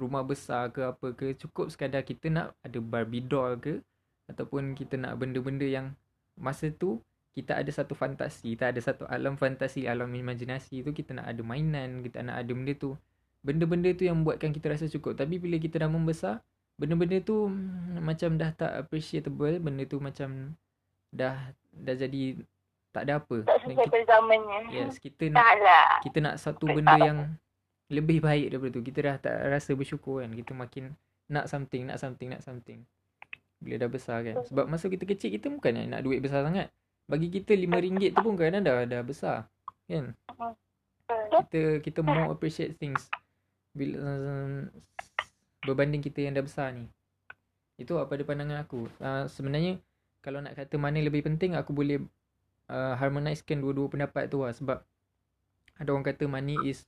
rumah 0.00 0.24
besar 0.24 0.72
ke 0.72 0.80
apa 0.80 1.12
ke 1.12 1.36
cukup 1.36 1.68
sekadar 1.68 2.00
kita 2.00 2.32
nak 2.32 2.56
ada 2.64 2.80
Barbie 2.80 3.20
doll 3.20 3.60
ke 3.60 3.84
ataupun 4.32 4.72
kita 4.72 4.96
nak 4.96 5.20
benda-benda 5.20 5.68
yang 5.68 5.92
masa 6.40 6.72
tu 6.72 6.96
kita 7.32 7.56
ada 7.56 7.70
satu 7.72 7.96
fantasi 7.96 8.56
kita 8.56 8.70
ada 8.70 8.80
satu 8.80 9.08
alam 9.08 9.40
fantasi 9.40 9.88
alam 9.88 10.12
imajinasi 10.12 10.84
tu 10.84 10.92
kita 10.92 11.16
nak 11.16 11.26
ada 11.32 11.40
mainan 11.40 12.04
kita 12.04 12.20
nak 12.20 12.44
ada 12.44 12.50
benda 12.52 12.72
tu 12.76 12.92
benda-benda 13.42 13.90
tu 13.96 14.04
yang 14.06 14.20
buatkan 14.22 14.52
kita 14.54 14.72
rasa 14.72 14.86
cukup 14.86 15.16
tapi 15.16 15.40
bila 15.40 15.56
kita 15.56 15.80
dah 15.82 15.90
membesar 15.90 16.44
benda-benda 16.76 17.18
tu 17.24 17.48
hmm, 17.48 17.98
macam 18.04 18.36
dah 18.36 18.50
tak 18.52 18.72
appreciable 18.86 19.58
benda 19.58 19.82
tu 19.88 19.98
macam 19.98 20.54
dah 21.12 21.52
dah 21.72 21.96
jadi 21.96 22.40
tak 22.92 23.08
ada 23.08 23.24
apa 23.24 23.48
Tak 23.48 23.56
sesuai 23.64 23.88
kita, 23.88 23.98
zamannya. 24.04 24.60
yes 24.68 25.00
kita 25.00 25.32
nak 25.32 25.56
lah. 25.64 25.88
kita 26.04 26.18
nak 26.20 26.36
satu 26.36 26.68
benda 26.68 26.96
yang 27.00 27.18
lebih 27.92 28.24
baik 28.24 28.56
daripada 28.56 28.72
tu. 28.72 28.82
Kita 28.82 28.98
dah 29.04 29.16
tak 29.20 29.36
rasa 29.52 29.76
bersyukur 29.76 30.24
kan. 30.24 30.32
Kita 30.32 30.56
makin 30.56 30.96
nak 31.28 31.46
something, 31.52 31.92
nak 31.92 32.00
something, 32.00 32.32
nak 32.32 32.40
something. 32.40 32.80
Bila 33.60 33.84
dah 33.84 33.90
besar 33.92 34.24
kan. 34.24 34.40
Sebab 34.48 34.64
masa 34.66 34.88
kita 34.88 35.04
kecil 35.04 35.28
kita 35.36 35.52
bukan 35.52 35.76
nak 35.92 36.00
duit 36.00 36.24
besar 36.24 36.42
sangat. 36.42 36.72
Bagi 37.06 37.28
kita 37.28 37.52
RM5 37.56 38.14
tu 38.14 38.20
pun 38.22 38.34
kadang 38.38 38.62
dah 38.62 38.86
dah 38.86 39.02
besar. 39.04 39.48
Kan? 39.86 40.16
Kita 41.08 41.82
kita 41.82 42.00
more 42.00 42.32
appreciate 42.32 42.78
things 42.78 43.10
bila 43.72 43.96
uh, 44.00 44.60
berbanding 45.64 46.04
kita 46.04 46.24
yang 46.24 46.36
dah 46.36 46.44
besar 46.44 46.72
ni. 46.72 46.86
Itu 47.76 47.98
apa 47.98 48.14
pada 48.14 48.22
pandangan 48.26 48.62
aku. 48.62 48.88
Uh, 49.00 49.26
sebenarnya 49.26 49.80
kalau 50.22 50.38
nak 50.38 50.54
kata 50.54 50.78
mana 50.78 51.02
lebih 51.02 51.26
penting 51.26 51.58
aku 51.58 51.74
boleh 51.74 51.98
uh, 52.70 52.94
harmonizekan 52.96 53.58
dua-dua 53.58 53.90
pendapat 53.90 54.30
tu 54.30 54.46
lah 54.46 54.54
sebab 54.54 54.78
ada 55.82 55.88
orang 55.90 56.06
kata 56.06 56.30
money 56.30 56.54
is 56.62 56.86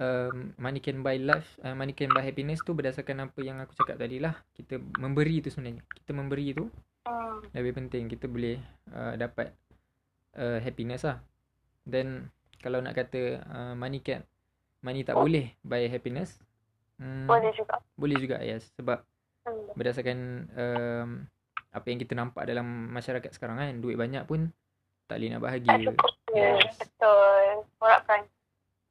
um, 0.00 0.50
money 0.58 0.82
can 0.82 1.00
buy 1.06 1.14
life 1.14 1.54
uh, 1.62 1.72
money 1.78 1.94
can 1.94 2.10
buy 2.10 2.26
happiness 2.26 2.58
tu 2.66 2.74
berdasarkan 2.74 3.30
apa 3.30 3.38
yang 3.40 3.62
aku 3.62 3.78
cakap 3.78 4.02
tadi 4.02 4.18
lah 4.18 4.34
kita 4.58 4.82
memberi 4.98 5.38
tu 5.38 5.48
sebenarnya 5.54 5.86
kita 5.94 6.10
memberi 6.10 6.46
tu 6.58 6.66
Hmm. 7.06 7.38
lebih 7.54 7.72
penting 7.72 8.10
kita 8.10 8.26
boleh 8.26 8.58
uh, 8.90 9.14
dapat 9.14 9.54
uh, 10.34 10.58
happiness 10.58 11.06
lah 11.06 11.22
then 11.86 12.26
kalau 12.58 12.82
nak 12.82 12.94
kata 12.94 13.38
uh, 13.46 13.72
money 13.72 14.02
can 14.02 14.26
money 14.82 15.06
tak 15.06 15.14
boleh 15.14 15.54
buy 15.62 15.86
happiness 15.86 16.34
hmm, 16.98 17.30
Boleh 17.30 17.54
juga. 17.54 17.78
boleh 17.94 18.18
juga 18.18 18.36
yes 18.40 18.66
sebab 18.74 19.02
Hmm. 19.46 19.70
berdasarkan 19.78 20.18
um, 20.58 21.08
apa 21.70 21.86
yang 21.86 22.02
kita 22.02 22.18
nampak 22.18 22.50
dalam 22.50 22.66
masyarakat 22.90 23.30
sekarang 23.30 23.62
kan 23.62 23.78
duit 23.78 23.94
banyak 23.94 24.26
pun 24.26 24.50
tak 25.06 25.22
boleh 25.22 25.30
nak 25.30 25.42
bahagia. 25.46 25.94
Ya, 26.34 26.58
Yes. 26.58 26.74
betul. 26.74 27.62
Harapkan. 27.78 28.26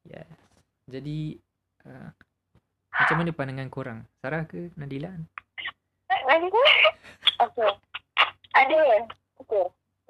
yes 0.08 0.32
jadi 0.88 1.36
uh, 1.84 2.08
macam 2.88 3.16
mana 3.20 3.36
pandangan 3.36 3.68
korang 3.68 4.00
Sarah 4.24 4.48
ke 4.48 4.72
Nadila 4.80 5.12
Lagi 6.24 6.48
tu? 6.56 6.64
Ada. 8.56 9.08
Okey. 9.44 9.66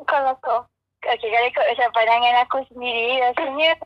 Kalau 0.06 0.34
kau. 0.40 0.62
Okey, 1.06 1.30
kalau 1.30 1.48
ikut 1.50 1.66
macam 1.66 1.90
pandangan 1.94 2.36
aku 2.46 2.58
sendiri, 2.74 3.22
rasanya 3.22 3.78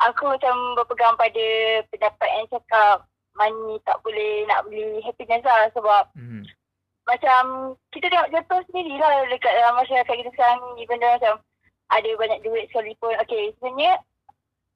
aku 0.00 0.22
macam 0.28 0.54
berpegang 0.76 1.16
pada 1.20 1.46
pendapat 1.92 2.28
yang 2.32 2.46
cakap 2.48 2.96
money 3.36 3.76
tak 3.84 4.00
boleh 4.00 4.48
nak 4.48 4.64
beli 4.68 5.00
happiness 5.04 5.44
lah 5.44 5.68
sebab 5.76 6.08
hmm. 6.16 6.42
macam 7.06 7.72
kita 7.94 8.10
tengok 8.10 8.32
contoh 8.32 8.60
sendiri 8.68 8.96
lah 8.96 9.28
dekat 9.28 9.52
dalam 9.54 9.76
masyarakat 9.78 10.14
kita 10.16 10.30
sekarang 10.34 10.58
ni 10.76 10.84
even 10.84 11.00
dah 11.00 11.14
macam 11.16 11.34
ada 11.90 12.10
banyak 12.16 12.40
duit 12.46 12.64
sekalipun. 12.70 13.12
Okay, 13.26 13.52
sebenarnya 13.58 14.00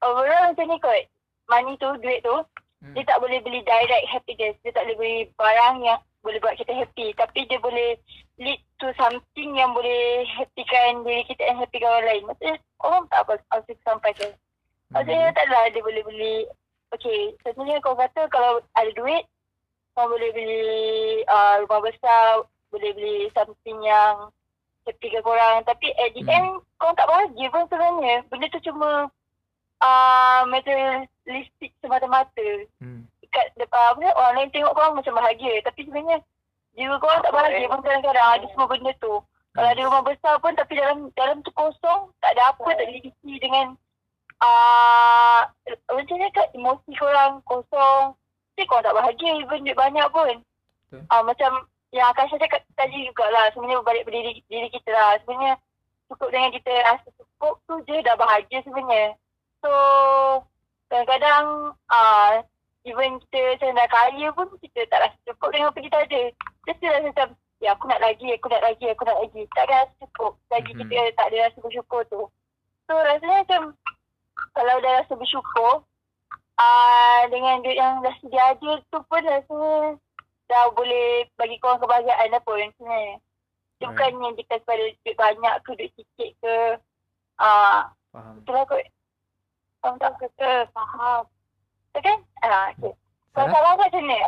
overall 0.03 0.53
macam 0.53 0.67
ni 0.69 0.77
kot. 0.83 1.05
Money 1.45 1.77
tu, 1.77 1.93
duit 2.01 2.25
tu, 2.25 2.41
Hmm. 2.85 2.93
dia 2.93 3.05
tak 3.09 3.17
boleh 3.25 3.41
beli 3.41 3.65
direct 3.65 4.07
happiness. 4.13 4.61
Dia 4.61 4.77
tak 4.77 4.85
boleh 4.85 4.97
beli 5.01 5.17
barang 5.41 5.77
yang 5.81 6.01
boleh 6.25 6.41
buat 6.41 6.57
kita 6.57 6.73
happy. 6.73 7.13
Tapi 7.15 7.45
dia 7.47 7.61
boleh 7.61 8.01
lead 8.41 8.59
to 8.81 8.89
something 8.97 9.51
yang 9.55 9.71
boleh 9.77 10.25
happykan 10.35 11.05
diri 11.05 11.23
kita 11.29 11.45
and 11.45 11.61
happykan 11.61 11.93
orang 11.93 12.09
lain. 12.09 12.23
Maksudnya 12.27 12.57
orang 12.81 13.05
tak 13.13 13.21
apa 13.29 13.33
aku 13.53 13.77
sampai 13.85 14.11
ke. 14.17 14.27
Maksudnya 14.91 15.31
Hmm. 15.31 15.37
taklah 15.37 15.65
dia 15.71 15.83
boleh 15.85 16.03
beli. 16.03 16.39
Okay, 16.95 17.35
sebenarnya 17.43 17.83
kau 17.83 17.99
kata 17.99 18.31
kalau 18.31 18.63
ada 18.79 18.91
duit, 18.95 19.27
kau 19.99 20.07
boleh 20.07 20.31
beli 20.31 20.67
uh, 21.27 21.59
rumah 21.67 21.83
besar, 21.83 22.47
boleh 22.71 22.91
beli 22.95 23.27
something 23.35 23.79
yang 23.83 24.31
happykan 24.87 25.23
korang. 25.23 25.61
Tapi 25.67 25.91
at 25.99 26.15
the 26.15 26.23
Hmm. 26.23 26.35
end, 26.35 26.49
kau 26.79 26.95
tak 26.95 27.11
bahagia 27.11 27.51
pun 27.51 27.67
sebenarnya. 27.67 28.23
Benda 28.31 28.47
tu 28.49 28.63
cuma 28.71 29.11
uh, 29.83 30.41
materialistik 30.47 31.75
semata-mata. 31.83 32.49
Hmm. 32.79 33.05
Dekat 33.35 33.51
depan 33.59 33.99
apa, 33.99 34.15
orang 34.15 34.35
lain 34.39 34.51
tengok 34.55 34.79
korang 34.79 34.95
macam 34.95 35.19
bahagia. 35.19 35.59
Tapi 35.67 35.81
sebenarnya, 35.83 36.23
jiwa 36.79 37.03
korang 37.03 37.19
tak 37.27 37.35
bahagia 37.35 37.67
pun 37.67 37.83
kadang-kadang 37.83 38.29
ada 38.31 38.47
semua 38.55 38.71
benda 38.71 38.93
tu. 39.03 39.15
Kalau 39.59 39.69
ada 39.75 39.83
rumah 39.83 40.03
besar 40.07 40.35
pun 40.39 40.55
tapi 40.55 40.79
dalam 40.79 41.11
dalam 41.19 41.43
tu 41.43 41.51
kosong, 41.59 42.15
tak 42.23 42.31
ada 42.39 42.55
apa, 42.55 42.79
tak 42.79 42.87
isi 42.95 43.33
dengan 43.43 43.75
uh, 44.39 45.43
macam 45.91 46.15
ni 46.15 46.31
kat 46.31 46.47
emosi 46.55 46.91
korang 46.95 47.43
kosong. 47.43 48.15
Tapi 48.55 48.71
korang 48.71 48.87
tak 48.87 48.95
bahagia 49.03 49.43
even 49.43 49.67
duit 49.67 49.75
banyak 49.75 50.07
pun. 50.15 50.39
Uh, 50.95 51.23
macam 51.27 51.67
yang 51.91 52.07
Akasha 52.15 52.39
cakap 52.39 52.63
tadi 52.79 53.11
jugalah 53.11 53.51
sebenarnya 53.51 53.83
berbalik 53.83 54.07
pada 54.07 54.19
diri, 54.23 54.33
diri 54.47 54.69
kita 54.71 54.91
lah. 54.95 55.19
Sebenarnya 55.23 55.59
cukup 56.07 56.31
dengan 56.31 56.51
kita 56.55 56.71
rasa 56.87 57.09
cukup 57.19 57.59
tu 57.67 57.75
je 57.91 57.99
dah 57.99 58.15
bahagia 58.15 58.63
sebenarnya. 58.63 59.19
So 59.59 59.71
kadang-kadang 60.87 61.75
uh, 61.91 62.47
even 62.85 63.17
kita 63.29 63.41
macam 63.57 63.71
dah 63.75 63.89
kaya 63.89 64.27
pun 64.33 64.47
kita 64.61 64.81
tak 64.89 65.01
rasa 65.09 65.17
cukup 65.25 65.49
dengan 65.51 65.69
apa 65.73 65.81
kita 65.81 65.97
ada. 65.99 66.23
Kita 66.65 66.71
still 66.77 66.93
rasa 66.93 67.09
macam 67.09 67.29
ya 67.61 67.69
aku 67.73 67.85
nak 67.89 68.01
lagi, 68.01 68.29
aku 68.31 68.47
nak 68.53 68.63
lagi, 68.63 68.87
aku 68.93 69.03
nak 69.05 69.19
lagi. 69.21 69.43
Takkan 69.57 69.77
rasa 69.83 69.95
cukup 70.05 70.33
lagi 70.49 70.71
Mhm. 70.71 70.81
kita 70.85 71.01
tak 71.17 71.27
ada 71.33 71.37
rasa 71.49 71.59
bersyukur 71.61 72.01
tu. 72.07 72.23
So 72.85 72.93
rasanya 72.93 73.37
macam 73.43 73.63
kalau 74.53 74.77
dah 74.79 74.93
rasa 75.01 75.13
bersyukur 75.17 75.75
uh, 76.55 77.21
dengan 77.29 77.65
duit 77.65 77.75
yang 77.75 78.05
dah 78.05 78.15
sedia 78.21 78.53
ada 78.53 78.71
tu 78.93 78.99
pun 79.09 79.23
rasanya 79.25 79.97
dah 80.45 80.65
boleh 80.77 81.25
bagi 81.35 81.57
korang 81.59 81.81
kebahagiaan 81.81 82.31
dah 82.31 82.43
pun 82.45 82.61
sebenarnya. 82.77 83.17
Dia 83.75 83.91
Right. 83.91 84.13
bukannya 84.13 84.29
kita 84.39 84.55
pada 84.63 84.85
duit 85.03 85.17
banyak 85.17 85.55
ke 85.65 85.71
duit 85.75 85.91
sikit 85.97 86.31
ke. 86.39 86.57
Uh, 87.41 87.91
Faham. 88.15 88.39
Betul 88.39 88.55
lah 88.55 88.65
kot. 88.69 88.85
Faham 89.83 89.95
tak 89.99 90.13
kata? 90.21 90.51
Faham. 90.71 91.23
Kan? 91.95 92.19
Ah, 92.41 92.69
okay. 92.71 92.93
Kalau 93.33 93.47
salah 93.49 93.75
macam 93.75 94.03
ni? 94.03 94.19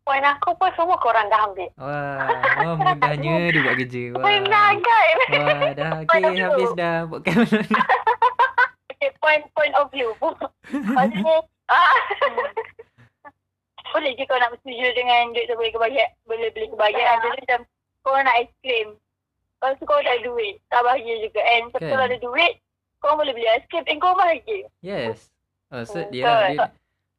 Poin 0.00 0.22
aku 0.22 0.54
pun 0.54 0.70
semua 0.72 0.96
korang 0.96 1.26
dah 1.26 1.40
ambil. 1.44 1.66
Wah, 1.74 2.30
wah 2.62 2.74
mudahnya 2.76 3.34
dia 3.52 3.60
buat 3.60 3.74
kerja. 3.76 4.02
Wah. 4.14 4.22
Benar 4.22 4.70
kan? 4.78 5.14
Wah, 5.26 5.72
dah 5.72 5.90
okey 6.00 6.06
Point 6.06 6.24
of 6.24 6.32
view. 6.32 6.46
habis 6.46 6.70
dah 6.72 6.96
podcast. 7.06 7.52
Okay, 8.96 9.12
point, 9.20 9.44
point 9.52 9.76
of 9.76 9.92
view. 9.92 10.08
Maksudnya, 10.72 11.36
ah. 11.68 11.92
boleh 13.92 14.16
je 14.16 14.24
kau 14.24 14.40
nak 14.40 14.48
bersetuju 14.50 14.88
dengan 14.92 15.36
duit 15.36 15.44
tu 15.44 15.54
boleh 15.54 15.68
kebahagiaan, 15.68 16.10
boleh 16.24 16.48
beli 16.48 16.66
kebahagiaan. 16.72 17.16
Jadi 17.20 17.38
macam 17.44 17.60
kau 18.00 18.16
nak 18.16 18.36
aiskrim. 18.36 18.88
Lepas 19.52 19.76
tu 19.76 19.84
kau 19.84 20.00
tak 20.00 20.16
ada 20.16 20.24
duit. 20.24 20.56
Tak 20.68 20.80
bahagia 20.80 21.14
juga. 21.20 21.40
And 21.44 21.64
kalau 21.72 22.04
ada 22.04 22.16
duit, 22.16 22.52
kau 23.00 23.20
boleh 23.20 23.36
beli 23.36 23.48
aiskrim 23.48 23.84
and 23.84 24.00
kau 24.00 24.16
bahagia. 24.16 24.64
Yes. 24.80 25.28
Oh, 25.68 25.84
so 25.84 26.00
Hmm, 26.00 26.08
dia, 26.08 26.24
betul. 26.24 26.40
dia 26.56 26.66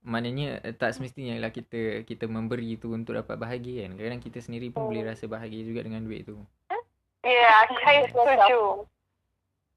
maknanya 0.07 0.63
eh, 0.63 0.71
tak 0.71 0.95
semestinya 0.95 1.35
lah 1.37 1.51
kita 1.51 2.01
kita 2.01 2.25
memberi 2.25 2.73
tu 2.75 2.89
untuk 2.89 3.13
dapat 3.13 3.35
bahagia 3.35 3.83
kan. 3.83 3.93
Kadang-kadang 3.93 4.23
kita 4.23 4.39
sendiri 4.39 4.71
pun 4.71 4.87
Hmm. 4.87 4.89
boleh 4.89 5.03
rasa 5.05 5.27
bahagia 5.27 5.61
juga 5.61 5.83
dengan 5.83 6.01
duit 6.01 6.23
tu. 6.23 6.39
Ya, 7.21 7.51
saya 7.77 8.07
setuju. 8.07 8.87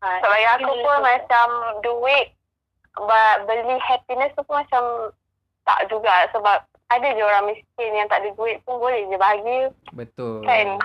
Ha, 0.00 0.06
Sebab 0.16 0.30
bagi 0.30 0.46
aku 0.48 0.72
pun 0.80 0.96
macam 1.02 1.46
duit 1.82 2.26
ba- 2.96 3.42
beli 3.42 3.76
happiness 3.76 4.32
tu 4.32 4.42
pun 4.42 4.56
macam 4.56 5.10
tak 5.62 5.90
juga 5.90 6.30
sebab 6.30 6.62
ada 6.88 7.06
je 7.06 7.20
orang 7.20 7.46
miskin 7.46 7.90
yang 7.92 8.06
tak 8.06 8.22
ada 8.22 8.30
duit 8.32 8.62
pun 8.64 8.78
boleh 8.78 9.02
je 9.04 9.16
bahagia 9.16 9.60
Betul. 9.92 10.40
kan. 10.42 10.78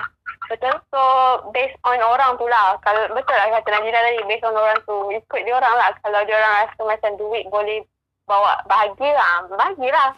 Betul? 0.46 0.74
So 0.90 1.02
based 1.50 1.78
on 1.82 1.98
orang 1.98 2.36
tu 2.36 2.46
lah. 2.46 2.78
Kalau 2.82 3.08
betul 3.10 3.34
lah 3.34 3.50
kata 3.52 3.70
Najila 3.72 4.00
tadi 4.00 4.20
based 4.26 4.44
on 4.44 4.54
orang 4.54 4.78
tu. 4.84 4.98
Ikut 5.12 5.42
dia 5.42 5.54
orang 5.54 5.74
lah. 5.74 5.90
Kalau 5.98 6.22
dia 6.22 6.36
orang 6.36 6.54
rasa 6.62 6.82
macam 6.82 7.12
duit 7.16 7.46
boleh 7.48 7.82
bawa 8.26 8.62
bahagia 8.66 9.12
lah. 9.14 9.46
Bahagilah. 9.50 10.12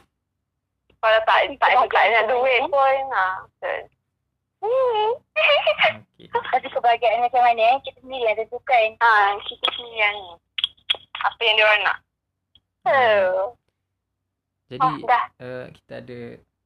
Kalau 0.98 1.20
tak 1.30 1.38
Tapi 1.46 1.56
tak 1.62 1.70
tak 1.70 1.70
kebahagiaan 1.86 2.10
nak 2.10 2.24
tu 2.26 2.36
duit 2.42 2.60
kan? 2.60 2.70
pun. 2.74 2.98
Ha. 3.14 3.26
Hmm. 4.58 5.08
Tapi 6.52 6.68
kebahagiaan 6.74 7.22
macam 7.22 7.42
mana 7.46 7.62
eh? 7.62 7.78
Kita 7.86 7.98
sendiri 8.02 8.26
yang 8.26 8.38
tentukan. 8.42 8.88
Ha, 8.98 9.12
kita 9.46 9.66
sendiri 9.78 9.98
yang 10.02 10.16
ni. 10.18 10.34
Apa 11.22 11.42
yang 11.46 11.56
dia 11.56 11.66
orang 11.66 11.82
nak. 11.86 11.98
Hmm. 12.88 13.36
Jadi 14.68 14.84
oh, 14.84 14.96
dah. 15.08 15.26
uh, 15.40 15.66
kita 15.72 15.94
ada 16.04 16.20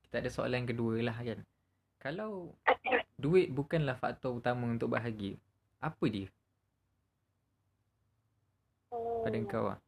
kita 0.07 0.15
ada 0.25 0.29
soalan 0.31 0.63
kedua 0.65 0.93
lah 1.05 1.17
kan. 1.17 1.39
Kalau 2.01 2.49
duit 3.21 3.53
bukanlah 3.53 3.93
faktor 3.93 4.41
utama 4.41 4.65
untuk 4.73 4.89
bahagia, 4.89 5.37
apa 5.77 6.05
dia 6.09 6.25
pada 9.21 9.37
Hmm. 9.37 9.47
kau 9.47 9.65
ah? 9.71 9.79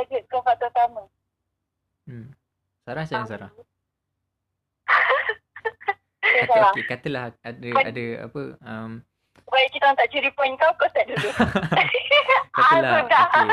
Bukan 0.00 0.40
faktor 0.42 0.68
utama. 0.68 1.02
Hmm. 2.04 2.26
Sarah 2.82 3.04
macam 3.04 3.18
mana 3.18 3.30
Sarah? 3.30 3.50
Kata, 6.22 6.72
okay, 6.72 6.84
katalah 6.88 7.24
ada 7.44 7.68
ada 7.84 8.04
apa 8.24 8.42
um, 8.64 9.04
Baik 9.44 9.68
kita 9.76 9.84
orang 9.84 9.98
tak 10.00 10.08
curi 10.08 10.30
point 10.32 10.56
kau, 10.56 10.72
kau 10.80 10.88
start 10.88 11.06
dulu. 11.12 11.28
katalah 12.56 13.04
Ah, 13.04 13.28
okay, 13.28 13.48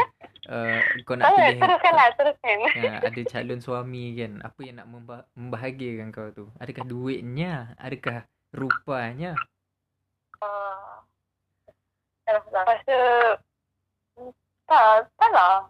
uh, 0.48 0.80
kau 1.04 1.14
nak 1.14 1.28
pilih 1.30 1.60
teruskanlah, 1.60 2.08
teruskan. 2.16 2.58
uh, 2.80 2.98
ada 3.04 3.22
calon 3.28 3.60
suami 3.60 4.16
kan 4.16 4.40
apa 4.42 4.60
yang 4.64 4.76
nak 4.80 4.88
memba- 4.88 5.28
membahagiakan 5.36 6.08
kau 6.10 6.32
tu 6.32 6.46
adakah 6.58 6.88
duitnya 6.88 7.76
adakah 7.78 8.24
rupanya 8.50 9.36
Ah. 10.40 11.04
Salah. 12.24 12.42
Lepas 12.48 12.80
tu, 12.88 13.00
hmm, 14.16 14.32
tak, 14.64 15.04
tak 15.20 15.30
lah. 15.36 15.68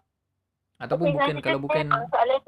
Ataupun 0.80 1.06
Tapi 1.06 1.14
bukan 1.14 1.34
kalau 1.36 1.58
kita 1.58 1.58
bukan 1.60 1.86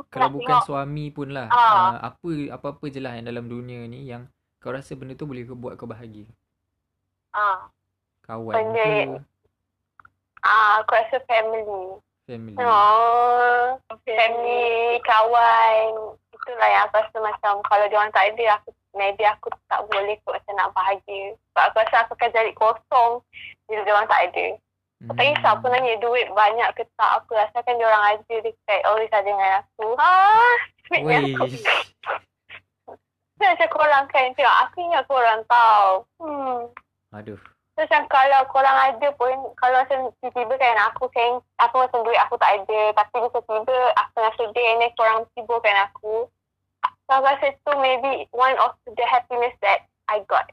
kalau 0.09 0.29
bukan 0.31 0.49
tengok. 0.51 0.65
suami 0.65 1.07
pun 1.09 1.29
lah 1.31 1.47
Ah. 1.47 1.61
uh, 1.95 1.99
apa 2.09 2.29
apa-apa 2.51 2.85
je 2.89 2.99
lah 2.99 3.13
yang 3.13 3.27
dalam 3.27 3.45
dunia 3.45 3.85
ni 3.85 4.05
yang 4.05 4.25
kau 4.57 4.73
rasa 4.73 4.95
benda 4.95 5.13
tu 5.13 5.25
boleh 5.25 5.45
buat 5.45 5.77
kau 5.77 5.85
bahagia 5.85 6.25
Ah. 7.31 7.69
kawan 8.23 8.55
Benda 8.55 8.83
ke 8.83 9.21
Ah, 10.43 10.83
aku 10.83 10.91
rasa 10.93 11.23
family. 11.23 12.03
family 12.25 12.59
Oh, 12.59 13.79
family, 14.03 14.75
kawan. 15.03 15.87
Itulah 16.33 16.69
yang 16.69 16.83
aku 16.85 16.99
rasa 16.99 17.17
macam 17.17 17.63
kalau 17.63 17.87
dia 17.87 17.95
orang 17.97 18.11
tak 18.11 18.27
ada, 18.27 18.59
aku 18.59 18.75
maybe 18.93 19.23
aku 19.23 19.55
tak 19.65 19.87
boleh 19.87 20.19
kot 20.21 20.35
macam 20.35 20.55
nak 20.57 20.71
bahagia. 20.73 21.39
Sebab 21.47 21.63
aku 21.63 21.77
rasa 21.79 21.97
aku 22.03 22.13
akan 22.13 22.31
jadi 22.33 22.53
kosong 22.55 23.13
bila 23.65 23.81
dia 23.81 23.93
orang 23.93 24.11
tak 24.11 24.23
ada. 24.25 24.47
Hmm. 25.03 25.19
Tak 25.19 25.25
kisah 25.35 25.53
apa 25.59 25.67
nanya 25.67 25.99
duit 25.99 26.31
banyak 26.31 26.71
ke 26.79 26.87
tak 26.95 27.11
apa. 27.19 27.35
Asalkan 27.51 27.75
dia 27.75 27.91
orang 27.91 28.15
ada 28.15 28.35
dekat 28.39 28.81
always 28.87 29.11
ada 29.11 29.27
dengan 29.27 29.51
aku. 29.59 29.99
Ah, 29.99 30.57
sweetnya 30.87 31.19
aku. 31.27 31.51
Wih. 31.51 31.59
Saya 33.43 33.59
macam 33.59 33.69
korang 33.75 34.07
kan 34.07 34.31
tengok 34.39 34.59
aku 34.63 34.77
ingat 34.87 35.03
korang 35.11 35.43
tahu. 35.51 35.93
Hmm. 36.23 36.59
aduh 37.11 37.41
So, 37.73 37.89
macam 37.89 38.05
kalau 38.13 38.41
korang 38.53 38.79
ada 38.79 39.09
pun, 39.17 39.33
kalau 39.57 39.81
macam 39.81 40.13
tiba-tiba 40.21 40.61
kan 40.61 40.77
aku 40.93 41.09
kan, 41.09 41.41
aku 41.57 41.81
macam 41.81 42.05
duit 42.05 42.21
aku 42.21 42.37
tak 42.37 42.63
ada. 42.63 42.81
Tapi 42.93 43.17
bisa 43.17 43.41
tiba 43.43 43.77
aku 43.97 44.11
tengah 44.13 44.35
sedih 44.37 44.69
ni 44.77 44.87
korang 44.95 45.25
tiburkan 45.33 45.89
aku. 45.89 46.29
So, 47.09 47.11
aku 47.17 47.27
rasa 47.27 47.57
tu 47.65 47.73
maybe 47.81 48.29
one 48.31 48.55
of 48.61 48.77
the 48.85 49.05
happiness 49.09 49.57
that 49.65 49.89
I 50.07 50.21
got. 50.29 50.53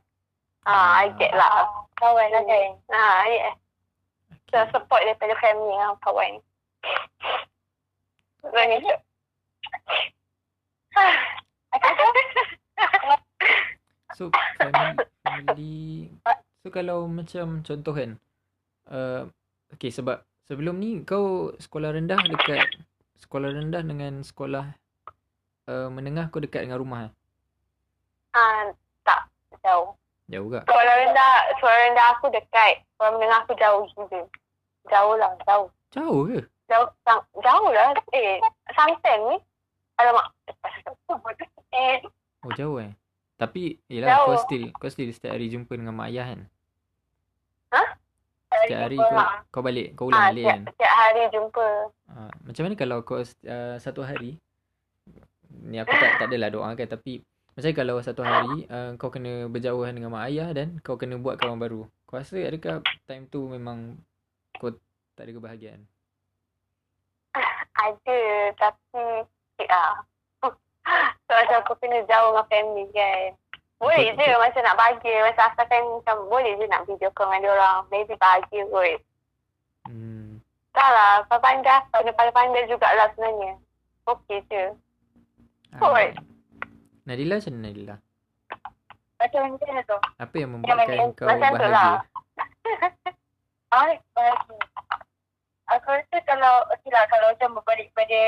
Ah, 0.63 1.05
I 1.05 1.13
get 1.19 1.35
lah. 1.35 1.67
Kawan 1.99 2.33
lah 2.33 2.43
kan. 2.47 2.69
Ah, 2.87 3.27
yeah. 3.27 3.53
So, 4.49 4.57
support 4.73 5.05
daripada 5.05 5.37
family 5.37 5.77
dengan 5.77 5.93
kawan. 6.01 6.33
So, 14.17 14.25
family, 14.57 14.95
family 15.23 15.77
So 16.59 16.67
kalau 16.75 17.07
macam 17.07 17.63
contoh 17.63 17.93
kan 17.95 18.19
uh, 18.91 19.23
Okay 19.71 19.93
sebab 19.93 20.19
sebelum 20.49 20.75
ni 20.81 20.99
kau 21.07 21.55
sekolah 21.55 21.95
rendah 21.95 22.19
dekat 22.27 22.67
Sekolah 23.19 23.51
rendah 23.51 23.83
dengan 23.83 24.23
sekolah 24.23 24.65
uh, 25.67 25.87
menengah 25.91 26.31
kau 26.31 26.39
dekat 26.39 26.63
dengan 26.67 26.79
rumah 26.79 26.99
eh? 27.07 27.13
Ah, 28.31 28.71
tak, 29.03 29.27
jauh. 29.59 29.98
Jauh 30.29 30.47
ke? 30.47 30.61
Sekolah 30.61 30.93
rendah, 30.95 31.33
sekolah 31.57 31.77
rendah 31.83 32.07
aku 32.13 32.25
dekat. 32.29 32.85
Sekolah 32.93 33.11
menengah 33.17 33.39
aku 33.41 33.53
jauh 33.57 33.83
juga. 33.91 34.21
Jauh 34.85 35.15
lah, 35.17 35.33
jauh. 35.43 35.67
Jauh 35.89 36.21
ke? 36.27 36.39
Jauh, 36.69 36.89
sang, 37.01 37.21
jauh 37.41 37.69
lah. 37.73 37.97
Eh, 38.13 38.37
Santen 38.71 39.19
ni. 39.25 39.37
Alamak. 39.97 40.29
Eh, 41.69 41.97
Oh 42.39 42.51
jauh 42.55 42.79
eh 42.79 42.95
Tapi 43.35 43.77
Yelah 43.85 44.23
kau 44.23 44.31
Jauh. 44.31 44.41
still 44.41 44.63
Kau 44.73 44.87
still 44.87 45.11
setiap 45.11 45.35
hari 45.35 45.51
jumpa 45.51 45.75
dengan 45.75 45.91
mak 45.91 46.09
ayah 46.09 46.33
kan 46.33 46.41
Ha? 47.69 47.81
Setiap 48.63 48.79
hari 48.79 48.97
kau, 48.97 49.11
kau 49.51 49.61
balik 49.61 49.87
Kau 49.93 50.07
ulang 50.07 50.17
ah, 50.17 50.27
balik 50.31 50.43
tiap, 50.43 50.55
kan 50.55 50.61
tiap 50.79 50.93
hari 50.95 51.21
jumpa. 51.29 51.67
uh, 52.09 52.31
Macam 52.41 52.61
mana 52.63 52.73
kalau 52.73 52.97
kau 53.03 53.19
uh, 53.19 53.75
Satu 53.77 54.01
hari 54.01 54.39
Ni 55.61 55.77
aku 55.77 55.91
tak, 55.91 56.11
tak 56.17 56.25
adalah 56.31 56.49
doa 56.49 56.69
kan 56.73 56.87
Tapi 56.87 57.21
Macam 57.59 57.75
kalau 57.75 57.99
satu 57.99 58.23
hari 58.23 58.63
uh, 58.71 58.95
Kau 58.95 59.11
kena 59.11 59.51
berjauhan 59.51 59.91
dengan 59.91 60.15
mak 60.15 60.31
ayah 60.31 60.55
Dan 60.55 60.79
kau 60.79 60.95
kena 60.95 61.19
buat 61.19 61.35
kawan 61.35 61.59
baru 61.59 61.83
Kau 62.07 62.15
rasa 62.15 62.39
adakah 62.39 62.79
Time 63.03 63.27
tu 63.27 63.51
memang 63.51 63.99
Kau 64.55 64.71
tak 65.19 65.27
ada 65.27 65.35
kebahagiaan 65.35 65.83
Ada, 67.79 68.19
tapi 68.55 69.27
sikit 69.59 69.69
lah. 69.71 69.93
so, 71.27 71.31
macam 71.35 71.57
aku 71.59 71.73
kena 71.83 71.99
jauh 72.07 72.31
dengan 72.31 72.47
family 72.47 72.85
kan. 72.95 73.35
Boleh 73.79 74.11
Betul, 74.11 74.27
je 74.27 74.39
macam 74.39 74.61
nak 74.63 74.77
bahagia. 74.79 75.15
Macam 75.23 75.43
asalkan 75.51 75.83
macam 75.87 76.15
boleh 76.27 76.51
je 76.59 76.65
nak 76.67 76.83
video 76.87 77.09
call 77.15 77.31
dengan 77.31 77.43
dia 77.43 77.51
orang. 77.55 77.77
Maybe 77.91 78.13
bahagia 78.19 78.63
kot. 78.67 78.99
hmm. 79.87 80.43
Tak 80.75 80.89
lah, 80.91 81.23
pandai. 81.27 81.79
Kena 81.91 82.11
pandai-pandai 82.11 82.67
jugalah 82.67 83.07
sebenarnya. 83.15 83.51
Okey 84.07 84.39
je. 84.51 84.63
Ah, 85.79 85.91
Oi. 85.95 86.07
Nadila 87.09 87.41
macam 87.41 87.53
mana 87.57 87.65
Nadila 87.65 87.95
Macam 89.17 89.39
mana 89.49 89.81
tu? 89.81 89.97
Apa 90.21 90.35
yang 90.37 90.49
membuatkan 90.53 90.77
macam- 90.77 91.13
kau 91.17 91.25
macam 91.25 91.49
tu 91.49 91.57
bahagia 91.57 91.73
lah. 91.73 91.93
Ah, 93.69 93.93
bahagia. 94.17 94.57
Aku 95.69 95.87
rasa 95.93 96.17
kalau, 96.25 96.53
okey 96.73 96.89
lah, 96.89 97.05
kalau 97.05 97.29
macam 97.29 97.49
berbalik 97.57 97.93
pada 97.93 98.21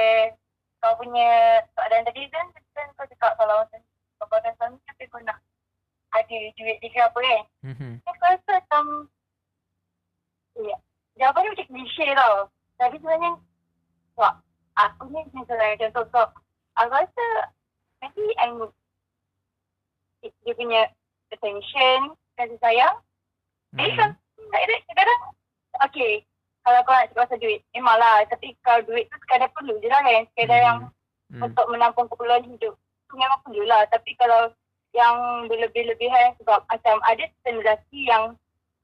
kau 0.81 0.93
punya 0.97 1.61
Mhm. 30.53 30.65
yang 30.65 30.79
Hmm. 31.31 31.47
Untuk 31.47 31.63
menampung 31.65 32.07
keperluan 32.07 32.43
hidup 32.43 32.75
Tu 33.07 33.15
memang 33.15 33.39
perlu 33.41 33.63
lah 33.63 33.87
Tapi 33.87 34.11
kalau 34.15 34.51
Yang 34.91 35.15
berlebih-lebihan 35.47 36.35
Sebab 36.37 36.67
macam 36.67 36.99
Ada 37.01 37.23
lelaki 37.45 38.03
yang 38.03 38.35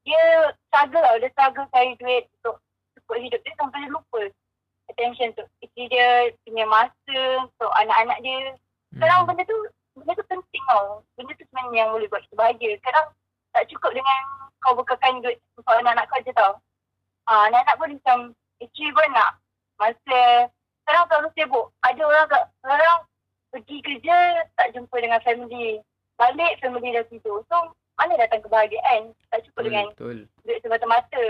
Dia 0.01 0.15
struggle 0.63 1.03
lah 1.03 1.19
Dia 1.19 1.27
struggle 1.29 1.67
cari 1.67 1.99
duit 1.99 2.31
Untuk 2.33 2.63
Support 2.95 3.19
hidup 3.19 3.43
dia 3.43 3.51
Sampai 3.53 3.83
dia 3.83 3.91
lupa 3.91 4.21
Attention 4.87 5.35
tu 5.35 5.43
Isteri 5.59 5.91
dia 5.91 6.07
Punya 6.41 6.63
masa 6.65 7.19
Untuk 7.43 7.71
anak-anak 7.75 8.19
dia 8.21 8.55
Kadang 8.95 9.19
Mhm. 9.19 9.27
benda 9.27 9.43
tu 9.43 9.57
Benda 9.93 10.11
tu 10.13 10.25
penting 10.25 10.63
tau 10.65 11.03
Benda 11.13 11.31
tu 11.33 11.43
sebenarnya 11.43 11.75
yang 11.77 11.89
boleh 11.91 12.07
buat 12.07 12.23
kita 12.23 12.35
bahagia 12.37 12.79
Kadang 12.79 13.11
tak 13.49 13.67
cukup 13.67 13.91
dengan 13.91 14.19
kau 14.57 14.71
bekalkan 14.71 15.19
duit 15.19 15.35
untuk 15.53 15.73
anak-anak 15.73 16.07
kau 16.07 16.21
je 16.21 16.31
tau 16.31 16.55
ah, 17.25 17.43
Anak-anak 17.45 17.75
pun 17.75 17.89
macam 17.91 18.17
Isteri 18.57 18.87
pun 18.89 19.09
nak 19.11 19.35
Masa 19.75 20.47
Sekarang 20.79 21.03
terlalu 21.09 21.29
sibuk 21.33 21.67
Ada 21.83 21.99
orang 21.99 22.27
kat 22.27 22.43
Sekarang 22.57 22.97
Pergi 23.47 23.77
kerja 23.81 24.17
Tak 24.53 24.71
jumpa 24.71 24.95
dengan 24.95 25.19
family 25.19 25.83
Balik 26.15 26.57
family 26.57 26.89
dah 26.91 27.05
tidur 27.07 27.43
So 27.45 27.57
mana 27.95 28.13
datang 28.15 28.39
kebahagiaan 28.39 29.11
Tak 29.27 29.43
cukup 29.43 29.57
Betul, 29.57 29.65
dengan 29.65 29.85
betul. 29.91 30.17
duit 30.43 30.59
semata-mata 30.61 31.25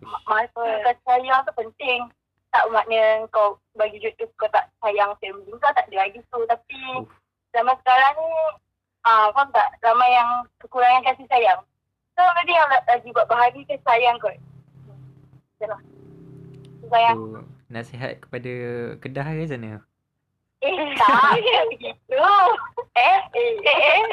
Ma- 0.00 0.22
Masa 0.26 0.62
kasih 0.82 1.04
sayang 1.04 1.40
tu 1.42 1.52
penting 1.54 2.00
Tak 2.48 2.68
makna 2.68 3.00
kau 3.28 3.56
bagi 3.72 3.96
duit 3.98 4.12
tu 4.14 4.28
kau 4.34 4.46
tak 4.48 4.68
sayang 4.78 5.14
family 5.16 5.50
kau 5.52 5.72
tak 5.72 5.86
ada 5.86 5.96
lagi 5.98 6.20
tu 6.20 6.40
Tapi 6.44 6.78
Uff. 6.98 7.10
zaman 7.50 7.78
sekarang 7.78 8.12
ni 8.18 8.30
Ah, 9.00 9.32
faham 9.32 9.48
tak? 9.50 9.72
Ramai 9.80 10.10
yang 10.10 10.30
kekurangan 10.58 11.00
kasih 11.02 11.24
sayang. 11.26 11.62
So, 12.12 12.20
ada 12.20 12.44
yang 12.44 12.66
nak 12.68 12.84
lagi 12.84 13.08
buat 13.08 13.24
bahagia 13.24 13.64
ke 13.64 13.80
sayang 13.80 14.20
kot. 14.20 14.36
Itulah. 15.56 15.80
Sayang. 17.08 17.16
Tu 17.16 17.40
nasihat 17.72 18.20
kepada 18.20 18.52
Kedah 19.00 19.32
ke 19.32 19.48
sana? 19.48 19.80
Eh, 20.60 20.92
tak. 20.98 21.40
begitu. 21.72 22.20
Eh, 22.92 23.20
eh, 23.32 23.52
eh. 23.64 24.04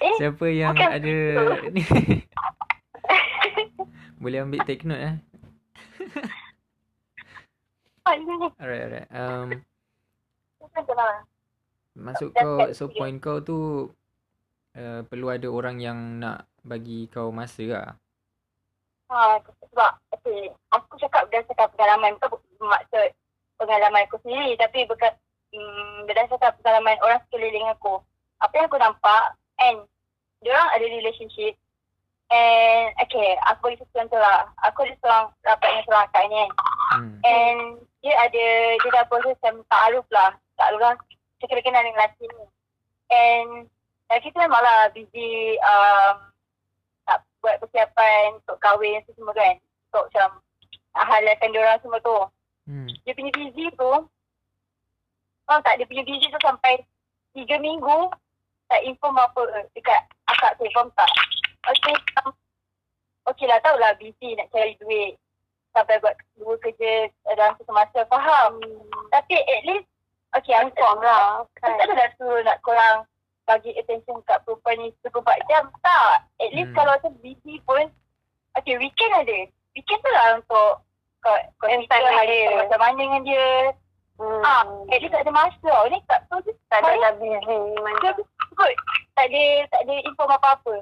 Eh, 0.00 0.16
Siapa 0.16 0.48
yang 0.48 0.72
bukan 0.72 0.96
ada 0.96 1.16
ni? 1.74 1.84
Boleh 4.22 4.38
ambil 4.44 4.60
take 4.64 4.84
note 4.86 5.02
eh. 5.02 5.16
Alright. 8.08 8.54
Alright. 8.60 9.08
Um, 9.12 9.48
masuk 11.96 12.32
kau, 12.32 12.72
so 12.72 12.88
point 12.88 13.20
kau 13.20 13.40
tu 13.44 13.90
uh, 14.76 15.02
perlu 15.04 15.28
ada 15.28 15.48
orang 15.52 15.80
yang 15.82 16.20
nak 16.20 16.46
bagi 16.64 17.08
kau 17.12 17.32
masa 17.32 17.62
lah. 17.68 17.96
Ha, 19.10 19.42
sebab 19.42 19.92
okay, 20.14 20.54
aku 20.70 20.94
cakap 21.02 21.26
berdasarkan 21.26 21.66
pengalaman 21.74 22.14
bukan 22.22 22.38
bermaksud 22.62 23.10
pengalaman 23.58 24.06
aku 24.06 24.22
sendiri 24.22 24.54
tapi 24.54 24.86
bukan 24.86 25.10
mm, 25.50 26.06
berdasarkan 26.06 26.54
pengalaman 26.62 26.94
orang 27.02 27.18
sekeliling 27.26 27.66
aku. 27.74 27.98
Apa 28.38 28.54
yang 28.54 28.66
aku 28.70 28.78
nampak 28.78 29.34
and 29.58 29.82
diorang 30.40 30.70
ada 30.70 30.86
relationship 30.86 31.58
and 32.30 32.94
okay, 33.02 33.34
aku 33.50 33.74
bagi 33.74 33.82
satu 33.82 33.92
contoh 33.98 34.20
lah. 34.22 34.46
Aku 34.70 34.86
ada 34.86 34.94
seorang 35.02 35.26
rapat 35.42 35.68
dengan 35.68 35.84
seorang 35.90 36.04
akak 36.06 36.22
ni 36.22 36.36
kan. 36.38 36.50
Hmm. 36.94 37.18
And 37.26 37.60
dia 38.00 38.14
ada, 38.14 38.46
dia 38.78 38.90
dah 38.94 39.04
proses 39.10 39.34
macam 39.42 39.66
ta'aruf 39.68 40.06
lah. 40.14 40.30
Ta'aruf 40.54 40.80
lah. 40.80 40.94
Dia 41.42 41.46
kena 41.50 41.62
kenal 41.66 41.82
dengan 41.82 41.98
lelaki 41.98 42.24
ni. 42.30 42.44
And 43.10 43.50
lelaki 44.06 44.30
tu 44.30 44.38
memang 44.38 44.62
lah 44.62 44.80
busy 44.94 45.58
um, 45.66 46.29
buat 47.40 47.56
persiapan 47.60 48.36
untuk 48.40 48.56
kahwin 48.60 49.00
tu 49.08 49.12
semua 49.16 49.32
kan. 49.32 49.56
Untuk 49.90 50.04
macam 50.12 50.28
halalkan 50.94 51.50
diorang 51.52 51.80
semua 51.80 51.98
tu. 52.04 52.18
Hmm. 52.68 52.88
Dia 53.02 53.16
punya 53.16 53.32
busy 53.34 53.66
tu, 53.74 53.92
faham 55.48 55.60
tak? 55.66 55.80
Dia 55.80 55.88
punya 55.88 56.04
busy 56.06 56.26
tu 56.30 56.40
sampai 56.44 56.78
tiga 57.34 57.58
minggu 57.58 58.12
tak 58.70 58.86
inform 58.86 59.18
apa 59.18 59.66
dekat 59.74 60.00
akak 60.30 60.54
tu, 60.60 60.68
faham 60.70 60.92
tak? 60.94 61.10
Okay, 61.66 61.94
um, 62.22 62.30
okay 63.26 63.46
lah 63.50 63.58
tahulah 63.64 63.92
busy 63.98 64.38
nak 64.38 64.48
cari 64.54 64.78
duit 64.78 65.18
sampai 65.74 65.98
buat 66.02 66.14
dua 66.38 66.54
kerja 66.62 67.10
dalam 67.34 67.54
satu 67.58 67.72
masa, 67.74 68.00
faham? 68.06 68.58
Tapi 69.10 69.34
at 69.38 69.62
least, 69.66 69.86
okay, 70.34 70.54
tak, 70.54 70.70
Inform 70.70 70.98
lah. 71.02 71.46
aku 71.46 71.74
tak 71.78 71.86
ada 71.86 71.94
dah 71.94 72.10
suruh 72.18 72.42
nak 72.42 72.58
korang 72.62 73.06
bagi 73.50 73.74
attention 73.74 74.22
kat 74.30 74.38
perempuan 74.46 74.78
ni 74.78 74.94
24 75.02 75.50
jam, 75.50 75.66
tak. 75.82 76.22
At 76.38 76.50
least 76.54 76.70
Hmm. 76.70 76.78
kalau 76.78 76.94
macam 76.94 77.12
busy 77.18 77.58
pun, 77.66 77.90
okay, 78.54 78.78
weekend 78.78 79.10
ada. 79.18 79.38
Weekend 79.74 80.00
tu 80.06 80.10
lah 80.14 80.38
untuk 80.38 80.70
kau, 81.18 81.34
kau 81.58 81.66
Spend 81.66 81.90
time 81.90 82.14
hari 82.14 82.46
dia. 82.46 82.48
kau 82.54 82.58
macam 82.62 82.78
mana 82.78 83.00
dengan 83.02 83.22
dia. 83.26 83.46
Hmm. 84.22 84.42
Ah, 84.46 84.62
at 84.94 85.00
least 85.02 85.10
tak 85.10 85.26
ada 85.26 85.32
masa 85.34 85.58
tau. 85.66 85.90
Ni 85.90 85.98
tak 86.06 86.20
tahu 86.30 86.38
je. 86.46 86.52
tak 86.70 86.78
ada 86.86 86.94
dah 86.94 87.12
busy 87.18 87.50
dia 87.98 88.10
kot. 88.54 88.72
Tak 89.18 89.26
ada, 89.26 89.44
tak 89.74 89.80
ada 89.82 89.94
info 90.06 90.22
apa-apa. 90.30 90.74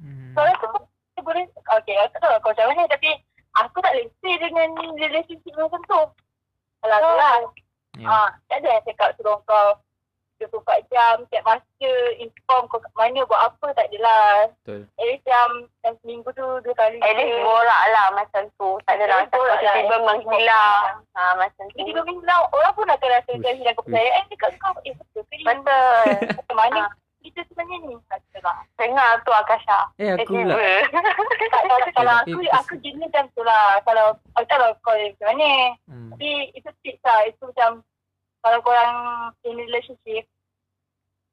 Hmm. 0.00 0.32
So, 0.32 0.40
aku 0.40 0.66
pun 0.72 0.82
boleh, 1.20 1.44
okay, 1.76 1.96
aku 2.00 2.16
tak 2.16 2.20
tahu 2.24 2.40
kau 2.40 2.50
macam 2.54 2.66
mana 2.72 2.82
tapi 2.88 3.10
aku 3.60 3.76
tak 3.84 3.92
lesi 3.98 4.32
dengan 4.40 4.68
relationship 4.96 5.52
macam 5.52 5.82
tu. 5.84 6.02
Kalau 6.80 6.96
tu 6.96 7.12
lah. 7.12 7.36
Ya. 7.96 8.06
Ah, 8.08 8.28
tak 8.48 8.60
ada 8.64 8.68
yang 8.76 8.84
cakap 8.88 9.10
suruh 9.16 9.40
kau 9.44 9.68
24 10.38 10.60
jam, 10.86 11.14
tiap 11.26 11.42
masa, 11.42 11.92
inform 12.16 12.64
kau 12.66 12.76
kat 12.76 12.92
mana, 12.92 13.24
buat 13.24 13.40
apa, 13.46 13.66
tak 13.72 13.88
adalah. 13.88 14.52
Betul. 14.58 14.84
At 14.92 15.04
least 15.04 15.24
jam, 15.24 15.50
jam 15.80 15.92
seminggu 15.98 16.28
tu 16.30 16.44
dua 16.60 16.74
kali. 16.74 16.98
At 16.98 17.14
least 17.14 17.38
borak 17.38 17.82
lah 17.88 18.06
macam 18.12 18.42
tu. 18.52 18.70
Tak 18.84 18.94
ada 18.94 19.02
At 19.02 19.08
lah 19.08 19.18
least 19.18 19.32
borak 19.32 19.48
lah. 19.56 19.74
tiba-tiba 19.74 19.96
menghilang. 20.02 20.84
Ha, 21.10 21.22
macam 21.34 21.64
tu. 21.66 21.74
Tiba-tiba 21.74 22.02
hilang, 22.06 22.42
orang 22.50 22.72
pun 22.72 22.86
akan 22.86 23.08
rasa 23.10 23.30
macam 23.32 23.54
hilang 23.54 23.76
kepercayaan 23.76 24.24
dekat 24.26 24.50
kau. 24.56 24.74
Eh, 24.82 24.92
betul 24.94 25.22
ke 25.22 25.34
ni? 25.34 25.44
Betul. 25.44 26.04
Macam 26.36 26.56
mana 26.58 26.80
Ah. 26.82 26.90
kita 27.18 27.40
sebenarnya 27.44 27.76
ni? 27.82 27.94
Lah. 28.36 28.58
Dengar 28.76 29.10
tu 29.20 29.32
Akasha. 29.32 29.78
Eh 29.96 30.12
aku 30.12 30.36
pula. 30.36 30.54
Tak 31.46 31.62
tahu 31.64 31.80
kalau 31.90 32.14
aku, 32.20 32.38
kes- 32.38 32.54
aku 32.54 32.74
jenis 32.78 33.02
macam 33.02 33.24
tu 33.32 33.42
lah. 33.42 33.80
Kalau, 33.82 34.06
aku 34.34 34.44
tak 34.44 34.58
tahu 34.60 34.72
kau 34.80 34.94
macam 34.94 35.26
mana. 35.28 35.50
Hmm. 35.88 36.10
Tapi 36.12 36.30
itu 36.52 36.68
tips 36.80 37.02
lah. 37.02 37.20
Itu 37.24 37.42
macam, 37.48 37.70
kalau 38.46 38.62
korang 38.62 38.94
in 39.42 39.58
relationship, 39.58 40.22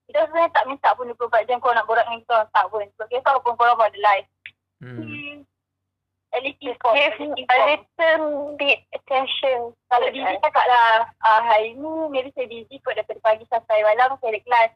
kita 0.09 0.25
sebenarnya 0.25 0.49
tak 0.49 0.65
minta 0.65 0.89
pun 0.97 1.05
24 1.13 1.45
jam 1.45 1.61
korang 1.61 1.77
nak 1.77 1.85
borak 1.85 2.09
dengan 2.09 2.25
kita 2.25 2.33
orang. 2.33 2.49
Tak 2.49 2.65
pun. 2.73 2.81
Sebab 2.97 3.07
kita 3.13 3.21
tahu 3.21 3.39
pun 3.45 3.53
korang 3.53 3.77
ada 3.77 3.99
life. 4.01 4.29
Hmm. 4.81 4.97
Hmm. 4.97 5.37
At 6.33 6.41
least 6.41 6.57
inform. 6.65 6.97
Give 6.97 7.45
a 7.45 7.57
little 7.69 8.57
bit 8.57 8.81
attention. 8.97 9.77
Kalau 9.93 10.07
busy 10.09 10.33
cakap 10.41 10.65
lah, 10.65 11.05
ah, 11.21 11.41
hari 11.45 11.77
ni 11.77 11.93
maybe 12.09 12.33
saya 12.33 12.49
busy 12.49 12.81
kot 12.81 12.97
daripada 12.97 13.21
pagi 13.21 13.45
sampai 13.45 13.85
malam 13.85 14.17
saya 14.17 14.33
ada 14.33 14.41
kelas. 14.41 14.71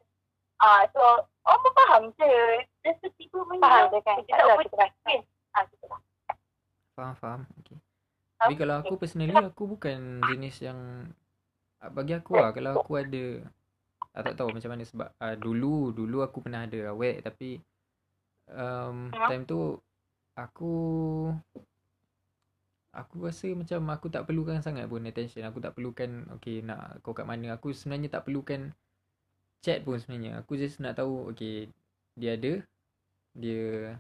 Ah, 0.62 0.82
so, 0.94 1.02
orang 1.42 1.62
pun 1.66 1.74
faham 1.74 2.04
je. 2.22 2.34
Just 2.86 3.02
tiba 3.18 3.42
Faham 3.42 3.90
je 3.90 4.00
kan? 4.06 4.22
Kita 4.22 4.46
Tak 4.46 4.46
boleh 4.54 4.70
kita 4.70 4.78
rasa. 4.86 5.14
Ah, 5.58 5.66
lah. 5.66 6.02
Faham, 6.94 7.14
faham. 7.18 7.42
Okay. 7.66 7.78
Tapi 8.38 8.54
kalau 8.54 8.76
aku 8.86 8.94
personally 9.02 9.34
aku 9.34 9.66
bukan 9.66 10.22
jenis 10.30 10.62
yang 10.62 10.78
bagi 11.80 12.14
aku 12.14 12.34
lah 12.36 12.50
kalau 12.52 12.82
aku 12.82 12.98
ada 12.98 13.26
ah, 14.12 14.22
tak 14.22 14.34
tahu 14.36 14.50
macam 14.50 14.70
mana 14.74 14.84
sebab 14.84 15.10
uh, 15.14 15.36
dulu 15.38 15.94
dulu 15.94 16.26
aku 16.26 16.42
pernah 16.42 16.66
ada 16.66 16.90
awek 16.90 17.22
tapi 17.22 17.62
um, 18.50 19.14
time 19.14 19.46
tu 19.46 19.78
aku 20.34 20.74
aku 22.94 23.16
rasa 23.30 23.54
macam 23.54 23.80
aku 23.94 24.10
tak 24.10 24.26
perlukan 24.26 24.58
sangat 24.58 24.90
pun 24.90 25.06
attention. 25.06 25.46
Aku 25.46 25.62
tak 25.62 25.78
perlukan 25.78 26.26
okay 26.34 26.66
nak 26.66 26.98
kau 27.06 27.14
kat 27.14 27.30
mana. 27.30 27.54
Aku 27.54 27.70
sebenarnya 27.70 28.10
tak 28.10 28.26
perlukan 28.26 28.74
chat 29.62 29.86
pun 29.86 30.02
sebenarnya. 30.02 30.42
Aku 30.42 30.58
just 30.58 30.82
nak 30.82 30.98
tahu 30.98 31.30
okay 31.30 31.70
dia 32.18 32.34
ada 32.34 32.66
dia 33.38 33.94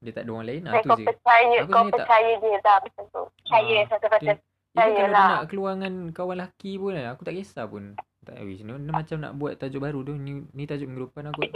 dia 0.00 0.12
tak 0.16 0.24
ada 0.24 0.30
orang 0.32 0.48
lain. 0.48 0.62
Ah 0.64 0.72
Like 0.72 0.84
tu 0.84 0.88
kau 0.88 0.96
je. 0.96 1.04
percaya, 1.04 1.56
Aku 1.60 1.68
kau 1.68 1.76
sebenarnya 1.76 1.92
tak- 1.92 2.00
percaya 2.00 2.32
dia 2.40 2.56
dah 2.64 2.76
macam 2.80 3.04
tu. 3.12 3.22
Percaya 3.44 3.76
Ah, 3.76 3.84
satu 3.92 4.06
persen. 4.08 4.36
Even 4.70 4.86
kalau 4.94 4.94
dia 4.94 5.06
nak 5.10 5.44
keluar 5.50 5.72
dengan 5.74 5.94
kawan 6.14 6.36
lelaki 6.38 6.78
pun 6.78 6.94
kan, 6.94 7.06
aku 7.10 7.22
tak 7.26 7.34
kisah 7.34 7.66
pun. 7.66 7.98
Tak 8.22 8.36
wish 8.46 8.62
ni, 8.62 8.70
ni 8.70 8.90
macam 8.92 9.16
nak 9.18 9.34
buat 9.34 9.58
tajuk 9.58 9.82
baru 9.82 10.06
tu. 10.06 10.14
Ni, 10.14 10.46
ni 10.54 10.62
tajuk 10.62 10.86
minggu 10.86 11.10
depan 11.10 11.34
aku. 11.34 11.42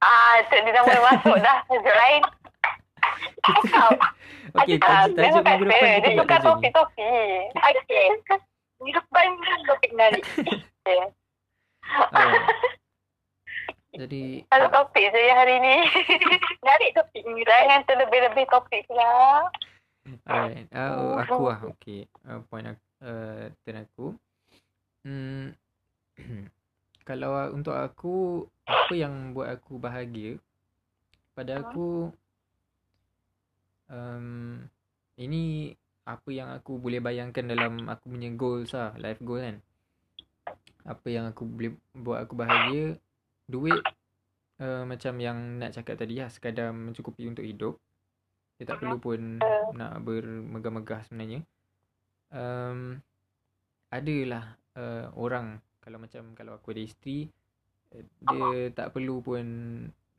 Ah, 0.00 0.40
tu 0.48 0.56
dia 0.56 0.72
dah 0.72 0.80
mula 0.80 1.00
masuk 1.12 1.36
dah. 1.44 1.60
Tajuk 1.68 1.92
lain. 1.92 2.22
Okey, 4.56 4.80
Ah, 4.80 5.04
tajuk, 5.04 5.20
tajuk 5.20 5.42
minggu 5.44 5.64
depan 5.68 5.76
Dia 5.76 6.00
kita 6.00 6.08
buat 6.08 6.24
tukar 6.24 6.38
tajuk 6.40 6.40
ni. 6.40 6.48
topik-topik. 6.48 7.44
Okay. 7.52 8.06
Minggu 8.80 8.92
depan 8.96 9.26
topik 9.68 9.90
menarik. 9.92 10.22
Alright. 10.88 11.12
Jadi, 13.92 14.24
Satu 14.48 14.66
topik 14.72 15.04
je 15.04 15.20
ya 15.20 15.34
hari 15.36 15.56
ni. 15.60 15.76
Menarik 16.64 16.90
topik 16.96 17.22
minggu 17.28 17.44
depan. 17.44 17.60
Jangan 17.60 17.80
terlebih-lebih 17.84 18.44
topik 18.48 18.84
lah. 18.88 19.44
Alright. 20.24 20.66
Uh, 20.72 21.20
aku 21.20 21.42
lah. 21.48 21.60
Okay. 21.76 22.06
Uh, 22.26 22.40
point 22.48 22.66
aku, 22.66 22.84
uh, 23.04 23.52
turn 23.62 23.78
aku. 23.84 24.06
Hmm, 25.04 25.56
kalau 27.08 27.32
untuk 27.54 27.74
aku, 27.74 28.44
apa 28.68 28.92
yang 28.92 29.32
buat 29.32 29.48
aku 29.48 29.80
bahagia, 29.80 30.36
pada 31.32 31.64
aku, 31.64 32.12
um, 33.88 34.60
ini 35.16 35.72
apa 36.04 36.28
yang 36.32 36.48
aku 36.50 36.80
boleh 36.80 36.98
bayangkan 36.98 37.44
dalam 37.46 37.86
aku 37.86 38.10
punya 38.10 38.30
goals 38.34 38.72
lah, 38.74 38.96
life 38.98 39.20
goal 39.22 39.40
kan. 39.40 39.56
Apa 40.84 41.06
yang 41.12 41.28
aku 41.28 41.44
boleh 41.44 41.72
buat 41.92 42.24
aku 42.24 42.34
bahagia, 42.34 42.96
duit 43.46 43.80
uh, 44.60 44.84
macam 44.86 45.14
yang 45.20 45.38
nak 45.60 45.76
cakap 45.76 46.00
tadi 46.00 46.20
lah, 46.20 46.30
sekadar 46.32 46.72
mencukupi 46.72 47.28
untuk 47.28 47.44
hidup. 47.44 47.76
Dia 48.60 48.68
tak 48.68 48.84
perlu 48.84 49.00
pun 49.00 49.40
nak 49.72 50.04
bermegah-megah 50.04 51.08
sebenarnya. 51.08 51.40
Um, 52.28 53.00
adalah 53.88 54.60
uh, 54.76 55.08
orang 55.16 55.64
kalau 55.80 55.96
macam 55.96 56.36
kalau 56.36 56.60
aku 56.60 56.76
ada 56.76 56.84
isteri 56.84 57.26
eh, 57.90 58.04
dia 58.04 58.70
tak 58.70 58.92
perlu 58.92 59.18
pun 59.24 59.42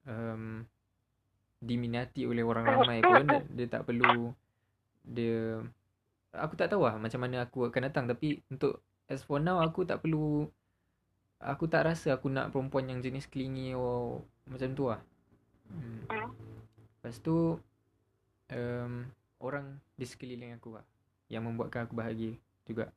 um, 0.10 0.44
diminati 1.62 2.26
oleh 2.26 2.42
orang 2.42 2.66
ramai 2.66 3.06
pun. 3.06 3.30
Dia, 3.30 3.46
dia 3.46 3.68
tak 3.70 3.86
perlu 3.86 4.34
dia 5.06 5.62
aku 6.34 6.58
tak 6.58 6.74
tahu 6.74 6.90
lah 6.90 6.98
macam 6.98 7.22
mana 7.22 7.46
aku 7.46 7.70
akan 7.70 7.94
datang. 7.94 8.10
Tapi 8.10 8.42
untuk 8.50 8.82
as 9.06 9.22
for 9.22 9.38
now 9.38 9.62
aku 9.62 9.86
tak 9.86 10.02
perlu 10.02 10.50
aku 11.38 11.70
tak 11.70 11.94
rasa 11.94 12.18
aku 12.18 12.26
nak 12.34 12.50
perempuan 12.50 12.90
yang 12.90 13.06
jenis 13.06 13.30
clingy 13.30 13.78
or 13.78 14.26
macam 14.50 14.74
tu 14.74 14.90
lah. 14.90 15.02
Hmm. 15.72 16.04
lepas 17.00 17.16
tu 17.24 17.56
um, 18.52 19.07
orang 19.41 19.80
di 19.98 20.06
sekeliling 20.06 20.56
aku 20.56 20.78
lah 20.78 20.86
yang 21.32 21.48
membuatkan 21.48 21.88
aku 21.88 21.95
bahagia 21.95 22.36
juga 22.68 22.91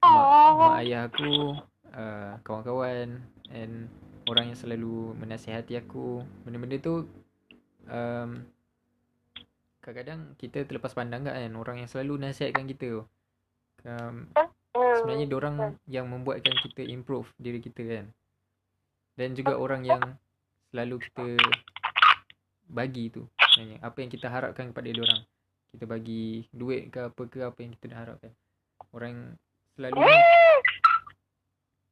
mak, 0.00 0.26
mak 0.58 0.74
ayah 0.82 1.06
aku 1.08 1.60
uh, 1.94 2.32
kawan-kawan 2.42 3.22
and 3.52 3.88
orang 4.28 4.52
yang 4.52 4.58
selalu 4.58 5.12
menasihati 5.20 5.76
aku. 5.76 6.24
Benda-benda 6.44 6.80
tu 6.80 7.04
um, 7.88 8.30
kadang-kadang 9.84 10.32
kita 10.40 10.64
terlepas 10.64 10.96
pandang 10.96 11.28
kan 11.28 11.52
orang 11.56 11.84
yang 11.84 11.88
selalu 11.88 12.16
nasihatkan 12.20 12.64
kita. 12.68 13.04
Um, 13.84 14.32
sebenarnya 14.72 15.28
orang 15.36 15.76
yang 15.84 16.08
membuatkan 16.08 16.56
kita 16.64 16.88
improve 16.88 17.28
diri 17.36 17.60
kita 17.60 17.84
kan. 17.84 18.06
Dan 19.14 19.36
juga 19.36 19.60
orang 19.60 19.86
yang 19.86 20.02
selalu 20.72 21.04
kita 21.06 21.38
bagi 22.64 23.12
tu 23.12 23.28
sebenarnya. 23.54 23.78
Apa 23.86 23.96
yang 24.02 24.10
kita 24.10 24.26
harapkan 24.26 24.74
kepada 24.74 24.88
orang. 24.90 25.22
Kita 25.70 25.84
bagi 25.86 26.46
duit 26.50 26.90
ke 26.90 27.10
apa 27.10 27.22
ke 27.30 27.38
apa 27.42 27.58
yang 27.62 27.72
kita 27.78 27.86
dah 27.94 27.98
harapkan. 28.02 28.32
Orang 28.90 29.38
selalu 29.78 30.02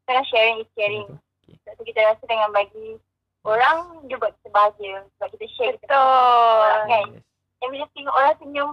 Kadang 0.03 0.27
sharing 0.27 0.59
is 0.63 0.71
caring. 0.75 1.07
Okay. 1.47 1.55
Sebab 1.63 1.73
tu 1.79 1.83
kita 1.87 2.01
rasa 2.03 2.23
dengan 2.27 2.51
bagi 2.51 2.99
orang 3.47 4.07
dia 4.11 4.19
buat 4.19 4.35
kita 4.43 4.51
bahagia. 4.51 5.07
Sebab 5.19 5.29
kita 5.39 5.47
share 5.55 5.77
kita 5.79 5.95
Betul. 5.95 6.79
kan. 6.91 7.07
Yes. 7.15 7.23
Yang 7.63 7.71
bila 7.71 7.87
tengok 7.95 8.15
orang 8.19 8.37
senyum, 8.43 8.71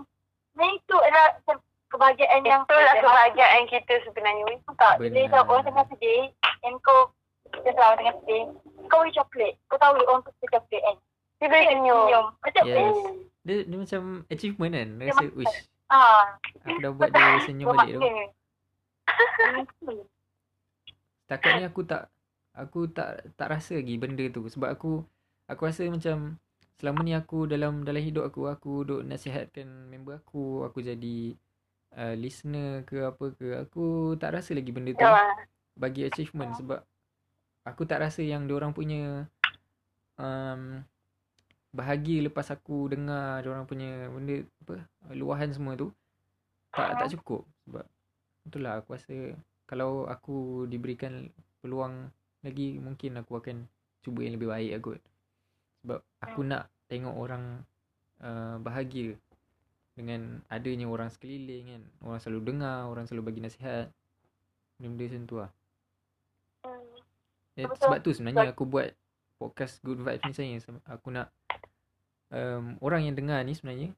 sebenarnya 0.49 0.73
itu 0.81 0.95
adalah 0.97 1.27
kebahagiaan 1.89 2.41
yang 2.45 2.61
Itulah 2.65 2.95
kebahagiaan 2.97 3.63
kita 3.69 3.93
sebenarnya. 4.05 4.43
weh. 4.49 4.59
tak. 4.77 4.93
Bila 4.97 5.19
tahu 5.29 5.45
orang 5.53 5.65
tengah 5.65 5.85
sedih, 5.93 6.23
and 6.65 6.77
kau 6.81 7.13
kita 7.49 7.69
tahu 7.73 7.93
tengah 8.01 8.15
sedih, 8.25 8.43
kau 8.89 8.99
beri 9.05 9.13
coklat. 9.13 9.53
Kau 9.69 9.77
tahu 9.77 9.93
orang 10.05 10.21
tu 10.25 10.31
suka 10.41 10.57
coklat 10.57 10.81
kan. 10.85 10.97
Dia 11.39 11.47
boleh 11.47 11.65
senyum. 11.71 12.25
Macam 12.43 12.63
Yes. 12.67 12.75
eh, 12.75 12.93
Dia, 13.47 13.55
dia 13.63 13.77
macam 13.79 14.01
achievement 14.27 14.73
kan. 14.75 14.89
Dia 14.99 15.05
Rasa, 15.07 15.23
macam- 15.23 15.35
wish, 15.39 15.57
ah, 15.87 16.23
aku 16.67 16.79
dah 16.83 16.91
buat 16.91 17.09
dia 17.09 17.39
senyum 17.47 17.67
balik 17.71 17.95
tu. 17.95 18.01
ni 21.29 21.63
aku 21.65 21.81
tak 21.85 22.09
aku 22.57 22.89
tak 22.89 23.21
tak 23.37 23.47
rasa 23.53 23.77
lagi 23.77 23.95
benda 24.01 24.25
tu 24.33 24.49
sebab 24.49 24.73
aku 24.73 25.05
aku 25.45 25.61
rasa 25.69 25.85
macam 25.85 26.41
selama 26.81 26.99
ni 27.05 27.13
aku 27.13 27.45
dalam 27.45 27.85
dalam 27.85 28.01
hidup 28.01 28.25
aku 28.25 28.49
aku 28.49 28.81
duk 28.87 29.01
nasihatkan 29.05 29.67
member 29.91 30.17
aku, 30.17 30.65
aku 30.65 30.81
jadi 30.81 31.37
uh, 31.95 32.15
listener 32.17 32.81
ke 32.87 33.03
apa 33.05 33.25
ke. 33.35 33.47
Aku 33.67 34.15
tak 34.17 34.35
rasa 34.39 34.57
lagi 34.57 34.71
benda 34.73 34.91
tu 34.95 35.05
bagi 35.79 36.03
achievement 36.03 36.51
sebab 36.57 36.81
aku 37.63 37.83
tak 37.85 38.03
rasa 38.03 38.23
yang 38.25 38.47
orang 38.49 38.73
punya 38.73 39.29
um, 40.19 40.83
bahagia 41.69 42.25
lepas 42.25 42.49
aku 42.49 42.89
dengar 42.89 43.45
orang 43.45 43.69
punya 43.69 44.09
benda 44.09 44.41
apa 44.65 44.75
luahan 45.13 45.53
semua 45.53 45.77
tu 45.77 45.93
tak 46.73 46.97
tak 46.97 47.13
cukup 47.17 47.45
sebab 47.65 47.85
itulah 48.49 48.81
aku 48.81 48.97
rasa 48.97 49.13
kalau 49.69 50.09
aku 50.09 50.65
diberikan 50.65 51.29
peluang 51.61 52.09
lagi 52.41 52.81
mungkin 52.81 53.21
aku 53.21 53.37
akan 53.37 53.69
cuba 54.01 54.25
yang 54.25 54.33
lebih 54.39 54.49
baik 54.49 54.71
aku 54.81 54.89
sebab 55.85 55.99
aku 56.25 56.41
nak 56.41 56.67
tengok 56.89 57.15
orang 57.15 57.61
uh, 58.25 58.57
bahagia 58.59 59.15
dengan 59.99 60.39
adanya 60.47 60.87
orang 60.87 61.11
sekeliling 61.11 61.75
kan. 61.75 61.83
Orang 62.07 62.19
selalu 62.23 62.55
dengar 62.55 62.87
orang 62.87 63.03
selalu 63.03 63.31
bagi 63.31 63.41
nasihat. 63.43 63.91
Benda-benda 64.79 65.03
macam 65.11 65.23
tu 65.27 65.35
lah. 65.35 65.51
Hmm. 66.63 67.59
Eh, 67.59 67.67
sebab 67.67 67.99
tu 67.99 68.15
sebenarnya 68.15 68.55
aku 68.55 68.63
buat 68.63 68.95
podcast 69.35 69.83
Good 69.83 69.99
Vibes 69.99 70.23
ni 70.23 70.33
saya. 70.35 70.79
Aku 70.87 71.11
nak 71.11 71.35
um, 72.31 72.77
orang 72.79 73.05
yang 73.05 73.15
dengar 73.15 73.41
ni 73.41 73.53
sebenarnya 73.53 73.89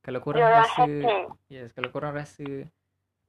kalau 0.00 0.20
korang 0.20 0.40
Dia 0.40 0.48
orang 0.48 0.62
rasa 0.64 0.82
happy. 0.82 1.04
yes 1.48 1.68
kalau 1.72 1.88
korang 1.88 2.12
rasa 2.12 2.46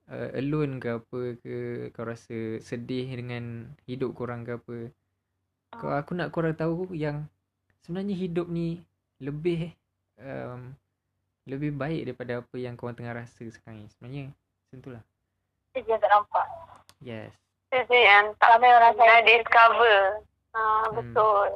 uh, 0.08 0.30
alone 0.34 0.78
ke 0.78 0.88
apa 0.96 1.20
ke 1.38 1.56
kau 1.92 2.06
rasa 2.06 2.38
sedih 2.60 3.10
dengan 3.10 3.44
hidup 3.84 4.14
korang 4.14 4.42
ke 4.42 4.56
apa 4.56 4.78
kau 5.72 5.92
aku 5.92 6.12
nak 6.14 6.30
korang 6.30 6.54
tahu 6.54 6.90
yang 6.92 7.28
sebenarnya 7.82 8.16
hidup 8.16 8.48
ni 8.48 8.82
lebih 9.20 9.74
um, 10.18 10.74
lebih 11.46 11.74
baik 11.74 12.06
daripada 12.06 12.42
apa 12.42 12.56
yang 12.56 12.74
korang 12.74 12.94
tengah 12.94 13.18
rasa 13.18 13.44
sekarang 13.44 13.84
ni 13.84 13.88
sebenarnya 13.90 14.24
macam 14.32 14.78
tu 14.80 14.90
lah 14.90 15.04
Kita 15.70 15.86
je 15.86 15.96
tak 15.98 16.10
nampak. 16.10 16.46
yes 17.00 17.34
je 17.70 17.86
yang 17.94 18.34
tak 18.38 18.50
Ramai 18.50 18.70
orang 18.72 18.94
pernah 18.94 19.14
saya 19.14 19.22
discover. 19.24 19.98
Ha, 20.50 20.60
Hmm. 20.60 20.94
betul. 20.98 21.50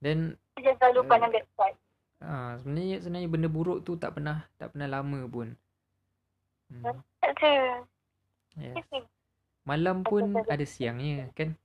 dan 0.00 0.18
Kita 0.32 0.41
je 0.54 0.72
selalu 0.76 1.00
Eh. 1.00 1.08
pandang 1.08 1.32
website. 1.32 1.76
Ah, 2.22 2.54
sebenarnya 2.60 2.96
sebenarnya 3.00 3.28
benda 3.28 3.48
buruk 3.48 3.82
tu 3.82 3.96
tak 3.96 4.14
pernah 4.14 4.46
tak 4.54 4.70
pernah 4.70 4.88
lama 4.90 5.20
pun. 5.26 5.48
Hmm. 6.68 7.00
Itu. 7.18 7.50
Yes. 8.56 8.84
Malam 9.64 10.02
pun 10.02 10.36
ada 10.36 10.64
siangnya 10.64 11.30
kan? 11.32 11.56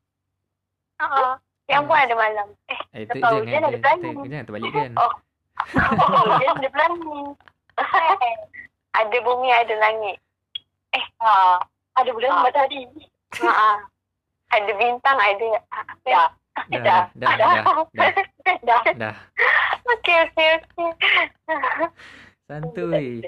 Ha. 0.98 1.36
Yang 1.68 1.84
pun 1.84 1.98
ada 2.00 2.16
malam. 2.16 2.48
Eh, 2.66 2.80
Eh 2.96 3.04
jangan 3.06 3.44
dia 3.44 3.60
ada 3.60 3.70
kita, 3.70 3.90
jangan 4.24 4.46
terbalikkan. 4.46 4.92
Oh. 5.02 5.14
Oh, 5.74 6.38
dia 6.38 6.54
ada 6.54 6.70
plan 6.70 6.94
ni. 6.96 7.22
ada 9.02 9.18
bumi, 9.20 9.50
ada 9.50 9.74
langit. 9.76 10.16
Ha, 10.94 11.58
ada 11.98 12.10
bulan 12.14 12.30
Ah. 12.32 12.42
matahari. 12.46 12.86
Ha. 13.44 13.84
ada 14.48 14.72
bintang, 14.74 15.18
ada. 15.20 15.48
Ya. 16.08 16.24
Dah, 16.72 16.80
dah, 16.80 17.02
dah, 17.14 17.34
dah, 17.36 17.58
dah, 17.94 18.12
Dah. 18.64 18.82
dah. 18.96 19.16
Okey, 19.88 20.18
okey, 20.32 20.50
okey. 20.56 20.90
Santuy. 22.48 23.24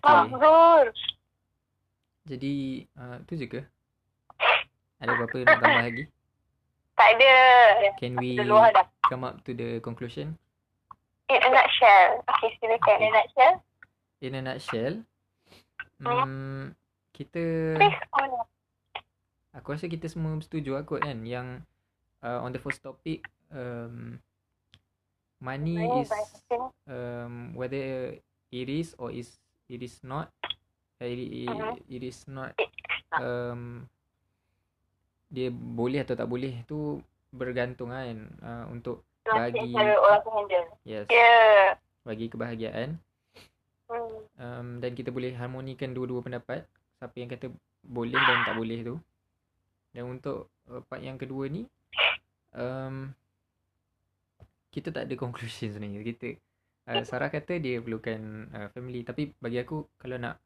Okay. 0.00 0.80
Jadi 2.30 2.54
uh, 2.98 3.16
tu 3.26 3.32
je 3.38 3.46
ke? 3.46 3.60
Ada 4.98 5.14
apa-apa 5.14 5.36
nak 5.46 5.58
tambah 5.62 5.82
lagi? 5.86 6.04
Tak 6.98 7.08
ada. 7.16 7.34
Can 7.96 8.18
we 8.18 8.36
come 9.08 9.24
up 9.24 9.40
to 9.46 9.54
the 9.54 9.78
conclusion? 9.80 10.34
In 11.30 11.38
a 11.38 11.48
nutshell. 11.54 12.22
Okey, 12.26 12.50
silakan. 12.58 12.96
Dia 12.98 13.10
nak 13.14 13.26
share. 13.34 13.56
In 14.20 14.36
a 14.36 14.40
nutshell, 14.44 14.94
hmm, 16.02 16.76
kita 17.14 17.42
Please 17.78 18.02
on. 18.18 18.44
Aku 19.56 19.74
rasa 19.74 19.90
kita 19.90 20.06
semua 20.06 20.38
setuju 20.38 20.78
lah 20.78 20.84
kot 20.86 21.02
kan 21.02 21.24
yang 21.26 21.64
uh, 22.20 22.40
on 22.40 22.50
the 22.50 22.58
first 22.58 22.80
topic 22.80 23.22
um, 23.50 24.18
money 25.38 25.76
is 26.00 26.10
um, 26.86 27.52
whether 27.54 28.14
it 28.48 28.68
is 28.68 28.92
or 28.96 29.10
is 29.10 29.38
it 29.66 29.80
is 29.80 30.00
not. 30.02 30.28
Uh, 31.00 31.08
it, 31.08 31.16
it, 31.16 31.48
Mhm. 31.48 31.80
it 31.88 32.02
is 32.04 32.28
not 32.28 32.52
um, 33.16 33.88
dia 35.26 35.48
boleh 35.48 36.02
atau 36.02 36.12
tak 36.12 36.26
boleh 36.26 36.60
tu 36.66 37.00
bergantung 37.30 37.88
kan 37.88 38.16
uh, 38.42 38.64
untuk 38.68 39.06
Bagi- 39.22 39.70
yes. 40.82 41.06
Ya. 41.06 41.78
bagi 42.02 42.26
kebahagiaan. 42.26 42.98
Hmm. 43.86 44.22
um, 44.38 44.68
dan 44.78 44.94
kita 44.94 45.10
boleh 45.10 45.34
harmonikan 45.34 45.90
dua-dua 45.90 46.22
pendapat. 46.22 46.62
Siapa 46.98 47.14
yang 47.16 47.30
kata 47.30 47.50
boleh 47.80 48.14
dan 48.14 48.44
tak 48.44 48.54
boleh 48.54 48.78
tu. 48.82 48.94
Dan 49.90 50.18
untuk 50.18 50.46
uh, 50.68 50.78
part 50.84 51.00
yang 51.00 51.16
kedua 51.16 51.46
ni 51.46 51.66
um, 52.54 53.12
kita 54.70 54.94
tak 54.94 55.10
ada 55.10 55.14
conclusion 55.18 55.70
sebenarnya 55.74 56.00
kita 56.02 56.28
uh, 56.90 57.02
Sarah 57.02 57.28
kata 57.28 57.58
dia 57.58 57.78
perlukan 57.78 58.20
uh, 58.50 58.68
family 58.70 59.02
tapi 59.02 59.34
bagi 59.36 59.58
aku 59.60 59.86
kalau 59.98 60.16
nak 60.16 60.38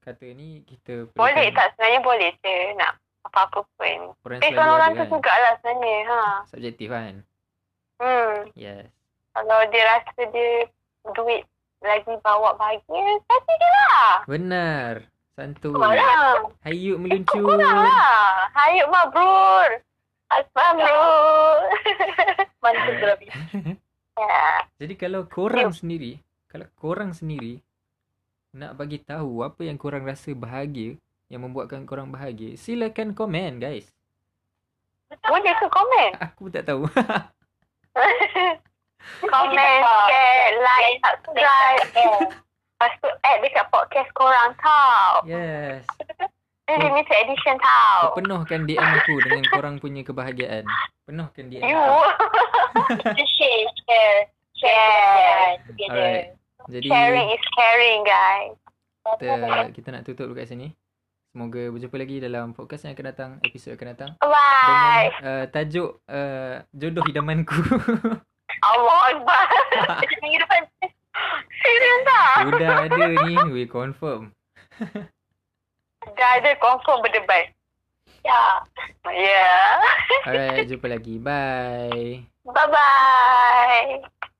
kata 0.00 0.30
ni 0.32 0.60
kita 0.62 1.08
Boleh 1.16 1.32
perlukan 1.32 1.56
tak? 1.56 1.66
Sebenarnya 1.74 2.00
boleh 2.04 2.30
je 2.44 2.56
nak 2.76 2.92
apa-apa 3.24 3.64
pun. 3.64 4.00
orang 4.20 4.40
Eh, 4.44 4.52
kalau 4.52 4.76
orang 4.76 4.92
tu 4.92 5.00
kan 5.00 5.08
jugalah 5.08 5.52
sebenarnya. 5.64 5.96
Ha. 6.04 6.20
subjektif 6.48 6.88
kan 6.92 7.14
Hmm. 7.94 8.50
yes 8.52 8.90
Kalau 9.32 9.58
dia 9.70 9.82
rasa 9.86 10.20
dia 10.28 10.66
duit 11.14 11.46
lagi 11.78 12.12
bawa 12.20 12.56
bahagia, 12.56 13.06
kasi 13.28 13.52
je 13.54 13.68
lah. 13.68 14.24
benar 14.24 14.94
santuy 15.34 15.74
Malah. 15.74 16.46
hayuk 16.62 16.96
meluncur 16.96 17.42
Kurang 17.44 17.78
lah. 17.82 18.48
Hayuk 18.54 18.86
mabrur. 18.88 19.82
Eh. 20.32 20.44
terlebih. 23.00 23.28
ya. 24.20 24.64
Jadi 24.80 24.94
kalau 24.96 25.28
korang 25.28 25.72
sendiri, 25.74 26.18
kalau 26.48 26.66
korang 26.78 27.12
sendiri 27.12 27.60
nak 28.54 28.78
bagi 28.78 29.02
tahu 29.02 29.42
apa 29.42 29.66
yang 29.66 29.76
korang 29.76 30.06
rasa 30.06 30.30
bahagia, 30.32 30.94
yang 31.28 31.42
membuatkan 31.42 31.84
korang 31.84 32.14
bahagia, 32.14 32.54
silakan 32.54 33.12
komen 33.12 33.58
guys. 33.58 33.90
Boleh 35.26 35.54
ke 35.58 35.66
komen? 35.70 36.10
Aku 36.32 36.50
tak 36.50 36.66
tahu. 36.66 36.86
komen, 39.30 39.78
share, 40.08 40.54
like, 40.58 40.98
subscribe. 41.02 41.86
Lepas 42.74 42.92
tu 42.98 43.08
add 43.22 43.38
dekat 43.38 43.66
podcast 43.70 44.10
korang 44.16 44.50
tau. 44.58 45.22
yes. 45.28 45.86
Ini 46.64 46.80
limited 46.80 47.18
edition 47.28 47.60
tau. 47.60 48.16
Penuhkan 48.16 48.64
DM 48.64 48.80
aku 48.80 49.20
dengan 49.20 49.44
korang 49.52 49.76
punya 49.76 50.00
kebahagiaan. 50.00 50.64
Penuhkan 51.04 51.52
DM. 51.52 51.60
You. 51.60 51.84
Share, 53.36 53.68
share, 53.84 54.20
share. 54.56 56.32
Jadi, 56.64 56.86
Sharing 56.88 57.28
is 57.36 57.44
caring, 57.52 58.00
guys. 58.02 58.56
Kita, 59.20 59.68
kita 59.76 59.88
nak 59.92 60.02
tutup 60.08 60.32
dekat 60.32 60.56
sini. 60.56 60.72
Semoga 61.34 61.68
berjumpa 61.68 61.96
lagi 62.00 62.16
dalam 62.24 62.56
podcast 62.56 62.88
yang 62.88 62.96
akan 62.96 63.06
datang, 63.12 63.30
episod 63.44 63.74
yang 63.74 63.78
akan 63.78 63.90
datang. 63.92 64.10
Bye. 64.24 64.32
Dengan 65.12 65.12
uh, 65.20 65.44
tajuk 65.52 65.90
uh, 66.08 66.54
Jodoh 66.72 67.04
hidamanku. 67.04 67.58
Allah 68.72 68.98
Akbar. 69.12 69.46
Macam 70.00 70.18
minggu 70.24 70.40
depan. 70.40 70.62
Serius 71.60 72.00
tak? 72.08 72.36
Sudah 72.48 72.70
ada 72.88 73.02
ni. 73.28 73.34
We 73.52 73.68
confirm. 73.68 74.32
Dah 76.14 76.30
ada 76.38 76.50
confirm 76.62 77.02
berdebat. 77.02 77.50
Ya. 78.24 78.30
Yeah. 78.30 78.52
Ya. 79.10 79.12
Yeah. 79.12 79.68
Alright, 80.24 80.66
jumpa 80.70 80.86
lagi. 80.88 81.20
Bye. 81.20 82.24
Bye-bye. 82.46 84.30